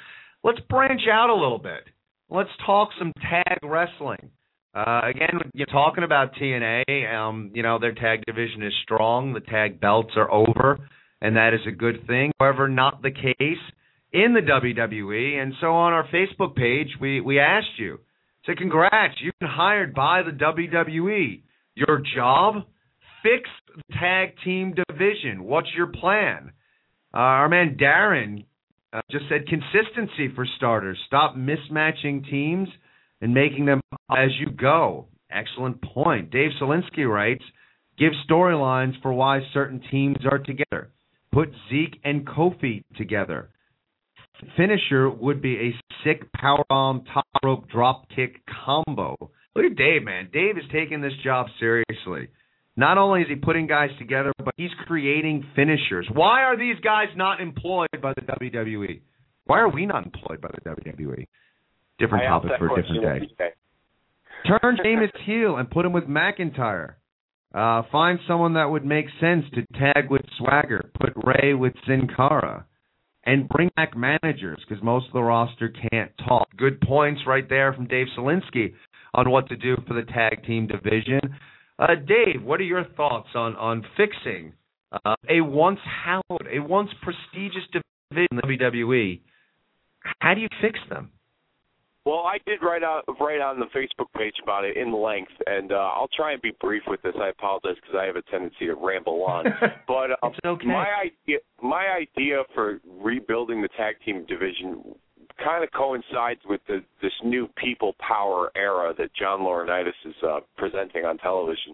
let's 0.42 0.60
branch 0.68 1.02
out 1.10 1.30
a 1.30 1.34
little 1.34 1.58
bit. 1.58 1.84
Let's 2.30 2.50
talk 2.64 2.90
some 2.98 3.12
tag 3.30 3.58
wrestling. 3.62 4.30
Uh, 4.74 5.02
again, 5.04 5.50
you're 5.52 5.66
talking 5.66 6.02
about 6.02 6.34
TNA. 6.34 7.14
Um, 7.14 7.52
you 7.54 7.62
know, 7.62 7.78
their 7.78 7.94
tag 7.94 8.24
division 8.26 8.62
is 8.62 8.72
strong. 8.82 9.32
The 9.32 9.40
tag 9.40 9.80
belts 9.80 10.14
are 10.16 10.30
over, 10.32 10.88
and 11.24 11.36
that 11.36 11.54
is 11.54 11.66
a 11.66 11.72
good 11.72 12.06
thing. 12.06 12.32
However, 12.38 12.68
not 12.68 13.00
the 13.00 13.10
case 13.10 13.64
in 14.12 14.34
the 14.34 14.42
WWE. 14.42 15.42
And 15.42 15.54
so 15.58 15.68
on 15.68 15.94
our 15.94 16.06
Facebook 16.08 16.54
page, 16.54 16.88
we, 17.00 17.22
we 17.22 17.40
asked 17.40 17.78
you, 17.78 17.98
say, 18.44 18.54
congrats, 18.54 19.14
you've 19.22 19.38
been 19.40 19.48
hired 19.48 19.94
by 19.94 20.20
the 20.22 20.32
WWE. 20.32 21.40
Your 21.76 22.02
job? 22.14 22.56
Fix 23.22 23.48
the 23.74 23.94
tag 23.98 24.34
team 24.44 24.74
division. 24.86 25.44
What's 25.44 25.70
your 25.74 25.86
plan? 25.86 26.52
Uh, 27.14 27.16
our 27.16 27.48
man 27.48 27.78
Darren 27.80 28.44
uh, 28.92 29.00
just 29.10 29.24
said 29.30 29.46
consistency 29.48 30.30
for 30.34 30.46
starters. 30.58 30.98
Stop 31.06 31.36
mismatching 31.36 32.28
teams 32.28 32.68
and 33.22 33.32
making 33.32 33.64
them 33.64 33.80
as 34.10 34.28
you 34.38 34.50
go. 34.50 35.06
Excellent 35.32 35.80
point. 35.80 36.30
Dave 36.30 36.50
Solinsky 36.60 37.08
writes, 37.08 37.44
give 37.98 38.12
storylines 38.28 39.00
for 39.00 39.10
why 39.14 39.40
certain 39.54 39.80
teams 39.90 40.18
are 40.30 40.38
together. 40.38 40.90
Put 41.34 41.50
Zeke 41.68 42.00
and 42.04 42.26
Kofi 42.26 42.84
together 42.96 43.50
finisher 44.56 45.10
would 45.10 45.40
be 45.40 45.56
a 45.56 45.74
sick 46.04 46.30
powerbomb 46.32 47.04
top 47.12 47.26
rope 47.42 47.68
drop 47.70 48.08
kick 48.14 48.40
combo. 48.64 49.16
Look 49.54 49.64
at 49.64 49.76
Dave, 49.76 50.04
man. 50.04 50.28
Dave 50.32 50.58
is 50.58 50.64
taking 50.72 51.00
this 51.00 51.12
job 51.22 51.46
seriously. 51.60 52.28
Not 52.76 52.98
only 52.98 53.22
is 53.22 53.28
he 53.28 53.36
putting 53.36 53.68
guys 53.68 53.90
together, 53.98 54.32
but 54.44 54.52
he's 54.56 54.70
creating 54.86 55.44
finishers. 55.54 56.08
Why 56.12 56.42
are 56.42 56.58
these 56.58 56.74
guys 56.82 57.06
not 57.14 57.40
employed 57.40 57.88
by 58.02 58.14
the 58.14 58.22
WWE? 58.22 59.00
Why 59.46 59.60
are 59.60 59.68
we 59.68 59.86
not 59.86 60.04
employed 60.04 60.40
by 60.40 60.48
the 60.48 60.70
WWE? 60.70 61.26
Different 61.98 62.24
topic 62.24 62.50
for 62.58 62.76
a 62.76 62.82
different 62.82 63.30
day. 63.38 63.50
Turn 64.48 64.76
James 64.82 65.10
heel 65.24 65.56
and 65.56 65.70
put 65.70 65.86
him 65.86 65.92
with 65.92 66.04
McIntyre. 66.04 66.94
Uh, 67.54 67.82
find 67.92 68.18
someone 68.26 68.54
that 68.54 68.70
would 68.70 68.84
make 68.84 69.06
sense 69.20 69.44
to 69.54 69.64
tag 69.78 70.10
with 70.10 70.22
Swagger. 70.38 70.90
Put 70.98 71.12
Ray 71.24 71.54
with 71.54 71.72
Sin 71.86 72.08
Cara 72.14 72.66
and 73.24 73.48
bring 73.48 73.70
back 73.76 73.96
managers 73.96 74.58
because 74.68 74.82
most 74.82 75.06
of 75.06 75.12
the 75.12 75.22
roster 75.22 75.72
can't 75.90 76.10
talk. 76.26 76.48
Good 76.56 76.80
points 76.80 77.22
right 77.26 77.48
there 77.48 77.72
from 77.72 77.86
Dave 77.86 78.08
Solinsky 78.18 78.74
on 79.14 79.30
what 79.30 79.48
to 79.48 79.56
do 79.56 79.76
for 79.86 79.94
the 79.94 80.02
tag 80.02 80.44
team 80.44 80.66
division. 80.66 81.20
Uh, 81.78 81.94
Dave, 81.94 82.42
what 82.42 82.60
are 82.60 82.64
your 82.64 82.84
thoughts 82.96 83.28
on 83.34 83.54
on 83.56 83.84
fixing 83.96 84.52
uh, 85.04 85.14
a 85.28 85.40
once 85.40 85.80
hallowed, 86.04 86.48
a 86.52 86.60
once 86.60 86.90
prestigious 87.02 87.62
division 87.72 88.28
in 88.30 88.36
the 88.36 88.42
WWE? 88.42 89.20
How 90.18 90.34
do 90.34 90.40
you 90.40 90.48
fix 90.60 90.78
them? 90.88 91.10
Well, 92.04 92.24
I 92.26 92.36
did 92.44 92.60
write 92.62 92.82
out 92.82 93.04
write 93.18 93.40
on 93.40 93.58
the 93.58 93.66
Facebook 93.66 94.12
page 94.14 94.34
about 94.42 94.64
it 94.64 94.76
in 94.76 94.92
length, 94.92 95.32
and 95.46 95.72
uh, 95.72 95.76
I'll 95.76 96.10
try 96.14 96.32
and 96.32 96.42
be 96.42 96.52
brief 96.60 96.82
with 96.86 97.00
this. 97.00 97.14
I 97.18 97.28
apologize 97.28 97.76
because 97.76 97.96
I 97.98 98.04
have 98.04 98.16
a 98.16 98.22
tendency 98.30 98.66
to 98.66 98.74
ramble 98.74 99.22
on. 99.24 99.46
but 99.88 100.10
uh, 100.10 100.30
okay. 100.44 100.66
my 100.66 100.86
idea 101.02 101.38
my 101.62 101.86
idea 101.88 102.42
for 102.54 102.80
rebuilding 103.00 103.62
the 103.62 103.68
tag 103.76 103.96
team 104.04 104.26
division 104.26 104.94
kind 105.42 105.64
of 105.64 105.70
coincides 105.72 106.40
with 106.46 106.60
the, 106.68 106.84
this 107.02 107.12
new 107.24 107.48
people 107.56 107.94
power 107.98 108.52
era 108.54 108.94
that 108.96 109.10
John 109.18 109.40
Laurinaitis 109.40 109.92
is 110.04 110.14
uh, 110.22 110.40
presenting 110.56 111.04
on 111.04 111.18
television. 111.18 111.72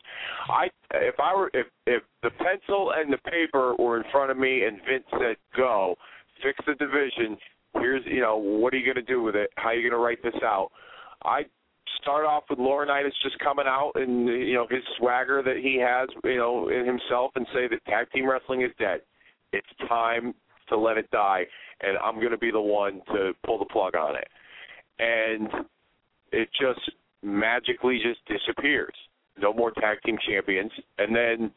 I 0.48 0.68
if 0.94 1.16
I 1.18 1.34
were 1.34 1.50
if 1.54 1.66
if 1.86 2.02
the 2.22 2.30
pencil 2.30 2.92
and 2.96 3.12
the 3.12 3.18
paper 3.18 3.74
were 3.78 3.98
in 3.98 4.04
front 4.12 4.30
of 4.30 4.38
me 4.38 4.62
and 4.64 4.78
Vince 4.88 5.04
said 5.10 5.36
go 5.56 5.96
fix 6.42 6.58
the 6.66 6.74
division 6.74 7.36
here's 7.74 8.02
you 8.06 8.20
know 8.20 8.36
what 8.36 8.74
are 8.74 8.78
you 8.78 8.84
going 8.84 9.04
to 9.04 9.12
do 9.12 9.22
with 9.22 9.36
it? 9.36 9.50
How 9.56 9.68
are 9.68 9.74
you 9.74 9.88
going 9.88 9.98
to 9.98 10.04
write 10.04 10.22
this 10.22 10.40
out? 10.42 10.70
I 11.24 11.42
start 12.00 12.24
off 12.24 12.44
with 12.48 12.58
Laurinaitis 12.58 13.12
just 13.22 13.38
coming 13.40 13.66
out 13.66 13.92
and 13.94 14.26
you 14.26 14.54
know 14.54 14.66
his 14.70 14.82
swagger 14.98 15.42
that 15.44 15.56
he 15.56 15.78
has 15.80 16.08
you 16.24 16.36
know 16.36 16.68
in 16.68 16.86
himself 16.86 17.32
and 17.34 17.46
say 17.52 17.68
that 17.68 17.84
tag 17.86 18.10
team 18.12 18.28
wrestling 18.28 18.62
is 18.62 18.70
dead. 18.78 19.00
It's 19.52 19.66
time 19.88 20.34
to 20.68 20.76
let 20.76 20.96
it 20.96 21.10
die, 21.10 21.44
and 21.80 21.98
I'm 21.98 22.16
going 22.16 22.30
to 22.30 22.38
be 22.38 22.50
the 22.50 22.60
one 22.60 23.02
to 23.12 23.32
pull 23.44 23.58
the 23.58 23.64
plug 23.66 23.96
on 23.96 24.14
it. 24.16 24.28
And 24.98 25.48
it 26.32 26.48
just 26.58 26.80
magically 27.22 28.00
just 28.02 28.20
disappears. 28.26 28.94
No 29.38 29.52
more 29.52 29.72
tag 29.72 29.98
team 30.04 30.16
champions, 30.28 30.70
and 30.98 31.14
then 31.14 31.50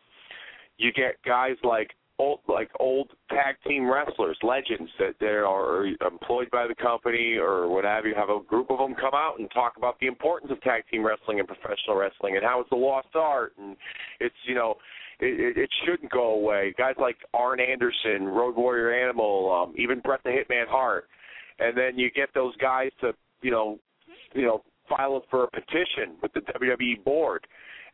you 0.78 0.92
get 0.92 1.16
guys 1.26 1.56
like 1.64 1.92
old 2.20 2.40
like 2.48 2.70
old 2.80 3.10
tag 3.30 3.56
team 3.68 3.90
wrestlers, 3.90 4.38
legends 4.44 4.90
that 5.00 5.16
they 5.20 5.28
are 5.28 5.86
employed 6.06 6.50
by 6.52 6.68
the 6.68 6.76
company 6.76 7.36
or 7.36 7.70
what 7.70 7.84
have 7.84 8.06
you. 8.06 8.14
Have 8.16 8.30
a 8.30 8.40
group 8.48 8.70
of 8.70 8.78
them 8.78 8.96
come 8.96 9.14
out 9.14 9.40
and 9.40 9.50
talk 9.52 9.74
about 9.78 10.00
the 10.00 10.08
importance 10.08 10.52
of 10.52 10.62
tag 10.62 10.84
team 10.92 11.06
wrestling 11.06 11.40
and 11.40 11.48
professional 11.48 11.96
wrestling 11.96 12.36
and 12.36 12.44
how 12.44 12.62
it's 12.62 12.72
a 12.72 12.76
lost 12.76 13.08
art 13.16 13.54
and 13.58 13.76
it's 14.20 14.36
you 14.46 14.56
know 14.56 14.76
it, 15.20 15.58
it 15.58 15.70
shouldn't 15.86 16.12
go 16.12 16.34
away. 16.34 16.74
Guys 16.78 16.96
like 17.00 17.18
Arn 17.34 17.60
Anderson, 17.60 18.26
Road 18.28 18.56
Warrior 18.56 18.94
Animal, 18.94 19.52
um, 19.52 19.74
even 19.78 20.00
Bret 20.00 20.22
the 20.24 20.30
Hitman 20.30 20.68
Hart, 20.68 21.06
and 21.60 21.78
then 21.78 21.98
you 21.98 22.12
get 22.12 22.30
those 22.34 22.56
guys 22.58 22.92
to 23.02 23.14
you 23.42 23.52
know 23.52 23.80
you 24.34 24.44
know 24.44 24.64
file 24.90 25.24
for 25.30 25.46
a 25.46 25.52
petition 25.52 26.18
with 26.22 26.34
the 26.34 26.42
WWE 26.42 27.04
board 27.04 27.46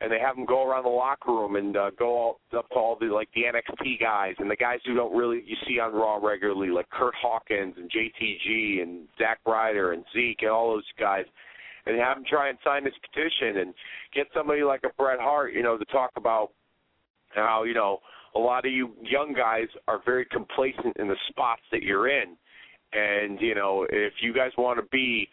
and 0.01 0.11
they 0.11 0.19
have 0.19 0.35
them 0.35 0.45
go 0.45 0.65
around 0.65 0.83
the 0.83 0.89
locker 0.89 1.31
room 1.31 1.55
and 1.55 1.75
uh, 1.75 1.91
go 1.97 2.17
all, 2.17 2.39
up 2.57 2.69
to 2.69 2.75
all 2.75 2.97
the 2.99 3.07
like 3.07 3.29
the 3.35 3.41
NXT 3.41 3.99
guys 3.99 4.35
and 4.39 4.49
the 4.49 4.55
guys 4.55 4.79
who 4.85 4.95
don't 4.95 5.15
really 5.15 5.43
you 5.45 5.55
see 5.67 5.79
on 5.79 5.93
Raw 5.93 6.17
regularly, 6.17 6.69
like 6.69 6.89
Curt 6.89 7.13
Hawkins 7.21 7.75
and 7.77 7.91
JTG 7.91 8.81
and 8.81 9.07
Zack 9.17 9.39
Ryder 9.45 9.93
and 9.93 10.03
Zeke 10.13 10.39
and 10.41 10.51
all 10.51 10.71
those 10.71 10.85
guys, 10.97 11.25
and 11.85 11.99
have 11.99 12.17
them 12.17 12.25
try 12.29 12.49
and 12.49 12.57
sign 12.63 12.83
this 12.83 12.93
petition 13.01 13.57
and 13.57 13.73
get 14.13 14.27
somebody 14.33 14.63
like 14.63 14.81
a 14.85 14.93
Bret 14.97 15.19
Hart, 15.19 15.53
you 15.53 15.63
know, 15.63 15.77
to 15.77 15.85
talk 15.85 16.11
about 16.15 16.51
how 17.35 17.63
you 17.63 17.73
know 17.73 17.99
a 18.35 18.39
lot 18.39 18.65
of 18.65 18.71
you 18.71 18.93
young 19.01 19.33
guys 19.33 19.67
are 19.87 20.01
very 20.05 20.25
complacent 20.25 20.95
in 20.97 21.07
the 21.07 21.17
spots 21.29 21.61
that 21.71 21.83
you're 21.83 22.07
in, 22.07 22.37
and 22.93 23.41
you 23.41 23.53
know 23.53 23.85
if 23.89 24.13
you 24.21 24.33
guys 24.33 24.51
want 24.57 24.79
to 24.79 24.85
be 24.91 25.27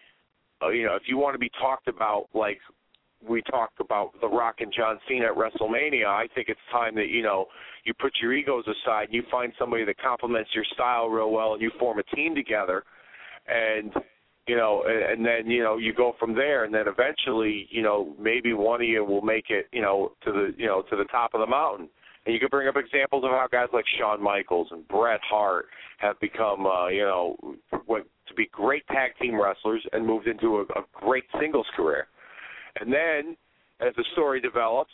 uh, 0.62 0.68
you 0.70 0.86
know, 0.86 0.96
if 0.96 1.02
you 1.06 1.18
want 1.18 1.34
to 1.34 1.38
be 1.38 1.50
talked 1.60 1.88
about 1.88 2.28
like 2.34 2.58
we 3.26 3.42
talked 3.42 3.80
about 3.80 4.12
The 4.20 4.28
Rock 4.28 4.56
and 4.60 4.72
John 4.76 4.98
Cena 5.08 5.26
at 5.26 5.36
WrestleMania, 5.36 6.06
I 6.06 6.26
think 6.34 6.48
it's 6.48 6.60
time 6.70 6.94
that 6.96 7.08
you 7.08 7.22
know 7.22 7.46
you 7.84 7.94
put 7.94 8.12
your 8.20 8.32
egos 8.32 8.64
aside 8.66 9.04
and 9.04 9.14
you 9.14 9.22
find 9.30 9.52
somebody 9.58 9.84
that 9.84 9.98
complements 9.98 10.50
your 10.54 10.64
style 10.74 11.08
real 11.08 11.30
well, 11.30 11.54
and 11.54 11.62
you 11.62 11.70
form 11.78 11.98
a 11.98 12.16
team 12.16 12.34
together. 12.34 12.84
And 13.48 13.92
you 14.46 14.56
know, 14.56 14.84
and, 14.86 15.12
and 15.12 15.26
then 15.26 15.50
you 15.50 15.62
know 15.62 15.76
you 15.76 15.92
go 15.92 16.14
from 16.18 16.34
there, 16.34 16.64
and 16.64 16.74
then 16.74 16.86
eventually, 16.86 17.68
you 17.70 17.82
know, 17.82 18.14
maybe 18.18 18.52
one 18.52 18.80
of 18.80 18.88
you 18.88 19.04
will 19.04 19.22
make 19.22 19.46
it, 19.50 19.66
you 19.72 19.82
know, 19.82 20.12
to 20.24 20.32
the 20.32 20.54
you 20.56 20.66
know 20.66 20.82
to 20.90 20.96
the 20.96 21.04
top 21.04 21.34
of 21.34 21.40
the 21.40 21.46
mountain. 21.46 21.88
And 22.24 22.34
you 22.34 22.40
could 22.40 22.50
bring 22.50 22.66
up 22.66 22.76
examples 22.76 23.22
of 23.22 23.30
how 23.30 23.46
guys 23.50 23.68
like 23.72 23.84
Shawn 23.98 24.20
Michaels 24.20 24.66
and 24.72 24.86
Bret 24.88 25.20
Hart 25.28 25.66
have 25.98 26.18
become, 26.18 26.66
uh, 26.66 26.88
you 26.88 27.02
know, 27.02 27.36
what 27.86 28.04
to 28.26 28.34
be 28.34 28.48
great 28.50 28.84
tag 28.88 29.12
team 29.20 29.40
wrestlers 29.40 29.84
and 29.92 30.04
moved 30.04 30.26
into 30.26 30.56
a, 30.56 30.62
a 30.62 30.84
great 30.92 31.22
singles 31.40 31.66
career. 31.76 32.08
And 32.80 32.92
then, 32.92 33.36
as 33.80 33.94
the 33.96 34.04
story 34.12 34.40
develops, 34.40 34.92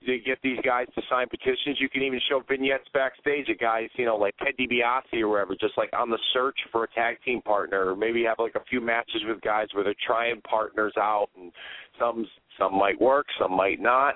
you 0.00 0.18
get 0.24 0.38
these 0.42 0.58
guys 0.64 0.86
to 0.94 1.02
sign 1.08 1.28
petitions. 1.28 1.78
You 1.78 1.88
can 1.88 2.02
even 2.02 2.20
show 2.28 2.42
vignettes 2.48 2.88
backstage 2.92 3.48
of 3.48 3.58
guys, 3.58 3.88
you 3.94 4.04
know, 4.04 4.16
like 4.16 4.34
Ted 4.38 4.54
DiBiase 4.58 5.20
or 5.20 5.28
whatever, 5.28 5.54
just 5.60 5.74
like 5.76 5.90
on 5.96 6.10
the 6.10 6.18
search 6.32 6.58
for 6.72 6.84
a 6.84 6.88
tag 6.88 7.16
team 7.24 7.40
partner, 7.42 7.90
or 7.90 7.96
maybe 7.96 8.24
have 8.24 8.38
like 8.38 8.56
a 8.56 8.64
few 8.68 8.80
matches 8.80 9.22
with 9.26 9.40
guys 9.42 9.68
where 9.72 9.84
they're 9.84 9.94
trying 10.04 10.40
partners 10.42 10.92
out, 10.96 11.28
and 11.38 11.52
some 11.98 12.26
some 12.58 12.76
might 12.76 13.00
work, 13.00 13.26
some 13.40 13.52
might 13.52 13.80
not. 13.80 14.14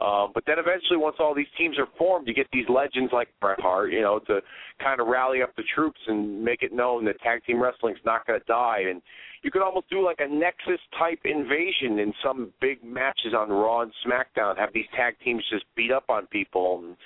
Um, 0.00 0.30
but 0.32 0.44
then 0.46 0.56
eventually, 0.58 0.96
once 0.96 1.16
all 1.20 1.34
these 1.34 1.50
teams 1.58 1.78
are 1.78 1.88
formed, 1.98 2.26
you 2.26 2.32
get 2.32 2.46
these 2.52 2.64
legends 2.68 3.12
like 3.12 3.28
Bret 3.40 3.60
Hart, 3.60 3.92
you 3.92 4.00
know, 4.00 4.18
to 4.26 4.40
kind 4.82 4.98
of 4.98 5.06
rally 5.06 5.42
up 5.42 5.54
the 5.56 5.62
troops 5.74 6.00
and 6.06 6.42
make 6.42 6.62
it 6.62 6.72
known 6.72 7.04
that 7.04 7.20
tag 7.20 7.44
team 7.44 7.62
wrestling's 7.62 7.98
not 8.04 8.26
going 8.26 8.40
to 8.40 8.46
die. 8.46 8.84
And 8.88 9.02
you 9.42 9.50
could 9.50 9.62
almost 9.62 9.88
do 9.88 10.04
like 10.04 10.20
a 10.20 10.28
Nexus 10.28 10.80
type 10.98 11.20
invasion 11.24 11.98
in 11.98 12.12
some 12.22 12.52
big 12.60 12.84
matches 12.84 13.32
on 13.36 13.48
Raw 13.48 13.82
and 13.82 13.92
SmackDown. 14.06 14.58
Have 14.58 14.72
these 14.74 14.86
tag 14.94 15.14
teams 15.24 15.42
just 15.50 15.64
beat 15.76 15.90
up 15.90 16.04
on 16.08 16.26
people, 16.26 16.82
and 16.84 16.96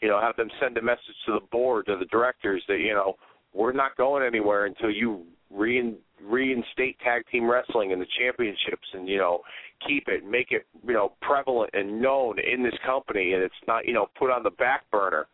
you 0.00 0.08
know, 0.08 0.20
have 0.20 0.36
them 0.36 0.50
send 0.60 0.76
a 0.76 0.82
message 0.82 1.14
to 1.26 1.32
the 1.32 1.46
board, 1.52 1.86
to 1.86 1.96
the 1.96 2.06
directors 2.06 2.62
that 2.68 2.78
you 2.80 2.94
know 2.94 3.14
we're 3.52 3.72
not 3.72 3.96
going 3.96 4.24
anywhere 4.24 4.66
until 4.66 4.90
you 4.90 5.22
rein, 5.50 5.96
reinstate 6.22 6.98
tag 6.98 7.22
team 7.30 7.48
wrestling 7.48 7.92
and 7.92 8.02
the 8.02 8.06
championships, 8.18 8.88
and 8.92 9.08
you 9.08 9.18
know, 9.18 9.40
keep 9.86 10.08
it, 10.08 10.24
make 10.28 10.48
it 10.50 10.66
you 10.86 10.94
know 10.94 11.12
prevalent 11.22 11.70
and 11.74 12.02
known 12.02 12.36
in 12.40 12.62
this 12.62 12.74
company, 12.84 13.34
and 13.34 13.42
it's 13.42 13.54
not 13.68 13.86
you 13.86 13.92
know 13.92 14.06
put 14.18 14.30
on 14.30 14.42
the 14.42 14.50
back 14.50 14.82
burner 14.90 15.26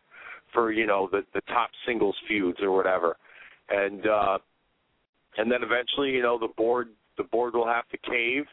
for 0.53 0.71
you 0.71 0.85
know 0.85 1.09
the 1.11 1.23
the 1.33 1.41
top 1.47 1.71
singles 1.87 2.15
feuds 2.27 2.59
or 2.61 2.71
whatever. 2.71 3.17
And 3.69 4.05
uh 4.05 4.37
and 5.37 5.51
then 5.51 5.63
eventually, 5.63 6.11
you 6.11 6.21
know, 6.21 6.37
the 6.37 6.49
board 6.57 6.89
the 7.17 7.23
board 7.23 7.53
will 7.53 7.67
have 7.67 7.87
to 7.89 7.97
cave, 7.97 8.45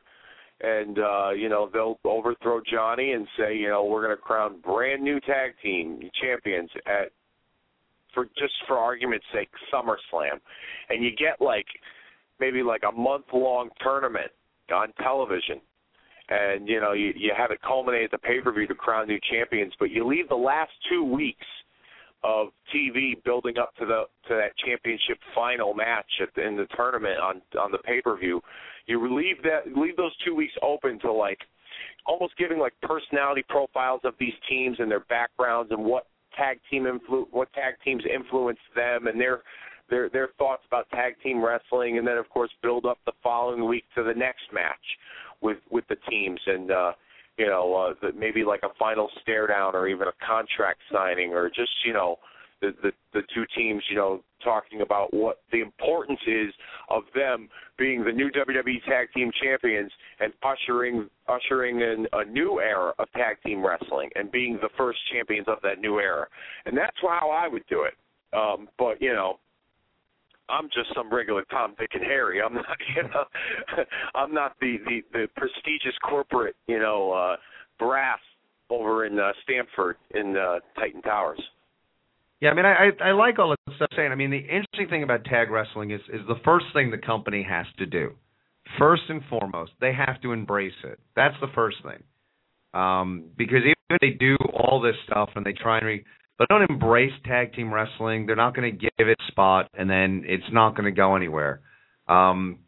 and 0.61 0.99
uh, 0.99 1.31
you 1.31 1.49
know 1.49 1.69
they'll 1.73 1.99
overthrow 2.05 2.61
Johnny 2.71 3.13
and 3.13 3.27
say, 3.39 3.57
you 3.57 3.69
know, 3.69 3.85
we're 3.85 4.05
going 4.05 4.17
to 4.17 4.23
crown 4.23 4.61
brand 4.61 5.03
new 5.03 5.21
tag 5.21 5.53
team 5.63 6.01
champions 6.21 6.71
at 6.87 7.11
for 8.15 8.25
just 8.39 8.55
for 8.67 8.79
argument's 8.79 9.27
sake 9.33 9.49
SummerSlam, 9.73 10.41
and 10.89 11.05
you 11.05 11.11
get 11.17 11.41
like 11.41 11.67
maybe 12.41 12.63
like 12.63 12.83
a 12.89 12.93
month 12.93 13.27
long 13.33 13.69
tournament 13.83 14.31
on 14.75 14.93
television. 15.03 15.61
And 16.31 16.69
you 16.69 16.79
know 16.81 16.93
you 16.93 17.13
you 17.17 17.33
have 17.37 17.51
it 17.53 17.61
culminate 17.63 18.05
at 18.05 18.11
the 18.11 18.19
pay 18.19 18.41
per 18.41 18.53
view 18.53 18.67
to 18.67 18.75
crown 18.75 19.09
new 19.09 19.19
champions, 19.31 19.73
but 19.79 19.91
you 19.91 20.07
leave 20.07 20.29
the 20.29 20.35
last 20.35 20.73
two 20.91 21.03
weeks 21.03 21.47
of 22.25 22.49
TV 22.75 23.23
building 23.25 23.59
up 23.59 23.75
to 23.77 23.87
the 23.87 24.05
to 24.29 24.35
that 24.35 24.57
championship 24.65 25.19
final 25.35 25.75
match 25.75 26.11
at 26.21 26.29
the, 26.35 26.47
in 26.47 26.57
the 26.57 26.67
tournament 26.77 27.19
on 27.21 27.41
on 27.61 27.71
the 27.71 27.79
pay 27.79 28.01
per 28.01 28.17
view. 28.17 28.41
You 28.87 29.15
leave 29.15 29.43
that 29.43 29.77
leave 29.77 29.97
those 29.97 30.17
two 30.25 30.35
weeks 30.35 30.55
open 30.63 30.99
to 31.01 31.13
like 31.13 31.39
almost 32.07 32.37
giving 32.37 32.59
like 32.59 32.75
personality 32.83 33.45
profiles 33.49 34.01
of 34.05 34.15
these 34.19 34.33
teams 34.49 34.77
and 34.81 34.91
their 34.91 35.05
backgrounds 35.09 35.71
and 35.71 35.85
what 35.85 36.07
tag 36.37 36.59
team 36.71 36.85
influ 36.85 37.27
what 37.31 37.53
tag 37.53 37.75
teams 37.85 38.03
influence 38.13 38.59
them 38.75 39.07
and 39.07 39.21
their 39.21 39.43
their 39.91 40.09
their 40.09 40.29
thoughts 40.39 40.63
about 40.67 40.89
tag 40.91 41.15
team 41.23 41.45
wrestling 41.45 41.99
and 41.99 42.07
then 42.07 42.17
of 42.17 42.29
course 42.31 42.51
build 42.63 42.85
up 42.85 42.99
the 43.07 43.13
following 43.23 43.67
week 43.67 43.85
to 43.95 44.03
the 44.03 44.15
next 44.15 44.45
match 44.53 44.75
with 45.41 45.59
with 45.71 45.85
the 45.89 45.97
teams 46.11 46.41
and 46.47 46.71
uh 46.71 46.93
you 47.39 47.47
know, 47.47 47.95
uh, 48.03 48.09
maybe 48.17 48.45
like 48.45 48.61
a 48.65 48.75
final 48.79 49.09
stare 49.23 49.47
down 49.47 49.75
or 49.75 49.89
even 49.89 50.09
a 50.09 50.27
contract 50.27 50.81
signing 50.93 51.33
or 51.33 51.49
just, 51.49 51.71
you 51.85 51.93
know, 51.93 52.17
the, 52.61 52.75
the 52.83 52.91
the 53.15 53.21
two 53.35 53.45
teams, 53.57 53.83
you 53.89 53.97
know, 53.97 54.21
talking 54.43 54.81
about 54.81 55.15
what 55.15 55.41
the 55.53 55.61
importance 55.61 56.21
is 56.27 56.53
of 56.91 57.03
them 57.15 57.49
being 57.79 58.05
the 58.05 58.13
new 58.13 58.31
WWE 58.31 58.85
Tag 58.85 59.09
Team 59.15 59.31
Champions 59.41 59.93
and 60.21 60.33
ushering 60.43 61.09
ushering 61.29 61.81
in 61.81 62.07
a 62.13 62.25
new 62.25 62.61
era 62.61 62.93
of 62.99 63.11
tag 63.13 63.37
team 63.45 63.65
wrestling 63.65 64.11
and 64.17 64.31
being 64.33 64.59
the 64.61 64.69
first 64.77 64.99
champions 65.13 65.47
of 65.49 65.59
that 65.63 65.79
new 65.79 66.01
era. 66.01 66.27
And 66.67 66.77
that's 66.77 66.97
how 67.01 67.31
I 67.31 67.47
would 67.49 67.65
do 67.69 67.85
it. 67.85 67.95
Um, 68.37 68.69
but 68.79 69.01
you 69.01 69.13
know, 69.13 69.39
I'm 70.49 70.67
just 70.67 70.95
some 70.95 71.13
regular 71.13 71.45
Tom, 71.51 71.75
Dick, 71.79 71.91
and 71.95 72.05
Harry. 72.05 72.41
I'm 72.43 72.55
not, 72.55 72.67
you 72.97 73.03
know, 73.03 73.85
I'm 74.15 74.33
not 74.33 74.55
the 74.61 74.77
the, 74.87 75.01
the 75.13 75.27
prestigious 75.37 75.97
corporate, 76.03 76.57
you 76.67 76.79
know, 76.79 77.13
uh, 77.13 77.37
brass 77.79 78.19
over 78.71 79.07
in 79.07 79.19
uh, 79.19 79.33
Stamford 79.43 79.97
in 80.15 80.37
uh, 80.37 80.59
Titan 80.79 81.03
Towers. 81.03 81.41
Yeah, 82.41 82.51
I 82.51 82.55
mean, 82.55 82.67
I 82.67 82.91
I 83.03 83.13
like 83.13 83.39
all 83.39 83.55
the 83.67 83.75
stuff 83.77 83.89
saying. 83.97 84.13
I 84.13 84.15
mean, 84.15 84.31
the 84.31 84.39
interesting 84.39 84.89
thing 84.89 85.03
about 85.03 85.25
tag 85.25 85.51
wrestling 85.51 85.91
is 85.91 86.01
is 86.13 86.21
the 86.29 86.37
first 86.45 86.67
thing 86.73 86.91
the 86.91 86.99
company 86.99 87.45
has 87.49 87.67
to 87.79 87.87
do. 87.87 88.13
First 88.79 89.03
and 89.09 89.23
foremost, 89.29 89.73
they 89.81 89.93
have 89.93 90.21
to 90.23 90.33
embrace 90.33 90.77
it. 90.85 91.01
That's 91.17 91.35
the 91.41 91.49
first 91.55 91.79
thing. 91.83 92.03
Um, 92.75 93.25
because 93.37 93.61
even 93.61 93.75
if 93.91 94.01
they 94.01 94.11
do 94.11 94.37
all 94.53 94.81
this 94.81 94.95
stuff 95.07 95.31
and 95.35 95.45
they 95.45 95.55
try 95.55 95.79
and 95.79 95.87
re- 95.87 96.05
but 96.39 96.49
don't 96.49 96.63
embrace 96.71 97.13
tag 97.25 97.53
team 97.53 97.73
wrestling. 97.73 98.27
They're 98.27 98.37
not 98.37 98.55
going 98.55 98.71
to 98.71 98.79
give 98.79 99.09
it 99.09 99.19
a 99.19 99.33
spot, 99.33 99.69
and 99.75 99.91
then 99.91 100.25
it's 100.27 100.45
not 100.53 100.77
going 100.77 100.85
to 100.85 100.97
go 100.97 101.17
anywhere. 101.17 101.61
Um, 102.07 102.61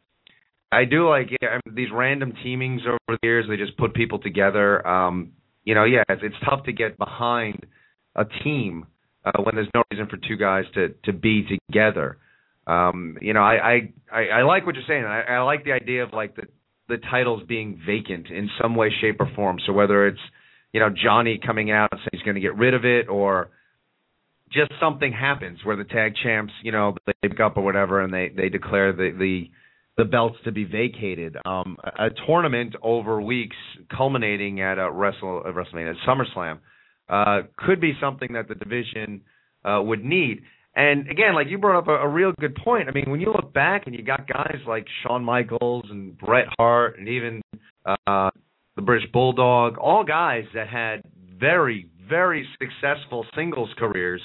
I 0.72 0.84
do 0.84 1.08
like 1.08 1.30
these 1.72 1.88
random 1.92 2.32
teamings 2.42 2.82
over 2.86 2.98
the 3.08 3.18
years. 3.22 3.46
They 3.48 3.56
just 3.56 3.76
put 3.76 3.94
people 3.94 4.18
together. 4.18 4.86
Um, 4.86 5.32
you 5.64 5.74
know, 5.74 5.84
yeah, 5.84 6.02
it's, 6.08 6.22
it's 6.24 6.36
tough 6.48 6.64
to 6.64 6.72
get 6.72 6.98
behind 6.98 7.66
a 8.14 8.24
team 8.44 8.86
uh, 9.24 9.42
when 9.42 9.54
there's 9.54 9.68
no 9.74 9.82
reason 9.90 10.06
for 10.08 10.16
two 10.16 10.36
guys 10.36 10.64
to 10.74 10.88
to 11.04 11.12
be 11.12 11.46
together. 11.68 12.18
Um, 12.66 13.18
you 13.20 13.32
know, 13.32 13.40
I, 13.40 13.90
I 14.12 14.22
I 14.22 14.42
like 14.42 14.66
what 14.66 14.74
you're 14.74 14.84
saying. 14.86 15.04
I, 15.04 15.22
I 15.22 15.40
like 15.40 15.64
the 15.64 15.72
idea 15.72 16.04
of 16.04 16.12
like 16.12 16.36
the 16.36 16.44
the 16.88 16.98
titles 17.10 17.42
being 17.48 17.80
vacant 17.86 18.28
in 18.28 18.48
some 18.60 18.74
way, 18.74 18.90
shape, 19.00 19.16
or 19.20 19.30
form. 19.34 19.58
So 19.66 19.72
whether 19.72 20.06
it's 20.06 20.20
you 20.72 20.80
know 20.80 20.88
Johnny 20.90 21.40
coming 21.44 21.70
out 21.70 21.88
and 21.92 22.00
saying 22.00 22.10
he's 22.12 22.22
going 22.22 22.36
to 22.36 22.40
get 22.40 22.56
rid 22.56 22.74
of 22.74 22.84
it, 22.84 23.08
or 23.08 23.50
just 24.52 24.72
something 24.80 25.12
happens 25.12 25.60
where 25.64 25.76
the 25.76 25.84
tag 25.84 26.14
champs, 26.22 26.52
you 26.62 26.72
know, 26.72 26.94
they 27.06 27.28
pick 27.28 27.40
up 27.40 27.56
or 27.56 27.62
whatever, 27.62 28.00
and 28.00 28.12
they 28.12 28.30
they 28.34 28.48
declare 28.48 28.92
the 28.92 29.10
the 29.16 29.50
the 29.96 30.04
belts 30.04 30.36
to 30.44 30.52
be 30.52 30.64
vacated. 30.64 31.36
Um, 31.44 31.76
a, 31.84 32.06
a 32.06 32.08
tournament 32.26 32.74
over 32.82 33.20
weeks, 33.20 33.56
culminating 33.94 34.60
at 34.60 34.78
a 34.78 34.90
Wrestle 34.90 35.42
uh, 35.44 35.50
WrestleMania, 35.50 35.94
SummerSlam, 36.06 36.58
uh, 37.08 37.46
could 37.56 37.80
be 37.80 37.92
something 38.00 38.32
that 38.32 38.48
the 38.48 38.54
division 38.54 39.22
uh, 39.64 39.80
would 39.82 40.04
need. 40.04 40.42
And 40.74 41.08
again, 41.10 41.34
like 41.34 41.48
you 41.48 41.58
brought 41.58 41.78
up 41.78 41.88
a, 41.88 41.92
a 41.92 42.08
real 42.08 42.32
good 42.38 42.54
point. 42.54 42.88
I 42.88 42.92
mean, 42.92 43.10
when 43.10 43.20
you 43.20 43.32
look 43.32 43.52
back 43.52 43.86
and 43.86 43.94
you 43.94 44.02
got 44.02 44.28
guys 44.28 44.58
like 44.66 44.86
Shawn 45.02 45.24
Michaels 45.24 45.84
and 45.90 46.16
Bret 46.16 46.46
Hart 46.56 46.98
and 46.98 47.08
even 47.08 47.42
uh, 47.84 48.30
the 48.76 48.82
British 48.82 49.10
Bulldog, 49.12 49.78
all 49.78 50.04
guys 50.04 50.44
that 50.54 50.68
had 50.68 51.02
very, 51.38 51.88
very 52.10 52.46
successful 52.60 53.24
singles 53.34 53.70
careers 53.78 54.20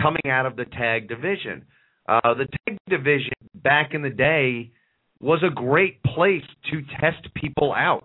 coming 0.00 0.22
out 0.28 0.46
of 0.46 0.56
the 0.56 0.66
tag 0.66 1.08
division. 1.08 1.64
Uh, 2.08 2.34
the 2.34 2.46
tag 2.66 2.78
division 2.88 3.32
back 3.54 3.94
in 3.94 4.02
the 4.02 4.10
day 4.10 4.70
was 5.20 5.42
a 5.42 5.52
great 5.52 6.02
place 6.02 6.42
to 6.70 6.82
test 7.00 7.32
people 7.34 7.72
out, 7.72 8.04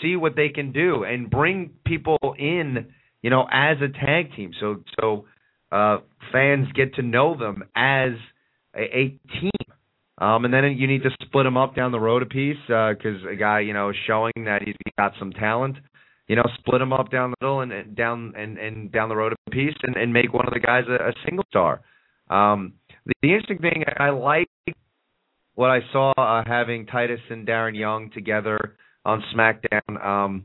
see 0.00 0.16
what 0.16 0.34
they 0.34 0.48
can 0.48 0.72
do, 0.72 1.04
and 1.04 1.30
bring 1.30 1.70
people 1.84 2.18
in, 2.38 2.86
you 3.22 3.30
know, 3.30 3.46
as 3.52 3.76
a 3.82 3.88
tag 4.04 4.34
team. 4.34 4.52
So 4.58 4.82
so 4.98 5.26
uh, 5.70 5.98
fans 6.32 6.68
get 6.74 6.94
to 6.94 7.02
know 7.02 7.36
them 7.36 7.64
as 7.76 8.12
a, 8.74 8.82
a 8.82 9.18
team. 9.40 9.50
Um, 10.16 10.44
and 10.44 10.54
then 10.54 10.64
you 10.78 10.86
need 10.86 11.02
to 11.02 11.10
split 11.24 11.44
them 11.44 11.56
up 11.56 11.74
down 11.74 11.90
the 11.90 11.98
road 11.98 12.22
a 12.22 12.26
piece 12.26 12.56
because 12.66 13.24
uh, 13.24 13.30
a 13.30 13.36
guy, 13.36 13.60
you 13.60 13.72
know, 13.72 13.90
is 13.90 13.96
showing 14.06 14.32
that 14.44 14.62
he's 14.64 14.76
got 14.96 15.12
some 15.18 15.32
talent 15.32 15.76
you 16.28 16.36
know, 16.36 16.44
split 16.58 16.80
them 16.80 16.92
up 16.92 17.10
down 17.10 17.30
the 17.30 17.36
middle 17.40 17.60
and, 17.60 17.72
and 17.72 17.96
down 17.96 18.32
and, 18.36 18.58
and 18.58 18.90
down 18.92 19.08
the 19.08 19.16
road 19.16 19.32
a 19.32 19.50
piece, 19.50 19.74
and, 19.82 19.96
and 19.96 20.12
make 20.12 20.32
one 20.32 20.46
of 20.46 20.54
the 20.54 20.60
guys 20.60 20.84
a, 20.88 21.08
a 21.08 21.12
single 21.24 21.44
star. 21.48 21.80
Um, 22.30 22.74
the, 23.06 23.12
the 23.22 23.28
interesting 23.28 23.58
thing 23.58 23.84
I 23.98 24.10
like 24.10 24.48
what 25.54 25.70
I 25.70 25.80
saw 25.92 26.12
uh, 26.16 26.42
having 26.46 26.86
Titus 26.86 27.20
and 27.30 27.46
Darren 27.46 27.78
Young 27.78 28.10
together 28.10 28.76
on 29.04 29.22
SmackDown. 29.34 30.04
Um, 30.04 30.44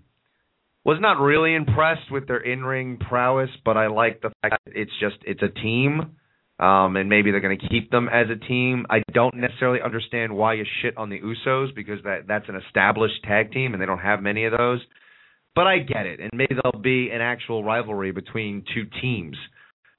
was 0.85 0.97
not 1.01 1.19
really 1.19 1.55
impressed 1.55 2.09
with 2.09 2.27
their 2.27 2.39
in-ring 2.39 2.97
prowess, 2.97 3.49
but 3.65 3.77
I 3.77 3.87
like 3.87 4.21
the 4.21 4.31
fact 4.41 4.63
that 4.65 4.75
it's 4.75 4.91
just 4.99 5.17
it's 5.25 5.41
a 5.41 5.49
team, 5.49 6.15
um, 6.57 6.95
and 6.95 7.09
maybe 7.09 7.31
they're 7.31 7.41
going 7.41 7.59
to 7.59 7.67
keep 7.67 7.91
them 7.91 8.09
as 8.09 8.27
a 8.29 8.47
team. 8.47 8.85
I 8.89 9.03
don't 9.13 9.35
necessarily 9.35 9.79
understand 9.83 10.35
why 10.35 10.53
you 10.53 10.65
shit 10.81 10.97
on 10.97 11.09
the 11.09 11.19
Usos 11.19 11.75
because 11.75 12.01
that 12.03 12.27
that's 12.27 12.47
an 12.49 12.55
established 12.67 13.23
tag 13.23 13.51
team 13.51 13.73
and 13.73 13.81
they 13.81 13.85
don't 13.85 13.99
have 13.99 14.21
many 14.21 14.45
of 14.45 14.53
those. 14.57 14.79
But 15.55 15.67
I 15.67 15.79
get 15.79 16.05
it, 16.05 16.19
and 16.19 16.29
maybe 16.33 16.55
there'll 16.55 16.81
be 16.81 17.09
an 17.11 17.21
actual 17.21 17.63
rivalry 17.63 18.11
between 18.11 18.63
two 18.73 18.85
teams 19.01 19.35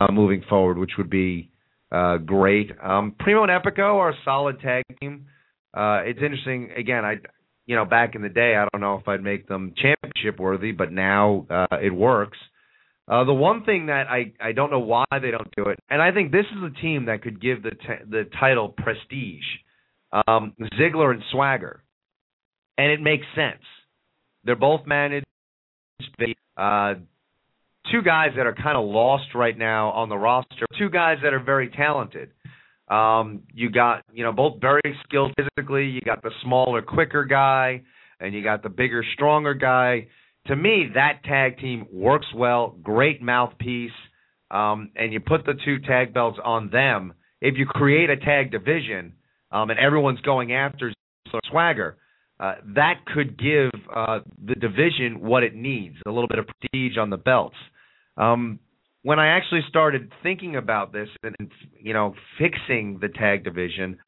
uh, 0.01 0.11
moving 0.11 0.43
forward, 0.49 0.79
which 0.79 0.93
would 0.97 1.11
be 1.11 1.51
uh, 1.93 2.19
great. 2.19 2.71
Um, 2.83 3.15
Primo 3.19 3.43
and 3.43 3.51
Epico 3.51 3.97
are 3.97 4.11
a 4.11 4.15
solid 4.25 4.61
tag 4.61 4.85
team. 5.01 5.27
Uh, 5.75 6.03
it's 6.05 6.21
interesting. 6.23 6.71
Again, 6.77 7.05
I, 7.05 7.17
you 7.67 7.77
know, 7.77 7.85
back 7.85 8.15
in 8.15 8.23
the 8.23 8.29
day, 8.29 8.57
I 8.57 8.67
don't 8.73 8.81
know 8.81 8.97
if 8.97 9.07
I'd 9.09 9.23
make 9.23 9.49
them 9.49 9.75
championship 9.77 10.41
worthy, 10.41 10.73
but 10.73 10.93
now 10.93 11.47
uh, 11.51 11.77
it 11.83 11.95
works. 11.95 12.39
Uh, 13.09 13.25
the 13.25 13.33
one 13.33 13.65
thing 13.65 13.87
that 13.87 14.07
I 14.09 14.33
I 14.41 14.53
don't 14.53 14.71
know 14.71 14.81
why 14.81 15.05
they 15.11 15.33
don't 15.33 15.53
do 15.57 15.65
it, 15.65 15.81
and 15.89 16.01
I 16.01 16.13
think 16.13 16.31
this 16.31 16.47
is 16.57 16.63
a 16.63 16.81
team 16.81 17.07
that 17.07 17.23
could 17.23 17.41
give 17.41 17.63
the 17.63 17.71
t- 17.71 18.05
the 18.09 18.31
title 18.39 18.69
prestige, 18.69 19.43
um, 20.29 20.55
Ziggler 20.79 21.11
and 21.11 21.23
Swagger, 21.33 21.83
and 22.79 22.93
it 22.93 23.01
makes 23.01 23.27
sense. 23.35 23.63
They're 24.45 24.55
both 24.55 24.87
managed. 24.87 25.27
Uh, 26.57 26.95
two 27.91 28.03
guys 28.03 28.31
that 28.37 28.47
are 28.47 28.55
kind 28.55 28.77
of 28.77 28.85
lost 28.85 29.35
right 29.35 29.57
now 29.57 29.91
on 29.91 30.09
the 30.09 30.17
roster. 30.17 30.67
Two 30.79 30.91
guys 30.91 31.19
that 31.23 31.33
are 31.33 31.43
very 31.43 31.71
talented. 31.71 32.31
Um, 32.89 33.43
you 33.55 33.71
got 33.71 34.03
you 34.13 34.25
know 34.25 34.33
both 34.33 34.61
very 34.61 34.83
skilled 35.05 35.33
physically. 35.37 35.87
You 35.87 36.01
got 36.01 36.23
the 36.23 36.33
smaller, 36.43 36.83
quicker 36.83 37.25
guy, 37.25 37.83
and 38.19 38.35
you 38.35 38.43
got 38.43 38.63
the 38.63 38.69
bigger, 38.69 39.05
stronger 39.15 39.55
guy. 39.55 40.09
To 40.47 40.57
me, 40.57 40.89
that 40.95 41.23
tag 41.25 41.59
team 41.59 41.87
works 41.93 42.27
well. 42.35 42.77
Great 42.83 43.23
mouthpiece, 43.23 43.93
um, 44.51 44.91
and 44.97 45.13
you 45.13 45.21
put 45.21 45.45
the 45.45 45.55
two 45.65 45.79
tag 45.81 46.13
belts 46.13 46.39
on 46.45 46.71
them. 46.71 47.15
If 47.41 47.55
you 47.57 47.67
create 47.67 48.11
a 48.11 48.17
tag 48.17 48.51
division, 48.51 49.13
um, 49.53 49.71
and 49.71 49.79
everyone's 49.79 50.21
going 50.21 50.53
after 50.53 50.93
Swagger, 51.49 51.97
uh, 52.41 52.55
that 52.75 53.05
could 53.13 53.39
give 53.39 53.71
uh, 53.95 54.21
the 54.43 54.55
division 54.55 55.21
what 55.21 55.43
it 55.43 55.55
needs, 55.55 55.97
a 56.07 56.11
little 56.11 56.29
bit 56.29 56.39
of 56.39 56.47
prestige 56.47 56.97
on 56.97 57.11
the 57.11 57.19
belts. 57.19 57.57
Um, 58.17 58.59
when 59.03 59.19
I 59.19 59.37
actually 59.37 59.61
started 59.69 60.11
thinking 60.23 60.57
about 60.57 60.93
this 60.93 61.09
and 61.23 61.51
you 61.79 61.93
know 61.93 62.15
fixing 62.39 62.99
the 63.01 63.09
tag 63.09 63.45
division, 63.45 63.99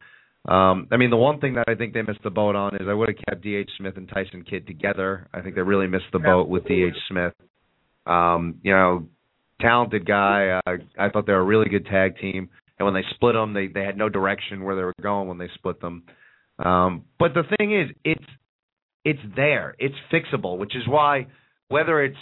um, 0.48 0.88
I 0.90 0.96
mean 0.96 1.10
the 1.10 1.16
one 1.16 1.40
thing 1.40 1.54
that 1.54 1.66
I 1.68 1.74
think 1.74 1.92
they 1.92 2.00
missed 2.00 2.22
the 2.24 2.30
boat 2.30 2.56
on 2.56 2.74
is 2.76 2.82
I 2.88 2.94
would 2.94 3.10
have 3.10 3.18
kept 3.28 3.42
D.H. 3.42 3.70
Smith 3.76 3.98
and 3.98 4.09
Tyson 4.09 4.44
Kidd 4.48 4.66
together. 4.66 5.28
I 5.34 5.42
think 5.42 5.54
they 5.54 5.62
really 5.62 5.86
missed 5.86 6.10
the 6.12 6.18
boat 6.18 6.48
with 6.48 6.66
D.H. 6.66 6.96
Smith. 7.09 7.34
Um, 8.06 8.60
you 8.62 8.72
know, 8.72 9.09
talented 9.60 10.06
guy. 10.06 10.60
Uh, 10.66 10.76
I 10.98 11.10
thought 11.10 11.26
they 11.26 11.32
were 11.32 11.40
a 11.40 11.44
really 11.44 11.68
good 11.68 11.84
tag 11.86 12.18
team, 12.18 12.48
and 12.78 12.86
when 12.86 12.94
they 12.94 13.04
split 13.14 13.34
them, 13.34 13.52
they 13.52 13.66
they 13.66 13.84
had 13.84 13.98
no 13.98 14.09
direction 14.09 14.64
where 14.64 14.74
they 14.74 14.84
were 14.84 14.94
going 15.02 15.28
when 15.28 15.38
they 15.38 15.48
split 15.54 15.82
them. 15.82 16.04
Um, 16.62 17.05
but 17.18 17.34
the 17.34 17.43
thing 17.59 17.78
is, 17.78 17.90
it's 18.05 18.24
it's 19.05 19.20
there. 19.36 19.74
It's 19.78 19.94
fixable, 20.12 20.59
which 20.59 20.76
is 20.76 20.86
why 20.86 21.26
whether 21.68 22.02
it's 22.02 22.16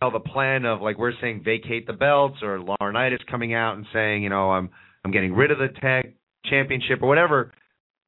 you 0.00 0.08
know, 0.08 0.12
the 0.12 0.20
plan 0.20 0.64
of 0.64 0.80
like 0.80 0.98
we're 0.98 1.12
saying 1.20 1.42
vacate 1.44 1.86
the 1.86 1.92
belts 1.92 2.36
or 2.42 2.58
Laurinaitis 2.58 3.26
coming 3.30 3.54
out 3.54 3.76
and 3.76 3.86
saying, 3.92 4.22
you 4.22 4.28
know, 4.28 4.50
I'm 4.50 4.70
I'm 5.04 5.10
getting 5.10 5.34
rid 5.34 5.50
of 5.50 5.58
the 5.58 5.68
tag 5.80 6.14
championship 6.46 7.02
or 7.02 7.08
whatever, 7.08 7.52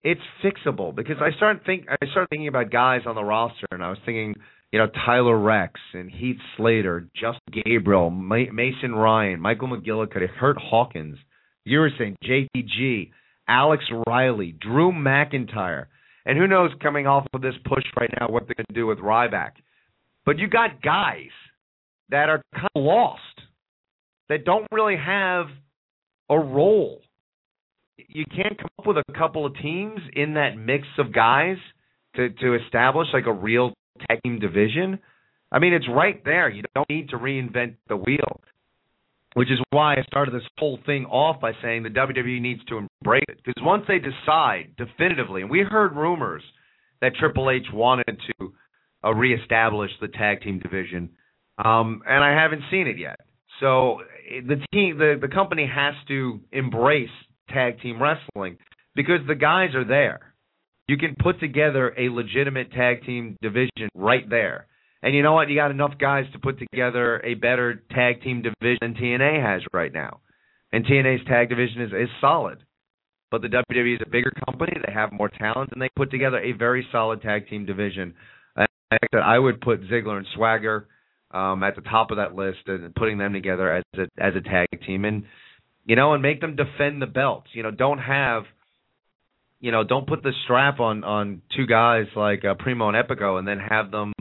it's 0.02 0.20
fixable 0.42 0.94
because 0.94 1.16
I 1.20 1.36
started 1.36 1.64
think 1.64 1.86
I 1.88 2.06
started 2.10 2.28
thinking 2.30 2.48
about 2.48 2.70
guys 2.70 3.02
on 3.06 3.14
the 3.14 3.24
roster 3.24 3.66
and 3.70 3.82
I 3.82 3.90
was 3.90 3.98
thinking, 4.04 4.34
you 4.72 4.78
know, 4.78 4.86
Tyler 5.06 5.38
Reks 5.38 5.80
and 5.94 6.10
Heath 6.10 6.38
Slater, 6.56 7.08
Justin 7.14 7.62
Gabriel, 7.64 8.10
Ma- 8.10 8.52
Mason 8.52 8.94
Ryan, 8.94 9.40
Michael 9.40 9.68
McGillicutty, 9.68 10.28
Curt 10.38 10.56
Hawkins. 10.58 11.18
You 11.64 11.80
were 11.80 11.90
saying 11.98 12.16
JTG, 12.24 13.10
Alex 13.48 13.84
Riley, 14.06 14.54
Drew 14.60 14.92
McIntyre. 14.92 15.86
And 16.26 16.36
who 16.38 16.46
knows 16.46 16.70
coming 16.82 17.06
off 17.06 17.26
of 17.32 17.40
this 17.40 17.54
push 17.64 17.84
right 17.98 18.10
now 18.20 18.28
what 18.28 18.46
they're 18.46 18.54
going 18.54 18.66
to 18.68 18.74
do 18.74 18.86
with 18.86 18.98
Ryback. 18.98 19.52
But 20.26 20.38
you 20.38 20.46
got 20.46 20.82
guys 20.82 21.30
that 22.10 22.28
are 22.28 22.42
kind 22.54 22.68
of 22.76 22.82
lost, 22.82 23.22
that 24.28 24.44
don't 24.44 24.66
really 24.70 24.96
have 24.96 25.46
a 26.28 26.38
role. 26.38 27.00
You 27.96 28.24
can't 28.26 28.58
come 28.58 28.68
up 28.78 28.86
with 28.86 28.98
a 28.98 29.12
couple 29.14 29.46
of 29.46 29.54
teams 29.62 30.00
in 30.14 30.34
that 30.34 30.56
mix 30.56 30.86
of 30.98 31.14
guys 31.14 31.56
to 32.16 32.28
to 32.30 32.54
establish 32.54 33.08
like 33.12 33.26
a 33.26 33.32
real 33.32 33.72
team 34.22 34.38
division. 34.38 34.98
I 35.50 35.58
mean, 35.58 35.72
it's 35.72 35.88
right 35.88 36.22
there. 36.24 36.48
You 36.48 36.62
don't 36.74 36.88
need 36.90 37.08
to 37.10 37.16
reinvent 37.16 37.76
the 37.88 37.96
wheel 37.96 38.40
which 39.38 39.52
is 39.52 39.60
why 39.70 39.94
I 39.94 40.02
started 40.08 40.34
this 40.34 40.42
whole 40.58 40.80
thing 40.84 41.04
off 41.04 41.40
by 41.40 41.52
saying 41.62 41.84
the 41.84 41.90
WWE 41.90 42.40
needs 42.40 42.60
to 42.64 42.78
embrace 42.78 43.22
it. 43.28 43.38
Because 43.44 43.62
once 43.62 43.84
they 43.86 44.00
decide 44.00 44.74
definitively, 44.76 45.42
and 45.42 45.50
we 45.50 45.60
heard 45.60 45.94
rumors 45.94 46.42
that 47.00 47.14
Triple 47.14 47.48
H 47.48 47.66
wanted 47.72 48.18
to 48.40 48.52
uh, 49.04 49.14
reestablish 49.14 49.92
the 50.00 50.08
tag 50.08 50.42
team 50.42 50.58
division, 50.58 51.10
um, 51.64 52.02
and 52.04 52.24
I 52.24 52.32
haven't 52.32 52.62
seen 52.68 52.88
it 52.88 52.98
yet. 52.98 53.20
So 53.60 53.98
the 54.28 54.56
team, 54.72 54.98
the 54.98 55.16
the 55.20 55.28
company 55.28 55.70
has 55.72 55.94
to 56.08 56.40
embrace 56.50 57.08
tag 57.48 57.80
team 57.80 58.02
wrestling 58.02 58.58
because 58.96 59.20
the 59.28 59.36
guys 59.36 59.72
are 59.76 59.84
there. 59.84 60.34
You 60.88 60.96
can 60.96 61.14
put 61.16 61.38
together 61.38 61.94
a 61.96 62.08
legitimate 62.08 62.72
tag 62.72 63.04
team 63.06 63.36
division 63.40 63.88
right 63.94 64.28
there. 64.28 64.66
And 65.02 65.14
you 65.14 65.22
know 65.22 65.32
what? 65.32 65.48
You 65.48 65.56
got 65.56 65.70
enough 65.70 65.94
guys 65.98 66.24
to 66.32 66.38
put 66.38 66.58
together 66.58 67.20
a 67.24 67.34
better 67.34 67.82
tag 67.94 68.22
team 68.22 68.42
division 68.42 68.78
than 68.80 68.94
TNA 68.94 69.42
has 69.44 69.62
right 69.72 69.92
now. 69.92 70.20
And 70.72 70.84
TNA's 70.84 71.24
tag 71.26 71.48
division 71.48 71.82
is, 71.82 71.92
is 71.92 72.08
solid. 72.20 72.58
But 73.30 73.42
the 73.42 73.48
WWE 73.48 73.94
is 73.94 74.00
a 74.04 74.08
bigger 74.08 74.32
company. 74.46 74.72
They 74.86 74.92
have 74.92 75.12
more 75.12 75.28
talent, 75.28 75.70
and 75.72 75.80
they 75.80 75.90
put 75.94 76.10
together 76.10 76.38
a 76.38 76.52
very 76.52 76.86
solid 76.90 77.22
tag 77.22 77.48
team 77.48 77.66
division. 77.66 78.14
And 78.56 79.22
I 79.22 79.38
would 79.38 79.60
put 79.60 79.82
Ziggler 79.82 80.16
and 80.16 80.26
Swagger 80.34 80.88
um, 81.30 81.62
at 81.62 81.76
the 81.76 81.82
top 81.82 82.10
of 82.10 82.16
that 82.16 82.34
list 82.34 82.60
and 82.66 82.94
putting 82.94 83.18
them 83.18 83.34
together 83.34 83.70
as 83.70 83.84
a 83.94 84.06
as 84.18 84.32
a 84.34 84.40
tag 84.40 84.68
team, 84.86 85.04
and 85.04 85.24
you 85.84 85.94
know, 85.94 86.14
and 86.14 86.22
make 86.22 86.40
them 86.40 86.56
defend 86.56 87.02
the 87.02 87.06
belts. 87.06 87.48
You 87.52 87.62
know, 87.62 87.70
don't 87.70 87.98
have 87.98 88.44
you 89.60 89.72
know, 89.72 89.84
don't 89.84 90.06
put 90.06 90.22
the 90.22 90.32
strap 90.44 90.80
on 90.80 91.04
on 91.04 91.42
two 91.54 91.66
guys 91.66 92.06
like 92.16 92.44
uh, 92.44 92.54
Primo 92.54 92.88
and 92.88 92.96
Epico, 92.96 93.38
and 93.38 93.46
then 93.46 93.58
have 93.58 93.90
them 93.90 94.12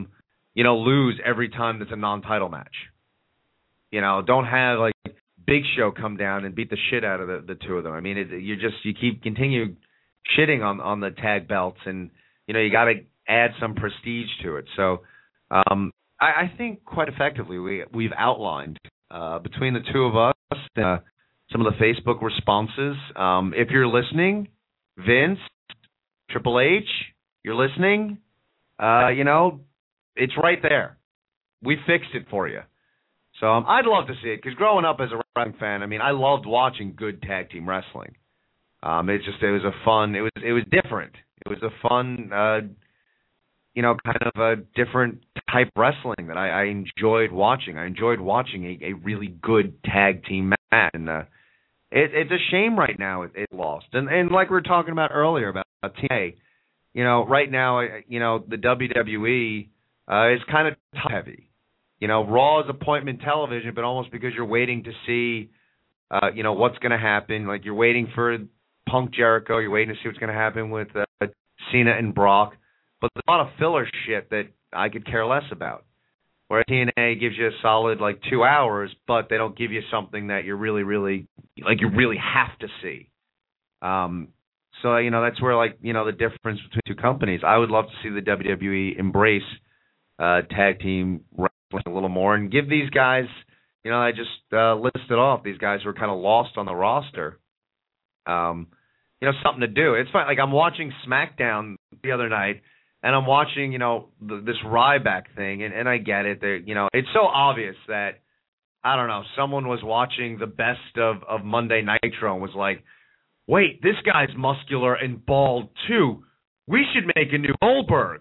you 0.58 0.64
know, 0.64 0.76
lose 0.76 1.20
every 1.24 1.48
time 1.50 1.78
that's 1.78 1.92
a 1.92 1.96
non-title 1.96 2.48
match. 2.48 2.74
You 3.92 4.00
know, 4.00 4.24
don't 4.26 4.44
have 4.44 4.80
like 4.80 4.92
Big 5.46 5.62
Show 5.76 5.92
come 5.92 6.16
down 6.16 6.44
and 6.44 6.52
beat 6.52 6.68
the 6.68 6.76
shit 6.90 7.04
out 7.04 7.20
of 7.20 7.28
the, 7.28 7.44
the 7.46 7.54
two 7.54 7.74
of 7.74 7.84
them. 7.84 7.92
I 7.92 8.00
mean, 8.00 8.18
it, 8.18 8.26
you 8.42 8.56
just 8.56 8.74
you 8.82 8.92
keep 8.92 9.22
continue 9.22 9.76
shitting 10.36 10.64
on 10.64 10.80
on 10.80 10.98
the 10.98 11.10
tag 11.10 11.46
belts, 11.46 11.78
and 11.86 12.10
you 12.48 12.54
know 12.54 12.60
you 12.60 12.72
got 12.72 12.86
to 12.86 12.94
add 13.28 13.52
some 13.60 13.76
prestige 13.76 14.26
to 14.42 14.56
it. 14.56 14.64
So, 14.76 15.02
um, 15.52 15.92
I, 16.20 16.26
I 16.26 16.52
think 16.58 16.84
quite 16.84 17.06
effectively 17.06 17.60
we 17.60 17.84
we've 17.94 18.10
outlined 18.18 18.80
uh, 19.12 19.38
between 19.38 19.74
the 19.74 19.84
two 19.92 20.06
of 20.06 20.16
us 20.16 20.58
uh, 20.76 20.96
some 21.52 21.64
of 21.64 21.72
the 21.72 21.78
Facebook 21.80 22.20
responses. 22.20 22.96
Um, 23.14 23.54
if 23.54 23.70
you're 23.70 23.86
listening, 23.86 24.48
Vince, 24.96 25.38
Triple 26.30 26.58
H, 26.58 26.88
you're 27.44 27.54
listening. 27.54 28.18
Uh, 28.76 29.10
you 29.10 29.22
know, 29.22 29.60
it's 30.18 30.34
right 30.42 30.58
there. 30.62 30.98
We 31.62 31.76
fixed 31.86 32.14
it 32.14 32.26
for 32.30 32.48
you. 32.48 32.60
So 33.40 33.46
um, 33.46 33.64
I'd 33.66 33.86
love 33.86 34.08
to 34.08 34.14
see 34.22 34.30
it 34.30 34.42
because 34.42 34.56
growing 34.56 34.84
up 34.84 34.98
as 35.00 35.10
a 35.12 35.22
wrestling 35.36 35.56
fan, 35.58 35.82
I 35.82 35.86
mean, 35.86 36.00
I 36.00 36.10
loved 36.10 36.44
watching 36.46 36.94
good 36.96 37.22
tag 37.22 37.50
team 37.50 37.68
wrestling. 37.68 38.16
Um, 38.82 39.08
it's 39.10 39.24
just 39.24 39.42
it 39.42 39.50
was 39.50 39.64
a 39.64 39.84
fun. 39.84 40.14
It 40.14 40.20
was 40.20 40.30
it 40.44 40.52
was 40.52 40.64
different. 40.70 41.12
It 41.46 41.48
was 41.48 41.58
a 41.62 41.88
fun, 41.88 42.30
uh, 42.32 42.60
you 43.74 43.82
know, 43.82 43.96
kind 44.04 44.18
of 44.22 44.40
a 44.40 44.56
different 44.74 45.24
type 45.52 45.70
wrestling 45.76 46.28
that 46.28 46.36
I, 46.36 46.62
I 46.62 46.64
enjoyed 46.64 47.32
watching. 47.32 47.78
I 47.78 47.86
enjoyed 47.86 48.20
watching 48.20 48.64
a, 48.64 48.86
a 48.86 48.92
really 48.92 49.28
good 49.40 49.82
tag 49.84 50.24
team 50.24 50.50
match, 50.50 50.90
and 50.94 51.08
uh, 51.08 51.22
it, 51.90 52.10
it's 52.12 52.30
a 52.30 52.50
shame 52.50 52.78
right 52.78 52.98
now 52.98 53.22
it, 53.22 53.32
it 53.34 53.48
lost. 53.52 53.86
And 53.92 54.08
and 54.08 54.30
like 54.30 54.50
we 54.50 54.54
were 54.54 54.62
talking 54.62 54.92
about 54.92 55.10
earlier 55.12 55.48
about, 55.48 55.66
about 55.82 55.96
TNA, 55.96 56.34
you 56.92 57.04
know, 57.04 57.26
right 57.26 57.50
now, 57.50 57.80
you 58.08 58.20
know, 58.20 58.44
the 58.46 58.56
WWE 58.56 59.68
uh, 60.10 60.32
is 60.32 60.40
kind 60.50 60.68
of 60.68 60.74
heavy. 60.92 61.50
You 62.00 62.08
know, 62.08 62.24
Raw 62.24 62.60
is 62.60 62.66
appointment 62.68 63.20
television, 63.22 63.72
but 63.74 63.84
almost 63.84 64.12
because 64.12 64.32
you're 64.34 64.46
waiting 64.46 64.84
to 64.84 64.92
see, 65.06 65.50
uh, 66.10 66.30
you 66.34 66.42
know, 66.42 66.52
what's 66.52 66.78
going 66.78 66.92
to 66.92 66.98
happen. 66.98 67.46
Like 67.46 67.64
you're 67.64 67.74
waiting 67.74 68.08
for 68.14 68.38
Punk 68.88 69.12
Jericho, 69.12 69.58
you're 69.58 69.70
waiting 69.70 69.94
to 69.94 70.00
see 70.00 70.08
what's 70.08 70.18
going 70.18 70.32
to 70.32 70.38
happen 70.38 70.70
with 70.70 70.88
uh, 70.94 71.26
Cena 71.72 71.92
and 71.96 72.14
Brock. 72.14 72.54
But 73.00 73.10
there's 73.14 73.24
a 73.26 73.30
lot 73.30 73.40
of 73.40 73.48
filler 73.58 73.86
shit 74.06 74.30
that 74.30 74.44
I 74.72 74.88
could 74.88 75.06
care 75.06 75.26
less 75.26 75.44
about. 75.50 75.84
Where 76.46 76.64
TNA 76.64 77.20
gives 77.20 77.36
you 77.36 77.48
a 77.48 77.50
solid 77.60 78.00
like 78.00 78.20
two 78.30 78.42
hours, 78.42 78.90
but 79.06 79.26
they 79.28 79.36
don't 79.36 79.56
give 79.56 79.70
you 79.70 79.82
something 79.90 80.28
that 80.28 80.46
you're 80.46 80.56
really, 80.56 80.82
really 80.82 81.28
like 81.62 81.82
you 81.82 81.90
really 81.90 82.16
have 82.16 82.58
to 82.60 82.68
see. 82.80 83.10
Um, 83.82 84.28
so 84.80 84.96
you 84.96 85.10
know 85.10 85.22
that's 85.22 85.42
where 85.42 85.54
like 85.56 85.76
you 85.82 85.92
know 85.92 86.06
the 86.06 86.12
difference 86.12 86.60
between 86.62 86.80
two 86.86 86.94
companies. 86.94 87.42
I 87.46 87.58
would 87.58 87.68
love 87.68 87.84
to 87.84 87.92
see 88.02 88.08
the 88.08 88.22
WWE 88.22 88.98
embrace 88.98 89.42
uh, 90.18 90.42
tag 90.42 90.80
team 90.80 91.24
wrestling 91.32 91.84
a 91.86 91.90
little 91.94 92.08
more 92.08 92.34
and 92.34 92.50
give 92.50 92.68
these 92.68 92.90
guys, 92.90 93.26
you 93.84 93.90
know, 93.90 93.98
I 93.98 94.10
just 94.10 94.30
uh, 94.52 94.74
listed 94.74 95.12
off 95.12 95.44
these 95.44 95.58
guys 95.58 95.80
who 95.82 95.90
are 95.90 95.94
kind 95.94 96.10
of 96.10 96.18
lost 96.18 96.56
on 96.56 96.66
the 96.66 96.74
roster. 96.74 97.38
Um, 98.26 98.68
you 99.20 99.26
know, 99.26 99.32
something 99.44 99.60
to 99.60 99.66
do. 99.66 99.94
It's 99.94 100.10
fine. 100.10 100.26
Like 100.26 100.38
I'm 100.38 100.52
watching 100.52 100.92
SmackDown 101.06 101.76
the 102.02 102.12
other 102.12 102.28
night, 102.28 102.62
and 103.02 103.14
I'm 103.14 103.26
watching, 103.26 103.72
you 103.72 103.78
know, 103.78 104.08
the, 104.20 104.42
this 104.44 104.56
Ryback 104.64 105.34
thing, 105.36 105.62
and, 105.62 105.74
and 105.74 105.88
I 105.88 105.98
get 105.98 106.26
it. 106.26 106.40
There, 106.40 106.56
you 106.56 106.74
know, 106.74 106.88
it's 106.92 107.08
so 107.14 107.20
obvious 107.26 107.76
that 107.88 108.20
I 108.84 108.96
don't 108.96 109.08
know. 109.08 109.22
Someone 109.36 109.66
was 109.66 109.80
watching 109.82 110.38
the 110.38 110.46
best 110.46 110.96
of 110.96 111.16
of 111.28 111.44
Monday 111.44 111.82
Nitro 111.82 112.32
and 112.34 112.42
was 112.42 112.54
like, 112.56 112.84
"Wait, 113.46 113.82
this 113.82 113.96
guy's 114.04 114.34
muscular 114.36 114.94
and 114.94 115.24
bald 115.24 115.70
too. 115.88 116.24
we 116.66 116.84
should 116.92 117.06
make 117.16 117.32
a 117.32 117.38
new 117.38 117.54
Goldberg 117.60 118.20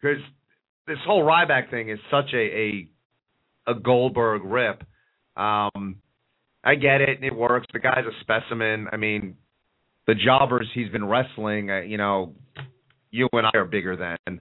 because 0.00 0.22
this 0.86 0.98
whole 1.06 1.22
Ryback 1.24 1.70
thing 1.70 1.90
is 1.90 1.98
such 2.10 2.32
a 2.32 2.36
a, 2.36 2.90
a 3.68 3.74
Goldberg 3.74 4.42
rip. 4.44 4.82
Um, 5.36 5.96
I 6.64 6.74
get 6.74 7.00
it, 7.00 7.22
it 7.22 7.34
works. 7.34 7.66
The 7.72 7.78
guy's 7.78 8.04
a 8.06 8.20
specimen. 8.20 8.88
I 8.92 8.96
mean, 8.96 9.36
the 10.06 10.14
jobbers 10.14 10.68
he's 10.74 10.90
been 10.90 11.04
wrestling, 11.04 11.70
uh, 11.70 11.80
you 11.80 11.96
know, 11.96 12.34
you 13.10 13.28
and 13.32 13.46
I 13.46 13.50
are 13.54 13.64
bigger 13.64 13.96
than. 13.96 14.40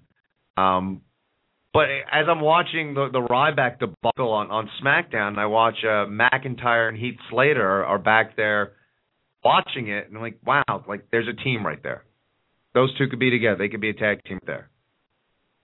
Um, 0.58 1.02
but 1.74 1.90
as 2.12 2.26
I'm 2.30 2.40
watching 2.40 2.94
the 2.94 3.10
the 3.12 3.20
Ryback 3.20 3.80
debacle 3.80 4.32
on 4.32 4.50
on 4.50 4.70
SmackDown, 4.82 5.38
I 5.38 5.48
watch 5.48 5.76
uh, 5.84 6.06
McIntyre 6.08 6.88
and 6.88 6.98
Heath 6.98 7.18
Slater 7.30 7.62
are, 7.62 7.86
are 7.86 8.00
back 8.00 8.38
there 8.38 8.74
watching 9.44 9.90
it, 9.90 10.08
and 10.08 10.16
I'm 10.16 10.24
like, 10.24 10.40
wow, 10.46 10.86
like 10.88 11.08
there's 11.12 11.28
a 11.28 11.44
team 11.44 11.66
right 11.66 11.82
there. 11.84 12.06
Those 12.74 12.96
two 12.98 13.08
could 13.08 13.20
be 13.20 13.30
together. 13.30 13.58
They 13.58 13.70
could 13.70 13.82
be 13.82 13.90
a 13.90 13.94
tag 13.94 14.24
team 14.24 14.40
there. 14.46 14.70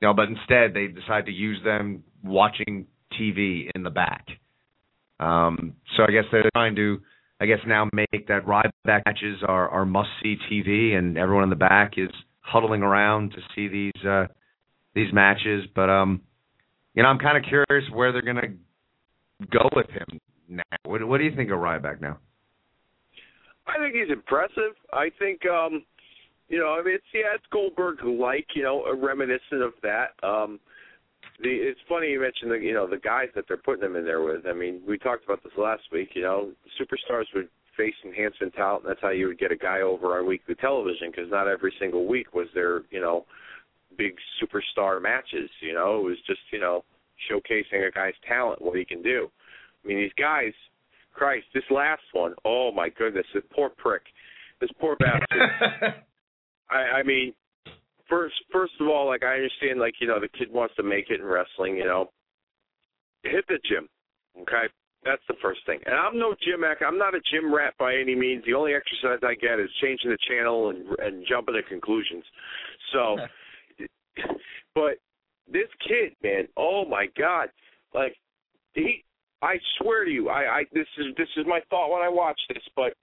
Know, 0.01 0.13
but 0.13 0.29
instead 0.29 0.73
they 0.73 0.87
decide 0.87 1.25
to 1.27 1.31
use 1.31 1.59
them 1.63 2.03
watching 2.23 2.87
TV 3.19 3.69
in 3.75 3.83
the 3.83 3.89
back. 3.89 4.25
Um, 5.19 5.75
so 5.95 6.03
I 6.03 6.11
guess 6.11 6.23
they're 6.31 6.49
trying 6.55 6.75
to, 6.75 6.99
I 7.39 7.45
guess 7.45 7.59
now 7.67 7.87
make 7.93 8.27
that 8.27 8.45
Ryback 8.45 9.03
matches 9.05 9.37
are 9.47 9.69
are 9.69 9.85
must 9.85 10.09
see 10.23 10.37
TV, 10.51 10.95
and 10.95 11.17
everyone 11.17 11.43
in 11.43 11.49
the 11.49 11.55
back 11.55 11.93
is 11.97 12.09
huddling 12.39 12.81
around 12.81 13.31
to 13.31 13.37
see 13.55 13.67
these 13.67 14.05
uh, 14.05 14.25
these 14.95 15.13
matches. 15.13 15.65
But 15.75 15.89
um, 15.89 16.21
you 16.95 17.03
know, 17.03 17.09
I'm 17.09 17.19
kind 17.19 17.37
of 17.37 17.43
curious 17.43 17.89
where 17.93 18.11
they're 18.11 18.21
gonna 18.23 18.53
go 19.51 19.69
with 19.75 19.89
him 19.89 20.19
now. 20.49 20.63
What, 20.83 21.07
what 21.07 21.19
do 21.19 21.23
you 21.23 21.35
think 21.35 21.51
of 21.51 21.59
Ryback 21.59 22.01
now? 22.01 22.17
I 23.67 23.77
think 23.77 23.95
he's 23.95 24.11
impressive. 24.11 24.75
I 24.91 25.09
think 25.19 25.41
um 25.45 25.83
you 26.51 26.59
know, 26.59 26.75
I 26.77 26.83
mean 26.83 26.95
it's 26.95 27.05
yeah, 27.13 27.33
it's 27.33 27.45
Goldberg 27.51 28.03
like, 28.03 28.47
you 28.55 28.63
know, 28.63 28.83
reminiscent 29.01 29.61
of 29.63 29.73
that. 29.81 30.11
Um 30.21 30.59
the 31.41 31.49
it's 31.49 31.79
funny 31.87 32.09
you 32.09 32.19
mentioned 32.19 32.51
the 32.51 32.55
you 32.55 32.73
know, 32.73 32.87
the 32.87 32.97
guys 32.97 33.29
that 33.35 33.45
they're 33.47 33.57
putting 33.57 33.83
him 33.83 33.95
in 33.95 34.03
there 34.03 34.21
with. 34.21 34.45
I 34.45 34.53
mean, 34.53 34.81
we 34.87 34.97
talked 34.97 35.23
about 35.23 35.43
this 35.43 35.53
last 35.57 35.83
week, 35.91 36.09
you 36.13 36.23
know, 36.23 36.51
superstars 36.79 37.25
would 37.33 37.47
face 37.77 37.95
enhancement 38.05 38.53
talent, 38.53 38.83
and 38.83 38.91
that's 38.91 39.01
how 39.01 39.11
you 39.11 39.27
would 39.27 39.39
get 39.39 39.51
a 39.51 39.55
guy 39.55 39.79
over 39.81 40.19
on 40.19 40.27
weekly 40.27 40.55
television 40.55 41.09
because 41.09 41.31
not 41.31 41.47
every 41.47 41.73
single 41.79 42.05
week 42.05 42.33
was 42.33 42.47
there, 42.53 42.81
you 42.91 42.99
know, 42.99 43.25
big 43.97 44.13
superstar 44.43 45.01
matches. 45.01 45.49
You 45.61 45.73
know, 45.73 45.99
it 45.99 46.03
was 46.03 46.17
just 46.27 46.41
you 46.51 46.59
know 46.59 46.83
showcasing 47.31 47.87
a 47.87 47.91
guy's 47.91 48.13
talent, 48.27 48.61
what 48.61 48.77
he 48.77 48.85
can 48.85 49.01
do. 49.01 49.29
I 49.83 49.87
mean, 49.87 49.97
these 49.97 50.11
guys, 50.17 50.53
Christ, 51.13 51.45
this 51.53 51.63
last 51.69 52.03
one, 52.11 52.33
oh 52.45 52.71
my 52.71 52.89
goodness, 52.89 53.25
this 53.33 53.43
poor 53.55 53.69
prick, 53.69 54.03
this 54.59 54.69
poor 54.79 54.95
bastard. 54.97 55.95
I, 56.71 56.99
I 56.99 57.03
mean, 57.03 57.33
first, 58.09 58.35
first 58.51 58.73
of 58.79 58.87
all, 58.87 59.07
like 59.07 59.23
I 59.23 59.35
understand, 59.35 59.79
like 59.79 59.95
you 59.99 60.07
know, 60.07 60.19
the 60.19 60.29
kid 60.29 60.51
wants 60.51 60.75
to 60.75 60.83
make 60.83 61.09
it 61.09 61.19
in 61.19 61.25
wrestling. 61.25 61.77
You 61.77 61.85
know, 61.85 62.09
hit 63.23 63.45
the 63.47 63.59
gym, 63.69 63.87
okay. 64.41 64.71
That's 65.03 65.21
the 65.27 65.33
first 65.41 65.61
thing. 65.65 65.79
And 65.87 65.95
I'm 65.95 66.19
no 66.19 66.35
gym 66.45 66.63
act. 66.63 66.83
I'm 66.85 66.97
not 66.97 67.15
a 67.15 67.21
gym 67.33 67.51
rat 67.51 67.73
by 67.79 67.95
any 67.95 68.13
means. 68.13 68.43
The 68.45 68.53
only 68.53 68.73
exercise 68.75 69.17
I 69.23 69.33
get 69.33 69.59
is 69.59 69.69
changing 69.81 70.11
the 70.11 70.17
channel 70.29 70.69
and 70.69 70.85
and 70.99 71.25
jumping 71.27 71.55
to 71.55 71.63
conclusions. 71.63 72.23
So 72.93 73.17
but 74.75 75.01
this 75.51 75.67
kid, 75.87 76.13
man, 76.23 76.47
oh 76.55 76.85
my 76.85 77.07
god, 77.17 77.49
like 77.93 78.15
he, 78.73 79.03
I 79.41 79.55
swear 79.79 80.05
to 80.05 80.11
you, 80.11 80.29
I, 80.29 80.59
I 80.59 80.63
this 80.71 80.87
is 80.97 81.07
this 81.17 81.29
is 81.35 81.45
my 81.47 81.61
thought 81.69 81.91
when 81.91 82.03
I 82.03 82.09
watch 82.09 82.39
this, 82.49 82.63
but 82.75 82.93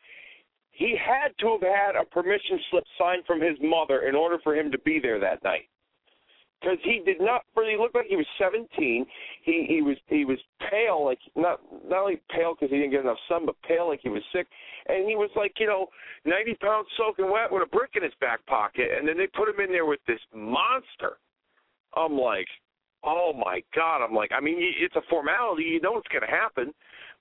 he 0.78 0.96
had 0.96 1.36
to 1.40 1.58
have 1.58 1.62
had 1.62 2.00
a 2.00 2.04
permission 2.04 2.58
slip 2.70 2.84
signed 2.96 3.24
from 3.26 3.40
his 3.40 3.58
mother 3.60 4.08
in 4.08 4.14
order 4.14 4.38
for 4.44 4.54
him 4.54 4.70
to 4.70 4.78
be 4.78 5.00
there 5.02 5.18
that 5.18 5.42
night 5.42 5.68
because 6.60 6.78
he 6.82 7.02
did 7.04 7.20
not 7.20 7.42
really 7.56 7.76
look 7.76 7.94
like 7.94 8.06
he 8.08 8.16
was 8.16 8.26
17. 8.38 9.06
He 9.42 9.66
he 9.68 9.82
was 9.82 9.96
he 10.06 10.24
was 10.24 10.38
pale, 10.70 11.04
like 11.04 11.18
not 11.36 11.60
not 11.88 12.02
only 12.02 12.20
pale 12.30 12.54
because 12.54 12.70
he 12.70 12.78
didn't 12.78 12.92
get 12.92 13.00
enough 13.00 13.18
sun, 13.28 13.46
but 13.46 13.56
pale 13.66 13.88
like 13.88 14.00
he 14.02 14.08
was 14.08 14.22
sick. 14.32 14.46
And 14.88 15.08
he 15.08 15.16
was 15.16 15.30
like 15.36 15.52
you 15.58 15.66
know 15.66 15.86
90 16.24 16.54
pounds 16.54 16.88
soaking 16.96 17.30
wet 17.30 17.50
with 17.50 17.62
a 17.62 17.66
brick 17.66 17.90
in 17.94 18.02
his 18.02 18.14
back 18.20 18.44
pocket. 18.46 18.88
And 18.96 19.06
then 19.06 19.16
they 19.16 19.26
put 19.26 19.48
him 19.48 19.60
in 19.60 19.70
there 19.70 19.86
with 19.86 20.00
this 20.06 20.20
monster. 20.34 21.18
I'm 21.94 22.18
like, 22.18 22.48
oh 23.04 23.32
my 23.32 23.62
god! 23.74 24.04
I'm 24.04 24.14
like, 24.14 24.30
I 24.32 24.40
mean, 24.40 24.58
it's 24.58 24.96
a 24.96 25.02
formality. 25.10 25.64
You 25.64 25.80
know 25.80 25.92
what's 25.92 26.08
going 26.08 26.26
to 26.26 26.30
happen. 26.30 26.72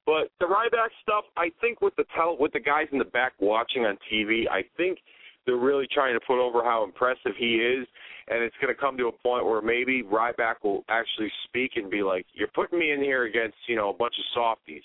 But 0.08 0.32
the 0.40 0.46
Ryback 0.46 0.88
stuff, 1.04 1.26
I 1.36 1.52
think 1.60 1.82
with 1.82 1.94
the 1.98 2.06
tell 2.16 2.38
with 2.40 2.54
the 2.54 2.62
guys 2.62 2.88
in 2.94 2.98
the 2.98 3.12
back 3.12 3.34
watching 3.42 3.84
on 3.84 3.98
TV, 4.12 4.50
I 4.50 4.64
think 4.78 5.00
they're 5.46 5.58
really 5.58 5.88
trying 5.94 6.14
to 6.18 6.26
put 6.26 6.40
over 6.40 6.64
how 6.64 6.86
impressive 6.86 7.36
he 7.38 7.56
is, 7.56 7.86
and 8.30 8.42
it's 8.42 8.56
going 8.62 8.74
to 8.74 8.80
come 8.80 8.98
to 8.98 9.08
a 9.08 9.12
point 9.12 9.46
where 9.46 9.62
maybe 9.62 10.04
Ryback 10.04 10.64
will 10.64 10.86
actually 10.88 11.30
speak 11.44 11.72
and 11.76 11.92
be 11.92 12.04
like, 12.04 12.26
"You're 12.34 12.48
putting 12.56 12.80
me 12.80 12.92
in 12.92 13.02
here 13.02 13.26
against 13.26 13.58
you 13.68 13.76
know 13.76 13.90
a 13.90 13.94
bunch 13.94 14.16
of 14.18 14.24
softies. 14.34 14.84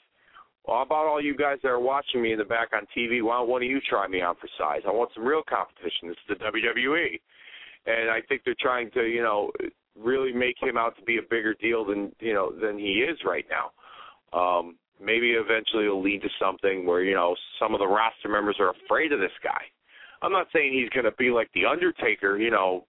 Well, 0.66 0.78
how 0.78 0.82
about 0.82 1.06
all 1.06 1.22
you 1.22 1.36
guys 1.36 1.58
that 1.62 1.68
are 1.68 1.80
watching 1.80 2.20
me 2.20 2.32
in 2.32 2.38
the 2.38 2.44
back 2.44 2.70
on 2.72 2.86
TV? 2.96 3.22
Why 3.22 3.38
don't 3.38 3.48
one 3.48 3.62
of 3.62 3.68
you 3.70 3.80
try 3.88 4.08
me 4.08 4.22
on 4.22 4.34
for 4.40 4.48
size? 4.58 4.82
I 4.84 4.90
want 4.90 5.10
some 5.14 5.24
real 5.24 5.42
competition. 5.48 6.08
This 6.08 6.16
is 6.28 6.36
the 6.36 6.44
WWE, 6.44 7.20
and 7.86 8.10
I 8.10 8.22
think 8.28 8.42
they're 8.44 8.56
trying 8.60 8.90
to 8.92 9.02
you 9.02 9.22
know 9.22 9.52
really 9.96 10.32
make 10.32 10.56
him 10.60 10.76
out 10.76 10.96
to 10.96 11.02
be 11.02 11.18
a 11.18 11.22
bigger 11.30 11.54
deal 11.54 11.84
than 11.84 12.10
you 12.18 12.34
know 12.34 12.50
than 12.50 12.76
he 12.76 13.06
is 13.08 13.18
right 13.24 13.46
now. 13.48 13.70
Um, 14.36 14.76
maybe 15.00 15.32
eventually 15.32 15.84
it'll 15.84 16.02
lead 16.02 16.22
to 16.22 16.28
something 16.40 16.86
where 16.86 17.02
you 17.02 17.14
know 17.14 17.34
some 17.58 17.74
of 17.74 17.80
the 17.80 17.86
roster 17.86 18.28
members 18.28 18.56
are 18.60 18.72
afraid 18.84 19.12
of 19.12 19.20
this 19.20 19.32
guy 19.42 19.62
I'm 20.22 20.32
not 20.32 20.46
saying 20.52 20.72
he's 20.72 20.88
going 20.90 21.04
to 21.04 21.16
be 21.18 21.30
like 21.30 21.50
the 21.52 21.66
Undertaker, 21.66 22.38
you 22.38 22.50
know, 22.50 22.86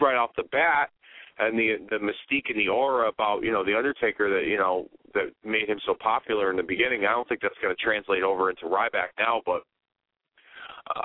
right 0.00 0.16
off 0.16 0.30
the 0.36 0.42
bat, 0.50 0.90
and 1.38 1.58
the 1.58 1.76
the 1.90 1.96
mystique 1.96 2.48
and 2.50 2.58
the 2.58 2.68
aura 2.68 3.08
about 3.08 3.42
you 3.42 3.52
know 3.52 3.64
the 3.64 3.76
Undertaker 3.76 4.28
that 4.30 4.48
you 4.48 4.56
know 4.56 4.88
that 5.14 5.32
made 5.44 5.68
him 5.68 5.78
so 5.86 5.94
popular 6.00 6.50
in 6.50 6.56
the 6.56 6.62
beginning. 6.62 7.04
I 7.04 7.12
don't 7.12 7.28
think 7.28 7.40
that's 7.40 7.54
going 7.62 7.74
to 7.74 7.82
translate 7.82 8.22
over 8.22 8.50
into 8.50 8.66
Ryback 8.66 9.14
now, 9.18 9.42
but 9.46 9.62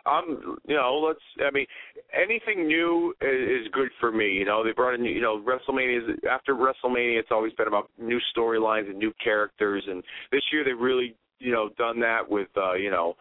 I'm 0.06 0.58
you 0.68 0.76
know 0.76 1.02
let's 1.06 1.20
I 1.46 1.52
mean 1.52 1.66
anything 2.14 2.68
new 2.68 3.14
is, 3.22 3.66
is 3.66 3.72
good 3.74 3.90
for 4.00 4.12
me. 4.12 4.32
You 4.34 4.46
know 4.46 4.64
they 4.64 4.72
brought 4.72 4.96
in 4.96 5.04
you 5.06 5.22
know 5.22 5.42
WrestleMania 5.42 5.98
is, 5.98 6.20
after 6.30 6.54
WrestleMania 6.54 7.20
it's 7.20 7.32
always 7.32 7.54
been 7.54 7.68
about 7.68 7.90
new 8.00 8.20
storylines 8.36 8.90
and 8.90 8.98
new 8.98 9.14
characters, 9.24 9.84
and 9.88 10.04
this 10.32 10.44
year 10.52 10.64
they 10.64 10.74
really 10.74 11.16
you 11.40 11.52
know 11.52 11.70
done 11.78 12.00
that 12.00 12.22
with 12.30 12.50
uh, 12.58 12.74
you 12.74 12.92
know 12.92 13.16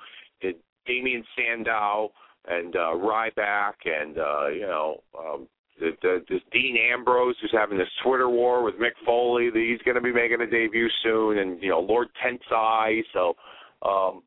Damien 0.86 1.24
Sandow 1.36 2.10
and 2.48 2.74
uh, 2.74 2.94
Ryback 2.94 3.74
and 3.84 4.18
uh, 4.18 4.48
you 4.48 4.62
know 4.62 5.02
um, 5.18 5.48
the, 5.78 5.90
the, 6.02 6.24
this 6.28 6.40
Dean 6.52 6.76
Ambrose 6.92 7.36
who's 7.40 7.52
having 7.52 7.78
this 7.78 7.88
Twitter 8.04 8.28
war 8.28 8.62
with 8.62 8.74
Mick 8.74 8.92
Foley. 9.04 9.50
That 9.50 9.66
he's 9.66 9.82
going 9.84 9.94
to 9.94 10.00
be 10.00 10.12
making 10.12 10.40
a 10.40 10.46
debut 10.46 10.88
soon, 11.02 11.38
and 11.38 11.62
you 11.62 11.70
know 11.70 11.80
Lord 11.80 12.08
Tensai. 12.22 13.02
So 13.12 13.34
um, 13.82 14.22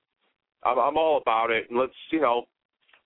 I'm, 0.66 0.80
I'm 0.80 0.98
all 0.98 1.18
about 1.18 1.52
it, 1.52 1.70
and 1.70 1.80
let's 1.80 1.94
you 2.12 2.22
know 2.22 2.44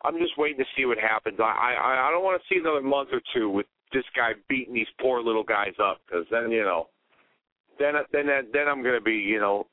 I'm 0.03 0.17
just 0.17 0.38
waiting 0.38 0.59
to 0.59 0.65
see 0.75 0.85
what 0.85 0.97
happens. 0.97 1.38
I 1.39 1.43
I, 1.43 2.07
I 2.07 2.11
don't 2.11 2.23
want 2.23 2.41
to 2.41 2.53
see 2.53 2.59
another 2.59 2.81
month 2.81 3.09
or 3.11 3.21
two 3.34 3.49
with 3.49 3.65
this 3.93 4.03
guy 4.15 4.31
beating 4.49 4.73
these 4.73 4.88
poor 5.01 5.21
little 5.21 5.43
guys 5.43 5.73
up 5.81 6.01
because 6.05 6.25
then 6.31 6.51
you 6.51 6.63
know 6.63 6.88
then 7.79 7.93
then 8.11 8.25
then 8.53 8.67
I'm 8.67 8.84
going 8.84 8.95
to 8.97 9.03
be 9.03 9.13
you 9.13 9.39
know 9.39 9.67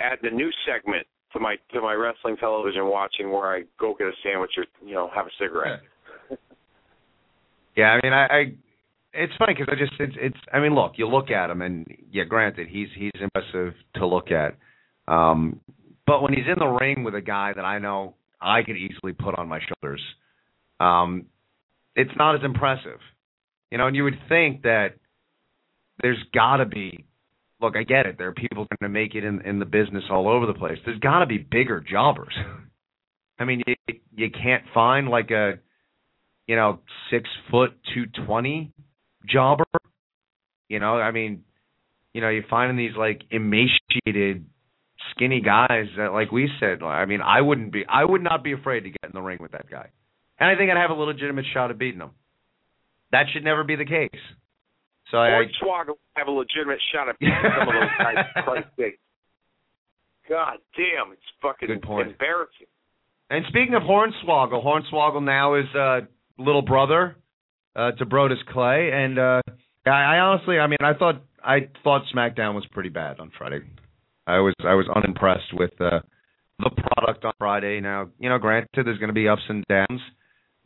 add 0.00 0.18
the 0.22 0.30
new 0.30 0.50
segment 0.66 1.06
to 1.32 1.40
my 1.40 1.56
to 1.72 1.80
my 1.80 1.94
wrestling 1.94 2.36
television 2.36 2.86
watching 2.86 3.30
where 3.30 3.54
I 3.54 3.62
go 3.78 3.94
get 3.98 4.06
a 4.06 4.12
sandwich 4.22 4.52
or 4.56 4.64
you 4.86 4.94
know 4.94 5.10
have 5.14 5.26
a 5.26 5.30
cigarette. 5.38 5.80
yeah, 7.76 7.86
I 7.86 8.00
mean, 8.02 8.12
I, 8.12 8.26
I 8.26 8.44
it's 9.12 9.32
funny 9.38 9.54
because 9.54 9.68
I 9.70 9.78
just 9.78 9.92
it's 10.00 10.16
it's 10.18 10.38
I 10.52 10.60
mean, 10.60 10.74
look, 10.74 10.92
you 10.96 11.08
look 11.08 11.30
at 11.30 11.50
him 11.50 11.62
and 11.62 11.86
yeah, 12.10 12.24
granted, 12.24 12.68
he's 12.68 12.88
he's 12.96 13.12
impressive 13.20 13.74
to 13.96 14.06
look 14.06 14.30
at, 14.30 14.56
um, 15.08 15.60
but 16.06 16.22
when 16.22 16.32
he's 16.32 16.46
in 16.46 16.58
the 16.58 16.66
ring 16.66 17.04
with 17.04 17.14
a 17.14 17.20
guy 17.20 17.52
that 17.54 17.64
I 17.64 17.78
know 17.78 18.14
I 18.40 18.62
could 18.62 18.76
easily 18.76 19.12
put 19.12 19.38
on 19.38 19.48
my 19.48 19.60
shoulders, 19.60 20.02
um, 20.80 21.26
it's 21.96 22.10
not 22.16 22.34
as 22.34 22.42
impressive, 22.44 22.98
you 23.70 23.78
know. 23.78 23.86
And 23.86 23.96
you 23.96 24.04
would 24.04 24.18
think 24.28 24.62
that 24.62 24.94
there's 26.02 26.22
got 26.34 26.56
to 26.58 26.66
be 26.66 27.06
look, 27.60 27.76
I 27.76 27.82
get 27.82 28.06
it. 28.06 28.18
There 28.18 28.28
are 28.28 28.32
people 28.32 28.66
trying 28.66 28.90
to 28.90 28.92
make 28.92 29.14
it 29.14 29.24
in 29.24 29.40
in 29.42 29.58
the 29.58 29.64
business 29.64 30.04
all 30.10 30.28
over 30.28 30.46
the 30.46 30.54
place. 30.54 30.78
There's 30.84 30.98
got 30.98 31.20
to 31.20 31.26
be 31.26 31.38
bigger 31.38 31.80
jobbers. 31.80 32.34
I 33.38 33.44
mean, 33.44 33.62
you 33.66 33.74
you 34.16 34.30
can't 34.30 34.64
find 34.72 35.08
like 35.08 35.30
a 35.30 35.54
you 36.46 36.56
know 36.56 36.80
six 37.10 37.28
foot 37.50 37.72
two 37.94 38.06
twenty 38.26 38.72
jobber. 39.28 39.64
You 40.68 40.80
know, 40.80 40.94
I 40.96 41.10
mean, 41.10 41.44
you 42.12 42.20
know, 42.20 42.28
you're 42.28 42.44
finding 42.48 42.76
these 42.76 42.96
like 42.96 43.22
emaciated, 43.30 44.46
skinny 45.10 45.40
guys 45.40 45.86
that, 45.96 46.12
like 46.12 46.32
we 46.32 46.48
said. 46.60 46.82
I 46.82 47.04
mean, 47.06 47.20
I 47.20 47.40
wouldn't 47.40 47.72
be, 47.72 47.84
I 47.88 48.04
would 48.04 48.22
not 48.22 48.42
be 48.42 48.52
afraid 48.52 48.80
to 48.80 48.90
get 48.90 49.04
in 49.04 49.12
the 49.12 49.22
ring 49.22 49.38
with 49.40 49.52
that 49.52 49.70
guy, 49.70 49.90
and 50.38 50.50
I 50.50 50.56
think 50.56 50.70
I'd 50.70 50.76
have 50.76 50.90
a 50.90 50.94
legitimate 50.94 51.44
shot 51.52 51.70
at 51.70 51.78
beating 51.78 52.00
him. 52.00 52.10
That 53.12 53.26
should 53.32 53.44
never 53.44 53.64
be 53.64 53.76
the 53.76 53.84
case. 53.84 54.10
So 55.10 55.18
Hornswoggle 55.18 55.94
have 56.14 56.26
a 56.26 56.30
legitimate 56.30 56.80
shot 56.92 57.08
at 57.08 57.18
beating 57.18 57.36
some 57.42 57.68
of 57.68 57.74
those 57.74 57.90
guys. 57.98 58.24
Christ 58.44 58.68
sake. 58.78 58.98
God 60.28 60.58
damn, 60.76 61.12
it's 61.12 61.22
fucking 61.42 61.70
embarrassing. 61.70 62.66
And 63.30 63.44
speaking 63.48 63.74
of 63.74 63.82
Hornswoggle, 63.82 64.64
Hornswoggle 64.64 65.22
now 65.22 65.54
is 65.54 65.66
uh 65.74 66.00
little 66.38 66.62
brother 66.62 67.16
uh, 67.76 67.92
to 67.92 68.06
Brodus 68.06 68.44
Clay, 68.52 68.90
and 68.92 69.18
uh, 69.18 69.42
I, 69.86 69.90
I 69.90 70.18
honestly, 70.18 70.58
I 70.58 70.66
mean, 70.66 70.78
I 70.80 70.94
thought 70.94 71.22
I 71.42 71.68
thought 71.82 72.02
SmackDown 72.14 72.54
was 72.54 72.66
pretty 72.72 72.88
bad 72.88 73.20
on 73.20 73.30
Friday. 73.36 73.60
I 74.26 74.38
was 74.38 74.54
I 74.64 74.74
was 74.74 74.86
unimpressed 74.94 75.52
with 75.52 75.72
uh, 75.80 76.00
the 76.58 76.70
product 76.70 77.24
on 77.24 77.32
Friday. 77.38 77.80
Now, 77.80 78.08
you 78.18 78.28
know, 78.28 78.38
granted, 78.38 78.68
there's 78.74 78.98
going 78.98 79.08
to 79.08 79.14
be 79.14 79.28
ups 79.28 79.42
and 79.48 79.64
downs, 79.68 80.00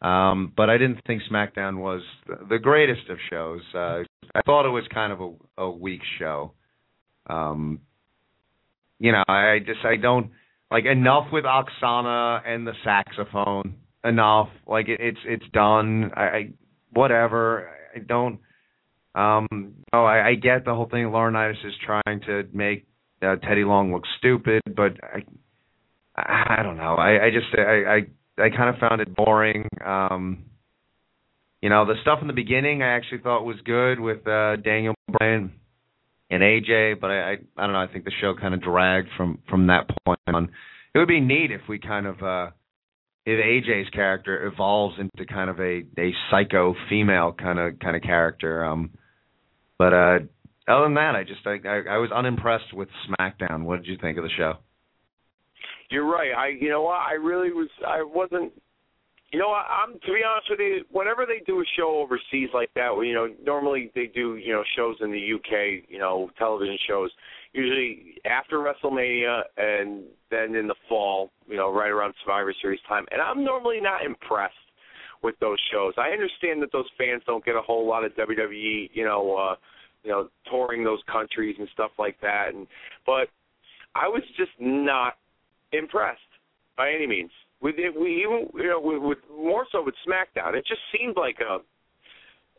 um, 0.03 0.53
but 0.57 0.71
I 0.71 0.79
didn't 0.79 1.01
think 1.07 1.23
SmackDown 1.31 1.79
was 1.79 2.03
the 2.49 2.59
greatest 2.59 3.09
of 3.11 3.19
shows. 3.31 3.63
Uh, 3.75 4.03
I 4.35 4.43
thought 4.45 4.67
it 4.67 4.71
was 4.71 4.85
kind 4.93 5.13
of 5.13 5.21
a, 5.21 5.63
a 5.63 5.71
weak 5.71 6.03
show. 6.19 6.53
Um, 7.29 7.81
you 8.99 9.13
know, 9.13 9.25
I 9.29 9.59
just 9.65 9.81
I 9.85 9.97
don't 9.97 10.31
like 10.71 10.85
enough 10.85 11.27
with 11.33 11.45
Aksana 11.45 12.43
and 12.47 12.67
the 12.67 12.75
saxophone. 12.85 13.77
Enough, 14.05 14.49
like 14.67 14.89
it, 14.89 15.01
it's 15.01 15.19
it's 15.27 15.45
done. 15.53 16.13
I, 16.15 16.23
I 16.23 16.51
whatever. 16.93 17.71
I 17.95 17.99
don't. 17.99 18.39
Um, 19.15 19.75
oh, 19.93 20.05
I, 20.05 20.29
I 20.29 20.35
get 20.35 20.65
the 20.65 20.75
whole 20.75 20.89
thing. 20.89 21.07
Laurinaitis 21.07 21.67
is 21.67 21.75
trying 21.85 22.21
to 22.27 22.45
make 22.53 22.87
uh, 23.23 23.37
Teddy 23.37 23.65
Long 23.65 23.93
looks 23.93 24.09
stupid, 24.19 24.63
but 24.67 24.93
I, 25.03 26.59
I 26.59 26.63
don't 26.63 26.77
know. 26.77 26.95
I, 26.95 27.27
I 27.27 27.31
just 27.31 27.47
I 27.57 27.61
I, 28.41 28.45
I 28.45 28.51
kind 28.51 28.75
of 28.75 28.81
found 28.81 29.01
it 29.01 29.15
boring. 29.15 29.67
Um, 29.85 30.45
you 31.61 31.69
know, 31.69 31.85
the 31.87 31.95
stuff 32.03 32.19
in 32.21 32.29
the 32.29 32.33
beginning 32.33 32.83
I 32.83 32.95
actually 32.97 33.19
thought 33.19 33.45
was 33.45 33.57
good 33.65 33.99
with 33.99 34.27
uh, 34.27 34.57
Daniel 34.57 34.95
Bryan 35.11 35.53
and 36.31 36.43
AJ, 36.43 37.01
but 37.01 37.11
I, 37.11 37.33
I 37.33 37.37
I 37.57 37.63
don't 37.65 37.73
know. 37.73 37.81
I 37.81 37.89
think 37.93 38.05
the 38.05 38.13
show 38.21 38.35
kind 38.41 38.55
of 38.55 38.63
dragged 38.63 39.09
from 39.17 39.39
from 39.49 39.67
that 39.69 39.89
point 40.05 40.21
on. 40.29 40.51
It 40.95 40.99
would 40.99 41.09
be 41.09 41.21
neat 41.21 41.51
if 41.51 41.63
we 41.69 41.79
kind 41.79 42.07
of 42.07 42.23
uh 42.23 42.51
if 43.27 43.45
AJ's 43.45 43.91
character 43.91 44.47
evolves 44.47 44.97
into 44.99 45.31
kind 45.31 45.51
of 45.51 45.59
a 45.61 45.83
a 45.99 46.15
psycho 46.31 46.75
female 46.89 47.33
kind 47.33 47.59
of 47.59 47.79
kind 47.79 47.97
of 47.97 48.03
character. 48.03 48.65
Um, 48.65 48.91
but 49.79 49.93
uh, 49.93 50.19
other 50.69 50.85
than 50.85 50.95
that, 50.95 51.15
I 51.17 51.25
just 51.25 51.47
I, 51.47 51.59
I 51.67 51.95
I 51.95 51.99
was 51.99 52.11
unimpressed 52.13 52.73
with 52.75 52.89
SmackDown. 53.09 53.65
What 53.65 53.83
did 53.83 53.87
you 53.87 53.99
think 54.01 54.19
of 54.19 54.25
the 54.25 54.31
show? 54.37 54.55
You're 55.91 56.07
right. 56.07 56.33
I 56.37 56.49
you 56.49 56.69
know 56.69 56.83
what 56.83 57.01
I 57.01 57.15
really 57.15 57.53
was 57.53 57.69
I 57.87 58.03
wasn't 58.03 58.53
you 59.33 59.39
know, 59.39 59.53
I'm 59.53 59.93
to 59.93 60.07
be 60.07 60.23
honest 60.25 60.49
with 60.49 60.61
you. 60.61 60.85
Whenever 60.91 61.27
they 61.27 61.45
do 61.45 61.61
a 61.61 61.65
show 61.77 61.99
overseas 61.99 62.49
like 62.55 62.71
that, 62.75 62.99
you 63.05 63.13
know, 63.13 63.29
normally 63.45 63.91
they 63.95 64.07
do 64.07 64.37
you 64.37 64.53
know 64.53 64.63
shows 64.77 64.97
in 65.01 65.11
the 65.13 65.35
UK, 65.35 65.85
you 65.89 65.99
know, 65.99 66.31
television 66.39 66.79
shows, 66.89 67.11
usually 67.53 68.15
after 68.25 68.59
WrestleMania 68.59 69.43
and 69.59 70.05
then 70.31 70.55
in 70.55 70.67
the 70.67 70.75
fall, 70.89 71.31
you 71.47 71.57
know, 71.57 71.73
right 71.73 71.91
around 71.91 72.15
Survivor 72.25 72.55
Series 72.61 72.81
time. 72.89 73.05
And 73.11 73.21
I'm 73.21 73.45
normally 73.45 73.81
not 73.81 74.05
impressed 74.05 74.55
with 75.23 75.35
those 75.41 75.59
shows. 75.73 75.93
I 75.99 76.11
understand 76.11 76.63
that 76.63 76.73
those 76.73 76.89
fans 76.97 77.23
don't 77.27 77.45
get 77.45 77.57
a 77.57 77.63
whole 77.63 77.87
lot 77.87 78.05
of 78.05 78.13
WWE, 78.13 78.91
you 78.93 79.05
know, 79.05 79.37
uh, 79.37 79.55
you 80.05 80.11
know, 80.11 80.29
touring 80.51 80.85
those 80.85 81.01
countries 81.11 81.57
and 81.59 81.69
stuff 81.73 81.91
like 81.99 82.21
that. 82.23 82.55
And 82.55 82.67
but 83.07 83.29
I 83.95 84.09
was 84.09 84.23
just 84.37 84.53
not 84.59 85.15
impressed 85.73 86.21
by 86.77 86.91
any 86.91 87.07
means. 87.07 87.31
With 87.61 87.75
it, 87.79 87.99
we 87.99 88.23
even 88.23 88.49
you 88.55 88.69
know 88.69 88.81
with, 88.81 89.03
with 89.03 89.19
more 89.37 89.67
so 89.73 89.83
with 89.85 89.95
SmackDown, 90.07 90.55
it 90.55 90.65
just 90.67 90.81
seemed 90.97 91.17
like 91.17 91.39
a 91.41 91.59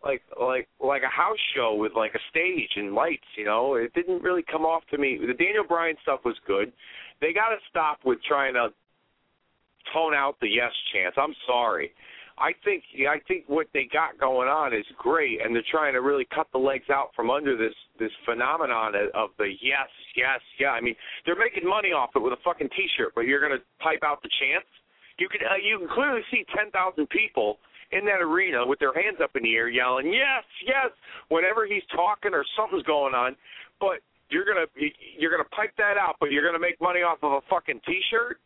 like 0.06 0.22
like 0.40 0.68
like 0.80 1.04
a 1.04 1.10
house 1.10 1.38
show 1.56 1.76
with 1.76 1.94
like 1.96 2.14
a 2.16 2.20
stage 2.30 2.72
and 2.76 2.94
lights. 2.94 3.28
You 3.38 3.46
know, 3.46 3.76
it 3.76 3.94
didn't 3.94 4.22
really 4.22 4.44
come 4.44 4.64
off 4.64 4.84
to 4.92 4.98
me. 4.98 5.18
The 5.20 5.34
Daniel 5.34 5.64
Bryan 5.68 5.96
stuff 6.04 6.22
was 6.26 6.36
good. 6.46 6.72
They 7.22 7.34
got 7.34 7.50
to 7.50 7.58
stop 7.70 8.00
with 8.06 8.20
trying 8.24 8.54
to 8.54 8.70
tone 9.94 10.14
out 10.14 10.36
the 10.42 10.50
yes 10.50 10.72
chance. 10.94 11.16
I'm 11.18 11.36
sorry. 11.48 11.92
I 12.40 12.54
think 12.64 12.84
I 13.08 13.20
think 13.28 13.46
what 13.48 13.68
they 13.74 13.88
got 13.92 14.18
going 14.20 14.48
on 14.48 14.74
is 14.74 14.86
great, 14.98 15.42
and 15.44 15.54
they're 15.54 15.68
trying 15.70 15.94
to 15.94 16.02
really 16.02 16.26
cut 16.34 16.48
the 16.52 16.58
legs 16.58 16.90
out 16.90 17.10
from 17.16 17.30
under 17.30 17.58
this 17.58 17.76
this 18.00 18.12
phenomenon 18.26 18.94
of 19.14 19.30
the 19.38 19.52
yes, 19.62 19.90
yes, 20.16 20.40
yeah. 20.60 20.72
I 20.72 20.80
mean, 20.82 20.96
they're 21.26 21.36
making 21.40 21.68
money 21.68 21.90
off 21.92 22.12
it 22.16 22.20
with 22.20 22.34
a 22.34 22.42
fucking 22.44 22.70
T-shirt, 22.76 23.12
but 23.14 23.26
you're 23.28 23.42
gonna 23.42 23.62
pipe 23.80 24.04
out 24.04 24.24
the 24.24 24.30
chance. 24.40 24.66
You 25.18 25.28
can 25.28 25.42
uh, 25.46 25.56
you 25.62 25.80
can 25.80 25.90
clearly 25.90 26.22
see 26.32 26.46
10,000 26.56 26.72
people 27.10 27.60
in 27.92 28.06
that 28.06 28.22
arena 28.22 28.66
with 28.66 28.80
their 28.80 28.94
hands 28.94 29.18
up 29.22 29.36
in 29.36 29.44
the 29.44 29.56
air 29.56 29.68
yelling 29.68 30.14
yes, 30.14 30.44
yes 30.66 30.92
whenever 31.28 31.66
he's 31.66 31.84
talking 31.94 32.34
or 32.34 32.46
something's 32.56 32.84
going 32.84 33.14
on. 33.14 33.36
But 33.82 34.00
you're 34.30 34.46
gonna 34.46 34.68
you're 35.18 35.32
gonna 35.32 35.50
pipe 35.50 35.74
that 35.78 35.98
out, 35.98 36.16
but 36.20 36.32
you're 36.32 36.46
gonna 36.46 36.60
make 36.62 36.80
money 36.80 37.02
off 37.02 37.20
of 37.22 37.34
a 37.34 37.42
fucking 37.50 37.82
T-shirt. 37.86 38.40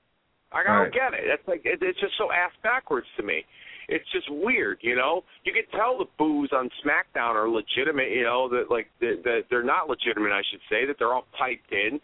I 0.52 0.64
don't 0.64 0.74
Right. 0.90 0.94
get 0.94 1.14
it. 1.14 1.26
That's 1.28 1.48
like 1.48 1.62
it, 1.66 1.82
it's 1.82 2.00
just 2.00 2.14
so 2.18 2.32
ass 2.32 2.52
backwards 2.64 3.08
to 3.18 3.24
me. 3.24 3.46
It's 3.88 4.06
just 4.12 4.28
weird, 4.30 4.80
you 4.82 4.96
know. 4.96 5.24
You 5.44 5.54
can 5.54 5.64
tell 5.78 5.98
the 5.98 6.06
boos 6.18 6.50
on 6.54 6.70
SmackDown 6.84 7.36
are 7.36 7.50
legitimate, 7.50 8.12
you 8.12 8.24
know, 8.24 8.50
that 8.50 8.66
like 8.70 8.88
that, 9.02 9.22
that 9.24 9.42
they're 9.50 9.64
not 9.64 9.90
legitimate, 9.90 10.32
I 10.32 10.42
should 10.50 10.62
say, 10.70 10.86
that 10.86 10.96
they're 11.00 11.14
all 11.14 11.26
piped 11.38 11.72
in. 11.72 12.00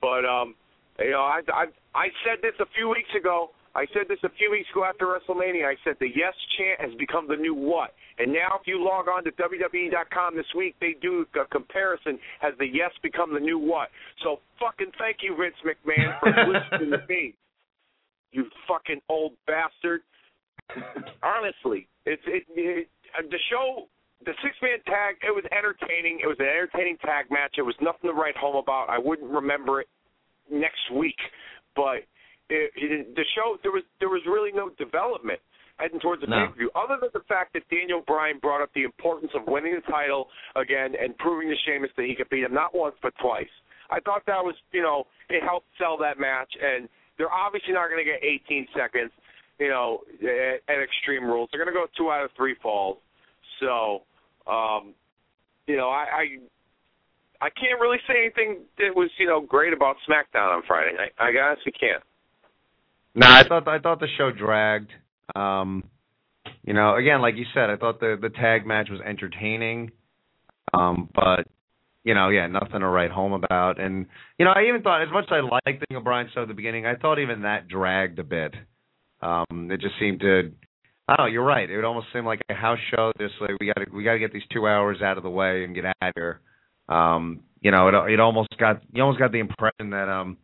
But 0.00 0.24
um, 0.24 0.54
you 0.98 1.10
know, 1.10 1.20
I 1.22 1.40
I 1.52 1.64
I 1.94 2.08
said 2.24 2.38
this 2.42 2.54
a 2.60 2.66
few 2.74 2.88
weeks 2.88 3.10
ago. 3.18 3.50
I 3.74 3.86
said 3.94 4.08
this 4.08 4.18
a 4.24 4.30
few 4.30 4.50
weeks 4.50 4.68
ago 4.72 4.84
after 4.84 5.06
WrestleMania. 5.06 5.64
I 5.64 5.76
said 5.84 5.94
the 6.00 6.08
yes 6.08 6.34
chant 6.58 6.80
has 6.80 6.98
become 6.98 7.28
the 7.28 7.36
new 7.36 7.54
what. 7.54 7.94
And 8.18 8.32
now, 8.32 8.58
if 8.60 8.66
you 8.66 8.82
log 8.82 9.06
on 9.06 9.22
to 9.24 9.30
WWE.com 9.30 10.36
this 10.36 10.46
week, 10.56 10.74
they 10.80 10.96
do 11.00 11.24
a 11.40 11.46
comparison. 11.46 12.18
Has 12.40 12.52
the 12.58 12.66
yes 12.66 12.90
become 13.02 13.32
the 13.32 13.40
new 13.40 13.58
what? 13.58 13.88
So 14.24 14.40
fucking 14.58 14.92
thank 14.98 15.18
you, 15.22 15.36
Vince 15.38 15.54
McMahon, 15.64 16.18
for 16.18 16.28
listening 16.52 16.90
to 16.90 17.06
me. 17.08 17.34
You 18.32 18.44
fucking 18.68 19.00
old 19.08 19.32
bastard. 19.46 20.02
Honestly, 21.22 21.88
it's 22.06 22.22
it, 22.26 22.44
it 22.54 22.88
uh, 23.18 23.22
the 23.30 23.38
show. 23.50 23.86
The 24.20 24.36
six 24.44 24.52
man 24.60 24.76
tag, 24.84 25.16
it 25.24 25.32
was 25.32 25.48
entertaining. 25.48 26.20
It 26.22 26.28
was 26.28 26.36
an 26.40 26.46
entertaining 26.46 26.98
tag 27.00 27.32
match. 27.32 27.56
It 27.56 27.64
was 27.64 27.74
nothing 27.80 28.10
to 28.10 28.12
write 28.12 28.36
home 28.36 28.56
about. 28.56 28.90
I 28.90 28.98
wouldn't 28.98 29.30
remember 29.30 29.80
it 29.80 29.88
next 30.52 30.92
week, 30.92 31.16
but 31.74 32.04
it, 32.52 32.68
it, 32.76 33.14
the 33.16 33.24
show 33.34 33.56
there 33.62 33.72
was 33.72 33.82
there 33.98 34.10
was 34.10 34.20
really 34.28 34.52
no 34.52 34.68
development 34.76 35.40
heading 35.78 36.00
towards 36.00 36.20
the 36.20 36.28
No. 36.28 36.44
pay 36.44 36.52
per 36.52 36.58
view, 36.58 36.70
other 36.76 36.98
than 37.00 37.08
the 37.14 37.24
fact 37.32 37.54
that 37.54 37.64
Daniel 37.70 38.04
Bryan 38.06 38.38
brought 38.38 38.60
up 38.60 38.68
the 38.74 38.84
importance 38.84 39.32
of 39.34 39.48
winning 39.48 39.72
the 39.74 39.86
title 39.90 40.28
again 40.54 40.92
and 41.00 41.16
proving 41.16 41.48
to 41.48 41.56
Sheamus 41.64 41.90
that 41.96 42.04
he 42.04 42.14
could 42.14 42.28
beat 42.28 42.44
him 42.44 42.52
not 42.52 42.74
once 42.76 42.96
but 43.00 43.14
twice. 43.22 43.48
I 43.90 44.00
thought 44.00 44.22
that 44.26 44.44
was 44.44 44.54
you 44.72 44.82
know 44.82 45.06
it 45.30 45.42
helped 45.42 45.66
sell 45.78 45.96
that 45.98 46.20
match, 46.20 46.52
and 46.60 46.88
they're 47.16 47.32
obviously 47.32 47.72
not 47.72 47.88
going 47.88 48.04
to 48.04 48.08
get 48.10 48.20
18 48.20 48.68
seconds, 48.76 49.10
you 49.60 49.68
know, 49.68 50.00
at, 50.22 50.74
at 50.74 50.82
Extreme 50.82 51.24
Rules. 51.24 51.48
They're 51.52 51.62
going 51.62 51.72
to 51.72 51.78
go 51.78 51.86
two 51.96 52.10
out 52.10 52.24
of 52.24 52.30
three 52.36 52.56
falls. 52.60 52.98
So, 53.60 54.02
um, 54.50 54.94
you 55.66 55.76
know, 55.76 55.88
I. 55.88 56.06
I 56.10 56.24
I 57.42 57.48
can't 57.48 57.80
really 57.80 57.96
say 58.06 58.14
anything 58.20 58.64
that 58.76 58.94
was, 58.94 59.08
you 59.18 59.26
know, 59.26 59.40
great 59.40 59.72
about 59.72 59.96
SmackDown 60.06 60.54
on 60.54 60.62
Friday 60.66 60.94
night. 60.94 61.12
I 61.18 61.30
honestly 61.42 61.72
can't. 61.72 62.02
No, 63.14 63.26
I 63.26 63.48
thought 63.48 63.66
I 63.66 63.78
thought 63.78 63.98
the 63.98 64.08
show 64.18 64.30
dragged. 64.30 64.90
Um, 65.34 65.84
you 66.64 66.74
know, 66.74 66.96
again, 66.96 67.22
like 67.22 67.36
you 67.36 67.46
said, 67.54 67.70
I 67.70 67.76
thought 67.76 67.98
the 67.98 68.18
the 68.20 68.28
tag 68.28 68.66
match 68.66 68.88
was 68.90 69.00
entertaining. 69.00 69.90
Um, 70.72 71.08
but 71.14 71.46
you 72.04 72.14
know, 72.14 72.28
yeah, 72.28 72.46
nothing 72.46 72.80
to 72.80 72.86
write 72.86 73.10
home 73.10 73.32
about. 73.32 73.80
And 73.80 74.06
you 74.38 74.44
know, 74.44 74.52
I 74.52 74.68
even 74.68 74.82
thought 74.82 75.02
as 75.02 75.12
much 75.12 75.24
as 75.24 75.32
I 75.32 75.40
liked 75.40 75.84
the 75.88 76.00
Bryan 76.00 76.28
stuff 76.30 76.42
at 76.42 76.48
the 76.48 76.54
beginning, 76.54 76.86
I 76.86 76.96
thought 76.96 77.18
even 77.18 77.42
that 77.42 77.68
dragged 77.68 78.18
a 78.18 78.24
bit. 78.24 78.54
Um, 79.22 79.70
it 79.70 79.80
just 79.80 79.94
seemed 79.98 80.20
to. 80.20 80.52
I 81.08 81.16
don't 81.16 81.26
know. 81.26 81.32
You're 81.32 81.44
right. 81.44 81.68
It 81.68 81.76
would 81.76 81.84
almost 81.84 82.06
seem 82.12 82.24
like 82.24 82.40
a 82.48 82.54
house 82.54 82.78
show. 82.94 83.12
Just 83.18 83.34
like 83.40 83.50
we 83.60 83.66
got 83.66 83.84
to 83.84 83.86
we 83.94 84.04
got 84.04 84.12
to 84.12 84.18
get 84.18 84.32
these 84.32 84.42
two 84.52 84.66
hours 84.66 85.02
out 85.02 85.16
of 85.16 85.22
the 85.22 85.30
way 85.30 85.64
and 85.64 85.74
get 85.74 85.84
out 85.84 85.94
of 86.00 86.12
here. 86.14 86.40
Um, 86.88 87.40
you 87.60 87.70
know, 87.70 87.88
it 87.88 88.12
it 88.12 88.20
almost 88.20 88.56
got 88.58 88.82
you 88.92 89.02
almost 89.02 89.18
got 89.18 89.32
the 89.32 89.40
impression 89.40 89.90
that 89.90 90.08
um, 90.08 90.38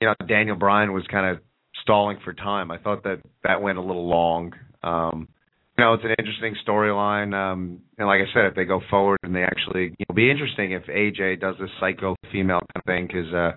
you 0.00 0.08
know, 0.08 0.14
Daniel 0.26 0.56
Bryan 0.56 0.92
was 0.92 1.04
kind 1.10 1.36
of 1.36 1.42
stalling 1.82 2.18
for 2.24 2.32
time. 2.32 2.70
I 2.70 2.78
thought 2.78 3.04
that 3.04 3.20
that 3.42 3.62
went 3.62 3.78
a 3.78 3.82
little 3.82 4.08
long. 4.08 4.52
Um, 4.82 5.28
you 5.76 5.84
know, 5.84 5.94
it's 5.94 6.04
an 6.04 6.14
interesting 6.18 6.54
storyline. 6.66 7.34
Um, 7.34 7.80
and 7.98 8.06
like 8.06 8.20
I 8.20 8.32
said, 8.32 8.46
if 8.46 8.54
they 8.54 8.64
go 8.64 8.80
forward 8.90 9.18
and 9.22 9.34
they 9.34 9.42
actually, 9.42 9.94
it'll 9.98 10.14
be 10.14 10.30
interesting 10.30 10.72
if 10.72 10.84
AJ 10.84 11.40
does 11.40 11.56
this 11.58 11.70
psycho 11.80 12.14
female 12.30 12.60
kind 12.60 12.76
of 12.76 12.84
thing 12.84 13.06
because, 13.06 13.32
uh, 13.34 13.52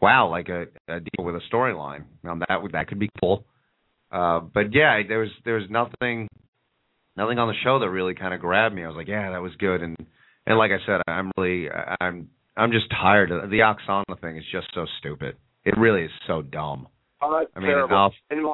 wow, 0.00 0.30
like 0.30 0.48
a, 0.48 0.62
a 0.88 1.00
deal 1.00 1.24
with 1.24 1.34
a 1.34 1.40
storyline. 1.52 2.04
Um, 2.24 2.42
that 2.48 2.62
would 2.62 2.72
that 2.72 2.88
could 2.88 2.98
be 2.98 3.10
cool. 3.20 3.44
Uh, 4.12 4.40
but 4.40 4.74
yeah, 4.74 5.00
there 5.08 5.20
was 5.20 5.30
there 5.44 5.54
was 5.54 5.64
nothing, 5.70 6.28
nothing 7.16 7.38
on 7.38 7.48
the 7.48 7.54
show 7.64 7.78
that 7.78 7.88
really 7.88 8.14
kind 8.14 8.34
of 8.34 8.40
grabbed 8.40 8.74
me. 8.74 8.84
I 8.84 8.88
was 8.88 8.96
like, 8.96 9.08
yeah, 9.08 9.30
that 9.30 9.40
was 9.40 9.52
good. 9.58 9.82
And 9.82 9.96
and 10.46 10.58
like 10.58 10.70
I 10.70 10.84
said, 10.86 11.00
I'm 11.08 11.30
really 11.36 11.68
I'm 12.00 12.28
I'm 12.56 12.72
just 12.72 12.90
tired 12.90 13.30
of 13.30 13.48
the 13.50 13.60
Aksana 13.60 14.20
thing. 14.20 14.36
is 14.36 14.44
just 14.52 14.68
so 14.74 14.86
stupid. 14.98 15.36
It 15.64 15.78
really 15.78 16.02
is 16.02 16.10
so 16.26 16.42
dumb. 16.42 16.88
Oh, 17.22 17.38
that's 17.38 17.50
I 17.56 17.60
mean, 17.60 17.68
terrible. 17.68 18.12
And 18.30 18.44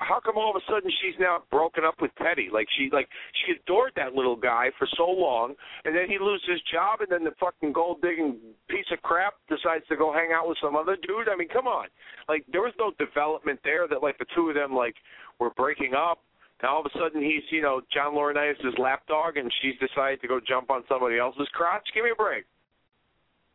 how, 0.00 0.18
come 0.18 0.36
all 0.36 0.50
of 0.50 0.56
a 0.56 0.64
sudden 0.70 0.90
she's 1.00 1.14
now 1.20 1.44
broken 1.50 1.84
up 1.84 2.00
with 2.00 2.10
Teddy? 2.16 2.48
Like 2.52 2.66
she 2.76 2.88
like 2.92 3.08
she 3.44 3.52
adored 3.52 3.92
that 3.96 4.14
little 4.14 4.36
guy 4.36 4.70
for 4.78 4.88
so 4.96 5.04
long, 5.08 5.54
and 5.84 5.94
then 5.94 6.08
he 6.08 6.18
loses 6.18 6.48
his 6.48 6.60
job, 6.72 7.00
and 7.00 7.08
then 7.12 7.22
the 7.22 7.36
fucking 7.38 7.72
gold 7.72 8.00
digging 8.02 8.36
piece 8.68 8.88
of 8.92 9.00
crap 9.02 9.34
decides 9.48 9.86
to 9.88 9.96
go 9.96 10.12
hang 10.12 10.32
out 10.34 10.48
with 10.48 10.58
some 10.60 10.74
other 10.74 10.96
dude. 10.96 11.28
I 11.28 11.36
mean, 11.36 11.48
come 11.48 11.66
on. 11.66 11.86
Like 12.28 12.44
there 12.50 12.62
was 12.62 12.72
no 12.78 12.92
development 12.98 13.60
there 13.62 13.86
that 13.88 14.02
like 14.02 14.18
the 14.18 14.26
two 14.34 14.48
of 14.48 14.54
them 14.54 14.74
like 14.74 14.94
were 15.38 15.50
breaking 15.50 15.94
up. 15.94 16.18
And 16.62 16.68
all 16.68 16.80
of 16.80 16.86
a 16.86 16.98
sudden, 16.98 17.22
he's 17.22 17.44
you 17.50 17.62
know 17.62 17.80
John 17.92 18.12
Laurinaitis' 18.14 18.78
lapdog, 18.78 19.36
and 19.36 19.50
she's 19.62 19.76
decided 19.80 20.20
to 20.22 20.28
go 20.28 20.40
jump 20.40 20.70
on 20.70 20.82
somebody 20.88 21.18
else's 21.18 21.48
crotch. 21.54 21.86
Give 21.94 22.04
me 22.04 22.10
a 22.10 22.14
break. 22.14 22.44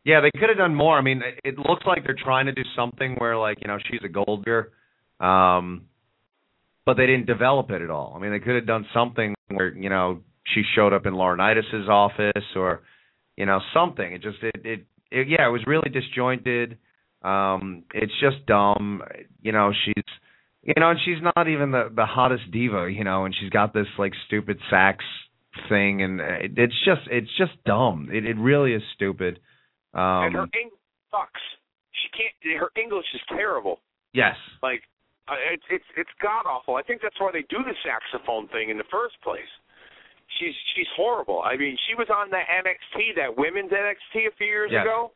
Yeah, 0.04 0.20
they 0.20 0.30
could 0.38 0.48
have 0.48 0.58
done 0.58 0.74
more. 0.74 0.96
I 0.96 1.00
mean, 1.02 1.22
it- 1.22 1.40
it 1.42 1.58
looks 1.58 1.84
like 1.84 2.04
they're 2.04 2.14
trying 2.14 2.46
to 2.46 2.52
do 2.52 2.62
something 2.76 3.16
where, 3.16 3.36
like, 3.36 3.58
you 3.60 3.66
know, 3.66 3.78
she's 3.90 4.02
a 4.04 4.08
gold 4.08 4.44
digger, 4.44 4.72
um, 5.18 5.88
but 6.86 6.96
they 6.96 7.06
didn't 7.06 7.26
develop 7.26 7.70
it 7.70 7.82
at 7.82 7.90
all. 7.90 8.14
I 8.16 8.20
mean, 8.20 8.30
they 8.30 8.38
could 8.40 8.54
have 8.54 8.66
done 8.66 8.86
something 8.94 9.34
where, 9.48 9.74
you 9.74 9.90
know, 9.90 10.20
she 10.54 10.62
showed 10.74 10.92
up 10.92 11.04
in 11.06 11.12
Laurinaitis' 11.14 11.88
office 11.88 12.44
or, 12.54 12.82
you 13.36 13.44
know, 13.44 13.60
something. 13.74 14.12
It 14.12 14.22
just, 14.22 14.38
it, 14.42 14.60
it, 14.64 14.86
it 15.10 15.28
yeah, 15.28 15.46
it 15.48 15.50
was 15.50 15.62
really 15.66 15.90
disjointed. 15.90 16.78
Um, 17.22 17.84
it's 17.92 18.12
just 18.20 18.46
dumb. 18.46 19.02
You 19.42 19.52
know, 19.52 19.72
she's, 19.84 20.04
you 20.62 20.74
know, 20.78 20.90
and 20.90 20.98
she's 21.04 21.22
not 21.36 21.48
even 21.48 21.70
the 21.72 21.90
the 21.94 22.06
hottest 22.06 22.50
diva, 22.52 22.88
you 22.90 23.04
know, 23.04 23.24
and 23.24 23.34
she's 23.38 23.50
got 23.50 23.74
this 23.74 23.86
like 23.98 24.12
stupid 24.26 24.58
sax 24.70 25.04
thing, 25.68 26.02
and 26.02 26.20
it, 26.20 26.52
it's 26.56 26.84
just, 26.84 27.02
it's 27.10 27.30
just 27.38 27.52
dumb. 27.64 28.08
It, 28.12 28.24
it 28.26 28.36
really 28.36 28.72
is 28.74 28.82
stupid. 28.94 29.40
and 29.94 30.34
her 30.34 30.40
Um, 30.42 30.50
English 30.54 30.78
sucks. 31.10 31.40
She 31.92 32.08
can't. 32.16 32.60
Her 32.60 32.70
English 32.80 33.06
is 33.14 33.20
terrible. 33.28 33.80
yes. 34.12 34.36
Like 34.62 34.82
uh, 35.28 35.34
it's 35.52 35.64
it's 35.70 35.84
it's 35.96 36.10
god 36.22 36.46
awful. 36.46 36.76
I 36.76 36.82
think 36.82 37.02
that's 37.02 37.18
why 37.20 37.30
they 37.32 37.42
do 37.50 37.58
the 37.64 37.74
saxophone 37.82 38.48
thing 38.48 38.70
in 38.70 38.78
the 38.78 38.88
first 38.90 39.20
place. 39.22 39.50
She's 40.38 40.54
she's 40.74 40.86
horrible. 40.96 41.42
I 41.42 41.56
mean, 41.56 41.76
she 41.88 41.94
was 41.94 42.08
on 42.10 42.30
the 42.30 42.42
NXT, 42.42 43.14
that 43.16 43.36
women's 43.36 43.70
NXT 43.70 44.26
a 44.28 44.34
few 44.36 44.46
years 44.46 44.70
Yes. 44.72 44.82
ago. 44.82 45.12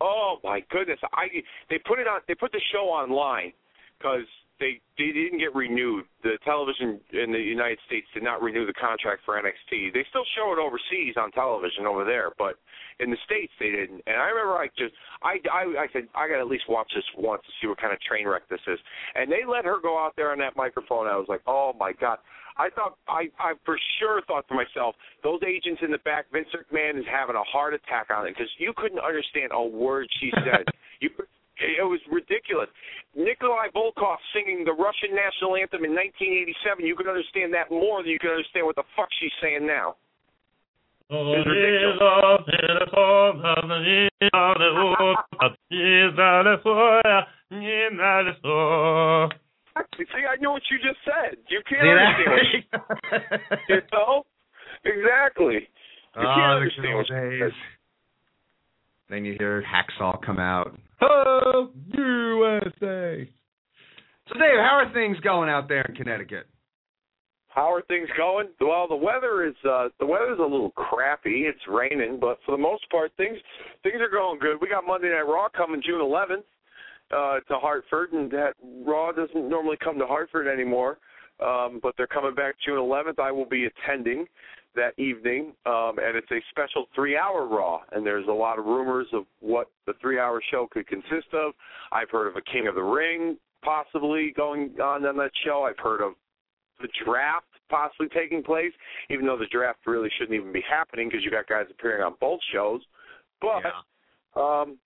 Oh 0.00 0.38
my 0.42 0.60
goodness! 0.70 0.98
I 1.12 1.26
they 1.70 1.78
put 1.86 1.98
it 1.98 2.06
on. 2.06 2.20
They 2.26 2.34
put 2.34 2.52
the 2.52 2.60
show 2.72 2.86
online 2.90 3.52
because 3.98 4.26
they 4.60 4.80
they 4.98 5.10
didn't 5.10 5.38
get 5.38 5.54
renewed. 5.54 6.04
The 6.22 6.38
television 6.44 7.00
in 7.12 7.32
the 7.32 7.40
United 7.40 7.78
States 7.86 8.06
did 8.14 8.22
not 8.22 8.42
renew 8.42 8.66
the 8.66 8.74
contract 8.74 9.22
for 9.24 9.34
NXT. 9.34 9.92
They 9.92 10.06
still 10.10 10.24
show 10.36 10.52
it 10.54 10.58
overseas 10.62 11.14
on 11.16 11.32
television 11.32 11.86
over 11.86 12.04
there, 12.04 12.30
but 12.38 12.54
in 13.00 13.10
the 13.10 13.18
states 13.26 13.52
they 13.58 13.70
didn't. 13.70 14.02
And 14.06 14.16
I 14.16 14.30
remember 14.30 14.54
I 14.54 14.68
just 14.78 14.94
I 15.22 15.42
I 15.50 15.62
I 15.84 15.86
said 15.92 16.06
I 16.14 16.28
got 16.28 16.38
to 16.38 16.46
at 16.46 16.48
least 16.48 16.64
watch 16.68 16.90
this 16.94 17.04
once 17.18 17.42
to 17.42 17.52
see 17.60 17.66
what 17.66 17.80
kind 17.80 17.92
of 17.92 18.00
train 18.00 18.26
wreck 18.28 18.48
this 18.48 18.62
is. 18.66 18.78
And 19.14 19.30
they 19.30 19.42
let 19.42 19.64
her 19.64 19.80
go 19.82 19.98
out 19.98 20.14
there 20.16 20.30
on 20.30 20.38
that 20.38 20.56
microphone. 20.56 21.06
I 21.06 21.16
was 21.16 21.26
like, 21.28 21.42
oh 21.46 21.72
my 21.78 21.92
god. 21.92 22.18
I 22.56 22.70
thought 22.70 22.96
I 23.08 23.26
I 23.42 23.54
for 23.64 23.76
sure 23.98 24.22
thought 24.26 24.46
to 24.48 24.54
myself, 24.54 24.94
those 25.24 25.40
agents 25.42 25.82
in 25.82 25.90
the 25.90 25.98
back, 26.06 26.26
Vince 26.32 26.46
McMahon 26.54 26.98
is 26.98 27.04
having 27.10 27.34
a 27.34 27.42
heart 27.42 27.74
attack 27.74 28.14
on 28.14 28.26
it 28.26 28.34
because 28.38 28.50
you 28.58 28.72
couldn't 28.76 29.00
understand 29.00 29.50
a 29.52 29.62
word 29.62 30.06
she 30.20 30.30
said. 30.46 30.62
you 31.00 31.10
it 31.60 31.86
was 31.86 32.00
ridiculous. 32.10 32.68
Nikolai 33.14 33.70
Volkov 33.74 34.16
singing 34.34 34.64
the 34.64 34.72
Russian 34.72 35.14
national 35.14 35.54
anthem 35.56 35.84
in 35.84 35.94
1987. 35.94 36.84
You 36.84 36.96
can 36.96 37.06
understand 37.06 37.54
that 37.54 37.70
more 37.70 38.02
than 38.02 38.10
you 38.10 38.18
can 38.18 38.30
understand 38.30 38.66
what 38.66 38.76
the 38.76 38.86
fuck 38.96 39.08
she's 39.20 39.34
saying 39.40 39.66
now. 39.66 39.94
It's 41.10 41.46
ridiculous. 41.46 42.00
See, 49.98 50.24
I 50.26 50.36
know 50.40 50.52
what 50.52 50.62
you 50.70 50.78
just 50.78 50.98
said. 51.04 51.36
You 51.50 51.60
can't 51.68 51.82
See 51.82 51.90
understand. 51.90 52.64
You 53.68 53.80
know? 53.92 54.24
Exactly. 54.84 55.68
You 56.16 56.22
ah, 56.22 56.34
can't 56.34 56.52
oh, 56.52 56.56
understand 56.56 56.94
what 56.96 57.10
old 57.10 57.40
said. 57.40 57.52
Then 59.10 59.24
you 59.24 59.36
hear 59.38 59.62
Hacksaw 59.62 60.24
come 60.24 60.38
out. 60.38 60.78
Oh, 61.00 61.70
USA. 61.92 63.28
So, 64.28 64.34
Dave, 64.38 64.58
how 64.58 64.80
are 64.82 64.92
things 64.92 65.18
going 65.20 65.48
out 65.48 65.68
there 65.68 65.82
in 65.82 65.94
Connecticut? 65.94 66.46
How 67.48 67.72
are 67.72 67.82
things 67.82 68.08
going? 68.16 68.48
Well, 68.60 68.88
the 68.88 68.96
weather 68.96 69.46
is 69.46 69.54
uh 69.68 69.88
the 70.00 70.06
weather's 70.06 70.40
a 70.40 70.42
little 70.42 70.72
crappy. 70.72 71.46
It's 71.46 71.60
raining, 71.68 72.18
but 72.20 72.38
for 72.44 72.50
the 72.52 72.60
most 72.62 72.88
part 72.90 73.12
things 73.16 73.38
things 73.84 74.00
are 74.00 74.10
going 74.10 74.40
good. 74.40 74.56
We 74.60 74.68
got 74.68 74.84
Monday 74.84 75.10
Night 75.10 75.22
Raw 75.22 75.48
coming 75.56 75.80
June 75.86 76.00
11th 76.00 76.42
uh 77.12 77.40
to 77.46 77.58
Hartford 77.60 78.12
and 78.12 78.28
that 78.32 78.54
Raw 78.84 79.12
doesn't 79.12 79.48
normally 79.48 79.76
come 79.84 80.00
to 80.00 80.06
Hartford 80.06 80.48
anymore. 80.48 80.98
Um 81.40 81.78
but 81.80 81.94
they're 81.96 82.08
coming 82.08 82.34
back 82.34 82.56
June 82.66 82.76
11th. 82.78 83.20
I 83.20 83.30
will 83.30 83.48
be 83.48 83.66
attending 83.66 84.26
that 84.74 84.98
evening 84.98 85.52
um 85.66 85.98
and 85.98 86.16
it's 86.16 86.30
a 86.30 86.40
special 86.50 86.86
3-hour 86.96 87.46
Raw 87.46 87.80
and 87.92 88.04
there's 88.04 88.26
a 88.28 88.32
lot 88.32 88.58
of 88.58 88.64
rumors 88.64 89.06
of 89.12 89.24
what 89.40 89.70
the 89.86 89.92
3-hour 90.04 90.42
show 90.50 90.68
could 90.70 90.86
consist 90.86 91.32
of. 91.32 91.52
I've 91.92 92.10
heard 92.10 92.28
of 92.28 92.36
a 92.36 92.42
King 92.42 92.66
of 92.68 92.74
the 92.74 92.82
Ring 92.82 93.36
possibly 93.62 94.32
going 94.36 94.74
on 94.82 95.04
on 95.06 95.16
that 95.16 95.30
show. 95.44 95.66
I've 95.68 95.82
heard 95.82 96.00
of 96.00 96.12
the 96.80 96.88
draft 97.04 97.46
possibly 97.70 98.08
taking 98.08 98.42
place, 98.42 98.72
even 99.10 99.26
though 99.26 99.38
the 99.38 99.46
draft 99.46 99.78
really 99.86 100.10
shouldn't 100.18 100.38
even 100.38 100.52
be 100.52 100.62
happening 100.68 101.08
because 101.08 101.24
you've 101.24 101.32
got 101.32 101.48
guys 101.48 101.66
appearing 101.70 102.02
on 102.02 102.14
both 102.20 102.40
shows. 102.52 102.82
But 103.40 104.40
um, 104.40 104.78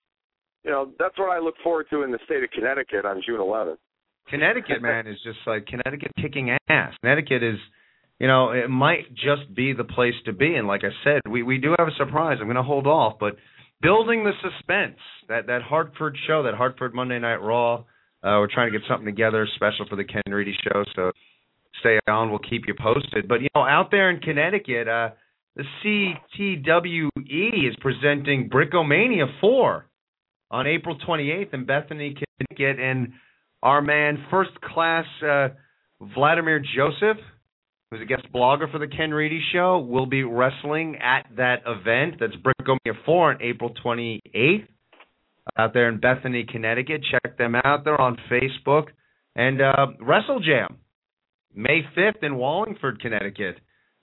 you 0.64 0.70
know, 0.70 0.90
that's 0.98 1.16
what 1.18 1.30
I 1.30 1.38
look 1.38 1.54
forward 1.62 1.86
to 1.90 2.02
in 2.02 2.12
the 2.12 2.18
state 2.24 2.42
of 2.42 2.50
Connecticut 2.50 3.04
on 3.04 3.22
June 3.26 3.40
11th. 3.40 3.78
Connecticut, 4.28 4.82
man, 4.82 5.06
is 5.06 5.16
just 5.24 5.38
like 5.46 5.66
Connecticut 5.66 6.12
kicking 6.20 6.56
ass. 6.68 6.92
Connecticut 7.00 7.42
is, 7.42 7.58
you 8.18 8.26
know, 8.26 8.50
it 8.50 8.68
might 8.68 9.14
just 9.14 9.54
be 9.54 9.72
the 9.72 9.84
place 9.84 10.14
to 10.24 10.32
be. 10.32 10.54
And 10.54 10.66
like 10.66 10.82
I 10.84 10.90
said, 11.04 11.22
we 11.28 11.42
we 11.42 11.58
do 11.58 11.74
have 11.78 11.88
a 11.88 11.96
surprise. 11.96 12.38
I'm 12.40 12.46
going 12.46 12.56
to 12.56 12.62
hold 12.62 12.86
off, 12.86 13.18
but 13.20 13.36
building 13.80 14.24
the 14.24 14.32
suspense 14.42 14.98
that 15.28 15.46
that 15.46 15.62
Hartford 15.62 16.16
show, 16.26 16.42
that 16.44 16.54
Hartford 16.54 16.94
Monday 16.94 17.18
Night 17.18 17.36
Raw. 17.36 17.84
Uh, 18.20 18.42
we're 18.42 18.48
trying 18.52 18.72
to 18.72 18.76
get 18.76 18.84
something 18.88 19.06
together 19.06 19.46
special 19.54 19.86
for 19.88 19.94
the 19.94 20.02
Ken 20.02 20.22
Reedy 20.26 20.56
show. 20.64 20.82
So 20.96 21.12
stay 21.78 22.00
on. 22.08 22.30
We'll 22.30 22.40
keep 22.40 22.62
you 22.66 22.74
posted. 22.74 23.28
But 23.28 23.42
you 23.42 23.48
know, 23.54 23.62
out 23.62 23.92
there 23.92 24.10
in 24.10 24.18
Connecticut, 24.20 24.88
uh, 24.88 25.10
the 25.54 25.64
CTWE 25.84 27.68
is 27.68 27.76
presenting 27.80 28.50
Brickomania 28.50 29.26
4 29.40 29.86
on 30.50 30.66
April 30.66 30.96
28th 31.06 31.54
in 31.54 31.64
Bethany, 31.64 32.14
Connecticut, 32.14 32.82
and 32.82 33.12
our 33.62 33.82
man, 33.82 34.24
first 34.30 34.52
class 34.60 35.04
uh, 35.22 35.48
Vladimir 36.00 36.60
Joseph, 36.60 37.18
who's 37.90 38.00
a 38.00 38.04
guest 38.04 38.26
blogger 38.34 38.70
for 38.70 38.78
the 38.78 38.86
Ken 38.86 39.12
Reedy 39.12 39.40
Show, 39.52 39.78
will 39.78 40.06
be 40.06 40.22
wrestling 40.22 40.96
at 40.96 41.26
that 41.36 41.62
event. 41.66 42.16
That's 42.20 42.34
Brickomania 42.36 42.94
4 43.04 43.30
on 43.32 43.42
April 43.42 43.72
28th 43.84 44.66
out 45.56 45.72
there 45.72 45.88
in 45.88 45.98
Bethany, 45.98 46.44
Connecticut. 46.44 47.02
Check 47.10 47.38
them 47.38 47.54
out. 47.54 47.84
They're 47.84 48.00
on 48.00 48.18
Facebook. 48.30 48.88
And 49.34 49.60
uh, 49.62 49.86
Wrestle 50.00 50.40
Jam, 50.40 50.78
May 51.54 51.80
5th 51.96 52.22
in 52.22 52.36
Wallingford, 52.36 53.00
Connecticut. 53.00 53.56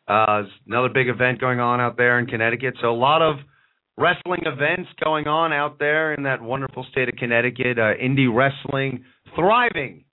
Uh, 0.08 0.44
another 0.68 0.90
big 0.90 1.10
event 1.10 1.40
going 1.40 1.60
on 1.60 1.80
out 1.80 1.98
there 1.98 2.20
in 2.20 2.26
Connecticut. 2.26 2.76
So 2.82 2.90
a 2.90 2.96
lot 2.96 3.22
of 3.22 3.38
wrestling 3.98 4.42
events 4.46 4.90
going 5.04 5.28
on 5.28 5.52
out 5.52 5.78
there 5.80 6.14
in 6.14 6.24
that 6.24 6.42
wonderful 6.42 6.86
state 6.92 7.10
of 7.10 7.16
Connecticut. 7.16 7.78
Uh, 7.78 7.94
indie 8.02 8.34
wrestling 8.34 9.04
thriving 9.36 10.05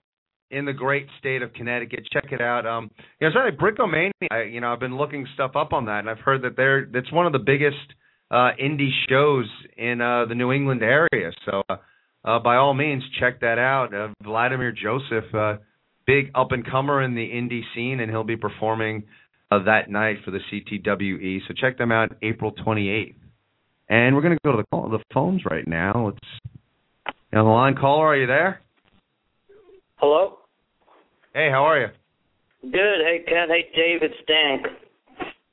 in 0.52 0.66
the 0.66 0.72
great 0.72 1.06
state 1.18 1.42
of 1.42 1.52
Connecticut. 1.54 2.06
Check 2.12 2.30
it 2.30 2.40
out. 2.40 2.66
Um, 2.66 2.90
you 3.20 3.28
know, 3.28 3.32
sorry, 3.32 3.52
Brickomania. 3.52 4.10
I, 4.30 4.42
you 4.42 4.60
know, 4.60 4.72
I've 4.72 4.80
been 4.80 4.96
looking 4.96 5.26
stuff 5.34 5.52
up 5.56 5.72
on 5.72 5.86
that, 5.86 6.00
and 6.00 6.10
I've 6.10 6.18
heard 6.18 6.42
that 6.42 6.56
they're 6.56 6.86
that's 6.92 7.10
one 7.10 7.26
of 7.26 7.32
the 7.32 7.38
biggest 7.38 7.76
uh, 8.30 8.50
indie 8.62 8.90
shows 9.08 9.46
in 9.76 10.00
uh, 10.00 10.26
the 10.26 10.34
New 10.34 10.52
England 10.52 10.82
area. 10.82 11.32
So, 11.46 11.62
uh, 11.68 11.76
uh, 12.24 12.38
by 12.38 12.56
all 12.56 12.74
means, 12.74 13.02
check 13.18 13.40
that 13.40 13.58
out. 13.58 13.94
Uh, 13.94 14.08
Vladimir 14.22 14.72
Joseph, 14.72 15.34
uh, 15.34 15.56
big 16.06 16.30
up 16.34 16.52
and 16.52 16.64
comer 16.64 17.02
in 17.02 17.14
the 17.14 17.28
indie 17.28 17.62
scene, 17.74 18.00
and 18.00 18.10
he'll 18.10 18.22
be 18.22 18.36
performing 18.36 19.04
that 19.50 19.90
night 19.90 20.16
for 20.24 20.30
the 20.30 20.38
CTWE. 20.50 21.40
So 21.46 21.52
check 21.52 21.76
them 21.76 21.92
out 21.92 22.16
April 22.22 22.52
28th. 22.52 23.16
And 23.90 24.14
we're 24.14 24.22
going 24.22 24.32
to 24.32 24.40
go 24.42 24.52
to 24.52 24.56
the 24.56 24.64
call, 24.70 24.88
the 24.88 25.00
phones 25.12 25.42
right 25.44 25.68
now. 25.68 26.12
You 27.06 27.38
on 27.38 27.44
the 27.44 27.50
line, 27.50 27.74
caller, 27.76 28.06
are 28.06 28.16
you 28.16 28.26
there? 28.26 28.62
Hello? 29.96 30.38
Hey, 31.34 31.48
how 31.50 31.64
are 31.64 31.80
you? 31.80 31.86
Good. 32.62 33.00
Hey, 33.04 33.24
Ken. 33.26 33.48
Hey, 33.48 33.64
Dave. 33.74 34.02
It's 34.02 34.14
Dank. 34.28 34.66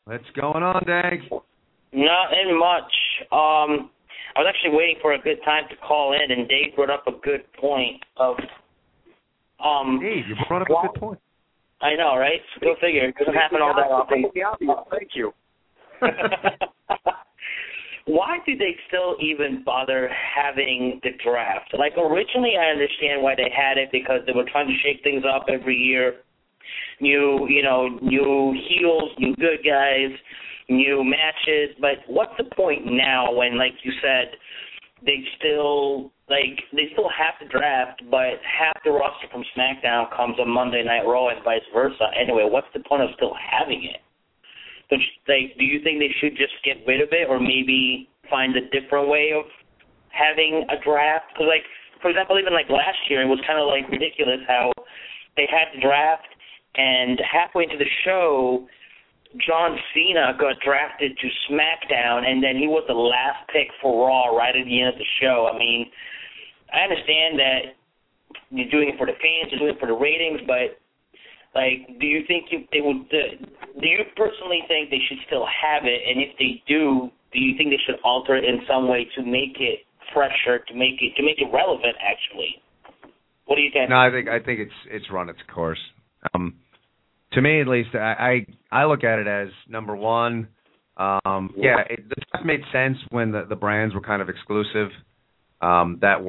What's 0.04 0.30
going 0.36 0.62
on, 0.62 0.84
Dank? 0.86 1.22
Nothing 1.94 2.60
much. 2.60 2.92
Um, 3.32 3.90
I 4.36 4.42
was 4.42 4.48
actually 4.54 4.76
waiting 4.76 4.98
for 5.02 5.14
a 5.14 5.20
good 5.20 5.38
time 5.46 5.64
to 5.70 5.76
call 5.78 6.14
in, 6.14 6.32
and 6.32 6.50
Dave 6.50 6.76
brought 6.76 6.90
up 6.90 7.08
a 7.08 7.14
good 7.24 7.42
point 7.54 8.04
of. 8.18 8.36
Um, 9.64 10.00
Dave, 10.02 10.28
you 10.28 10.36
brought 10.48 10.64
up 10.64 10.70
Well- 10.70 10.80
a 10.84 10.88
good 10.90 11.00
point. 11.00 11.20
I 11.82 11.96
know, 11.96 12.18
right? 12.18 12.42
Go 12.60 12.76
figure. 12.82 13.08
It 13.08 13.16
doesn't 13.18 13.34
happen 13.34 13.62
all 13.62 13.74
that 13.74 13.90
often. 13.90 14.26
Thank 14.92 15.16
you. 15.16 15.34
Why 18.10 18.40
do 18.44 18.58
they 18.58 18.76
still 18.88 19.16
even 19.22 19.62
bother 19.64 20.10
having 20.10 21.00
the 21.04 21.12
draft? 21.24 21.76
Like 21.78 21.94
originally, 21.96 22.54
I 22.60 22.72
understand 22.72 23.22
why 23.22 23.36
they 23.36 23.54
had 23.56 23.78
it 23.78 23.90
because 23.92 24.22
they 24.26 24.34
were 24.34 24.50
trying 24.52 24.68
to 24.68 24.74
shake 24.82 25.04
things 25.04 25.24
up 25.32 25.46
every 25.48 25.78
year. 25.78 26.26
New, 27.00 27.46
you 27.48 27.62
know, 27.62 27.88
new 28.02 28.58
heels, 28.68 29.12
new 29.20 29.36
good 29.36 29.62
guys, 29.64 30.10
new 30.70 31.04
matches. 31.04 31.78
But 31.80 32.02
what's 32.08 32.34
the 32.40 32.50
point 32.56 32.82
now 32.86 33.32
when, 33.32 33.60
like 33.60 33.74
you 33.84 33.92
said, 34.02 34.34
they 35.06 35.22
still 35.38 36.12
like 36.30 36.58
they 36.74 36.90
still 36.94 37.10
have 37.14 37.38
to 37.40 37.48
draft, 37.48 38.02
but 38.10 38.42
half 38.42 38.74
the 38.84 38.90
roster 38.90 39.28
from 39.32 39.44
SmackDown 39.56 40.10
comes 40.18 40.40
on 40.40 40.50
Monday 40.50 40.84
Night 40.84 41.06
Raw 41.06 41.30
and 41.30 41.44
vice 41.44 41.62
versa. 41.72 42.10
Anyway, 42.20 42.50
what's 42.50 42.68
the 42.74 42.82
point 42.82 43.04
of 43.04 43.10
still 43.16 43.36
having 43.38 43.84
it? 43.84 44.02
You, 44.92 44.98
like, 45.28 45.58
do 45.58 45.66
you 45.66 45.84
think 45.84 46.00
they 46.00 46.14
should 46.20 46.36
just 46.36 46.54
get 46.66 46.82
rid 46.88 47.02
of 47.02 47.10
it, 47.12 47.30
or 47.30 47.40
maybe 47.40 48.10
find 48.30 48.56
a 48.58 48.66
different 48.74 49.08
way 49.08 49.32
of 49.38 49.46
having 50.10 50.66
a 50.70 50.82
draft? 50.84 51.26
Because, 51.34 51.48
like, 51.48 51.66
for 52.02 52.10
example, 52.10 52.40
even 52.40 52.54
like 52.54 52.70
last 52.70 52.98
year, 53.10 53.22
it 53.22 53.30
was 53.30 53.40
kind 53.46 53.60
of 53.60 53.68
like 53.68 53.86
ridiculous 53.92 54.42
how 54.48 54.72
they 55.38 55.46
had 55.46 55.70
the 55.76 55.82
draft, 55.82 56.28
and 56.76 57.22
halfway 57.22 57.64
into 57.64 57.78
the 57.78 57.90
show, 58.04 58.68
John 59.46 59.78
Cena 59.94 60.34
got 60.40 60.58
drafted 60.66 61.14
to 61.18 61.28
SmackDown, 61.46 62.26
and 62.26 62.42
then 62.42 62.58
he 62.58 62.66
was 62.66 62.84
the 62.88 62.98
last 62.98 63.46
pick 63.54 63.70
for 63.82 64.08
Raw 64.08 64.36
right 64.36 64.56
at 64.56 64.66
the 64.66 64.82
end 64.82 64.90
of 64.90 64.98
the 64.98 65.12
show. 65.22 65.50
I 65.54 65.58
mean, 65.58 65.86
I 66.74 66.82
understand 66.82 67.38
that 67.38 67.62
you're 68.50 68.70
doing 68.70 68.90
it 68.90 68.98
for 68.98 69.06
the 69.06 69.14
fans, 69.22 69.52
you're 69.52 69.60
doing 69.60 69.76
it 69.76 69.80
for 69.80 69.86
the 69.86 69.94
ratings, 69.94 70.42
but 70.48 70.82
like, 71.56 72.00
do 72.00 72.06
you 72.06 72.22
think 72.28 72.48
you, 72.52 72.66
they 72.72 72.82
would? 72.82 73.10
Do 73.10 73.88
you 73.88 74.00
personally 74.16 74.62
think 74.68 74.90
they 74.90 75.02
should 75.08 75.18
still 75.26 75.46
have 75.46 75.84
it? 75.86 76.02
And 76.06 76.22
if 76.22 76.38
they 76.38 76.62
do, 76.68 77.10
do 77.34 77.40
you 77.40 77.58
think 77.58 77.72
they 77.72 77.82
should 77.86 78.00
alter 78.04 78.36
it 78.36 78.44
in 78.44 78.62
some 78.68 78.88
way 78.88 79.08
to 79.16 79.24
make 79.24 79.58
it 79.60 79.80
fresher, 80.14 80.64
to 80.68 80.74
make 80.74 81.02
it 81.02 81.16
to 81.18 81.24
make 81.24 81.40
it 81.40 81.50
relevant? 81.52 81.96
Actually, 82.02 82.62
what 83.46 83.56
do 83.56 83.62
you 83.62 83.72
think? 83.74 83.90
No, 83.90 83.98
I 83.98 84.12
think 84.12 84.30
I 84.30 84.40
think 84.40 84.60
it's 84.60 84.80
it's 84.90 85.06
run 85.12 85.30
its 85.30 85.40
course. 85.54 85.80
Um, 86.34 86.56
to 87.34 87.42
me 87.42 87.62
at 87.62 87.68
least, 87.68 87.90
I 87.94 88.46
I, 88.72 88.82
I 88.82 88.86
look 88.86 89.04
at 89.04 89.20
it 89.20 89.28
as 89.28 89.50
number 89.68 89.96
one. 89.96 90.50
Um, 90.98 91.54
yeah, 91.56 91.82
it, 91.90 92.10
the 92.10 92.16
draft 92.32 92.46
made 92.46 92.62
sense 92.72 92.98
when 93.10 93.32
the 93.32 93.46
the 93.50 93.56
brands 93.56 93.96
were 93.96 94.02
kind 94.02 94.22
of 94.22 94.30
exclusive. 94.30 94.90
Um, 95.62 95.98
that 96.02 96.22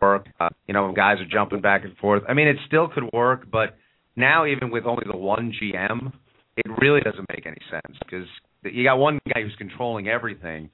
work, 0.00 0.26
uh, 0.40 0.48
you 0.66 0.72
know, 0.72 0.92
guys 0.94 1.18
are 1.20 1.28
jumping 1.30 1.60
back 1.60 1.84
and 1.84 1.96
forth. 1.96 2.22
I 2.28 2.32
mean, 2.32 2.48
it 2.48 2.56
still 2.66 2.88
could 2.88 3.10
work, 3.12 3.50
but 3.50 3.76
now 4.16 4.46
even 4.46 4.70
with 4.70 4.84
only 4.86 5.04
the 5.10 5.16
one 5.16 5.52
GM, 5.52 6.12
it 6.56 6.66
really 6.80 7.00
doesn't 7.00 7.28
make 7.28 7.46
any 7.46 7.60
sense 7.70 7.96
because 7.98 8.26
you 8.62 8.84
got 8.84 8.96
one 8.96 9.18
guy 9.32 9.42
who's 9.42 9.54
controlling 9.58 10.08
everything. 10.08 10.70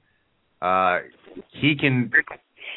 Uh, 0.61 0.99
he 1.59 1.75
can. 1.79 2.11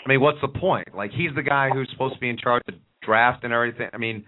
I 0.05 0.09
mean, 0.09 0.21
what's 0.21 0.41
the 0.41 0.49
point? 0.49 0.95
Like, 0.95 1.11
he's 1.13 1.31
the 1.35 1.43
guy 1.43 1.71
who's 1.73 1.89
supposed 1.93 2.15
to 2.15 2.21
be 2.21 2.29
in 2.29 2.37
charge 2.37 2.63
of 2.69 2.75
draft 3.03 3.45
and 3.45 3.53
everything. 3.53 3.89
I 3.93 3.99
mean, 3.99 4.25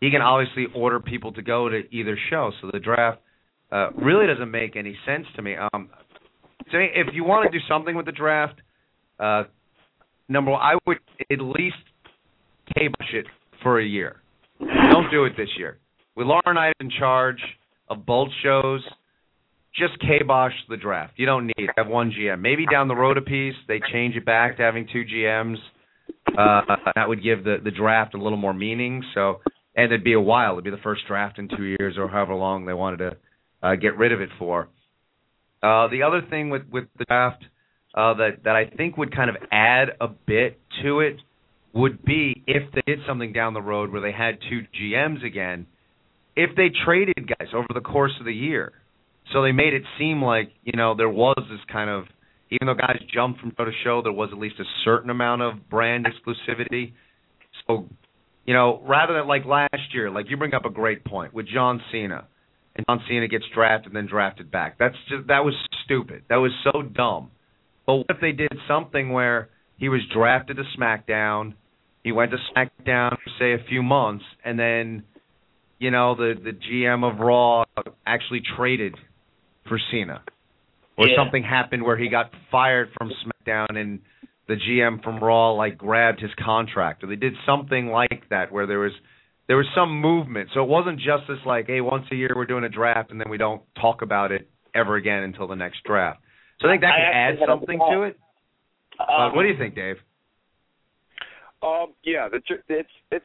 he 0.00 0.10
can 0.10 0.20
obviously 0.20 0.66
order 0.74 1.00
people 1.00 1.32
to 1.32 1.42
go 1.42 1.68
to 1.68 1.82
either 1.90 2.18
show. 2.30 2.50
So 2.60 2.70
the 2.72 2.78
draft 2.78 3.20
uh, 3.70 3.90
really 3.92 4.26
doesn't 4.26 4.50
make 4.50 4.76
any 4.76 4.96
sense 5.06 5.26
to 5.36 5.42
me. 5.42 5.56
Um, 5.56 5.90
so 6.70 6.78
if 6.78 7.08
you 7.14 7.24
want 7.24 7.50
to 7.50 7.58
do 7.58 7.62
something 7.68 7.96
with 7.96 8.06
the 8.06 8.12
draft, 8.12 8.60
uh, 9.18 9.44
number 10.28 10.50
one, 10.50 10.60
I 10.60 10.74
would 10.86 10.98
at 11.30 11.40
least 11.40 11.76
kibosh 12.74 13.14
it 13.14 13.26
for 13.62 13.80
a 13.80 13.84
year. 13.84 14.21
Don't 14.90 15.10
do 15.10 15.24
it 15.24 15.34
this 15.36 15.48
year. 15.58 15.78
With 16.16 16.26
Laurinaitis 16.26 16.72
in 16.80 16.90
charge 16.90 17.40
of 17.88 18.04
both 18.06 18.28
shows, 18.42 18.82
just 19.74 19.98
kibosh 20.00 20.52
the 20.68 20.76
draft. 20.76 21.14
You 21.16 21.26
don't 21.26 21.46
need 21.46 21.70
have 21.76 21.88
one 21.88 22.12
GM. 22.12 22.40
Maybe 22.40 22.66
down 22.66 22.88
the 22.88 22.94
road 22.94 23.16
a 23.16 23.22
piece 23.22 23.54
they 23.68 23.80
change 23.92 24.16
it 24.16 24.24
back 24.24 24.58
to 24.58 24.62
having 24.62 24.86
two 24.92 25.04
GMs. 25.04 25.56
Uh, 26.36 26.60
that 26.94 27.08
would 27.08 27.22
give 27.22 27.44
the 27.44 27.56
the 27.62 27.70
draft 27.70 28.14
a 28.14 28.18
little 28.18 28.38
more 28.38 28.52
meaning. 28.52 29.02
So 29.14 29.40
and 29.74 29.86
it'd 29.86 30.04
be 30.04 30.12
a 30.12 30.20
while. 30.20 30.52
It'd 30.52 30.64
be 30.64 30.70
the 30.70 30.76
first 30.78 31.02
draft 31.08 31.38
in 31.38 31.48
two 31.48 31.64
years 31.64 31.96
or 31.98 32.08
however 32.08 32.34
long 32.34 32.66
they 32.66 32.74
wanted 32.74 32.98
to 32.98 33.16
uh, 33.62 33.74
get 33.76 33.96
rid 33.96 34.12
of 34.12 34.20
it 34.20 34.28
for. 34.38 34.68
Uh, 35.62 35.88
the 35.88 36.02
other 36.02 36.22
thing 36.28 36.50
with 36.50 36.62
with 36.70 36.84
the 36.98 37.04
draft 37.06 37.42
uh, 37.94 38.14
that 38.14 38.44
that 38.44 38.56
I 38.56 38.66
think 38.66 38.96
would 38.98 39.14
kind 39.14 39.30
of 39.30 39.36
add 39.50 39.88
a 40.00 40.08
bit 40.08 40.60
to 40.82 41.00
it 41.00 41.16
would 41.74 42.04
be 42.04 42.42
if 42.46 42.70
they 42.72 42.82
did 42.86 43.00
something 43.06 43.32
down 43.32 43.54
the 43.54 43.62
road 43.62 43.90
where 43.90 44.00
they 44.00 44.12
had 44.12 44.38
two 44.48 44.60
GMs 44.78 45.24
again, 45.24 45.66
if 46.36 46.50
they 46.56 46.70
traded 46.84 47.28
guys 47.28 47.48
over 47.54 47.68
the 47.74 47.80
course 47.80 48.12
of 48.20 48.26
the 48.26 48.34
year. 48.34 48.72
So 49.32 49.42
they 49.42 49.52
made 49.52 49.72
it 49.72 49.82
seem 49.98 50.22
like 50.22 50.52
you 50.64 50.76
know 50.76 50.94
there 50.94 51.08
was 51.08 51.38
this 51.38 51.60
kind 51.70 51.88
of 51.88 52.04
even 52.50 52.66
though 52.66 52.74
guys 52.74 52.98
jumped 53.12 53.40
from 53.40 53.52
show 53.56 53.64
to 53.64 53.70
show, 53.82 54.02
there 54.02 54.12
was 54.12 54.28
at 54.30 54.38
least 54.38 54.56
a 54.60 54.64
certain 54.84 55.08
amount 55.08 55.40
of 55.40 55.70
brand 55.70 56.06
exclusivity. 56.06 56.92
So 57.66 57.88
you 58.44 58.54
know, 58.54 58.82
rather 58.86 59.14
than 59.14 59.26
like 59.26 59.44
last 59.46 59.94
year, 59.94 60.10
like 60.10 60.26
you 60.28 60.36
bring 60.36 60.54
up 60.54 60.64
a 60.64 60.70
great 60.70 61.04
point 61.04 61.32
with 61.32 61.46
John 61.46 61.80
Cena, 61.90 62.26
and 62.76 62.84
John 62.86 63.00
Cena 63.08 63.28
gets 63.28 63.44
drafted 63.54 63.92
and 63.92 63.96
then 63.96 64.06
drafted 64.06 64.50
back. 64.50 64.76
That's 64.78 64.96
just 65.08 65.28
that 65.28 65.44
was 65.44 65.54
stupid. 65.84 66.24
That 66.28 66.36
was 66.36 66.52
so 66.64 66.82
dumb. 66.82 67.30
But 67.86 67.96
what 67.96 68.06
if 68.10 68.20
they 68.20 68.32
did 68.32 68.52
something 68.68 69.10
where 69.10 69.48
he 69.78 69.88
was 69.88 70.00
drafted 70.14 70.56
to 70.56 70.62
SmackDown, 70.78 71.54
he 72.02 72.12
went 72.12 72.32
to 72.32 72.38
SmackDown 72.54 73.10
for 73.10 73.30
say 73.38 73.52
a 73.52 73.64
few 73.68 73.82
months, 73.82 74.24
and 74.44 74.58
then, 74.58 75.04
you 75.78 75.90
know, 75.90 76.14
the 76.14 76.34
the 76.42 76.52
GM 76.52 77.04
of 77.04 77.20
Raw 77.20 77.64
actually 78.06 78.42
traded 78.56 78.96
for 79.68 79.78
Cena, 79.90 80.22
or 80.96 81.08
Yeah. 81.08 81.16
something 81.16 81.42
happened 81.42 81.82
where 81.84 81.96
he 81.96 82.08
got 82.08 82.32
fired 82.50 82.90
from 82.98 83.10
SmackDown 83.10 83.76
and 83.76 84.00
the 84.48 84.56
GM 84.56 85.02
from 85.02 85.20
Raw 85.20 85.52
like 85.52 85.78
grabbed 85.78 86.20
his 86.20 86.34
contract, 86.34 87.04
or 87.04 87.06
they 87.06 87.16
did 87.16 87.34
something 87.46 87.86
like 87.86 88.28
that 88.30 88.50
where 88.50 88.66
there 88.66 88.80
was 88.80 88.92
there 89.46 89.56
was 89.56 89.66
some 89.74 90.00
movement. 90.00 90.50
So 90.54 90.62
it 90.62 90.68
wasn't 90.68 90.98
just 90.98 91.26
this 91.28 91.38
like, 91.44 91.66
hey, 91.66 91.80
once 91.80 92.06
a 92.10 92.14
year 92.14 92.32
we're 92.34 92.46
doing 92.46 92.64
a 92.64 92.68
draft 92.68 93.10
and 93.10 93.20
then 93.20 93.28
we 93.28 93.38
don't 93.38 93.62
talk 93.80 94.02
about 94.02 94.32
it 94.32 94.48
ever 94.74 94.96
again 94.96 95.22
until 95.22 95.46
the 95.46 95.56
next 95.56 95.82
draft. 95.84 96.20
So 96.60 96.68
I 96.68 96.72
think 96.72 96.82
that 96.82 96.92
I 96.92 96.98
could 96.98 97.42
add 97.42 97.48
something 97.48 97.78
to 97.78 98.02
it. 98.02 98.18
Um, 99.00 99.34
what 99.34 99.42
do 99.42 99.48
you 99.48 99.58
think, 99.58 99.74
Dave? 99.74 99.96
Um, 101.62 101.94
yeah, 102.04 102.28
the, 102.28 102.40
it's 102.68 102.88
it's 103.10 103.24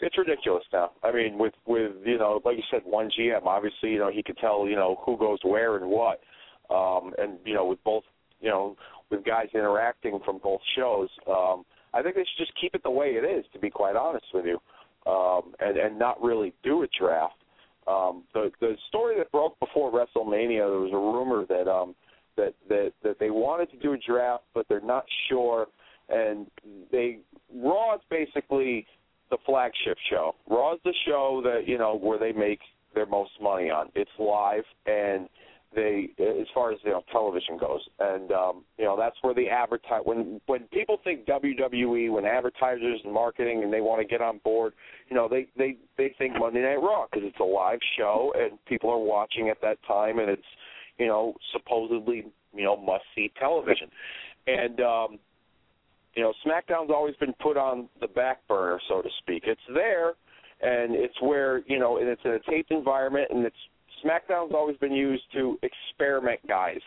it's 0.00 0.18
ridiculous 0.18 0.64
now. 0.72 0.90
I 1.02 1.12
mean, 1.12 1.38
with 1.38 1.54
with 1.66 1.92
you 2.04 2.18
know, 2.18 2.40
like 2.44 2.56
you 2.56 2.62
said, 2.70 2.82
one 2.84 3.10
GM. 3.18 3.44
Obviously, 3.44 3.90
you 3.90 3.98
know, 3.98 4.10
he 4.10 4.22
could 4.22 4.38
tell 4.38 4.66
you 4.68 4.76
know 4.76 5.00
who 5.04 5.16
goes 5.16 5.38
where 5.42 5.76
and 5.76 5.86
what. 5.86 6.20
Um, 6.70 7.12
and 7.18 7.38
you 7.44 7.54
know, 7.54 7.66
with 7.66 7.82
both 7.84 8.04
you 8.40 8.50
know, 8.50 8.76
with 9.10 9.24
guys 9.24 9.48
interacting 9.54 10.18
from 10.24 10.38
both 10.42 10.60
shows, 10.76 11.08
um, 11.28 11.64
I 11.92 12.02
think 12.02 12.16
they 12.16 12.22
should 12.22 12.46
just 12.46 12.60
keep 12.60 12.74
it 12.74 12.82
the 12.82 12.90
way 12.90 13.10
it 13.10 13.24
is. 13.24 13.44
To 13.52 13.58
be 13.58 13.70
quite 13.70 13.96
honest 13.96 14.26
with 14.34 14.46
you, 14.46 14.58
um, 15.10 15.54
and 15.60 15.76
and 15.76 15.98
not 15.98 16.20
really 16.22 16.52
do 16.62 16.82
a 16.82 16.86
draft. 16.98 17.34
Um, 17.86 18.24
the 18.32 18.50
the 18.60 18.76
story 18.88 19.16
that 19.18 19.30
broke 19.30 19.58
before 19.60 19.92
WrestleMania, 19.92 20.68
there 20.68 20.80
was 20.80 20.92
a 20.92 20.96
rumor 20.96 21.46
that 21.46 21.70
um, 21.70 21.94
that 22.36 22.54
that 22.68 22.92
that 23.02 23.18
they 23.20 23.30
wanted 23.30 23.70
to 23.70 23.76
do 23.78 23.92
a 23.92 23.98
draft, 23.98 24.44
but 24.54 24.66
they're 24.68 24.80
not 24.80 25.04
sure. 25.28 25.66
And 26.08 26.46
they 26.90 27.18
Raw 27.54 27.94
is 27.94 28.00
basically 28.10 28.86
the 29.30 29.38
flagship 29.46 29.96
show. 30.10 30.34
Raw 30.48 30.74
is 30.74 30.80
the 30.84 30.94
show 31.06 31.40
that 31.44 31.66
you 31.66 31.78
know 31.78 31.96
where 31.96 32.18
they 32.18 32.32
make 32.32 32.60
their 32.94 33.06
most 33.06 33.32
money 33.40 33.70
on. 33.70 33.88
It's 33.94 34.10
live 34.18 34.64
and 34.86 35.28
they 35.74 36.10
as 36.18 36.46
far 36.54 36.72
as 36.72 36.78
you 36.84 36.90
know 36.90 37.02
television 37.10 37.58
goes 37.58 37.80
and 37.98 38.30
um 38.32 38.64
you 38.78 38.84
know 38.84 38.96
that's 38.96 39.16
where 39.22 39.34
the 39.34 39.48
advertise 39.48 40.02
when 40.04 40.40
when 40.46 40.62
people 40.72 40.98
think 41.02 41.26
WWE 41.26 42.12
when 42.12 42.24
advertisers 42.24 43.00
and 43.04 43.12
marketing 43.12 43.62
and 43.64 43.72
they 43.72 43.80
want 43.80 44.00
to 44.00 44.06
get 44.06 44.20
on 44.20 44.38
board 44.44 44.72
you 45.08 45.16
know 45.16 45.28
they 45.28 45.46
they 45.56 45.76
they 45.98 46.14
think 46.16 46.34
Monday 46.38 46.62
Night 46.62 46.80
Raw 46.80 47.06
because 47.10 47.26
it's 47.26 47.40
a 47.40 47.44
live 47.44 47.80
show 47.98 48.32
and 48.36 48.58
people 48.66 48.90
are 48.90 48.98
watching 48.98 49.48
at 49.48 49.60
that 49.62 49.78
time 49.86 50.18
and 50.18 50.30
it's 50.30 50.42
you 50.98 51.06
know 51.06 51.34
supposedly 51.52 52.24
you 52.54 52.64
know 52.64 52.76
must 52.76 53.04
see 53.14 53.32
television 53.38 53.88
and 54.46 54.80
um 54.80 55.18
you 56.16 56.22
know 56.22 56.32
SmackDown's 56.46 56.90
always 56.90 57.16
been 57.16 57.34
put 57.42 57.56
on 57.56 57.88
the 58.00 58.08
back 58.08 58.46
burner 58.48 58.80
so 58.88 59.02
to 59.02 59.08
speak 59.20 59.44
it's 59.46 59.60
there 59.72 60.14
and 60.60 60.94
it's 60.94 61.20
where 61.20 61.62
you 61.66 61.78
know 61.78 61.98
and 61.98 62.08
it's 62.08 62.22
in 62.24 62.32
a 62.32 62.50
taped 62.50 62.70
environment 62.70 63.28
and 63.30 63.44
it's 63.44 63.56
SmackDown's 64.04 64.52
always 64.54 64.76
been 64.78 64.92
used 64.92 65.24
to 65.32 65.58
experiment 65.62 66.40
guys 66.46 66.80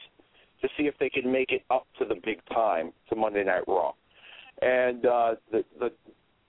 to 0.61 0.67
see 0.77 0.83
if 0.83 0.95
they 0.99 1.09
can 1.09 1.31
make 1.31 1.51
it 1.51 1.63
up 1.69 1.85
to 1.99 2.05
the 2.05 2.15
big 2.25 2.39
time 2.53 2.91
to 3.09 3.15
Monday 3.15 3.43
Night 3.43 3.63
Raw. 3.67 3.93
And 4.61 5.05
uh, 5.05 5.35
the 5.51 5.63
the 5.79 5.91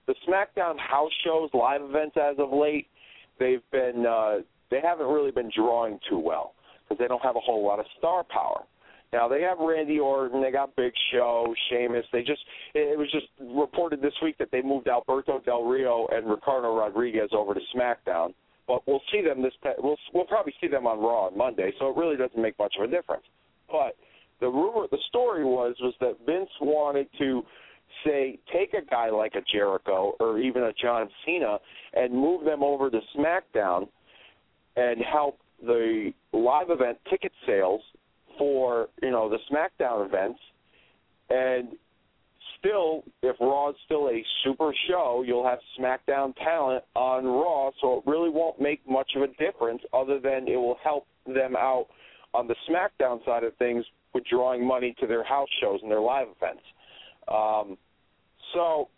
the 0.06 0.14
SmackDown 0.26 0.78
house 0.78 1.12
shows, 1.24 1.50
live 1.52 1.82
events 1.82 2.16
as 2.16 2.36
of 2.38 2.50
late, 2.52 2.86
they've 3.38 3.62
been 3.70 4.06
uh, 4.06 4.38
they 4.70 4.80
haven't 4.82 5.06
really 5.06 5.30
been 5.30 5.50
drawing 5.54 5.98
too 6.08 6.18
well 6.18 6.54
because 6.82 6.98
they 6.98 7.06
don't 7.06 7.22
have 7.22 7.36
a 7.36 7.40
whole 7.40 7.64
lot 7.64 7.78
of 7.78 7.86
star 7.98 8.24
power. 8.24 8.62
Now 9.12 9.26
they 9.26 9.40
have 9.42 9.58
Randy 9.58 9.98
Orton, 9.98 10.42
they 10.42 10.50
got 10.50 10.76
Big 10.76 10.92
Show, 11.12 11.54
Sheamus. 11.68 12.04
They 12.12 12.22
just 12.22 12.40
it 12.74 12.98
was 12.98 13.10
just 13.10 13.26
reported 13.40 14.02
this 14.02 14.12
week 14.22 14.36
that 14.38 14.50
they 14.52 14.60
moved 14.60 14.88
Alberto 14.88 15.40
Del 15.40 15.64
Rio 15.64 16.06
and 16.12 16.28
Ricardo 16.28 16.76
Rodriguez 16.76 17.30
over 17.32 17.54
to 17.54 17.60
SmackDown. 17.74 18.34
But 18.66 18.86
we'll 18.86 19.00
see 19.10 19.22
them 19.22 19.42
this. 19.42 19.54
We'll 19.78 19.96
we'll 20.12 20.26
probably 20.26 20.52
see 20.60 20.68
them 20.68 20.86
on 20.86 20.98
Raw 21.00 21.26
on 21.26 21.38
Monday, 21.38 21.72
so 21.78 21.88
it 21.88 21.96
really 21.96 22.16
doesn't 22.16 22.40
make 22.40 22.58
much 22.58 22.74
of 22.78 22.84
a 22.84 22.90
difference. 22.90 23.24
But 23.70 23.96
the 24.40 24.48
rumor, 24.48 24.86
the 24.90 24.98
story 25.08 25.44
was 25.44 25.74
was 25.80 25.94
that 26.00 26.18
Vince 26.26 26.50
wanted 26.60 27.08
to 27.18 27.42
say 28.04 28.38
take 28.52 28.74
a 28.74 28.84
guy 28.84 29.08
like 29.08 29.34
a 29.34 29.40
Jericho 29.50 30.14
or 30.20 30.38
even 30.38 30.64
a 30.64 30.72
John 30.74 31.08
Cena 31.24 31.58
and 31.94 32.12
move 32.12 32.44
them 32.44 32.62
over 32.62 32.90
to 32.90 33.00
SmackDown 33.16 33.88
and 34.76 35.00
help 35.00 35.38
the 35.62 36.12
live 36.32 36.68
event 36.68 36.98
ticket 37.10 37.32
sales 37.46 37.80
for 38.38 38.88
you 39.02 39.10
know 39.10 39.28
the 39.28 39.38
SmackDown 39.50 40.06
events 40.06 40.40
And 41.30 41.68
still, 42.58 43.04
if 43.22 43.36
Raw 43.40 43.70
is 43.70 43.76
still 43.84 44.08
a 44.08 44.24
super 44.44 44.72
show, 44.88 45.24
you'll 45.26 45.46
have 45.46 45.58
SmackDown 45.78 46.34
talent 46.36 46.84
on 46.94 47.24
Raw, 47.24 47.70
so 47.80 47.98
it 47.98 48.10
really 48.10 48.30
won't 48.30 48.60
make 48.60 48.80
much 48.88 49.10
of 49.16 49.22
a 49.22 49.28
difference 49.42 49.82
other 49.92 50.18
than 50.18 50.48
it 50.48 50.56
will 50.56 50.78
help 50.82 51.06
them 51.26 51.56
out 51.56 51.86
on 52.34 52.46
the 52.46 52.54
SmackDown 52.68 53.24
side 53.24 53.44
of 53.44 53.54
things 53.56 53.84
with 54.14 54.24
drawing 54.26 54.66
money 54.66 54.94
to 55.00 55.06
their 55.06 55.24
house 55.24 55.48
shows 55.60 55.80
and 55.82 55.90
their 55.90 56.00
live 56.00 56.28
events. 56.36 56.62
Um, 57.28 57.76
so 58.54 58.88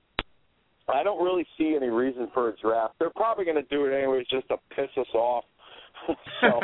I 0.88 1.02
don't 1.02 1.22
really 1.22 1.46
see 1.58 1.74
any 1.76 1.88
reason 1.88 2.28
for 2.32 2.48
a 2.50 2.56
draft. 2.56 2.94
They're 2.98 3.10
probably 3.10 3.44
going 3.44 3.56
to 3.56 3.68
do 3.74 3.86
it 3.86 3.96
anyways 3.96 4.26
just 4.30 4.48
to 4.48 4.56
piss 4.74 4.90
us 4.96 5.06
off. 5.14 5.44
so, 6.40 6.60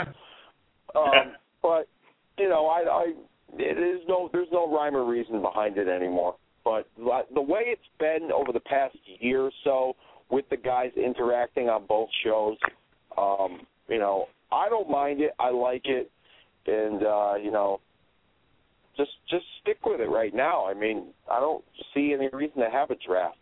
um, 0.98 1.34
but 1.62 1.88
you 2.38 2.48
know, 2.48 2.66
I, 2.66 2.80
I 2.88 3.12
it 3.58 3.78
is 3.78 4.02
no 4.08 4.28
there's 4.32 4.48
no 4.52 4.70
rhyme 4.70 4.96
or 4.96 5.04
reason 5.04 5.40
behind 5.40 5.78
it 5.78 5.88
anymore. 5.88 6.36
But 6.64 6.88
the 6.96 7.40
way 7.40 7.60
it's 7.66 7.80
been 8.00 8.30
over 8.34 8.52
the 8.52 8.60
past 8.60 8.96
year 9.20 9.42
or 9.42 9.52
so 9.62 9.94
with 10.30 10.48
the 10.50 10.56
guys 10.56 10.90
interacting 10.96 11.68
on 11.68 11.86
both 11.86 12.08
shows, 12.24 12.56
um, 13.16 13.60
you 13.88 14.00
know, 14.00 14.26
I 14.50 14.68
don't 14.68 14.90
mind 14.90 15.20
it. 15.20 15.30
I 15.38 15.50
like 15.50 15.82
it, 15.84 16.10
and 16.66 17.04
uh, 17.04 17.34
you 17.40 17.52
know, 17.52 17.80
just 18.96 19.12
just 19.30 19.44
stick 19.62 19.78
with 19.84 20.00
it 20.00 20.10
right 20.10 20.34
now. 20.34 20.66
I 20.66 20.74
mean, 20.74 21.08
I 21.30 21.38
don't 21.38 21.64
see 21.94 22.12
any 22.12 22.28
reason 22.32 22.60
to 22.60 22.70
have 22.70 22.90
a 22.90 22.96
draft. 23.06 23.38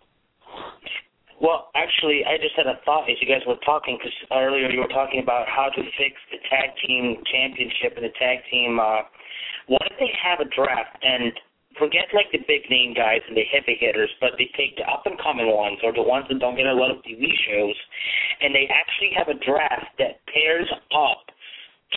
Well, 1.43 1.71
actually, 1.75 2.23
I 2.23 2.39
just 2.39 2.55
had 2.55 2.67
a 2.67 2.79
thought 2.87 3.11
as 3.11 3.19
you 3.19 3.27
guys 3.27 3.43
were 3.47 3.59
talking 3.67 3.99
because 3.99 4.15
earlier 4.31 4.71
you 4.71 4.79
were 4.79 4.95
talking 4.95 5.19
about 5.19 5.49
how 5.51 5.67
to 5.67 5.83
fix 5.99 6.15
the 6.31 6.39
tag 6.47 6.71
team 6.87 7.19
championship 7.27 7.99
and 7.99 8.07
the 8.07 8.15
tag 8.19 8.39
team. 8.51 8.79
Uh, 8.79 9.03
what 9.67 9.83
if 9.91 9.99
they 9.99 10.13
have 10.15 10.39
a 10.39 10.49
draft 10.55 10.95
and 11.03 11.35
forget 11.75 12.07
like 12.15 12.31
the 12.31 12.39
big 12.47 12.71
name 12.71 12.95
guys 12.95 13.19
and 13.27 13.35
the 13.35 13.43
heavy 13.51 13.75
hitters, 13.75 14.11
but 14.23 14.39
they 14.39 14.47
take 14.55 14.79
the 14.79 14.87
up 14.87 15.03
and 15.11 15.19
coming 15.19 15.51
ones 15.51 15.83
or 15.83 15.91
the 15.91 16.03
ones 16.03 16.27
that 16.31 16.39
don't 16.39 16.55
get 16.55 16.71
a 16.71 16.73
lot 16.73 16.95
of 16.95 17.03
TV 17.03 17.27
shows, 17.51 17.79
and 18.41 18.55
they 18.55 18.71
actually 18.71 19.11
have 19.19 19.27
a 19.27 19.39
draft 19.43 19.91
that 19.99 20.23
pairs 20.31 20.71
up 20.95 21.35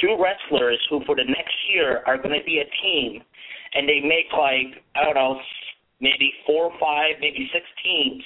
two 0.02 0.18
wrestlers 0.18 0.82
who 0.90 1.02
for 1.06 1.16
the 1.16 1.26
next 1.26 1.58
year 1.74 2.02
are 2.10 2.18
going 2.18 2.34
to 2.34 2.46
be 2.46 2.58
a 2.58 2.68
team, 2.82 3.22
and 3.78 3.86
they 3.86 4.02
make 4.02 4.34
like 4.34 4.82
I 4.98 5.06
don't 5.06 5.14
know, 5.14 5.38
maybe 6.02 6.34
four 6.50 6.74
or 6.74 6.76
five, 6.82 7.22
maybe 7.22 7.46
six 7.54 7.66
teams 7.86 8.26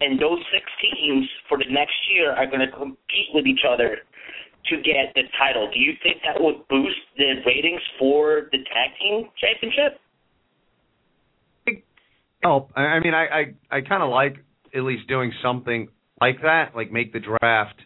and 0.00 0.20
those 0.20 0.38
six 0.52 0.64
teams 0.80 1.26
for 1.48 1.58
the 1.58 1.70
next 1.70 1.96
year 2.12 2.32
are 2.32 2.46
going 2.46 2.60
to 2.60 2.70
compete 2.70 3.32
with 3.32 3.46
each 3.46 3.64
other 3.68 3.98
to 4.68 4.76
get 4.76 5.14
the 5.14 5.22
title. 5.38 5.70
Do 5.72 5.78
you 5.78 5.92
think 6.02 6.18
that 6.24 6.42
would 6.42 6.66
boost 6.68 6.98
the 7.16 7.34
ratings 7.46 7.80
for 7.98 8.48
the 8.52 8.58
tag 8.58 8.90
team 9.00 9.28
championship? 9.40 10.00
Oh, 12.44 12.68
I 12.76 13.00
mean, 13.00 13.14
I 13.14 13.54
I, 13.70 13.78
I 13.78 13.80
kind 13.80 14.02
of 14.02 14.10
like 14.10 14.36
at 14.74 14.82
least 14.82 15.08
doing 15.08 15.32
something 15.42 15.88
like 16.20 16.42
that, 16.42 16.76
like 16.76 16.92
make 16.92 17.12
the 17.12 17.20
draft. 17.20 17.80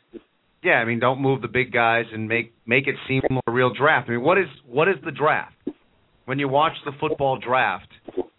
Yeah, 0.62 0.72
I 0.72 0.84
mean, 0.84 0.98
don't 0.98 1.22
move 1.22 1.40
the 1.40 1.48
big 1.48 1.72
guys 1.72 2.04
and 2.12 2.28
make 2.28 2.52
make 2.66 2.86
it 2.86 2.96
seem 3.08 3.22
more 3.30 3.42
real 3.48 3.72
draft. 3.72 4.08
I 4.08 4.12
mean, 4.12 4.22
what 4.22 4.38
is 4.38 4.48
what 4.66 4.88
is 4.88 4.96
the 5.04 5.12
draft? 5.12 5.54
When 6.26 6.38
you 6.38 6.48
watch 6.48 6.74
the 6.84 6.92
football 7.00 7.38
draft, 7.38 7.88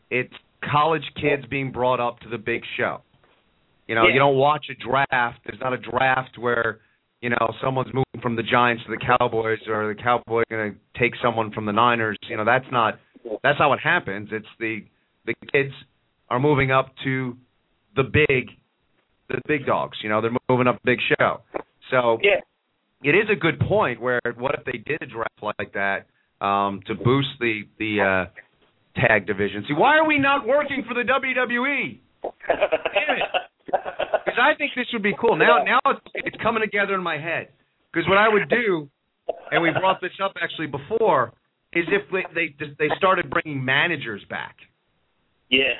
it's 0.10 0.34
college 0.72 1.04
kids 1.16 1.44
being 1.50 1.72
brought 1.72 2.00
up 2.00 2.20
to 2.20 2.30
the 2.30 2.38
big 2.38 2.62
show. 2.78 3.02
You 3.92 3.96
know, 3.96 4.08
yeah. 4.08 4.14
you 4.14 4.20
don't 4.20 4.38
watch 4.38 4.68
a 4.72 4.74
draft. 4.74 5.40
There's 5.46 5.60
not 5.60 5.74
a 5.74 5.78
draft 5.78 6.38
where 6.40 6.80
you 7.20 7.30
know 7.30 7.54
someone's 7.62 7.94
moving 7.94 8.22
from 8.22 8.38
the 8.38 8.42
Giants 8.42 8.84
to 8.86 8.92
the 8.92 9.06
Cowboys, 9.06 9.60
or 9.68 9.94
the 9.94 10.02
Cowboys 10.02 10.46
going 10.50 10.72
to 10.72 10.98
take 10.98 11.12
someone 11.22 11.52
from 11.52 11.66
the 11.66 11.74
Niners. 11.74 12.18
You 12.30 12.38
know, 12.38 12.46
that's 12.46 12.64
not 12.72 13.00
that's 13.44 13.60
not 13.60 13.68
what 13.68 13.80
happens. 13.82 14.30
It's 14.32 14.48
the 14.62 14.86
the 15.26 15.34
kids 15.52 15.74
are 16.30 16.40
moving 16.40 16.72
up 16.72 16.94
to 17.04 17.36
the 17.98 18.04
big 18.04 18.52
the 19.28 19.42
big 19.46 19.66
dogs. 19.66 19.98
You 20.02 20.08
know, 20.08 20.22
they're 20.22 20.32
moving 20.50 20.68
up 20.68 20.80
big 20.86 21.00
show. 21.20 21.42
So 21.90 22.18
yeah. 22.24 22.40
it 23.04 23.14
is 23.14 23.28
a 23.30 23.36
good 23.36 23.60
point. 23.60 24.00
Where 24.00 24.22
what 24.38 24.56
if 24.58 24.64
they 24.64 24.78
did 24.78 25.02
a 25.02 25.06
draft 25.06 25.58
like 25.60 25.74
that 25.74 26.06
um, 26.40 26.80
to 26.88 26.96
boost 26.96 27.28
the 27.42 27.64
the 27.78 28.28
uh, 28.30 29.02
tag 29.06 29.28
division? 29.28 29.66
See, 29.68 29.74
why 29.74 29.98
are 29.98 30.08
we 30.08 30.18
not 30.18 30.48
working 30.48 30.86
for 30.88 30.94
the 30.94 31.02
WWE? 31.02 32.00
Damn 32.48 33.18
it. 33.18 33.42
Because 33.72 34.40
I 34.40 34.56
think 34.58 34.72
this 34.76 34.88
would 34.94 35.04
be 35.04 35.14
cool. 35.20 35.36
Now, 35.36 35.64
now 35.64 35.80
it's, 35.88 36.02
it's 36.16 36.38
coming 36.44 36.62
together 36.62 36.94
in 36.94 37.04
my 37.04 37.18
head. 37.18 37.50
Because 37.92 38.08
what 38.08 38.18
I 38.18 38.30
would 38.30 38.50
do, 38.50 38.90
and 39.52 39.62
we 39.62 39.72
brought 39.72 40.02
this 40.02 40.12
up 40.24 40.34
actually 40.42 40.68
before, 40.68 41.34
is 41.74 41.86
if 41.88 42.04
they 42.12 42.24
they 42.34 42.66
they 42.80 42.88
started 42.98 43.30
bringing 43.30 43.64
managers 43.64 44.22
back. 44.30 44.56
Yeah. 45.50 45.76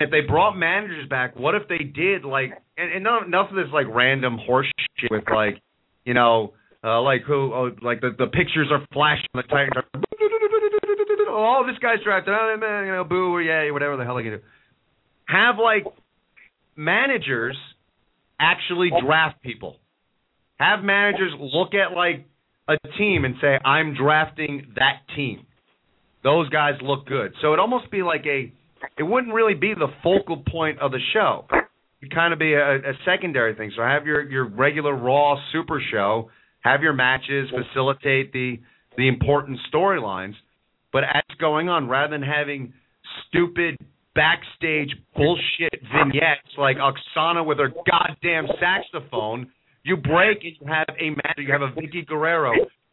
If 0.00 0.10
they 0.10 0.20
brought 0.20 0.56
managers 0.56 1.08
back, 1.08 1.36
what 1.36 1.54
if 1.54 1.66
they 1.68 1.78
did 1.78 2.24
like 2.24 2.52
and, 2.76 2.92
and 2.92 3.04
none, 3.04 3.24
enough 3.26 3.50
of 3.50 3.56
this 3.56 3.66
like 3.72 3.86
random 3.88 4.38
horse 4.38 4.70
shit 4.98 5.10
with 5.10 5.24
like, 5.34 5.60
you 6.04 6.14
know, 6.14 6.54
uh, 6.84 7.00
like 7.02 7.22
who 7.26 7.52
oh, 7.52 7.70
like 7.82 8.00
the 8.00 8.10
the 8.16 8.26
pictures 8.26 8.68
are 8.70 8.84
flashing 8.92 9.26
the 9.34 9.42
Titans. 9.42 9.72
Are, 9.76 9.84
oh, 11.28 11.64
this 11.66 11.78
guy's 11.78 12.02
drafted. 12.04 12.34
Oh, 12.34 12.56
man, 12.60 12.86
you 12.86 12.92
know, 12.92 13.04
boo 13.04 13.34
or 13.34 13.42
yeah, 13.42 13.70
whatever 13.72 13.96
the 13.96 14.04
hell 14.04 14.16
they 14.16 14.22
can 14.22 14.32
do. 14.32 14.40
Have 15.26 15.56
like 15.58 15.84
managers 16.78 17.56
actually 18.40 18.90
oh. 18.94 19.04
draft 19.04 19.42
people. 19.42 19.76
Have 20.58 20.82
managers 20.82 21.32
oh. 21.38 21.44
look 21.44 21.74
at 21.74 21.94
like 21.94 22.26
a 22.68 22.76
team 22.96 23.24
and 23.24 23.34
say, 23.40 23.58
"I'm 23.64 23.94
drafting 23.94 24.68
that 24.76 25.00
team." 25.14 25.44
Those 26.24 26.48
guys 26.48 26.74
look 26.82 27.06
good. 27.06 27.34
So 27.42 27.52
it 27.52 27.58
almost 27.58 27.90
be 27.90 28.02
like 28.02 28.24
a. 28.26 28.52
It 28.96 29.02
wouldn't 29.02 29.34
really 29.34 29.54
be 29.54 29.74
the 29.74 29.88
focal 30.02 30.42
point 30.48 30.78
of 30.78 30.92
the 30.92 31.00
show. 31.12 31.46
It'd 32.00 32.14
kind 32.14 32.32
of 32.32 32.38
be 32.38 32.54
a, 32.54 32.76
a 32.76 32.92
secondary 33.04 33.54
thing. 33.54 33.72
So 33.76 33.82
have 33.82 34.06
your 34.06 34.28
your 34.28 34.48
regular 34.48 34.94
Raw 34.94 35.36
Super 35.52 35.82
Show, 35.92 36.30
have 36.60 36.82
your 36.82 36.92
matches, 36.92 37.50
facilitate 37.50 38.32
the 38.32 38.60
the 38.96 39.08
important 39.08 39.58
storylines. 39.72 40.34
But 40.92 41.04
as 41.04 41.36
going 41.38 41.68
on, 41.68 41.88
rather 41.88 42.12
than 42.12 42.22
having 42.22 42.72
stupid 43.28 43.76
backstage 44.14 44.90
bullshit 45.16 45.80
vignettes 45.92 46.54
like 46.56 46.76
Aksana 46.76 47.44
with 47.44 47.58
her 47.58 47.68
goddamn 47.68 48.46
saxophone, 48.60 49.50
you 49.84 49.96
break 49.96 50.38
and 50.42 50.52
you 50.60 50.66
have 50.66 50.86
a 50.98 51.10
manager, 51.10 51.42
you 51.42 51.52
have 51.52 51.62
a 51.62 51.72
Vickie 51.72 52.06
Guerrero 52.06 52.52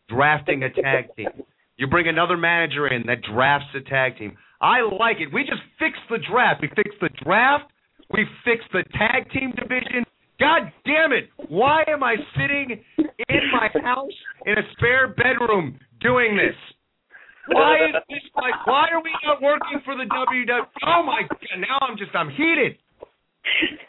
drafting 0.09 0.63
a 0.63 0.69
tag 0.69 1.15
team. 1.15 1.29
You 1.77 1.87
bring 1.87 2.07
another 2.07 2.37
manager 2.37 2.87
in 2.87 3.03
that 3.07 3.21
drafts 3.21 3.67
a 3.75 3.81
tag 3.89 4.17
team. 4.17 4.37
I 4.61 4.81
like 4.81 5.17
it. 5.19 5.33
We 5.33 5.43
just 5.43 5.61
fixed 5.77 6.01
the 6.09 6.19
draft. 6.29 6.61
We 6.61 6.69
fixed 6.69 6.99
the 7.01 7.09
draft. 7.23 7.65
We 8.13 8.25
fixed 8.45 8.71
the 8.71 8.83
tag 8.97 9.29
team 9.31 9.51
division. 9.57 10.05
God 10.39 10.71
damn 10.85 11.13
it! 11.13 11.29
Why 11.49 11.83
am 11.87 12.03
I 12.03 12.15
sitting 12.35 12.83
in 12.97 13.41
my 13.51 13.69
house 13.81 14.11
in 14.45 14.53
a 14.53 14.61
spare 14.73 15.07
bedroom 15.07 15.79
doing 16.01 16.35
this? 16.35 16.55
Why 17.47 17.75
is 17.87 17.95
this 18.09 18.23
like? 18.35 18.65
Why 18.65 18.87
are 18.91 19.01
we 19.03 19.11
not 19.23 19.41
working 19.41 19.81
for 19.85 19.95
the 19.95 20.05
WWE? 20.05 20.65
Oh 20.85 21.03
my 21.03 21.21
god! 21.29 21.59
Now 21.59 21.77
I'm 21.81 21.97
just 21.97 22.15
I'm 22.15 22.29
heated. 22.29 22.77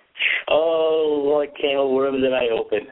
Oh, 0.48 1.42
I 1.42 1.46
can't 1.60 1.90
worms 1.90 2.22
that 2.22 2.32
I 2.32 2.48
open. 2.54 2.88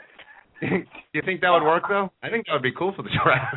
Do 0.61 0.85
you 1.15 1.23
think 1.24 1.41
that 1.41 1.51
would 1.51 1.62
work 1.62 1.85
though? 1.89 2.11
I 2.23 2.28
think 2.28 2.47
that 2.47 2.53
would 2.53 2.62
be 2.62 2.73
cool 2.77 2.93
for 2.95 3.03
the 3.03 3.09
draft. 3.24 3.57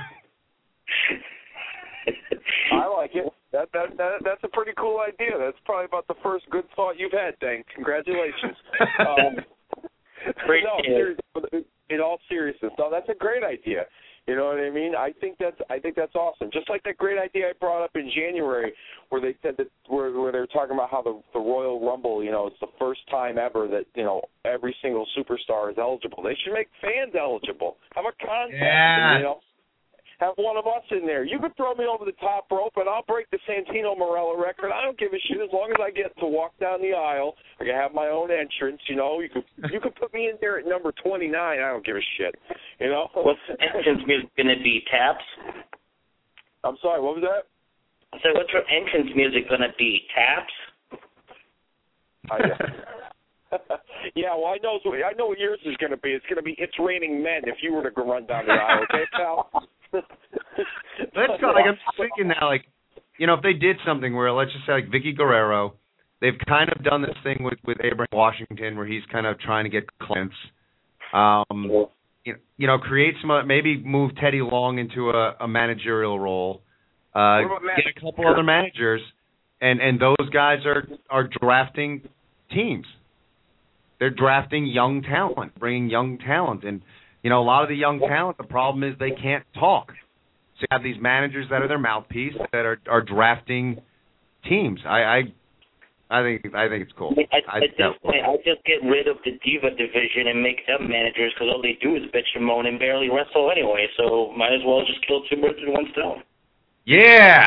I 2.72 2.88
like 2.88 3.12
it. 3.14 3.26
That, 3.52 3.70
that 3.74 3.98
that 3.98 4.12
that's 4.24 4.44
a 4.44 4.48
pretty 4.48 4.72
cool 4.78 5.00
idea. 5.02 5.38
That's 5.38 5.58
probably 5.66 5.86
about 5.86 6.08
the 6.08 6.16
first 6.24 6.46
good 6.50 6.64
thought 6.76 6.96
you've 6.98 7.12
had, 7.12 7.38
Dang. 7.40 7.64
Congratulations. 7.76 8.56
um, 9.00 9.44
Great 10.46 10.64
no, 10.64 10.82
seriously, 10.84 11.66
in 11.90 12.00
all 12.02 12.20
seriousness, 12.30 12.72
no, 12.78 12.90
that's 12.92 13.08
a 13.10 13.16
great 13.16 13.44
idea. 13.44 13.86
You 14.28 14.36
know 14.36 14.48
what 14.48 14.60
I 14.60 14.70
mean? 14.70 14.94
I 14.94 15.14
think 15.22 15.38
that's 15.40 15.56
I 15.70 15.80
think 15.80 15.96
that's 15.96 16.14
awesome. 16.14 16.50
Just 16.52 16.70
like 16.70 16.84
that 16.84 16.98
great 16.98 17.18
idea 17.18 17.48
I 17.48 17.54
brought 17.62 17.82
up 17.82 17.92
in 17.96 18.12
January, 18.14 18.74
where 19.08 19.22
they 19.22 19.36
said 19.42 19.56
that 19.58 19.68
where, 19.88 20.12
where 20.12 20.34
they 20.34 20.40
were 20.40 20.48
talking 20.48 20.76
about 20.76 20.90
how 20.90 21.02
the 21.02 21.22
the 21.34 21.40
Royal 21.40 21.80
Rumble, 21.80 22.22
you 22.22 22.32
know, 22.32 22.46
it's 22.46 22.60
the 22.60 22.68
first 22.78 23.00
time 23.10 23.38
ever 23.38 23.70
that 23.70 23.86
you 23.96 24.04
know 24.04 24.22
every 24.44 24.76
single 24.82 25.08
superstar 25.18 25.72
is 25.72 25.78
eligible. 25.78 26.22
They 26.24 26.36
should 26.44 26.54
make 26.54 26.68
fans 26.82 27.16
eligible. 27.18 27.78
Have 27.96 28.04
a 28.04 28.26
contest. 28.26 28.60
Yeah. 28.62 29.18
You 29.18 29.24
know, 29.24 29.40
have 30.20 30.34
one 30.38 30.58
of 30.58 30.66
us 30.66 30.84
in 30.90 31.06
there. 31.06 31.24
You 31.24 31.40
could 31.40 31.56
throw 31.56 31.76
me 31.76 31.86
over 31.86 32.04
the 32.04 32.18
top 32.20 32.50
rope, 32.50 32.74
and 32.76 32.90
I'll 32.90 33.06
break 33.08 33.30
the 33.30 33.38
Santino 33.48 33.96
Marella 33.96 34.36
record. 34.42 34.72
I 34.74 34.82
don't 34.82 34.98
give 34.98 35.14
a 35.14 35.22
shit 35.30 35.38
as 35.42 35.50
long 35.54 35.70
as 35.70 35.78
I 35.78 35.92
get 35.92 36.18
to 36.20 36.26
walk 36.26 36.58
down 36.60 36.82
the 36.82 36.94
aisle. 36.94 37.36
I 37.62 37.66
can 37.66 37.76
have 37.76 37.94
my 37.94 38.08
own 38.08 38.32
entrance. 38.32 38.82
You 38.88 38.96
know, 38.96 39.20
you 39.22 39.30
could 39.30 39.46
you 39.72 39.80
could 39.80 39.96
put 39.96 40.14
me 40.14 40.30
in 40.30 40.38
there 40.42 40.58
at 40.58 40.66
number 40.66 40.92
twenty 41.04 41.28
nine. 41.28 41.60
I 41.60 41.70
don't 41.70 41.86
give 41.86 41.96
a 41.96 42.06
shit. 42.18 42.36
You 42.80 42.90
know. 42.90 43.08
What's 43.14 43.40
the 43.48 43.62
entrance 43.62 44.02
music 44.08 44.36
going 44.36 44.50
to 44.50 44.62
be? 44.64 44.82
Taps? 44.90 45.24
I'm 46.64 46.78
sorry. 46.82 47.02
What 47.02 47.22
was 47.22 47.24
that? 47.24 47.46
So 48.24 48.34
what's 48.34 48.50
your 48.52 48.66
entrance 48.66 49.12
music 49.16 49.50
going 49.50 49.62
to 49.62 49.74
be? 49.78 50.02
Taps? 50.16 50.54
I, 52.30 52.38
yeah, 54.16 54.36
well, 54.36 54.52
I 54.52 54.58
know. 54.64 54.80
I 54.84 55.14
know 55.14 55.28
what 55.28 55.40
yours 55.40 55.60
is 55.64 55.78
going 55.78 55.92
to 55.92 55.98
be. 55.98 56.10
It's 56.10 56.26
going 56.26 56.38
to 56.38 56.44
be 56.44 56.56
"It's 56.58 56.74
Raining 56.80 57.22
Men." 57.22 57.42
If 57.46 57.58
you 57.62 57.74
were 57.74 57.88
to 57.88 58.02
run 58.02 58.26
down 58.26 58.48
the 58.48 58.54
aisle, 58.54 58.84
okay, 58.90 59.06
pal? 59.14 59.50
Let's 61.16 61.42
go. 61.42 61.48
Like 61.48 61.66
I'm 61.68 61.76
just 61.76 61.98
thinking 61.98 62.28
now, 62.30 62.48
like 62.50 62.66
you 63.18 63.28
know, 63.28 63.34
if 63.34 63.42
they 63.42 63.54
did 63.54 63.78
something 63.86 64.16
where, 64.16 64.32
let's 64.32 64.52
just 64.52 64.66
say, 64.66 64.74
like 64.74 64.90
Vickie 64.90 65.16
Guerrero, 65.16 65.74
they've 66.22 66.38
kind 66.48 66.70
of 66.70 66.84
done 66.84 67.02
this 67.02 67.16
thing 67.24 67.38
with 67.42 67.58
with 67.66 67.78
Abraham 67.84 68.08
Washington, 68.12 68.78
where 68.78 68.86
he's 68.86 69.04
kind 69.12 69.26
of 69.26 69.40
trying 69.40 69.64
to 69.66 69.70
get 69.70 69.86
clients. 70.00 70.36
Um, 71.14 71.64
you 72.24 72.34
know, 72.34 72.40
you 72.58 72.68
know, 72.68 72.78
create 72.78 73.16
some, 73.22 73.48
maybe 73.48 73.78
move 73.78 74.12
Teddy 74.22 74.42
Long 74.42 74.80
into 74.80 75.10
a, 75.10 75.36
a 75.40 75.48
managerial 75.48 76.20
role. 76.20 76.62
Uh, 77.16 77.42
What 77.42 77.46
about 77.46 77.64
Matt- 77.64 77.78
get 77.78 77.98
a 77.98 78.00
couple 78.00 78.28
other 78.28 78.44
managers, 78.44 79.02
and 79.62 79.80
and 79.82 80.00
those 80.00 80.30
guys 80.32 80.60
are 80.66 80.88
are 81.10 81.30
drafting 81.42 82.02
teams. 82.54 82.86
They're 84.00 84.12
drafting 84.12 84.68
young 84.68 85.02
talent, 85.02 85.58
bringing 85.58 85.90
young 85.90 86.20
talent, 86.20 86.64
and 86.64 86.82
you 87.24 87.30
know 87.30 87.42
a 87.42 87.44
lot 87.44 87.64
of 87.64 87.70
the 87.70 87.76
young 87.76 88.00
talent. 88.00 88.38
The 88.38 88.44
problem 88.44 88.84
is 88.84 88.98
they 89.00 89.12
can't 89.12 89.44
talk. 89.60 89.90
So 89.90 90.62
you 90.62 90.68
have 90.72 90.84
these 90.84 91.00
managers 91.00 91.46
that 91.50 91.62
are 91.62 91.68
their 91.68 91.80
mouthpiece 91.80 92.34
that 92.52 92.66
are 92.66 92.80
are 92.90 93.02
drafting 93.02 93.80
teams. 94.48 94.80
I 94.86 95.00
I, 95.02 95.22
I 96.10 96.22
think 96.24 96.56
I 96.56 96.70
think 96.70 96.84
it's 96.84 96.94
cool. 96.98 97.14
At, 97.32 97.44
I, 97.52 97.58
at 97.58 97.78
this 97.78 97.94
point, 98.02 98.24
I'll 98.26 98.38
just 98.38 98.64
get 98.66 98.82
rid 98.84 99.08
of 99.08 99.18
the 99.26 99.32
diva 99.44 99.70
division 99.72 100.28
and 100.32 100.42
make 100.42 100.66
them 100.66 100.90
managers 100.90 101.34
because 101.36 101.50
all 101.54 101.62
they 101.62 101.78
do 101.82 101.96
is 101.96 102.04
bitch 102.16 102.32
and 102.36 102.46
moan 102.46 102.66
and 102.66 102.80
barely 102.80 103.10
wrestle 103.10 103.52
anyway. 103.52 103.88
So 103.98 104.32
might 104.38 104.54
as 104.54 104.62
well 104.66 104.82
just 104.86 105.06
kill 105.06 105.22
two 105.30 105.42
birds 105.42 105.60
with 105.60 105.74
one 105.74 105.86
stone. 105.92 106.24
yeah, 106.86 107.46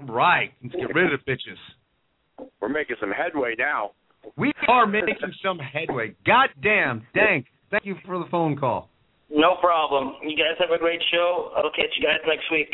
right. 0.00 0.52
Let's 0.62 0.74
get 0.74 0.94
rid 0.94 1.12
of 1.12 1.20
the 1.24 1.32
bitches. 1.32 2.48
We're 2.60 2.68
making 2.68 2.96
some 3.00 3.10
headway 3.12 3.54
now. 3.58 3.92
We 4.36 4.52
are 4.68 4.86
making 4.86 5.16
some 5.42 5.58
headway. 5.58 6.14
God 6.26 6.50
damn, 6.62 7.06
Dank. 7.14 7.46
Thank 7.72 7.86
you 7.86 7.96
for 8.06 8.18
the 8.18 8.26
phone 8.30 8.56
call. 8.56 8.90
No 9.30 9.56
problem. 9.60 10.12
You 10.22 10.36
guys 10.36 10.60
have 10.60 10.70
a 10.70 10.78
great 10.78 11.00
show. 11.10 11.50
I'll 11.56 11.70
catch 11.70 11.88
you 11.98 12.06
guys 12.06 12.20
next 12.28 12.44
week. 12.52 12.68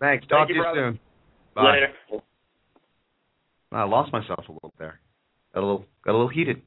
Thanks. 0.00 0.26
Talk 0.28 0.40
Thank 0.40 0.48
to 0.48 0.54
you 0.54 0.62
brother. 0.62 0.90
soon. 0.92 1.00
Bye. 1.54 1.80
Later. 2.12 2.22
I 3.72 3.84
lost 3.84 4.12
myself 4.12 4.44
a 4.48 4.52
little 4.52 4.72
there. 4.78 5.00
Got 5.54 5.60
a 5.60 5.66
little 5.66 5.84
got 6.04 6.12
a 6.12 6.12
little 6.12 6.28
heated. 6.28 6.60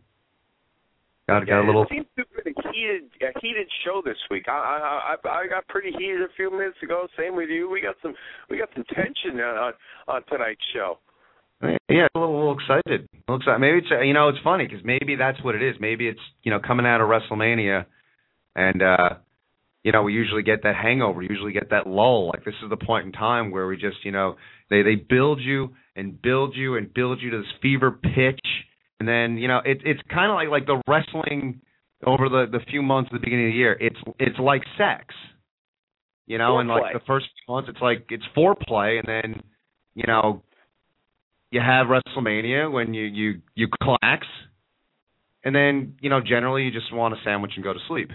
Got 1.29 1.45
got 1.45 1.61
a 1.61 1.65
little. 1.65 1.83
It 1.83 1.89
seems 1.91 2.07
to 2.17 2.25
have 2.25 2.43
been 2.43 2.53
a 2.57 2.73
heated, 2.73 3.03
a 3.21 3.39
heated 3.39 3.67
show 3.85 4.01
this 4.03 4.17
week. 4.29 4.45
I, 4.47 4.51
I 4.51 5.15
I 5.29 5.29
I 5.29 5.47
got 5.47 5.67
pretty 5.67 5.91
heated 5.97 6.21
a 6.21 6.33
few 6.35 6.51
minutes 6.51 6.77
ago. 6.83 7.07
Same 7.17 7.35
with 7.35 7.49
you. 7.49 7.69
We 7.69 7.81
got 7.81 7.95
some 8.01 8.13
we 8.49 8.57
got 8.57 8.69
some 8.75 8.83
tension 8.93 9.39
on 9.39 9.57
on, 9.57 9.73
on 10.07 10.23
tonight's 10.29 10.65
show. 10.73 10.97
Yeah, 11.63 12.07
a 12.15 12.19
little, 12.19 12.35
a 12.35 12.37
little 12.37 12.55
excited. 12.59 13.07
A 13.13 13.31
little 13.31 13.37
excited. 13.37 13.59
Maybe 13.59 13.77
it's 13.79 13.87
you 14.05 14.13
know 14.13 14.29
it's 14.29 14.39
funny 14.43 14.65
because 14.67 14.83
maybe 14.83 15.15
that's 15.15 15.41
what 15.43 15.55
it 15.55 15.61
is. 15.61 15.75
Maybe 15.79 16.07
it's 16.07 16.19
you 16.43 16.51
know 16.51 16.59
coming 16.59 16.85
out 16.85 17.01
of 17.01 17.07
WrestleMania, 17.07 17.85
and 18.55 18.81
uh 18.81 19.09
you 19.83 19.91
know 19.91 20.03
we 20.03 20.13
usually 20.13 20.43
get 20.43 20.63
that 20.63 20.75
hangover. 20.75 21.19
We 21.19 21.27
usually 21.29 21.53
get 21.53 21.69
that 21.69 21.87
lull. 21.87 22.27
Like 22.27 22.45
this 22.45 22.55
is 22.63 22.69
the 22.69 22.77
point 22.77 23.05
in 23.05 23.11
time 23.11 23.51
where 23.51 23.67
we 23.67 23.75
just 23.75 23.97
you 24.03 24.11
know 24.11 24.37
they 24.69 24.81
they 24.81 24.95
build 24.95 25.39
you 25.41 25.69
and 25.95 26.19
build 26.21 26.55
you 26.55 26.77
and 26.77 26.93
build 26.93 27.21
you 27.21 27.31
to 27.31 27.37
this 27.39 27.51
fever 27.61 27.91
pitch, 27.91 28.39
and 28.99 29.07
then 29.07 29.37
you 29.37 29.47
know 29.47 29.59
it, 29.63 29.81
it's 29.85 30.01
kind 30.11 30.31
of 30.31 30.35
like 30.35 30.49
like 30.49 30.65
the 30.65 30.81
wrestling 30.87 31.61
over 32.05 32.29
the 32.29 32.45
the 32.51 32.63
few 32.69 32.81
months 32.81 33.09
at 33.13 33.19
the 33.19 33.23
beginning 33.23 33.47
of 33.47 33.51
the 33.51 33.57
year. 33.57 33.77
It's 33.79 33.99
it's 34.19 34.39
like 34.39 34.63
sex, 34.77 35.13
you 36.25 36.37
know, 36.37 36.59
and 36.59 36.69
like 36.69 36.93
the 36.93 37.05
first 37.05 37.27
few 37.45 37.53
months 37.53 37.69
it's 37.69 37.81
like 37.81 38.05
it's 38.09 38.23
foreplay, 38.35 38.99
and 38.99 39.07
then 39.07 39.43
you 39.93 40.03
know 40.07 40.41
you 41.51 41.59
have 41.59 41.87
WrestleMania 41.87 42.71
when 42.71 42.93
you 42.93 43.03
you 43.03 43.41
you 43.53 43.67
climax, 43.83 44.25
and 45.43 45.53
then 45.53 45.95
you 46.01 46.09
know 46.09 46.21
generally 46.21 46.63
you 46.63 46.71
just 46.71 46.93
want 46.93 47.13
a 47.13 47.17
sandwich 47.23 47.51
and 47.55 47.63
go 47.63 47.73
to 47.73 47.79
sleep. 47.87 48.09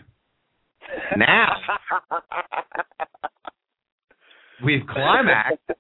Now 1.16 1.56
we've 4.64 4.86
climaxed, 4.88 5.70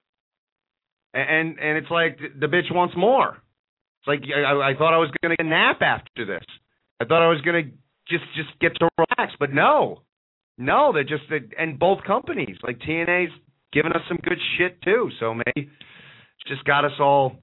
and 1.14 1.58
and 1.58 1.78
it's 1.78 1.90
like 1.90 2.18
the 2.38 2.46
bitch 2.46 2.72
wants 2.72 2.94
more. 2.96 3.38
It's 4.00 4.06
like 4.06 4.20
I, 4.34 4.70
I 4.70 4.74
thought 4.76 4.94
I 4.94 4.98
was 4.98 5.10
gonna 5.22 5.36
get 5.36 5.46
a 5.46 5.48
nap 5.48 5.80
after 5.80 6.26
this. 6.26 6.44
I 7.00 7.06
thought 7.06 7.24
I 7.24 7.28
was 7.28 7.40
gonna 7.40 7.62
just 8.08 8.24
just 8.36 8.50
get 8.60 8.72
to 8.80 8.88
relax, 8.98 9.32
but 9.40 9.54
no, 9.54 10.02
no, 10.58 10.92
they're 10.92 11.04
just 11.04 11.24
and 11.58 11.78
both 11.78 12.04
companies 12.06 12.58
like 12.62 12.78
TNA's 12.80 13.32
giving 13.72 13.92
us 13.92 14.02
some 14.08 14.18
good 14.22 14.38
shit 14.58 14.82
too. 14.82 15.10
So 15.20 15.32
maybe 15.32 15.70
just 16.46 16.64
got 16.64 16.84
us 16.84 16.92
all 17.00 17.42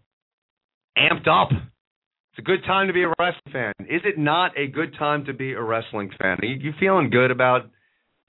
amped 0.98 1.28
up. 1.28 1.50
It's 1.52 2.40
a 2.40 2.42
good 2.42 2.64
time 2.66 2.88
to 2.88 2.94
be 2.94 3.04
a 3.04 3.10
wrestling 3.20 3.52
fan. 3.52 3.74
Is 3.82 4.02
it 4.06 4.18
not 4.18 4.58
a 4.58 4.68
good 4.68 4.96
time 4.98 5.26
to 5.26 5.34
be 5.34 5.54
a 5.54 5.62
wrestling 5.62 6.10
fan? 6.20 6.38
Are 6.42 6.46
you, 6.46 6.56
you 6.56 6.74
feeling 6.80 7.10
good 7.10 7.30
about 7.32 7.70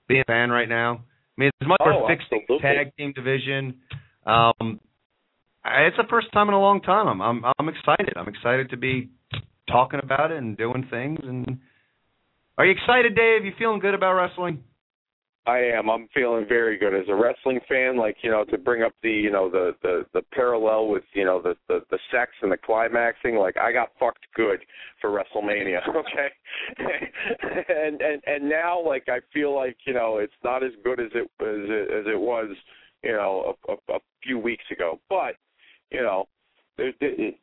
being 0.08 0.20
a 0.20 0.24
fan 0.24 0.50
right 0.50 0.68
now? 0.68 1.00
I 1.36 1.40
mean, 1.40 1.50
as 1.62 1.68
much 1.68 1.80
as 1.80 1.94
Oh, 1.96 2.06
fixing 2.06 2.40
absolutely. 2.42 2.68
tag 2.68 2.96
team 2.96 3.12
division, 3.14 3.76
um, 4.26 4.80
it's 5.64 5.96
the 5.96 6.04
first 6.10 6.30
time 6.32 6.48
in 6.48 6.54
a 6.54 6.60
long 6.60 6.82
time. 6.82 7.08
I'm, 7.08 7.22
I'm 7.22 7.52
I'm 7.58 7.68
excited. 7.68 8.12
I'm 8.16 8.28
excited 8.28 8.70
to 8.70 8.76
be 8.76 9.08
talking 9.70 10.00
about 10.02 10.30
it 10.30 10.36
and 10.38 10.56
doing 10.56 10.86
things. 10.90 11.18
And 11.22 11.58
are 12.58 12.66
you 12.66 12.72
excited, 12.72 13.16
Dave? 13.16 13.44
You 13.46 13.52
feeling 13.58 13.80
good 13.80 13.94
about 13.94 14.12
wrestling? 14.14 14.62
I 15.46 15.58
am. 15.58 15.90
I'm 15.90 16.08
feeling 16.14 16.46
very 16.48 16.78
good 16.78 16.94
as 16.94 17.06
a 17.08 17.14
wrestling 17.14 17.60
fan. 17.68 17.98
Like 17.98 18.16
you 18.22 18.30
know, 18.30 18.44
to 18.44 18.56
bring 18.56 18.82
up 18.82 18.92
the 19.02 19.10
you 19.10 19.30
know 19.30 19.50
the 19.50 19.72
the 19.82 20.06
the 20.14 20.22
parallel 20.32 20.88
with 20.88 21.04
you 21.12 21.24
know 21.24 21.42
the 21.42 21.54
the 21.68 21.80
the 21.90 21.98
sex 22.10 22.32
and 22.40 22.50
the 22.50 22.56
climaxing. 22.56 23.36
Like 23.36 23.58
I 23.58 23.70
got 23.70 23.90
fucked 24.00 24.26
good 24.34 24.60
for 25.00 25.10
WrestleMania. 25.10 25.80
Okay, 25.94 26.28
and 27.68 28.00
and 28.00 28.22
and 28.26 28.48
now 28.48 28.80
like 28.84 29.08
I 29.08 29.20
feel 29.32 29.54
like 29.54 29.76
you 29.86 29.92
know 29.92 30.18
it's 30.18 30.32
not 30.42 30.62
as 30.62 30.72
good 30.82 30.98
as 30.98 31.10
it 31.14 31.30
as 31.40 31.68
it, 31.68 31.90
as 31.90 32.06
it 32.06 32.18
was 32.18 32.48
you 33.02 33.12
know 33.12 33.54
a, 33.68 33.72
a, 33.72 33.96
a 33.96 33.98
few 34.22 34.38
weeks 34.38 34.64
ago. 34.70 34.98
But 35.08 35.36
you 35.90 36.00
know. 36.00 36.26
They, 36.76 36.92
they, 37.00 37.36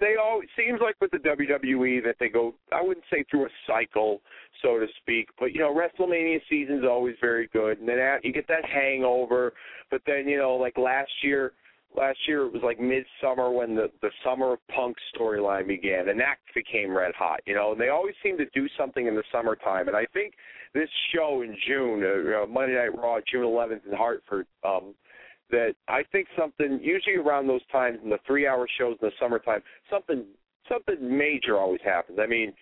they 0.00 0.14
always 0.22 0.48
seems 0.56 0.80
like 0.82 0.96
with 1.00 1.10
the 1.10 1.18
WWE 1.18 2.04
that 2.04 2.16
they 2.20 2.28
go. 2.28 2.54
I 2.72 2.82
wouldn't 2.82 3.06
say 3.10 3.24
through 3.30 3.46
a 3.46 3.48
cycle, 3.66 4.20
so 4.62 4.78
to 4.78 4.86
speak. 5.00 5.28
But 5.38 5.52
you 5.52 5.60
know, 5.60 5.74
WrestleMania 5.74 6.40
season's 6.50 6.84
always 6.84 7.16
very 7.20 7.48
good, 7.52 7.78
and 7.78 7.88
then 7.88 7.98
at, 7.98 8.24
you 8.24 8.32
get 8.32 8.46
that 8.48 8.64
hangover. 8.66 9.54
But 9.90 10.02
then 10.06 10.28
you 10.28 10.36
know, 10.36 10.54
like 10.56 10.76
last 10.76 11.10
year, 11.22 11.52
last 11.96 12.18
year 12.28 12.44
it 12.44 12.52
was 12.52 12.62
like 12.62 12.78
midsummer 12.78 13.50
when 13.50 13.74
the 13.74 13.90
the 14.02 14.10
Summer 14.22 14.52
of 14.52 14.58
Punk 14.68 14.96
storyline 15.14 15.66
began, 15.66 16.10
and 16.10 16.20
that 16.20 16.36
became 16.54 16.94
red 16.94 17.14
hot. 17.14 17.40
You 17.46 17.54
know, 17.54 17.72
and 17.72 17.80
they 17.80 17.88
always 17.88 18.14
seem 18.22 18.36
to 18.36 18.46
do 18.54 18.68
something 18.76 19.06
in 19.06 19.14
the 19.14 19.24
summertime. 19.32 19.88
And 19.88 19.96
I 19.96 20.04
think 20.12 20.34
this 20.74 20.90
show 21.14 21.40
in 21.40 21.56
June, 21.66 22.04
uh, 22.04 22.42
uh, 22.42 22.46
Monday 22.46 22.74
Night 22.74 22.94
Raw, 22.94 23.20
June 23.30 23.44
11th 23.44 23.86
in 23.90 23.96
Hartford. 23.96 24.46
um 24.64 24.94
that 25.50 25.74
I 25.88 26.02
think 26.10 26.28
something 26.38 26.80
usually 26.82 27.16
around 27.16 27.46
those 27.46 27.64
times 27.70 27.98
in 28.02 28.10
the 28.10 28.18
three 28.26 28.46
hour 28.46 28.66
shows 28.78 28.96
in 29.00 29.08
the 29.08 29.12
summertime, 29.20 29.62
something 29.90 30.24
something 30.68 30.96
major 31.00 31.58
always 31.58 31.80
happens. 31.84 32.18
I 32.20 32.26
mean, 32.26 32.52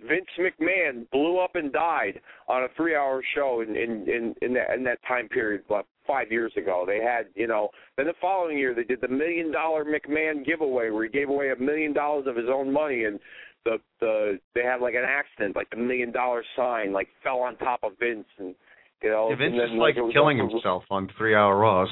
Vince 0.00 0.26
McMahon 0.38 1.10
blew 1.10 1.38
up 1.38 1.56
and 1.56 1.72
died 1.72 2.20
on 2.48 2.62
a 2.62 2.68
three 2.76 2.94
hour 2.94 3.22
show 3.34 3.62
in 3.66 3.76
in 3.76 4.08
in, 4.08 4.34
in 4.42 4.54
that 4.54 4.74
in 4.74 4.84
that 4.84 4.98
time 5.06 5.28
period 5.28 5.62
about 5.66 5.86
five 6.06 6.30
years 6.30 6.52
ago. 6.56 6.84
They 6.86 6.98
had, 6.98 7.26
you 7.34 7.46
know, 7.46 7.68
then 7.96 8.06
the 8.06 8.14
following 8.20 8.58
year 8.58 8.74
they 8.74 8.84
did 8.84 9.00
the 9.00 9.08
million 9.08 9.52
dollar 9.52 9.84
McMahon 9.84 10.44
giveaway 10.44 10.90
where 10.90 11.04
he 11.04 11.10
gave 11.10 11.28
away 11.28 11.50
a 11.50 11.56
million 11.56 11.92
dollars 11.92 12.26
of 12.26 12.36
his 12.36 12.46
own 12.52 12.72
money 12.72 13.04
and 13.04 13.20
the 13.64 13.78
the 14.00 14.38
they 14.54 14.62
had 14.62 14.80
like 14.80 14.94
an 14.94 15.04
accident, 15.06 15.54
like 15.56 15.68
the 15.70 15.76
million 15.76 16.12
dollar 16.12 16.42
sign 16.56 16.92
like 16.92 17.08
fell 17.22 17.40
on 17.40 17.56
top 17.56 17.80
of 17.82 17.92
Vince 18.00 18.26
and 18.38 18.54
you 19.02 19.10
know 19.10 19.28
Yeah, 19.30 19.36
Vince 19.36 19.52
and 19.52 19.62
is 19.62 19.70
then, 19.70 19.78
like 19.78 19.96
it 19.96 20.02
was 20.02 20.12
killing 20.12 20.38
himself 20.38 20.84
on 20.90 21.08
three-hour 21.18 21.56
Raws. 21.58 21.88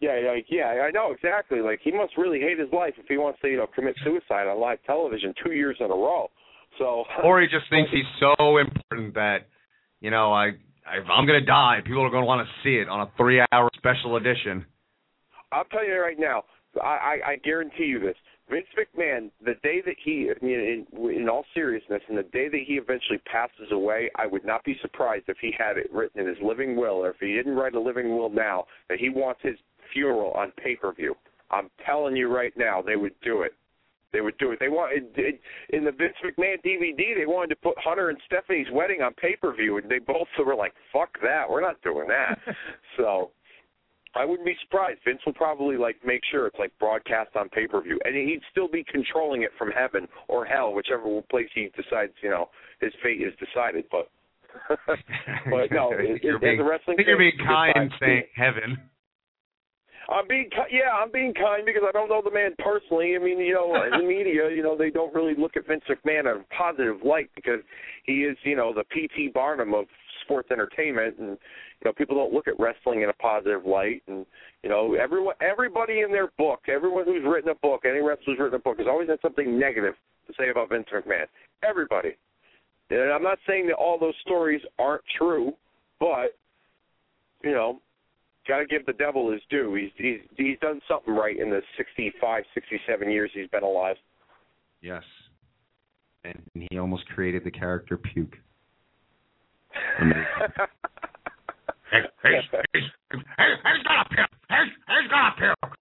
Yeah, 0.00 0.18
yeah, 0.20 0.34
yeah, 0.48 0.82
I 0.82 0.90
know 0.90 1.12
exactly. 1.12 1.60
Like 1.60 1.80
he 1.82 1.90
must 1.90 2.16
really 2.18 2.40
hate 2.40 2.58
his 2.58 2.68
life 2.72 2.94
if 2.98 3.06
he 3.06 3.16
wants 3.16 3.40
to, 3.42 3.48
you 3.48 3.56
know, 3.56 3.66
commit 3.74 3.96
suicide 4.04 4.46
on 4.46 4.60
live 4.60 4.78
television 4.86 5.32
two 5.44 5.52
years 5.52 5.76
in 5.80 5.86
a 5.86 5.88
row. 5.88 6.30
So 6.78 7.04
or 7.24 7.40
he 7.40 7.46
just 7.46 7.68
thinks 7.70 7.90
he's 7.90 8.04
so 8.20 8.58
important 8.58 9.14
that 9.14 9.48
you 10.00 10.10
know 10.10 10.32
I, 10.32 10.48
I 10.86 10.98
if 11.00 11.06
I'm 11.10 11.26
gonna 11.26 11.44
die, 11.44 11.80
people 11.84 12.02
are 12.02 12.10
gonna 12.10 12.26
want 12.26 12.46
to 12.46 12.52
see 12.62 12.76
it 12.76 12.88
on 12.88 13.00
a 13.00 13.10
three-hour 13.16 13.70
special 13.76 14.16
edition. 14.16 14.66
I'll 15.52 15.64
tell 15.64 15.86
you 15.86 15.98
right 15.98 16.18
now, 16.18 16.42
I, 16.82 16.86
I, 16.86 17.30
I 17.30 17.36
guarantee 17.36 17.84
you 17.84 18.00
this. 18.00 18.16
Vince 18.48 18.66
McMahon, 18.78 19.30
the 19.44 19.54
day 19.64 19.82
that 19.84 19.96
he, 20.04 20.30
in, 20.40 20.48
in, 20.48 21.10
in 21.10 21.28
all 21.28 21.44
seriousness, 21.52 22.02
and 22.08 22.16
the 22.16 22.22
day 22.22 22.48
that 22.48 22.60
he 22.64 22.74
eventually 22.74 23.18
passes 23.30 23.72
away, 23.72 24.08
I 24.14 24.26
would 24.26 24.44
not 24.44 24.62
be 24.62 24.76
surprised 24.82 25.24
if 25.26 25.36
he 25.40 25.52
had 25.58 25.76
it 25.76 25.92
written 25.92 26.20
in 26.20 26.28
his 26.28 26.36
living 26.40 26.76
will, 26.76 27.04
or 27.04 27.10
if 27.10 27.16
he 27.18 27.34
didn't 27.34 27.56
write 27.56 27.74
a 27.74 27.80
living 27.80 28.16
will 28.16 28.30
now, 28.30 28.66
that 28.88 28.98
he 28.98 29.08
wants 29.08 29.40
his 29.42 29.56
funeral 29.92 30.32
on 30.32 30.52
pay-per-view. 30.62 31.14
I'm 31.50 31.70
telling 31.84 32.16
you 32.16 32.28
right 32.34 32.52
now, 32.56 32.82
they 32.82 32.96
would 32.96 33.14
do 33.22 33.42
it. 33.42 33.54
They 34.12 34.20
would 34.20 34.38
do 34.38 34.52
it. 34.52 34.58
They 34.60 34.68
want 34.68 34.96
it, 34.96 35.10
it, 35.16 35.40
in 35.70 35.84
the 35.84 35.92
Vince 35.92 36.14
McMahon 36.24 36.56
DVD. 36.64 37.14
They 37.16 37.26
wanted 37.26 37.48
to 37.48 37.56
put 37.56 37.74
Hunter 37.78 38.08
and 38.08 38.18
Stephanie's 38.26 38.66
wedding 38.72 39.02
on 39.02 39.12
pay-per-view, 39.14 39.76
and 39.78 39.90
they 39.90 39.98
both 39.98 40.28
were 40.38 40.54
like, 40.54 40.72
"Fuck 40.92 41.20
that, 41.22 41.44
we're 41.48 41.60
not 41.60 41.80
doing 41.82 42.08
that." 42.08 42.38
so 42.96 43.30
I 44.14 44.24
wouldn't 44.24 44.46
be 44.46 44.56
surprised. 44.62 45.00
Vince 45.04 45.20
will 45.26 45.34
probably 45.34 45.76
like 45.76 45.96
make 46.04 46.22
sure 46.30 46.46
it's 46.46 46.58
like 46.58 46.72
broadcast 46.78 47.36
on 47.36 47.48
pay 47.50 47.66
per 47.66 47.82
view, 47.82 47.98
and 48.04 48.16
he'd 48.16 48.40
still 48.50 48.68
be 48.68 48.84
controlling 48.90 49.42
it 49.42 49.50
from 49.58 49.70
heaven 49.70 50.08
or 50.28 50.46
hell, 50.46 50.72
whichever 50.72 51.20
place 51.30 51.48
he 51.54 51.68
decides. 51.76 52.12
You 52.22 52.30
know, 52.30 52.48
his 52.80 52.92
fate 53.02 53.20
is 53.20 53.34
decided. 53.38 53.84
But 53.90 54.08
but 54.86 55.70
no, 55.70 55.92
it, 55.92 56.20
You're 56.22 56.36
it, 56.36 56.40
being- 56.40 56.54
as 56.54 56.60
a 56.60 56.64
wrestling 56.64 56.94
I 56.94 56.96
think 56.96 57.08
you're 57.08 57.18
being 57.18 57.38
kind 57.44 57.90
saying 58.00 58.22
heaven. 58.34 58.78
I'm 60.08 60.28
being 60.28 60.48
ki- 60.50 60.76
yeah, 60.76 60.92
I'm 60.94 61.10
being 61.10 61.34
kind 61.34 61.64
because 61.66 61.82
I 61.86 61.92
don't 61.92 62.08
know 62.08 62.22
the 62.22 62.30
man 62.30 62.54
personally. 62.58 63.16
I 63.16 63.18
mean, 63.22 63.38
you 63.38 63.54
know, 63.54 63.74
in 63.92 64.00
the 64.00 64.06
media, 64.06 64.50
you 64.50 64.62
know, 64.62 64.76
they 64.76 64.90
don't 64.90 65.14
really 65.14 65.34
look 65.36 65.56
at 65.56 65.66
Vince 65.66 65.82
McMahon 65.88 66.20
in 66.20 66.40
a 66.40 66.54
positive 66.56 67.02
light 67.04 67.30
because 67.34 67.60
he 68.04 68.22
is, 68.22 68.36
you 68.44 68.56
know, 68.56 68.72
the 68.72 68.84
PT 68.84 69.34
Barnum 69.34 69.74
of 69.74 69.86
sports 70.24 70.50
entertainment, 70.50 71.18
and 71.18 71.30
you 71.30 71.84
know, 71.84 71.92
people 71.92 72.16
don't 72.16 72.32
look 72.32 72.48
at 72.48 72.58
wrestling 72.58 73.02
in 73.02 73.08
a 73.08 73.14
positive 73.14 73.64
light. 73.64 74.02
And 74.06 74.26
you 74.62 74.70
know, 74.70 74.94
everyone, 74.94 75.34
everybody 75.40 76.00
in 76.00 76.12
their 76.12 76.28
book, 76.38 76.60
everyone 76.68 77.04
who's 77.04 77.24
written 77.26 77.50
a 77.50 77.54
book, 77.56 77.82
any 77.84 78.00
wrestler 78.00 78.34
who's 78.34 78.38
written 78.38 78.56
a 78.56 78.62
book, 78.62 78.78
has 78.78 78.86
always 78.88 79.08
had 79.08 79.18
something 79.22 79.58
negative 79.58 79.94
to 80.26 80.34
say 80.38 80.50
about 80.50 80.70
Vince 80.70 80.86
McMahon. 80.92 81.26
Everybody. 81.62 82.16
And 82.90 83.12
I'm 83.12 83.22
not 83.22 83.38
saying 83.48 83.66
that 83.66 83.74
all 83.74 83.98
those 83.98 84.14
stories 84.24 84.60
aren't 84.78 85.02
true, 85.18 85.52
but 85.98 86.36
you 87.42 87.52
know, 87.52 87.80
got 88.48 88.58
to 88.58 88.66
give 88.66 88.86
the 88.86 88.92
devil 88.94 89.30
his 89.30 89.40
due. 89.50 89.74
He's 89.74 89.90
he's 89.96 90.20
he's 90.36 90.58
done 90.60 90.80
something 90.88 91.14
right 91.14 91.38
in 91.38 91.50
the 91.50 91.60
65, 91.76 92.44
67 92.54 93.10
years 93.10 93.30
he's 93.34 93.48
been 93.48 93.62
alive. 93.62 93.96
Yes. 94.80 95.02
And 96.24 96.42
he 96.70 96.78
almost 96.78 97.06
created 97.08 97.44
the 97.44 97.50
character 97.50 97.96
Puke. 97.96 98.36
Amazing. 100.00 100.24
Hey, 101.90 102.02
he's, 102.24 102.42
he's, 102.74 102.82
he's, 103.12 103.22
he's 103.38 103.82
gonna 103.86 104.04
puke. 104.10 104.34
He's, 104.50 104.72
he's 104.90 105.08
gonna 105.08 105.34
puke. 105.38 105.72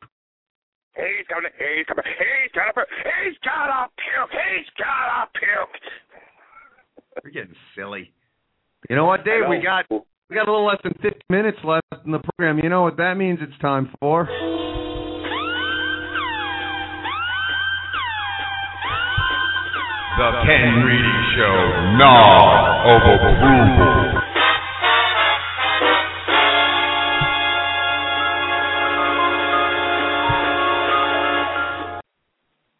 He's 0.95 1.25
gonna, 1.27 1.49
he's 1.57 1.85
gonna, 1.89 2.05
he's 2.05 2.53
gonna, 2.53 2.73
puke. 2.73 2.87
he's 3.25 3.37
gonna 3.41 3.89
puke. 3.97 4.31
He's 4.31 4.69
gonna 4.77 5.25
puke. 5.33 5.81
We're 7.23 7.31
getting 7.31 7.55
silly. 7.75 8.13
You 8.89 8.95
know 8.95 9.05
what, 9.05 9.25
Dave? 9.25 9.49
We 9.49 9.57
got 9.63 9.89
we 10.29 10.35
got 10.35 10.47
a 10.47 10.51
little 10.51 10.65
less 10.65 10.79
than 10.83 10.93
50 11.01 11.21
minutes 11.29 11.57
left 11.63 11.85
in 12.05 12.11
the 12.11 12.19
program. 12.19 12.59
You 12.63 12.69
know 12.69 12.81
what 12.81 12.97
that 12.97 13.15
means? 13.15 13.39
It's 13.41 13.57
time 13.61 13.89
for. 13.99 14.25
The 20.17 20.31
Ken 20.47 20.81
Reedy 20.81 21.17
Show, 21.35 21.57
nod 21.97 22.85
of 22.87 23.01
approval. 23.19 24.21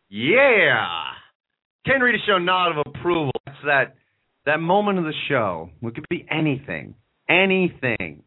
Yeah. 0.09 0.87
Ken 1.85 2.01
Reedy 2.01 2.19
Show 2.25 2.39
nod 2.39 2.71
of 2.71 2.77
approval. 2.87 3.31
That's 3.45 3.57
that 3.65 3.95
that 4.45 4.59
moment 4.59 4.97
of 4.97 5.03
the 5.03 5.13
show. 5.27 5.69
It 5.83 5.93
could 5.93 6.07
be 6.09 6.25
anything. 6.31 6.95
Anything. 7.29 8.23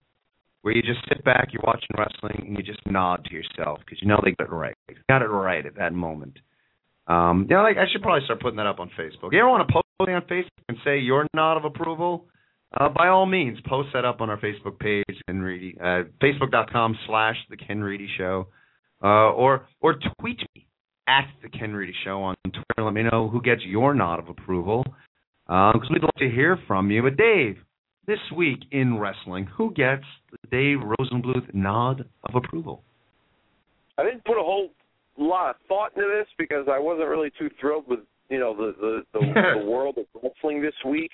Where 0.63 0.75
you 0.75 0.83
just 0.83 1.07
sit 1.09 1.25
back, 1.25 1.49
you're 1.53 1.63
watching 1.65 1.89
wrestling, 1.97 2.45
and 2.49 2.57
you 2.57 2.65
just 2.65 2.85
nod 2.85 3.25
to 3.25 3.33
yourself 3.33 3.79
because 3.85 4.03
you 4.03 4.09
know 4.09 4.21
they 4.23 4.33
got 4.33 4.53
it 4.53 4.55
right. 4.55 4.75
They 4.89 4.95
got 5.09 5.23
it 5.23 5.27
right 5.27 5.65
at 5.65 5.77
that 5.77 5.95
moment. 5.95 6.39
Um, 7.07 7.47
you 7.49 7.57
know, 7.57 7.63
like 7.63 7.77
I 7.77 7.85
should 7.91 8.03
probably 8.03 8.25
start 8.25 8.41
putting 8.41 8.57
that 8.57 8.67
up 8.67 8.81
on 8.81 8.91
Facebook. 8.99 9.33
You 9.33 9.39
ever 9.39 9.49
want 9.49 9.67
to 9.67 9.73
post 9.73 9.87
something 9.99 10.15
on 10.15 10.23
Facebook 10.23 10.65
and 10.69 10.77
say 10.85 10.99
your 10.99 11.27
nod 11.33 11.57
of 11.57 11.65
approval? 11.65 12.27
Uh, 12.79 12.89
by 12.91 13.09
all 13.09 13.25
means, 13.25 13.59
post 13.67 13.89
that 13.95 14.05
up 14.05 14.21
on 14.21 14.29
our 14.29 14.39
Facebook 14.39 14.79
page, 14.79 15.17
Ken 15.27 15.41
Reedy, 15.41 15.75
uh, 15.81 16.03
facebook.com 16.23 16.99
slash 17.07 17.37
the 17.49 17.57
Ken 17.57 17.81
Reedy 17.81 18.09
Show, 18.19 18.49
uh, 19.03 19.07
or 19.33 19.67
or 19.81 19.95
tweet 20.21 20.41
me 20.55 20.67
at 21.09 21.25
the 21.43 21.49
Ken 21.49 21.73
Reedy 21.73 21.95
Show 22.05 22.23
on 22.23 22.35
Twitter. 22.45 22.85
Let 22.85 22.93
me 22.93 23.05
know 23.11 23.31
who 23.31 23.41
gets 23.41 23.63
your 23.65 23.95
nod 23.95 24.19
of 24.19 24.29
approval, 24.29 24.85
because 25.47 25.89
we'd 25.91 26.03
love 26.03 26.11
to 26.19 26.29
hear 26.29 26.59
from 26.67 26.91
you. 26.91 27.03
But 27.03 27.17
Dave, 27.17 27.57
this 28.09 28.19
week 28.35 28.61
in 28.73 28.99
wrestling, 28.99 29.47
who 29.57 29.73
gets 29.75 30.03
the 30.33 30.49
Dave 30.51 30.79
Rosenbluth 30.79 31.55
nod 31.55 32.07
of 32.25 32.35
approval? 32.35 32.83
I 33.99 34.03
didn't 34.03 34.25
put 34.25 34.41
a 34.41 34.43
whole 34.43 34.71
lot 35.19 35.51
of 35.51 35.57
thought 35.69 35.93
into 35.95 36.09
this 36.09 36.27
because 36.39 36.67
I 36.73 36.79
wasn't 36.79 37.09
really 37.09 37.31
too 37.39 37.51
thrilled 37.61 37.85
with 37.87 38.01
you 38.31 38.39
know 38.39 38.57
the 38.57 38.75
the 38.81 39.03
the, 39.13 39.61
the 39.61 39.71
world 39.71 39.99
of 39.99 40.07
wrestling 40.23 40.63
this 40.63 40.75
week. 40.87 41.11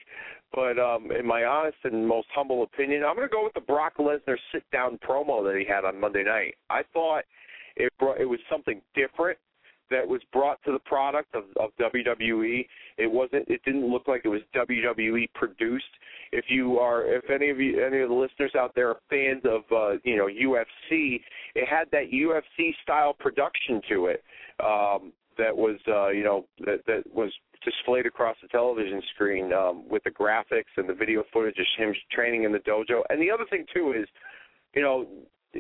But 0.55 0.79
um, 0.79 1.11
in 1.11 1.27
my 1.27 1.45
honest 1.45 1.79
and 1.83 2.07
most 2.07 2.29
humble 2.33 2.63
opinion, 2.63 3.03
I'm 3.05 3.17
going 3.17 3.29
to 3.29 3.33
go 3.33 3.43
with 3.43 3.55
the 3.55 3.61
Brock 3.61 3.95
Lesnar 3.99 4.37
sit 4.53 4.63
down 4.71 4.99
promo 5.07 5.43
that 5.45 5.59
he 5.59 5.67
had 5.67 5.85
on 5.85 6.01
Monday 6.01 6.23
night. 6.23 6.55
I 6.71 6.83
thought 6.93 7.25
it 7.75 7.93
brought, 7.99 8.21
it 8.21 8.27
was 8.27 8.39
something 8.49 8.81
different 8.95 9.37
that 9.91 10.07
was 10.07 10.21
brought 10.33 10.63
to 10.65 10.73
the 10.73 10.79
product 10.81 11.35
of, 11.35 11.45
of 11.61 11.71
WWE. 11.81 12.67
It 12.99 13.11
wasn't. 13.11 13.49
It 13.49 13.61
didn't 13.65 13.91
look 13.91 14.09
like 14.09 14.23
it 14.25 14.29
was 14.29 14.41
WWE 14.55 15.27
produced. 15.35 15.85
If 16.33 16.47
you 16.49 16.79
are, 16.79 17.05
if 17.05 17.31
any 17.31 17.51
of 17.51 17.61
you, 17.61 17.85
any 17.85 18.01
of 18.01 18.09
the 18.09 18.15
listeners 18.15 18.53
out 18.57 18.73
there 18.75 18.89
are 18.89 18.97
fans 19.09 19.43
of, 19.45 19.63
uh, 19.71 19.99
you 20.05 20.17
know, 20.17 20.27
UFC, 20.27 21.21
it 21.55 21.69
had 21.69 21.89
that 21.93 22.11
UFC 22.13 22.73
style 22.83 23.13
production 23.13 23.81
to 23.89 24.07
it. 24.07 24.25
Um, 24.61 25.13
that 25.37 25.57
was, 25.57 25.79
uh, 25.89 26.09
you 26.11 26.25
know, 26.25 26.47
that 26.61 26.81
that 26.87 27.03
was 27.13 27.33
displayed 27.65 28.07
across 28.07 28.37
the 28.43 28.49
television 28.49 29.03
screen 29.15 29.53
um, 29.53 29.89
with 29.89 30.03
the 30.05 30.11
graphics 30.11 30.73
and 30.77 30.89
the 30.89 30.95
video 30.95 31.25
footage 31.33 31.59
of 31.59 31.67
him 31.77 31.95
training 32.13 32.45
in 32.45 32.53
the 32.53 32.59
dojo. 32.59 33.03
And 33.09 33.21
the 33.21 33.31
other 33.31 33.45
thing 33.51 33.65
too 33.75 33.95
is, 33.97 34.07
you 34.75 34.83
know, 34.83 35.07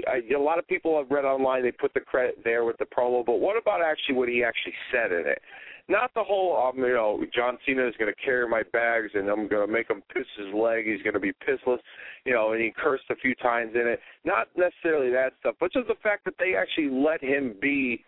I, 0.09 0.35
a 0.35 0.39
lot 0.39 0.59
of 0.59 0.67
people 0.67 0.97
have 0.99 1.11
read 1.11 1.25
online. 1.25 1.63
They 1.63 1.73
put 1.73 1.95
the 1.95 2.01
credit 2.01 2.39
there 2.45 2.65
with 2.65 2.77
the 2.79 2.85
promo, 2.85 3.25
but 3.25 3.41
what 3.41 3.57
about 3.57 3.81
actually 3.83 4.17
what 4.17 4.29
he 4.29 4.43
actually 4.43 4.75
said 4.93 5.13
in 5.13 5.27
it? 5.27 5.41
Not 5.87 6.13
the 6.15 6.25
whole, 6.25 6.57
um, 6.57 6.79
you 6.79 6.95
know, 6.95 7.23
John 7.35 7.59
Cena 7.67 7.87
is 7.87 7.95
going 7.99 8.11
to 8.13 8.25
carry 8.25 8.49
my 8.49 8.63
bags 8.73 9.11
and 9.15 9.29
I'm 9.29 9.49
going 9.49 9.67
to 9.67 9.73
make 9.73 9.91
him 9.91 10.03
piss 10.15 10.25
his 10.39 10.55
leg. 10.55 10.87
He's 10.87 11.03
going 11.03 11.13
to 11.13 11.21
be 11.21 11.33
pissless, 11.47 11.79
you 12.25 12.33
know, 12.33 12.53
and 12.53 12.63
he 12.63 12.73
cursed 12.75 13.05
a 13.11 13.17
few 13.17 13.35
times 13.35 13.73
in 13.75 13.87
it. 13.87 14.01
Not 14.25 14.49
necessarily 14.57 15.11
that 15.11 15.35
stuff, 15.41 15.57
but 15.61 15.73
just 15.73 15.89
the 15.89 15.97
fact 16.03 16.25
that 16.25 16.35
they 16.39 16.55
actually 16.57 16.89
let 16.89 17.23
him 17.23 17.55
be 17.61 18.03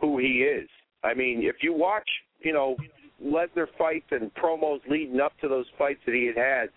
who 0.00 0.18
he 0.18 0.44
is. 0.44 0.68
I 1.02 1.12
mean, 1.12 1.40
if 1.42 1.56
you 1.60 1.74
watch, 1.74 2.08
you 2.40 2.54
know, 2.54 2.74
Lesnar 3.22 3.66
fights 3.76 4.06
and 4.10 4.32
promos 4.34 4.80
leading 4.88 5.20
up 5.20 5.38
to 5.40 5.48
those 5.48 5.66
fights 5.78 6.00
that 6.06 6.14
he 6.14 6.26
had 6.26 6.36
had, 6.36 6.68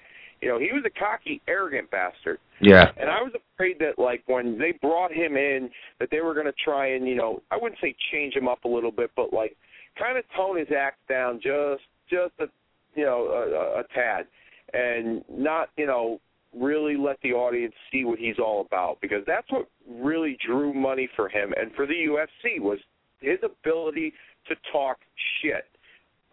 you 0.41 0.49
know, 0.49 0.59
he 0.59 0.69
was 0.71 0.83
a 0.85 0.99
cocky, 0.99 1.41
arrogant 1.47 1.89
bastard. 1.91 2.39
Yeah. 2.61 2.85
And 2.97 3.09
I 3.09 3.21
was 3.21 3.31
afraid 3.53 3.77
that 3.79 4.01
like 4.01 4.23
when 4.27 4.57
they 4.57 4.73
brought 4.81 5.11
him 5.11 5.35
in 5.35 5.69
that 5.99 6.09
they 6.11 6.21
were 6.21 6.33
going 6.33 6.45
to 6.45 6.53
try 6.63 6.93
and, 6.95 7.07
you 7.07 7.15
know, 7.15 7.41
I 7.51 7.57
wouldn't 7.59 7.79
say 7.81 7.95
change 8.11 8.35
him 8.35 8.47
up 8.47 8.63
a 8.65 8.67
little 8.67 8.91
bit, 8.91 9.11
but 9.15 9.33
like 9.33 9.55
kind 9.97 10.17
of 10.17 10.23
tone 10.35 10.57
his 10.57 10.67
act 10.75 10.99
down 11.09 11.39
just 11.41 11.83
just 12.09 12.33
a 12.39 12.45
you 12.95 13.05
know, 13.05 13.27
a, 13.27 13.79
a 13.79 13.83
tad 13.93 14.25
and 14.73 15.23
not, 15.29 15.69
you 15.77 15.85
know, 15.85 16.19
really 16.55 16.97
let 16.97 17.17
the 17.21 17.31
audience 17.31 17.73
see 17.91 18.03
what 18.03 18.17
he's 18.17 18.39
all 18.39 18.65
about 18.65 18.97
because 19.01 19.23
that's 19.27 19.49
what 19.51 19.67
really 19.87 20.37
drew 20.45 20.73
money 20.73 21.07
for 21.15 21.29
him 21.29 21.53
and 21.55 21.71
for 21.75 21.85
the 21.85 21.93
UFC 21.93 22.59
was 22.59 22.79
his 23.21 23.37
ability 23.43 24.13
to 24.47 24.55
talk 24.71 24.97
shit 25.41 25.65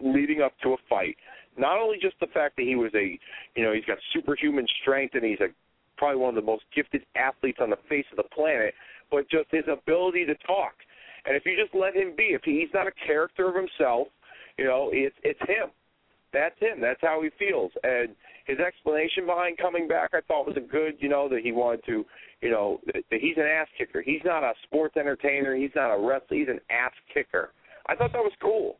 leading 0.00 0.40
up 0.40 0.52
to 0.62 0.70
a 0.70 0.76
fight. 0.88 1.16
Not 1.56 1.78
only 1.78 1.98
just 2.00 2.16
the 2.20 2.26
fact 2.28 2.56
that 2.56 2.66
he 2.66 2.76
was 2.76 2.90
a, 2.94 3.18
you 3.54 3.64
know, 3.64 3.72
he's 3.72 3.84
got 3.84 3.98
superhuman 4.12 4.66
strength 4.82 5.14
and 5.14 5.24
he's 5.24 5.40
a 5.40 5.48
probably 5.96 6.20
one 6.20 6.30
of 6.30 6.34
the 6.34 6.46
most 6.46 6.64
gifted 6.74 7.02
athletes 7.14 7.58
on 7.60 7.70
the 7.70 7.78
face 7.88 8.06
of 8.10 8.16
the 8.16 8.28
planet, 8.34 8.74
but 9.10 9.30
just 9.30 9.46
his 9.50 9.64
ability 9.70 10.26
to 10.26 10.34
talk. 10.46 10.74
And 11.26 11.36
if 11.36 11.46
you 11.46 11.56
just 11.56 11.74
let 11.74 11.94
him 11.94 12.14
be, 12.16 12.34
if 12.34 12.42
he's 12.44 12.68
not 12.74 12.86
a 12.86 12.92
character 13.06 13.48
of 13.48 13.54
himself, 13.54 14.08
you 14.58 14.64
know, 14.64 14.90
it's 14.92 15.16
it's 15.22 15.40
him. 15.40 15.70
That's 16.32 16.58
him. 16.58 16.80
That's 16.80 17.00
how 17.00 17.22
he 17.22 17.30
feels. 17.38 17.70
And 17.84 18.10
his 18.46 18.58
explanation 18.58 19.24
behind 19.24 19.56
coming 19.56 19.86
back, 19.86 20.10
I 20.12 20.20
thought 20.26 20.46
was 20.46 20.56
a 20.56 20.60
good, 20.60 20.94
you 20.98 21.08
know, 21.08 21.28
that 21.28 21.40
he 21.42 21.52
wanted 21.52 21.84
to, 21.86 22.04
you 22.42 22.50
know, 22.50 22.80
that, 22.86 23.04
that 23.10 23.20
he's 23.20 23.36
an 23.36 23.44
ass 23.44 23.68
kicker. 23.78 24.02
He's 24.02 24.20
not 24.24 24.42
a 24.42 24.52
sports 24.64 24.96
entertainer. 24.96 25.54
He's 25.54 25.70
not 25.74 25.94
a 25.94 25.98
wrestler. 25.98 26.36
He's 26.36 26.48
an 26.48 26.60
ass 26.70 26.92
kicker. 27.12 27.50
I 27.86 27.94
thought 27.94 28.12
that 28.12 28.18
was 28.18 28.32
cool. 28.42 28.76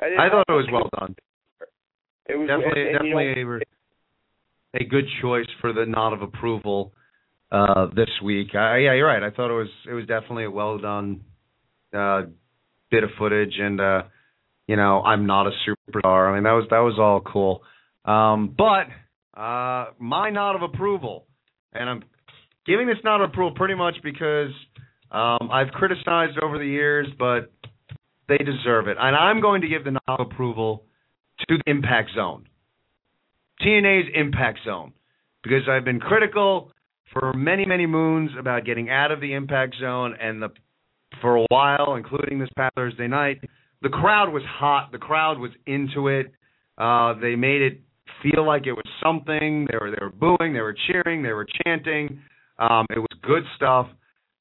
I, 0.00 0.26
I 0.26 0.28
thought 0.30 0.44
it 0.48 0.52
was 0.52 0.68
well 0.70 0.88
done. 1.00 1.16
It 2.28 2.36
was 2.36 2.48
Definitely, 2.48 2.82
and, 2.82 2.96
and, 2.96 3.08
you 3.08 3.14
know, 3.14 3.34
definitely 3.34 3.62
a, 4.74 4.84
a 4.84 4.84
good 4.84 5.04
choice 5.22 5.46
for 5.60 5.72
the 5.72 5.86
nod 5.86 6.12
of 6.12 6.22
approval 6.22 6.92
uh, 7.50 7.86
this 7.94 8.10
week. 8.22 8.48
Yeah, 8.52 8.76
you're 8.76 9.06
right. 9.06 9.22
I 9.22 9.30
thought 9.30 9.50
it 9.50 9.58
was 9.58 9.70
it 9.88 9.94
was 9.94 10.06
definitely 10.06 10.44
a 10.44 10.50
well 10.50 10.78
done 10.78 11.22
uh, 11.96 12.22
bit 12.90 13.04
of 13.04 13.10
footage, 13.18 13.54
and 13.58 13.80
uh, 13.80 14.02
you 14.66 14.76
know, 14.76 15.00
I'm 15.00 15.26
not 15.26 15.46
a 15.46 15.50
superstar. 15.66 16.30
I 16.30 16.34
mean, 16.34 16.44
that 16.44 16.52
was 16.52 16.66
that 16.70 16.80
was 16.80 16.98
all 16.98 17.20
cool. 17.20 17.62
Um, 18.04 18.54
but 18.56 19.40
uh, 19.40 19.92
my 19.98 20.30
nod 20.30 20.56
of 20.56 20.62
approval, 20.62 21.26
and 21.72 21.88
I'm 21.88 22.02
giving 22.66 22.86
this 22.86 22.98
nod 23.04 23.22
of 23.22 23.30
approval 23.30 23.54
pretty 23.56 23.74
much 23.74 23.96
because 24.02 24.50
um, 25.10 25.48
I've 25.50 25.68
criticized 25.68 26.38
over 26.42 26.58
the 26.58 26.66
years, 26.66 27.06
but 27.18 27.50
they 28.28 28.36
deserve 28.36 28.88
it, 28.88 28.98
and 29.00 29.16
I'm 29.16 29.40
going 29.40 29.62
to 29.62 29.68
give 29.68 29.84
the 29.84 29.92
nod 29.92 30.02
of 30.20 30.26
approval 30.30 30.84
to 31.40 31.56
the 31.56 31.70
Impact 31.70 32.10
Zone, 32.14 32.46
TNA's 33.60 34.08
Impact 34.14 34.58
Zone, 34.64 34.92
because 35.42 35.68
I've 35.68 35.84
been 35.84 36.00
critical 36.00 36.72
for 37.12 37.32
many 37.32 37.64
many 37.64 37.86
moons 37.86 38.30
about 38.38 38.64
getting 38.64 38.90
out 38.90 39.10
of 39.10 39.20
the 39.20 39.32
Impact 39.34 39.74
Zone, 39.80 40.14
and 40.20 40.42
the 40.42 40.48
for 41.20 41.36
a 41.36 41.46
while, 41.48 41.94
including 41.96 42.38
this 42.38 42.50
past 42.56 42.74
Thursday 42.74 43.08
night, 43.08 43.42
the 43.82 43.88
crowd 43.88 44.32
was 44.32 44.42
hot. 44.46 44.92
The 44.92 44.98
crowd 44.98 45.38
was 45.38 45.50
into 45.66 46.08
it. 46.08 46.32
Uh, 46.76 47.14
they 47.20 47.34
made 47.34 47.62
it 47.62 47.80
feel 48.22 48.46
like 48.46 48.66
it 48.66 48.72
was 48.72 48.86
something. 49.02 49.66
They 49.70 49.78
were 49.80 49.90
they 49.90 50.04
were 50.04 50.10
booing, 50.10 50.52
they 50.52 50.60
were 50.60 50.76
cheering, 50.86 51.22
they 51.22 51.32
were 51.32 51.46
chanting. 51.64 52.20
Um, 52.58 52.86
it 52.90 52.98
was 52.98 53.08
good 53.22 53.44
stuff. 53.56 53.86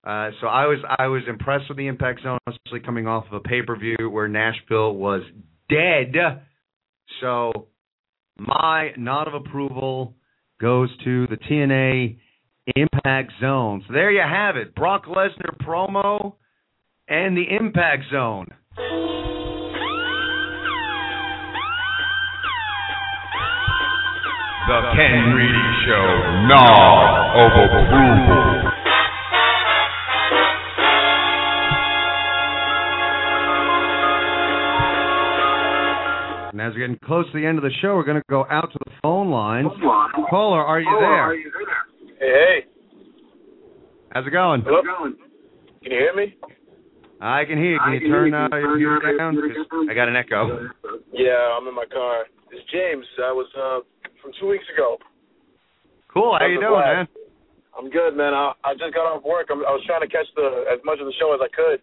Uh, 0.04 0.30
so 0.42 0.48
I 0.48 0.66
was 0.66 0.80
I 0.98 1.08
was 1.08 1.24
impressed 1.28 1.66
with 1.70 1.78
the 1.78 1.88
Impact 1.88 2.22
Zone, 2.24 2.38
especially 2.48 2.80
coming 2.80 3.08
off 3.08 3.26
of 3.28 3.34
a 3.34 3.40
pay 3.40 3.62
per 3.62 3.78
view 3.78 4.10
where 4.10 4.28
Nashville 4.28 4.94
was 4.94 5.22
dead. 5.70 6.14
So 7.22 7.68
my 8.38 8.92
nod 8.98 9.28
of 9.28 9.34
approval 9.34 10.16
goes 10.60 10.90
to 11.04 11.28
the 11.28 11.38
TNA 11.38 12.18
Impact 12.76 13.32
Zone. 13.40 13.84
So 13.88 13.94
there 13.94 14.12
you 14.12 14.22
have 14.22 14.58
it, 14.58 14.76
Brock 14.76 15.06
Lesnar 15.06 15.58
promo 15.62 16.34
and 17.08 17.38
the 17.38 17.46
Impact 17.50 18.04
Zone. 18.12 18.48
The 24.68 24.82
Ken 24.96 25.32
Reedy 25.34 25.68
Show, 25.88 26.08
nod 26.48 27.08
of 27.40 27.52
approval. 27.72 28.87
And 36.58 36.66
as 36.66 36.74
we're 36.74 36.88
getting 36.90 36.98
close 37.06 37.30
to 37.30 37.38
the 37.38 37.46
end 37.46 37.60
of 37.60 37.64
the 37.64 37.70
show, 37.86 37.94
we're 37.94 38.04
going 38.04 38.18
to 38.18 38.26
go 38.34 38.42
out 38.50 38.74
to 38.74 38.80
the 38.82 38.90
phone 39.06 39.30
lines. 39.30 39.70
Caller, 40.28 40.58
are 40.58 40.82
you 40.82 40.90
there? 40.98 41.38
Hey, 42.18 42.66
How's 44.10 44.26
it 44.26 44.32
going? 44.34 44.64
hello. 44.66 44.82
Can 44.82 45.92
you 45.94 46.02
hear 46.02 46.16
me? 46.18 46.34
I 47.22 47.46
can 47.46 47.62
hear 47.62 47.78
you. 47.78 47.80
Can 47.86 47.94
you 48.02 48.10
turn 48.10 48.34
uh, 48.34 48.50
your 48.58 48.74
music 48.76 49.20
down? 49.22 49.38
'Cause 49.38 49.86
I 49.88 49.94
got 49.94 50.10
an 50.10 50.16
echo. 50.18 50.66
Yeah, 51.14 51.38
I'm 51.54 51.68
in 51.68 51.76
my 51.78 51.86
car. 51.94 52.26
It's 52.50 52.66
James. 52.74 53.06
I 53.22 53.30
was 53.38 53.46
uh 53.54 53.86
from 54.20 54.32
two 54.42 54.48
weeks 54.48 54.66
ago. 54.74 54.98
Cool. 56.12 56.38
How 56.40 56.48
you 56.48 56.58
doing, 56.58 56.74
going? 56.74 56.82
man? 56.82 57.08
I'm 57.78 57.90
good, 57.92 58.18
man. 58.18 58.34
I 58.34 58.54
I 58.66 58.74
just 58.74 58.96
got 58.98 59.06
off 59.06 59.22
work. 59.24 59.50
I'm, 59.54 59.60
I 59.62 59.70
was 59.78 59.84
trying 59.86 60.02
to 60.02 60.08
catch 60.10 60.26
the 60.36 60.66
as 60.74 60.80
much 60.84 60.98
of 60.98 61.06
the 61.06 61.14
show 61.22 61.38
as 61.38 61.40
I 61.40 61.50
could, 61.54 61.82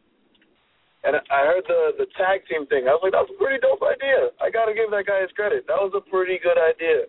and 1.05 1.17
I 1.31 1.41
heard 1.47 1.65
the 1.69 1.93
the 2.01 2.07
tag 2.17 2.43
team 2.49 2.67
thing. 2.67 2.89
I 2.89 2.97
was 2.97 3.01
like, 3.05 3.13
that 3.13 3.25
was 3.29 3.33
a 3.35 3.39
pretty 3.41 3.61
dope 3.61 3.81
idea. 3.85 4.33
I 4.41 4.51
got 4.51 4.67
to 4.67 4.75
give 4.75 4.91
that 4.91 5.05
guy 5.07 5.21
his 5.23 5.31
credit. 5.37 5.65
That 5.69 5.79
was 5.81 5.93
a 5.97 6.01
pretty 6.11 6.39
good 6.43 6.57
idea. 6.59 7.07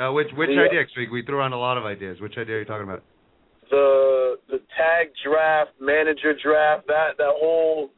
Uh, 0.00 0.10
which 0.12 0.28
which 0.34 0.50
idea? 0.50 0.84
'Cause 0.84 0.96
we 0.96 1.08
we 1.08 1.22
threw 1.22 1.38
around 1.38 1.52
a 1.52 1.60
lot 1.60 1.76
of 1.78 1.84
ideas. 1.84 2.20
Which 2.20 2.36
idea 2.38 2.56
are 2.56 2.62
you 2.64 2.64
talking 2.68 2.88
about? 2.88 3.02
The 3.70 4.38
the 4.48 4.58
tag 4.76 5.12
draft, 5.24 5.72
manager 5.80 6.34
draft, 6.42 6.86
that 6.88 7.16
that 7.18 7.34
whole 7.38 7.90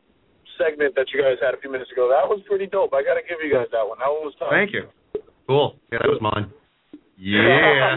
segment 0.58 0.94
that 0.94 1.06
you 1.12 1.22
guys 1.22 1.38
had 1.42 1.54
a 1.54 1.58
few 1.58 1.70
minutes 1.70 1.90
ago, 1.90 2.06
that 2.10 2.28
was 2.28 2.40
pretty 2.46 2.66
dope. 2.66 2.92
I 2.94 3.02
got 3.02 3.14
to 3.14 3.22
give 3.26 3.38
you 3.42 3.50
guys 3.52 3.66
that 3.72 3.82
one. 3.86 3.98
That 3.98 4.10
one 4.10 4.22
was 4.26 4.34
tough. 4.38 4.50
Thank 4.50 4.72
you. 4.72 4.86
Cool. 5.48 5.74
Yeah, 5.90 5.98
that 6.02 6.08
was 6.08 6.20
mine. 6.20 6.50
Yeah. 7.16 7.96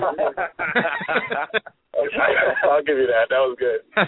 okay, 1.97 2.33
I'll 2.69 2.83
give 2.83 2.97
you 2.97 3.07
that. 3.07 3.27
That 3.29 3.41
was 3.41 3.57
good. 3.59 3.81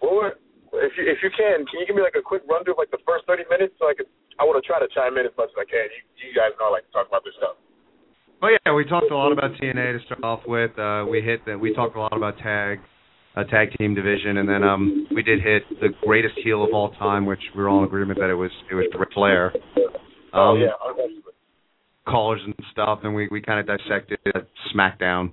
What 0.00 0.14
were, 0.14 0.34
if 0.72 0.92
you 0.96 1.04
if 1.04 1.18
you 1.22 1.30
can, 1.36 1.64
can 1.68 1.80
you 1.80 1.86
give 1.86 1.96
me 1.96 2.02
like 2.02 2.16
a 2.18 2.22
quick 2.24 2.42
run 2.48 2.64
through 2.64 2.74
of 2.74 2.80
like 2.80 2.90
the 2.90 3.02
first 3.06 3.26
thirty 3.26 3.44
minutes 3.50 3.74
so 3.78 3.88
I 3.88 3.94
could 3.94 4.06
I 4.40 4.44
want 4.44 4.56
to 4.62 4.64
try 4.66 4.80
to 4.80 4.88
chime 4.94 5.18
in 5.20 5.26
as 5.26 5.34
much 5.36 5.50
as 5.52 5.58
I 5.60 5.66
can. 5.68 5.86
You 5.92 6.30
you 6.30 6.34
guys 6.34 6.56
know 6.58 6.72
I 6.72 6.80
like 6.80 6.86
to 6.88 6.92
talk 6.92 7.08
about 7.08 7.24
this 7.24 7.34
stuff. 7.36 7.56
Well, 8.40 8.50
yeah, 8.66 8.74
we 8.74 8.84
talked 8.84 9.10
a 9.10 9.16
lot 9.16 9.30
about 9.30 9.52
TNA 9.60 10.00
to 10.00 10.04
start 10.06 10.24
off 10.24 10.40
with. 10.46 10.76
Uh, 10.78 11.06
we 11.08 11.20
hit 11.22 11.44
that. 11.46 11.60
We 11.60 11.72
talked 11.74 11.94
a 11.94 12.00
lot 12.00 12.16
about 12.16 12.38
tag, 12.42 12.80
uh, 13.36 13.44
tag 13.44 13.70
team 13.78 13.94
division, 13.94 14.38
and 14.38 14.48
then 14.48 14.64
um, 14.64 15.06
we 15.14 15.22
did 15.22 15.40
hit 15.40 15.62
the 15.80 15.90
greatest 16.02 16.34
heel 16.42 16.64
of 16.64 16.70
all 16.74 16.90
time, 16.98 17.24
which 17.24 17.38
we 17.54 17.62
were 17.62 17.68
all 17.68 17.78
in 17.78 17.84
agreement 17.84 18.18
that 18.18 18.30
it 18.30 18.34
was 18.34 18.50
it 18.70 18.74
was 18.74 18.86
Ric 18.98 19.10
Flair. 19.14 19.52
oh 20.34 20.38
Um, 20.56 20.60
yeah, 20.60 20.74
obviously. 20.82 21.22
callers 22.08 22.40
and 22.44 22.54
stuff, 22.72 23.00
and 23.04 23.14
we 23.14 23.28
we 23.30 23.40
kind 23.40 23.60
of 23.60 23.66
dissected 23.78 24.18
SmackDown. 24.74 25.30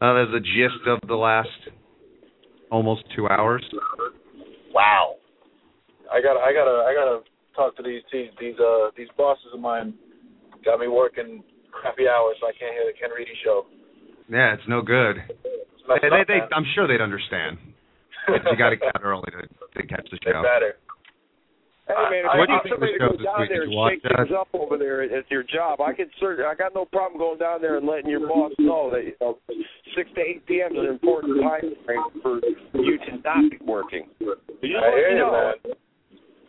Uh, 0.00 0.14
there's 0.14 0.32
the 0.32 0.40
gist 0.40 0.86
of 0.88 1.06
the 1.06 1.14
last 1.14 1.48
almost 2.70 3.02
two 3.14 3.28
hours. 3.28 3.62
Wow. 4.74 5.16
I 6.10 6.20
gotta 6.20 6.40
I 6.40 6.52
gotta 6.52 6.84
I 6.84 6.92
gotta 6.92 7.20
talk 7.54 7.76
to 7.76 7.82
these 7.82 8.02
these 8.12 8.30
these 8.40 8.58
uh 8.58 8.90
these 8.96 9.08
bosses 9.16 9.52
of 9.52 9.60
mine. 9.60 9.94
Got 10.64 10.80
me 10.80 10.88
working 10.88 11.42
crappy 11.72 12.06
hours 12.08 12.36
so 12.40 12.46
I 12.46 12.52
can't 12.52 12.72
hear 12.72 12.86
the 12.86 12.96
Ken 12.98 13.10
Reedy 13.10 13.32
show. 13.44 13.66
Yeah, 14.28 14.54
it's 14.54 14.62
no 14.68 14.82
good. 14.82 15.18
It's 15.18 15.82
They, 15.88 16.08
they, 16.08 16.20
up, 16.20 16.26
they, 16.28 16.38
man. 16.38 16.48
I'm 16.54 16.66
sure 16.74 16.86
they'd 16.86 17.02
understand. 17.02 17.58
you 18.28 18.56
got 18.56 18.70
to 18.70 18.76
get 18.76 18.94
out 18.94 19.02
early 19.02 19.26
to, 19.34 19.42
to 19.42 19.86
catch 19.86 20.06
the 20.10 20.18
They 20.24 20.30
show. 20.30 20.42
better. 20.42 20.78
Hey 21.92 22.08
man, 22.08 22.22
if 22.24 22.32
What 22.38 22.46
do 22.48 22.52
you 22.56 22.58
you 22.58 22.64
need 22.64 22.64
think 22.64 22.72
of 22.72 22.80
somebody 22.80 22.92
the 22.92 22.98
to 22.98 23.04
go 23.04 23.10
show 23.12 23.16
this 23.20 23.26
down 23.28 23.40
week? 23.44 23.50
there 23.52 23.60
Did 23.60 23.68
and 23.68 23.72
you 23.72 23.78
watch 23.78 23.92
shake 23.92 24.02
that? 24.08 24.16
things 24.24 24.32
up 24.38 24.48
over 24.56 24.76
there 24.80 24.98
at, 25.04 25.10
at 25.12 25.24
your 25.30 25.44
job, 25.44 25.80
I 25.84 25.92
can 25.92 26.08
certainly. 26.18 26.48
I 26.48 26.54
got 26.56 26.72
no 26.74 26.84
problem 26.88 27.18
going 27.20 27.38
down 27.38 27.60
there 27.60 27.76
and 27.76 27.84
letting 27.86 28.08
your 28.08 28.24
boss 28.26 28.52
know 28.58 28.88
that 28.90 29.04
you 29.04 29.12
know 29.20 29.36
six 29.94 30.08
to 30.16 30.20
eight 30.24 30.46
p.m. 30.48 30.72
is 30.72 30.78
an 30.80 30.90
important 30.90 31.36
time 31.44 31.68
frame 31.84 32.08
for 32.24 32.40
you 32.80 32.96
to 32.96 33.10
not 33.20 33.44
be 33.50 33.58
working. 33.64 34.08
So 34.18 34.34
you 34.64 34.78
I 34.78 34.88
let 34.88 34.94
hear 34.96 35.08
me 35.12 35.16
you, 35.16 35.26
know. 35.26 35.32
man. 35.32 35.74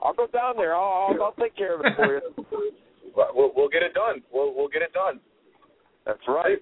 I'll 0.02 0.14
go 0.16 0.28
down 0.32 0.56
there. 0.58 0.76
I'll, 0.76 1.12
I'll 1.16 1.24
I'll 1.32 1.38
take 1.40 1.56
care 1.56 1.76
of 1.76 1.82
it 1.84 1.94
for 1.96 2.08
you. 2.16 2.22
But 3.16 3.36
We'll 3.38 3.52
we'll 3.56 3.70
get 3.70 3.84
it 3.84 3.94
done. 3.94 4.24
We'll 4.34 4.54
we'll 4.56 4.68
get 4.70 4.82
it 4.82 4.92
done. 4.92 5.20
That's 6.06 6.24
right. 6.28 6.58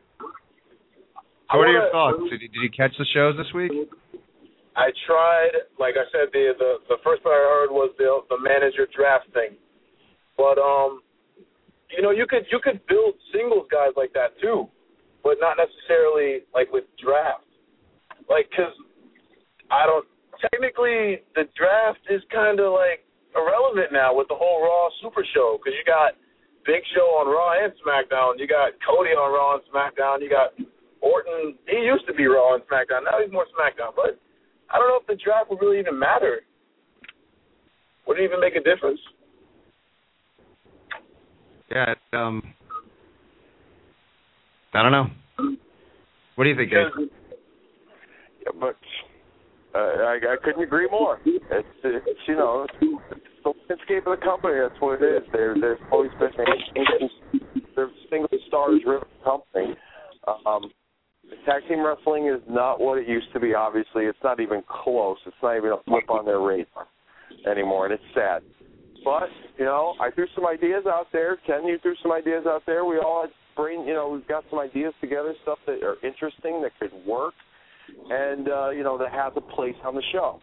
I 1.50 1.56
What 1.58 1.68
are 1.68 1.72
your 1.72 1.88
wanna- 1.94 2.18
thoughts? 2.20 2.30
Did 2.30 2.42
you, 2.42 2.48
did 2.50 2.60
you 2.62 2.70
catch 2.76 2.92
the 3.00 3.06
shows 3.14 3.36
this 3.38 3.48
week? 3.56 3.72
I 4.76 4.92
tried, 5.06 5.68
like 5.80 5.96
I 6.00 6.08
said, 6.12 6.32
the 6.32 6.56
the 6.58 6.72
the 6.88 6.98
first 7.04 7.24
part 7.24 7.36
I 7.36 7.68
heard 7.68 7.72
was 7.72 7.92
the 7.98 8.24
the 8.30 8.40
manager 8.40 8.88
draft 8.96 9.28
thing, 9.34 9.60
but 10.38 10.56
um, 10.56 11.04
you 11.92 12.02
know, 12.02 12.12
you 12.12 12.26
could 12.28 12.48
you 12.52 12.60
could 12.64 12.80
build 12.88 13.16
singles 13.34 13.68
guys 13.72 13.92
like 13.98 14.14
that 14.14 14.40
too, 14.40 14.68
but 15.24 15.38
not 15.40 15.60
necessarily 15.60 16.48
like 16.56 16.72
with 16.72 16.86
draft, 17.04 17.48
like 18.32 18.48
because 18.50 18.72
I 19.68 19.86
don't 19.86 20.08
technically 20.40 21.20
the 21.36 21.52
draft 21.60 22.02
is 22.08 22.24
kind 22.32 22.60
of 22.64 22.72
like 22.72 23.04
irrelevant 23.36 23.92
now 23.92 24.16
with 24.16 24.28
the 24.32 24.40
whole 24.40 24.64
Raw 24.64 24.88
Super 25.04 25.28
Show 25.36 25.60
because 25.60 25.76
you 25.76 25.84
got 25.84 26.16
Big 26.64 26.84
Show 26.96 27.20
on 27.20 27.28
Raw 27.28 27.60
and 27.60 27.74
SmackDown, 27.84 28.40
you 28.40 28.48
got 28.48 28.72
Cody 28.86 29.12
on 29.12 29.36
Raw 29.36 29.60
and 29.60 29.66
SmackDown, 29.68 30.22
you 30.22 30.30
got 30.30 30.56
Orton. 31.02 31.58
He 31.68 31.84
used 31.84 32.06
to 32.08 32.14
be 32.14 32.28
Raw 32.28 32.56
and 32.56 32.64
SmackDown, 32.72 33.04
now 33.04 33.20
he's 33.20 33.32
more 33.32 33.48
SmackDown, 33.52 33.92
but 33.96 34.20
I 34.74 34.78
don't 34.78 34.88
know 34.88 35.00
if 35.02 35.08
the 35.08 35.22
draft 35.22 35.50
would 35.50 35.62
really 35.62 35.80
even 35.80 35.98
matter. 35.98 36.42
Would 38.08 38.20
it 38.20 38.24
even 38.24 38.40
make 38.40 38.56
a 38.56 38.64
difference? 38.64 39.00
Yeah, 41.70 41.94
um, 42.14 42.42
I 44.74 44.84
don't 44.84 44.92
know. 44.92 45.08
What 46.36 46.44
do 46.46 46.50
you 46.50 46.56
think, 46.56 46.72
Dave? 46.72 47.10
Yeah, 48.44 48.52
but 48.60 48.78
uh, 49.74 49.78
I, 49.78 50.20
I 50.28 50.36
couldn't 50.44 50.64
agree 50.64 50.88
more. 50.90 51.20
It's, 51.26 51.68
it's 51.84 52.20
you 52.28 52.36
know, 52.36 52.66
it's 52.82 53.22
the 53.44 53.54
landscape 53.70 54.08
of 54.08 54.20
the 54.20 54.26
company. 54.26 54.56
That's 54.62 54.82
what 54.82 55.02
it 55.02 55.06
is. 55.06 55.24
They're 55.32 55.56
they've 55.56 55.86
always 55.92 56.12
been 56.20 56.30
a 56.30 56.46
they're 57.76 57.86
a 57.86 57.90
single 58.10 58.30
star 58.48 58.70
driven 58.84 59.08
company. 59.24 59.76
Um, 60.28 60.72
tag 61.46 61.64
team 61.68 61.86
wrestling 61.86 62.28
is 62.28 62.42
not 62.50 62.80
what 62.80 62.98
it 62.98 63.08
used 63.08 63.32
to 63.34 63.40
be. 63.40 63.54
Obviously, 63.54 64.06
it's 64.06 64.20
not 64.24 64.40
even 64.40 64.64
close. 64.68 65.18
It's 65.26 65.36
not 65.42 65.58
even 65.58 65.72
a 65.72 65.84
flip 65.84 66.10
on 66.10 66.26
their 66.26 66.40
radar 66.40 66.88
anymore, 67.50 67.86
and 67.86 67.94
it's 67.94 68.04
sad. 68.14 68.42
But 69.04 69.30
you 69.58 69.66
know, 69.66 69.94
I 70.00 70.12
threw 70.12 70.28
some 70.36 70.46
ideas 70.46 70.84
out 70.88 71.08
there. 71.12 71.38
Ken, 71.48 71.66
you 71.66 71.80
threw 71.82 71.96
some 72.02 72.12
ideas 72.12 72.46
out 72.48 72.64
there. 72.66 72.86
We 72.86 72.98
all 72.98 73.24
had 73.24 73.32
brain. 73.56 73.86
You 73.88 73.94
know, 73.94 74.10
we've 74.10 74.28
got 74.28 74.44
some 74.50 74.60
ideas 74.60 74.94
together, 75.02 75.34
stuff 75.44 75.60
that 75.66 75.84
are 75.84 75.96
interesting 76.04 76.62
that 76.62 76.72
could 76.80 76.94
work, 77.06 77.34
and 78.10 78.48
uh, 78.48 78.70
you 78.70 78.84
know 78.84 78.98
that 78.98 79.12
has 79.12 79.34
a 79.36 79.42
place 79.42 79.76
on 79.84 79.96
the 79.96 80.04
show. 80.12 80.40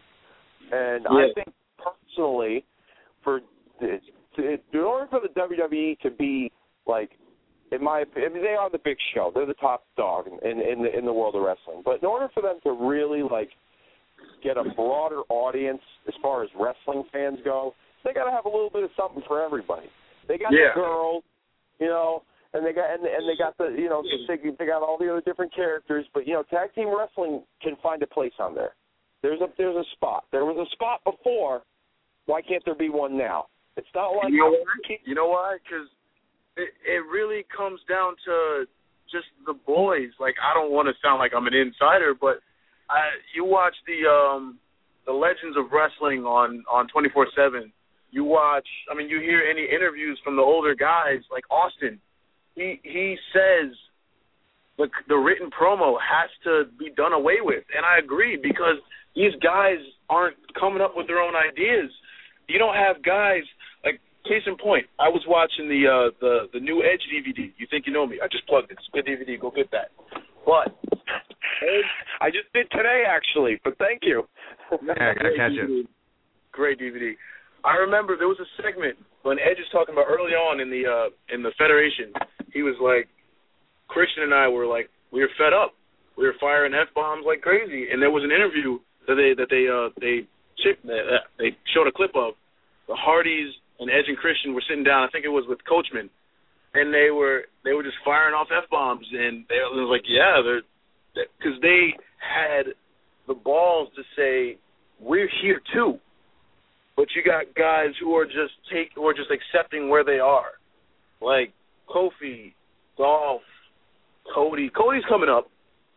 And 0.71 1.07
I 1.07 1.33
think 1.35 1.53
personally, 1.77 2.65
for 3.23 3.41
in 3.81 4.79
order 4.79 5.07
for 5.09 5.19
the 5.19 5.29
WWE 5.29 5.99
to 5.99 6.11
be 6.11 6.51
like, 6.85 7.11
in 7.71 7.83
my 7.83 8.01
opinion, 8.01 8.31
I 8.31 8.33
mean, 8.33 8.43
they 8.43 8.55
are 8.55 8.69
the 8.69 8.79
big 8.83 8.97
show. 9.13 9.31
They're 9.33 9.45
the 9.45 9.53
top 9.55 9.83
dog 9.97 10.27
in 10.27 10.61
in 10.61 10.83
the, 10.83 10.97
in 10.97 11.05
the 11.05 11.13
world 11.13 11.35
of 11.35 11.43
wrestling. 11.43 11.81
But 11.83 11.99
in 12.01 12.05
order 12.05 12.27
for 12.33 12.41
them 12.41 12.59
to 12.63 12.71
really 12.71 13.21
like 13.23 13.49
get 14.43 14.57
a 14.57 14.63
broader 14.75 15.21
audience 15.29 15.81
as 16.07 16.13
far 16.21 16.43
as 16.43 16.49
wrestling 16.59 17.03
fans 17.11 17.39
go, 17.43 17.73
they 18.03 18.13
got 18.13 18.25
to 18.25 18.31
have 18.31 18.45
a 18.45 18.49
little 18.49 18.69
bit 18.71 18.83
of 18.83 18.89
something 18.97 19.23
for 19.27 19.43
everybody. 19.43 19.87
They 20.27 20.37
got 20.37 20.51
Yeah. 20.53 20.69
the 20.73 20.81
girls, 20.81 21.23
you 21.79 21.87
know, 21.87 22.23
and 22.53 22.65
they 22.65 22.73
got 22.73 22.89
and, 22.91 23.05
and 23.05 23.27
they 23.29 23.37
got 23.37 23.57
the 23.57 23.75
you 23.77 23.89
know 23.89 24.01
they, 24.27 24.37
they 24.37 24.65
got 24.65 24.81
all 24.81 24.97
the 24.97 25.09
other 25.09 25.21
different 25.21 25.53
characters. 25.53 26.05
But 26.13 26.27
you 26.27 26.33
know, 26.33 26.43
tag 26.43 26.73
team 26.73 26.89
wrestling 26.95 27.43
can 27.61 27.75
find 27.83 28.01
a 28.03 28.07
place 28.07 28.33
on 28.39 28.55
there. 28.55 28.73
There's 29.21 29.41
a 29.41 29.47
there's 29.57 29.75
a 29.75 29.83
spot. 29.93 30.25
There 30.31 30.45
was 30.45 30.57
a 30.57 30.69
spot 30.71 31.01
before. 31.03 31.61
Why 32.25 32.41
can't 32.41 32.63
there 32.65 32.75
be 32.75 32.89
one 32.89 33.17
now? 33.17 33.47
It's 33.75 33.87
not 33.95 34.09
like 34.11 34.31
You 34.31 34.39
know 34.39 34.49
why? 34.51 34.97
You 35.05 35.15
know 35.15 35.27
why? 35.27 35.57
Because 35.63 35.87
it 36.59 36.71
it 36.83 37.01
really 37.11 37.45
comes 37.55 37.79
down 37.87 38.15
to 38.25 38.65
just 39.11 39.27
the 39.45 39.53
boys. 39.53 40.11
Like 40.19 40.35
I 40.43 40.53
don't 40.53 40.71
want 40.71 40.87
to 40.87 40.93
sound 41.01 41.19
like 41.19 41.31
I'm 41.35 41.47
an 41.47 41.53
insider, 41.53 42.13
but 42.13 42.43
I 42.89 43.09
you 43.35 43.45
watch 43.45 43.75
the 43.87 44.07
um 44.09 44.59
the 45.05 45.13
Legends 45.13 45.57
of 45.57 45.71
Wrestling 45.71 46.23
on 46.25 46.63
on 46.71 46.87
24/7. 46.89 47.71
You 48.11 48.23
watch. 48.23 48.67
I 48.91 48.95
mean, 48.95 49.09
you 49.09 49.19
hear 49.19 49.41
any 49.49 49.65
interviews 49.65 50.19
from 50.23 50.35
the 50.35 50.41
older 50.41 50.75
guys 50.75 51.21
like 51.31 51.43
Austin. 51.49 51.99
He 52.55 52.79
he 52.83 53.15
says 53.33 53.71
the 54.77 54.87
the 55.07 55.15
written 55.15 55.49
promo 55.49 55.95
has 56.01 56.29
to 56.43 56.65
be 56.77 56.91
done 56.95 57.13
away 57.13 57.39
with, 57.41 57.63
and 57.75 57.85
I 57.85 57.99
agree 57.99 58.37
because 58.37 58.77
these 59.15 59.33
guys 59.41 59.77
aren't 60.09 60.37
coming 60.59 60.81
up 60.81 60.93
with 60.95 61.07
their 61.07 61.19
own 61.19 61.33
ideas. 61.35 61.91
You 62.47 62.57
don't 62.57 62.75
have 62.75 63.03
guys 63.03 63.43
case 64.23 64.43
in 64.47 64.57
point. 64.57 64.85
I 64.99 65.09
was 65.09 65.23
watching 65.27 65.69
the 65.69 65.87
uh 65.87 66.09
the 66.19 66.49
the 66.53 66.59
new 66.59 66.83
Edge 66.83 67.01
DVD. 67.07 67.51
You 67.57 67.67
think 67.69 67.85
you 67.87 67.93
know 67.93 68.07
me? 68.07 68.19
I 68.21 68.27
just 68.27 68.47
plugged 68.47 68.71
it. 68.71 68.77
It's 68.79 68.89
a 68.89 68.95
good 68.95 69.05
DVD. 69.05 69.39
Go 69.39 69.51
get 69.51 69.71
that. 69.71 69.91
But 70.45 70.75
Edge, 71.63 71.89
I 72.21 72.29
just 72.29 72.51
did 72.53 72.69
today 72.71 73.03
actually, 73.07 73.59
but 73.63 73.77
thank 73.77 74.01
you. 74.03 74.27
Yeah, 74.71 74.93
I 74.97 75.13
gotta 75.13 75.35
catch 75.35 75.55
it. 75.55 75.87
Great 76.51 76.79
DVD. 76.79 77.13
I 77.63 77.75
remember 77.75 78.15
there 78.15 78.27
was 78.27 78.39
a 78.39 78.49
segment 78.63 78.97
when 79.23 79.37
Edge 79.39 79.59
was 79.59 79.67
talking 79.71 79.93
about 79.93 80.07
early 80.07 80.31
on 80.31 80.59
in 80.59 80.69
the 80.69 80.83
uh 80.87 81.09
in 81.33 81.43
the 81.43 81.51
Federation. 81.57 82.13
He 82.53 82.63
was 82.63 82.75
like, 82.81 83.07
Christian 83.87 84.23
and 84.23 84.33
I 84.33 84.47
were 84.47 84.65
like, 84.65 84.89
we 85.11 85.21
were 85.21 85.29
fed 85.37 85.53
up. 85.53 85.73
We 86.17 86.25
were 86.25 86.35
firing 86.39 86.73
f 86.73 86.91
bombs 86.93 87.23
like 87.25 87.41
crazy, 87.41 87.87
and 87.91 88.01
there 88.01 88.11
was 88.11 88.23
an 88.23 88.31
interview 88.31 88.79
that 89.07 89.15
they 89.15 89.31
that 89.39 89.47
they 89.47 89.65
uh 89.71 89.89
they 89.99 90.27
they 91.37 91.55
showed 91.73 91.87
a 91.87 91.91
clip 91.91 92.11
of 92.15 92.33
the 92.87 92.95
Hardys 92.95 93.53
and 93.79 93.89
Edge 93.89 94.07
and 94.07 94.17
Christian 94.17 94.53
were 94.53 94.63
sitting 94.67 94.83
down. 94.83 95.03
I 95.03 95.09
think 95.11 95.25
it 95.25 95.29
was 95.29 95.45
with 95.47 95.59
Coachman, 95.67 96.09
and 96.73 96.93
they 96.93 97.09
were 97.11 97.43
they 97.63 97.73
were 97.73 97.83
just 97.83 97.97
firing 98.03 98.33
off 98.33 98.47
f 98.51 98.69
bombs, 98.69 99.07
and 99.11 99.45
they 99.49 99.55
it 99.55 99.73
was 99.73 99.89
like, 99.89 100.05
yeah, 100.07 100.41
they're 100.43 101.25
because 101.37 101.59
they 101.61 101.95
had 102.19 102.73
the 103.27 103.33
balls 103.33 103.89
to 103.95 104.03
say 104.15 104.57
we're 104.99 105.29
here 105.41 105.61
too, 105.73 105.97
but 106.95 107.07
you 107.15 107.23
got 107.23 107.55
guys 107.55 107.95
who 108.01 108.15
are 108.15 108.25
just 108.25 108.53
take 108.71 108.91
are 108.97 109.13
just 109.13 109.31
accepting 109.31 109.89
where 109.89 110.03
they 110.03 110.19
are, 110.19 110.59
like 111.21 111.53
Kofi, 111.89 112.53
Dolph, 112.97 113.41
Cody. 114.33 114.69
Cody's 114.69 115.03
coming 115.07 115.29
up, 115.29 115.49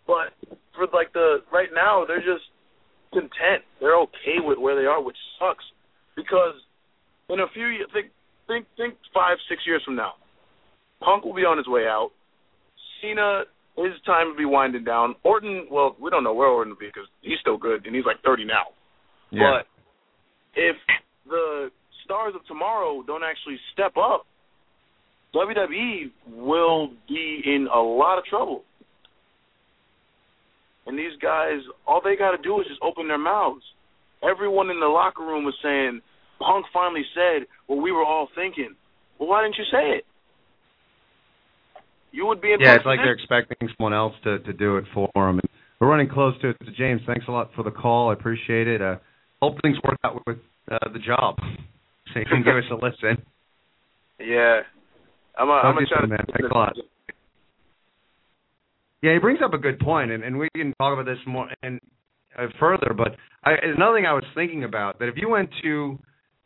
but 0.07 0.33
for 0.75 0.87
like 0.93 1.13
the 1.13 1.39
right 1.53 1.71
now, 1.75 2.05
they're 2.07 2.19
just 2.19 2.45
content. 3.13 3.65
They're 3.81 3.99
okay 3.99 4.39
with 4.39 4.59
where 4.59 4.77
they 4.77 4.87
are, 4.87 5.03
which 5.03 5.17
sucks 5.39 5.65
because 6.17 6.55
in 7.33 7.41
a 7.41 7.47
few 7.53 7.67
years, 7.67 7.89
think 7.93 8.07
think 8.47 8.67
think 8.77 8.95
five 9.15 9.39
six 9.49 9.63
years 9.67 9.83
from 9.85 9.97
now, 9.97 10.13
Punk 11.01 11.25
will 11.25 11.35
be 11.35 11.43
on 11.43 11.57
his 11.57 11.67
way 11.67 11.83
out. 11.83 12.11
Cena, 13.01 13.45
his 13.77 13.95
time 14.07 14.29
will 14.29 14.37
be 14.37 14.45
winding 14.45 14.85
down. 14.85 15.15
Orton, 15.25 15.67
well, 15.71 15.97
we 16.01 16.11
don't 16.11 16.25
know 16.25 16.35
where 16.35 16.49
Orton 16.49 16.73
will 16.73 16.79
be 16.79 16.87
because 16.87 17.09
he's 17.23 17.39
still 17.41 17.57
good 17.57 17.87
and 17.87 17.95
he's 17.95 18.05
like 18.05 18.23
30 18.25 18.45
now. 18.45 18.71
Yeah. 19.31 19.59
But 19.59 19.67
if 20.55 20.77
the 21.27 21.71
stars 22.05 22.35
of 22.37 22.47
tomorrow 22.47 23.03
don't 23.07 23.25
actually 23.25 23.59
step 23.73 23.97
up, 23.97 24.27
WWE 25.35 26.11
will 26.31 26.91
be 27.09 27.43
in 27.45 27.67
a 27.75 27.81
lot 27.81 28.19
of 28.19 28.25
trouble. 28.25 28.63
And 30.87 30.99
these 30.99 31.17
guys, 31.23 31.61
all 31.87 32.01
they 32.03 32.17
got 32.17 32.33
to 32.33 32.43
do 32.43 32.61
is 32.61 32.67
just 32.67 32.83
open 32.83 33.09
their 33.09 33.19
mouths. 33.19 33.63
Everyone 34.23 34.69
in 34.69 34.81
the 34.81 34.87
locker 34.87 35.23
room 35.23 35.45
was 35.45 35.55
saying, 35.63 36.01
Punk 36.45 36.67
finally 36.73 37.05
said 37.15 37.47
what 37.67 37.77
we 37.77 37.93
were 37.93 38.05
all 38.05 38.29
thinking. 38.35 38.75
Well, 39.19 39.29
why 39.29 39.43
didn't 39.43 39.57
you 39.59 39.65
say 39.71 39.99
it? 39.99 40.05
You 42.13 42.27
would 42.27 42.43
be 42.43 42.53
in 42.53 42.61
Yeah, 42.61 42.75
it's 42.75 42.85
like 42.85 42.99
they're 43.03 43.15
expecting 43.15 43.69
someone 43.77 43.95
else 43.95 44.15
to 44.25 44.39
to 44.41 44.53
do 44.53 44.77
it 44.77 44.85
for 44.93 45.11
them. 45.15 45.39
And 45.39 45.49
we're 45.81 45.89
running 45.89 46.09
close 46.09 46.35
to 46.43 46.51
it. 46.51 46.57
So 46.65 46.71
James, 46.77 47.01
thanks 47.07 47.25
a 47.29 47.31
lot 47.31 47.51
for 47.57 47.63
the 47.65 47.71
call. 47.71 48.11
I 48.11 48.13
appreciate 48.13 48.69
it. 48.69 48.83
Uh, 48.83 48.97
hope 49.41 49.57
things 49.63 49.77
work 49.85 49.99
out 50.05 50.21
with 50.27 50.39
uh, 50.71 50.79
the 50.93 50.99
job. 50.99 51.37
So 52.13 52.21
you 52.21 52.27
can 52.27 52.43
give 52.43 52.57
us 52.57 52.65
a 52.71 52.75
listen. 52.75 53.25
Yeah. 54.21 54.61
I'm 55.37 55.49
a, 55.49 55.53
I'm 55.53 55.75
gonna 55.75 55.87
try 55.87 56.01
to 56.03 56.07
man. 56.07 56.25
Thanks 56.29 56.49
a 56.49 56.57
lot. 56.57 56.75
Yeah, 59.03 59.15
he 59.15 59.19
brings 59.19 59.41
up 59.45 59.53
a 59.53 59.59
good 59.59 59.81
point, 59.81 60.13
and, 60.13 60.23
and 60.23 60.39
we 60.39 60.49
can 60.55 60.73
talk 60.79 60.93
about 60.93 61.07
this 61.07 61.19
more 61.27 61.49
and 61.63 61.81
uh, 62.39 62.47
further. 62.61 62.95
But 62.97 63.17
I, 63.43 63.55
another 63.75 63.97
thing 63.97 64.07
I 64.07 64.13
was 64.13 64.25
thinking 64.35 64.63
about 64.63 65.01
that 65.01 65.09
if 65.09 65.15
you 65.17 65.29
went 65.29 65.51
to 65.65 65.99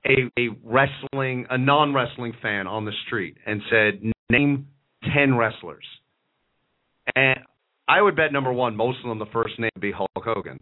a, 0.06 0.40
a 0.40 0.48
wrestling, 0.62 1.46
a 1.50 1.58
non-wrestling 1.58 2.34
fan 2.40 2.66
on 2.66 2.84
the 2.84 2.92
street 3.06 3.36
and 3.46 3.60
said, 3.70 4.12
"Name 4.30 4.68
ten 5.14 5.34
wrestlers," 5.36 5.84
and 7.14 7.40
I 7.88 8.02
would 8.02 8.16
bet 8.16 8.32
number 8.32 8.52
one, 8.52 8.76
most 8.76 8.98
of 9.04 9.08
them, 9.08 9.18
the 9.18 9.26
first 9.32 9.58
name 9.58 9.70
would 9.74 9.82
be 9.82 9.92
Hulk 9.92 10.10
Hogan. 10.16 10.60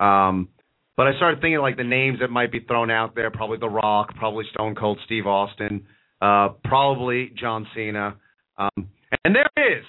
Um, 0.00 0.48
but 0.96 1.06
I 1.06 1.16
started 1.16 1.40
thinking 1.40 1.60
like 1.60 1.76
the 1.76 1.84
names 1.84 2.18
that 2.20 2.28
might 2.28 2.50
be 2.50 2.60
thrown 2.60 2.90
out 2.90 3.14
there, 3.14 3.30
probably 3.30 3.58
The 3.58 3.68
Rock, 3.68 4.14
probably 4.16 4.44
Stone 4.52 4.74
Cold 4.74 4.98
Steve 5.06 5.26
Austin, 5.26 5.86
uh, 6.20 6.50
probably 6.64 7.32
John 7.38 7.66
Cena. 7.74 8.16
Um, 8.56 8.88
and 9.24 9.34
there 9.34 9.46
it 9.56 9.78
is. 9.78 9.84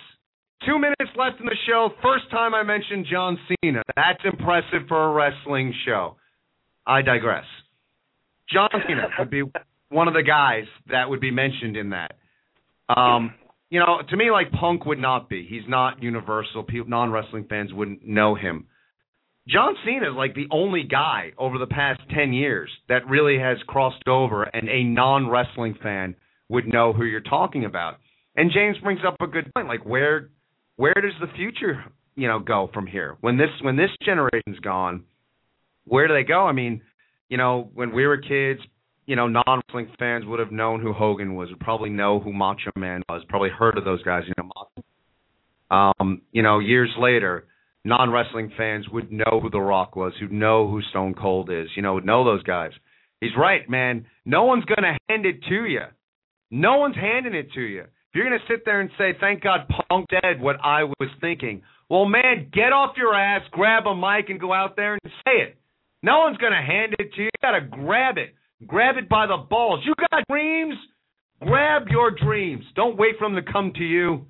Two 0.67 0.77
minutes 0.77 1.11
left 1.17 1.39
in 1.39 1.45
the 1.45 1.55
show. 1.67 1.89
First 2.03 2.29
time 2.29 2.53
I 2.53 2.63
mentioned 2.63 3.07
John 3.09 3.39
Cena. 3.47 3.81
That's 3.95 4.19
impressive 4.23 4.87
for 4.87 5.05
a 5.05 5.11
wrestling 5.13 5.73
show. 5.85 6.17
I 6.85 7.01
digress. 7.01 7.45
John 8.51 8.69
Cena 8.87 9.09
would 9.19 9.29
be 9.29 9.43
one 9.89 10.07
of 10.07 10.13
the 10.13 10.23
guys 10.23 10.65
that 10.91 11.09
would 11.09 11.19
be 11.19 11.31
mentioned 11.31 11.77
in 11.77 11.91
that. 11.91 12.13
Um, 12.89 13.33
you 13.69 13.79
know, 13.79 13.99
to 14.09 14.17
me, 14.17 14.31
like 14.31 14.51
Punk 14.51 14.85
would 14.85 14.99
not 14.99 15.29
be. 15.29 15.45
He's 15.47 15.67
not 15.67 16.01
universal. 16.01 16.63
People, 16.63 16.89
non-wrestling 16.89 17.45
fans 17.49 17.71
wouldn't 17.71 18.05
know 18.05 18.35
him. 18.35 18.67
John 19.47 19.75
Cena 19.83 20.11
is 20.11 20.15
like 20.15 20.35
the 20.35 20.47
only 20.51 20.83
guy 20.83 21.31
over 21.37 21.57
the 21.57 21.67
past 21.67 22.01
10 22.15 22.33
years 22.33 22.69
that 22.87 23.07
really 23.07 23.39
has 23.39 23.57
crossed 23.67 24.07
over 24.07 24.43
and 24.43 24.69
a 24.69 24.83
non-wrestling 24.83 25.77
fan 25.81 26.15
would 26.49 26.67
know 26.67 26.93
who 26.93 27.03
you're 27.03 27.21
talking 27.21 27.65
about. 27.65 27.97
And 28.35 28.51
James 28.53 28.77
brings 28.83 29.01
up 29.05 29.15
a 29.21 29.27
good 29.27 29.51
point 29.53 29.67
like 29.67 29.85
where 29.85 30.29
where 30.75 30.93
does 30.93 31.13
the 31.19 31.27
future, 31.35 31.83
you 32.15 32.27
know, 32.27 32.39
go 32.39 32.69
from 32.73 32.87
here? 32.87 33.17
When 33.21 33.37
this 33.37 33.49
when 33.61 33.75
this 33.75 33.89
generation's 34.03 34.59
gone, 34.61 35.03
where 35.85 36.07
do 36.07 36.13
they 36.13 36.23
go? 36.23 36.45
I 36.45 36.51
mean, 36.51 36.81
you 37.29 37.37
know, 37.37 37.69
when 37.73 37.93
we 37.93 38.05
were 38.05 38.17
kids, 38.17 38.59
you 39.05 39.15
know, 39.15 39.27
non-wrestling 39.27 39.89
fans 39.97 40.25
would 40.25 40.39
have 40.39 40.51
known 40.51 40.81
who 40.81 40.93
Hogan 40.93 41.35
was, 41.35 41.49
would 41.49 41.59
probably 41.59 41.89
know 41.89 42.19
who 42.19 42.33
Macho 42.33 42.71
Man 42.75 43.01
was, 43.09 43.23
probably 43.29 43.49
heard 43.49 43.77
of 43.77 43.85
those 43.85 44.03
guys, 44.03 44.23
you 44.27 44.33
know, 44.37 44.49
Macho. 45.71 45.93
um, 45.99 46.21
you 46.31 46.43
know, 46.43 46.59
years 46.59 46.91
later, 46.99 47.45
non-wrestling 47.85 48.51
fans 48.57 48.87
would 48.89 49.11
know 49.11 49.39
who 49.41 49.49
The 49.49 49.59
Rock 49.59 49.95
was, 49.95 50.13
who'd 50.19 50.31
know 50.31 50.69
who 50.69 50.81
Stone 50.89 51.15
Cold 51.15 51.49
is, 51.51 51.67
you 51.75 51.81
know, 51.81 51.95
would 51.95 52.05
know 52.05 52.23
those 52.23 52.43
guys. 52.43 52.71
He's 53.21 53.35
right, 53.37 53.69
man. 53.69 54.05
No 54.25 54.45
one's 54.45 54.65
to 54.65 54.97
hand 55.09 55.25
it 55.25 55.43
to 55.49 55.65
you. 55.65 55.81
No 56.51 56.77
one's 56.77 56.95
handing 56.95 57.33
it 57.35 57.51
to 57.53 57.61
you. 57.61 57.81
If 57.81 58.15
you're 58.15 58.29
to 58.29 58.45
sit 58.47 58.65
there 58.65 58.81
and 58.81 58.89
say, 58.97 59.13
thank 59.19 59.43
God 59.43 59.67
Punk 59.89 60.07
dead, 60.09 60.41
what 60.41 60.55
I 60.63 60.83
was 60.83 61.09
thinking, 61.21 61.61
well, 61.89 62.05
man, 62.05 62.49
get 62.51 62.73
off 62.73 62.95
your 62.97 63.13
ass, 63.13 63.41
grab 63.51 63.85
a 63.85 63.95
mic, 63.95 64.29
and 64.29 64.39
go 64.39 64.53
out 64.53 64.75
there 64.75 64.93
and 64.93 65.13
say 65.25 65.31
it. 65.47 65.58
No 66.01 66.19
one's 66.19 66.37
going 66.37 66.53
to 66.53 66.61
hand 66.61 66.95
it 66.97 67.13
to 67.13 67.21
you. 67.21 67.25
You 67.25 67.29
got 67.41 67.51
to 67.51 67.61
grab 67.61 68.17
it. 68.17 68.35
Grab 68.65 68.97
it 68.97 69.09
by 69.09 69.27
the 69.27 69.37
balls. 69.37 69.81
You 69.85 69.93
got 70.11 70.23
dreams? 70.29 70.75
Grab 71.41 71.87
your 71.89 72.11
dreams. 72.11 72.63
Don't 72.75 72.97
wait 72.97 73.15
for 73.17 73.29
them 73.29 73.35
to 73.43 73.51
come 73.51 73.71
to 73.75 73.83
you. 73.83 74.25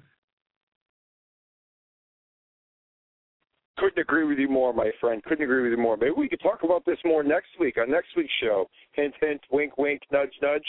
Couldn't 3.78 4.00
agree 4.00 4.26
with 4.26 4.38
you 4.38 4.50
more, 4.50 4.74
my 4.74 4.92
friend. 5.00 5.24
Couldn't 5.24 5.44
agree 5.44 5.64
with 5.64 5.72
you 5.72 5.82
more. 5.82 5.96
Maybe 5.96 6.12
we 6.16 6.28
could 6.28 6.42
talk 6.42 6.64
about 6.64 6.86
this 6.86 6.98
more 7.06 7.24
next 7.24 7.48
week 7.60 7.78
on 7.80 7.90
next 7.90 8.10
week's 8.18 8.34
show. 8.42 8.66
Hint, 8.92 9.14
hint, 9.22 9.42
wink, 9.52 9.78
wink, 9.78 10.02
nudge, 10.12 10.34
nudge. 10.42 10.66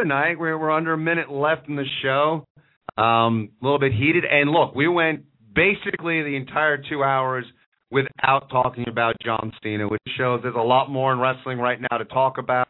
tonight. 0.00 0.38
We're 0.38 0.58
we're 0.58 0.70
under 0.70 0.94
a 0.94 0.98
minute 0.98 1.30
left 1.30 1.68
in 1.68 1.76
the 1.76 1.84
show. 2.02 2.46
Um, 2.96 3.50
a 3.60 3.64
little 3.64 3.78
bit 3.78 3.92
heated. 3.92 4.24
And 4.24 4.50
look, 4.50 4.74
we 4.74 4.88
went 4.88 5.24
basically 5.54 6.22
the 6.22 6.36
entire 6.36 6.78
two 6.78 7.02
hours 7.02 7.44
without 7.90 8.48
talking 8.50 8.86
about 8.88 9.16
John 9.24 9.52
Cena, 9.62 9.88
which 9.88 10.00
shows 10.16 10.40
there's 10.42 10.54
a 10.54 10.58
lot 10.58 10.90
more 10.90 11.12
in 11.12 11.18
wrestling 11.18 11.58
right 11.58 11.78
now 11.80 11.98
to 11.98 12.04
talk 12.04 12.38
about. 12.38 12.68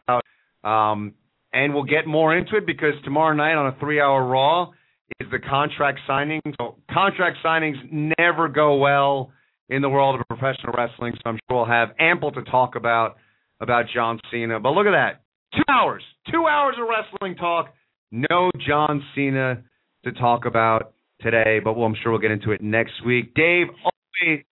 Um, 0.63 1.13
and 1.53 1.73
we'll 1.73 1.83
get 1.83 2.07
more 2.07 2.35
into 2.35 2.57
it 2.57 2.65
because 2.65 2.93
tomorrow 3.03 3.35
night 3.35 3.55
on 3.55 3.67
a 3.67 3.79
three-hour 3.79 4.25
Raw 4.25 4.71
is 5.19 5.27
the 5.31 5.39
contract 5.39 5.99
signing. 6.07 6.41
So 6.57 6.77
contract 6.91 7.37
signings 7.43 7.75
never 8.17 8.47
go 8.47 8.75
well 8.75 9.31
in 9.69 9.81
the 9.81 9.89
world 9.89 10.19
of 10.19 10.27
professional 10.27 10.73
wrestling. 10.77 11.13
So 11.15 11.29
I'm 11.29 11.39
sure 11.49 11.57
we'll 11.57 11.65
have 11.65 11.89
ample 11.99 12.31
to 12.31 12.43
talk 12.43 12.75
about 12.75 13.17
about 13.59 13.85
John 13.93 14.19
Cena. 14.31 14.59
But 14.59 14.71
look 14.71 14.87
at 14.87 14.91
that. 14.91 15.21
Two 15.55 15.63
hours. 15.69 16.03
Two 16.31 16.47
hours 16.47 16.75
of 16.79 16.87
wrestling 16.87 17.35
talk. 17.35 17.73
No 18.11 18.49
John 18.67 19.03
Cena 19.15 19.61
to 20.03 20.11
talk 20.13 20.45
about 20.45 20.93
today, 21.21 21.59
but 21.63 21.77
well, 21.77 21.85
I'm 21.85 21.95
sure 22.01 22.11
we'll 22.11 22.21
get 22.21 22.31
into 22.31 22.51
it 22.51 22.61
next 22.61 23.05
week. 23.05 23.35
Dave, 23.35 23.67
always 23.83 24.43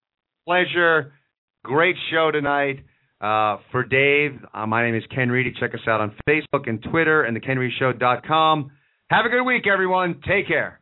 pleasure. 0.49 1.13
Great 1.63 1.95
show 2.11 2.31
tonight. 2.31 2.79
Uh, 3.21 3.57
for 3.71 3.83
Dave, 3.83 4.31
uh, 4.51 4.65
my 4.65 4.83
name 4.83 4.95
is 4.95 5.03
Ken 5.13 5.29
Reedy. 5.29 5.53
Check 5.59 5.75
us 5.75 5.81
out 5.87 6.01
on 6.01 6.15
Facebook 6.27 6.67
and 6.67 6.81
Twitter 6.81 7.21
and 7.21 7.39
thekenreedyshow.com. 7.39 8.71
Have 9.11 9.25
a 9.25 9.29
good 9.29 9.43
week, 9.43 9.67
everyone. 9.71 10.21
Take 10.27 10.47
care. 10.47 10.79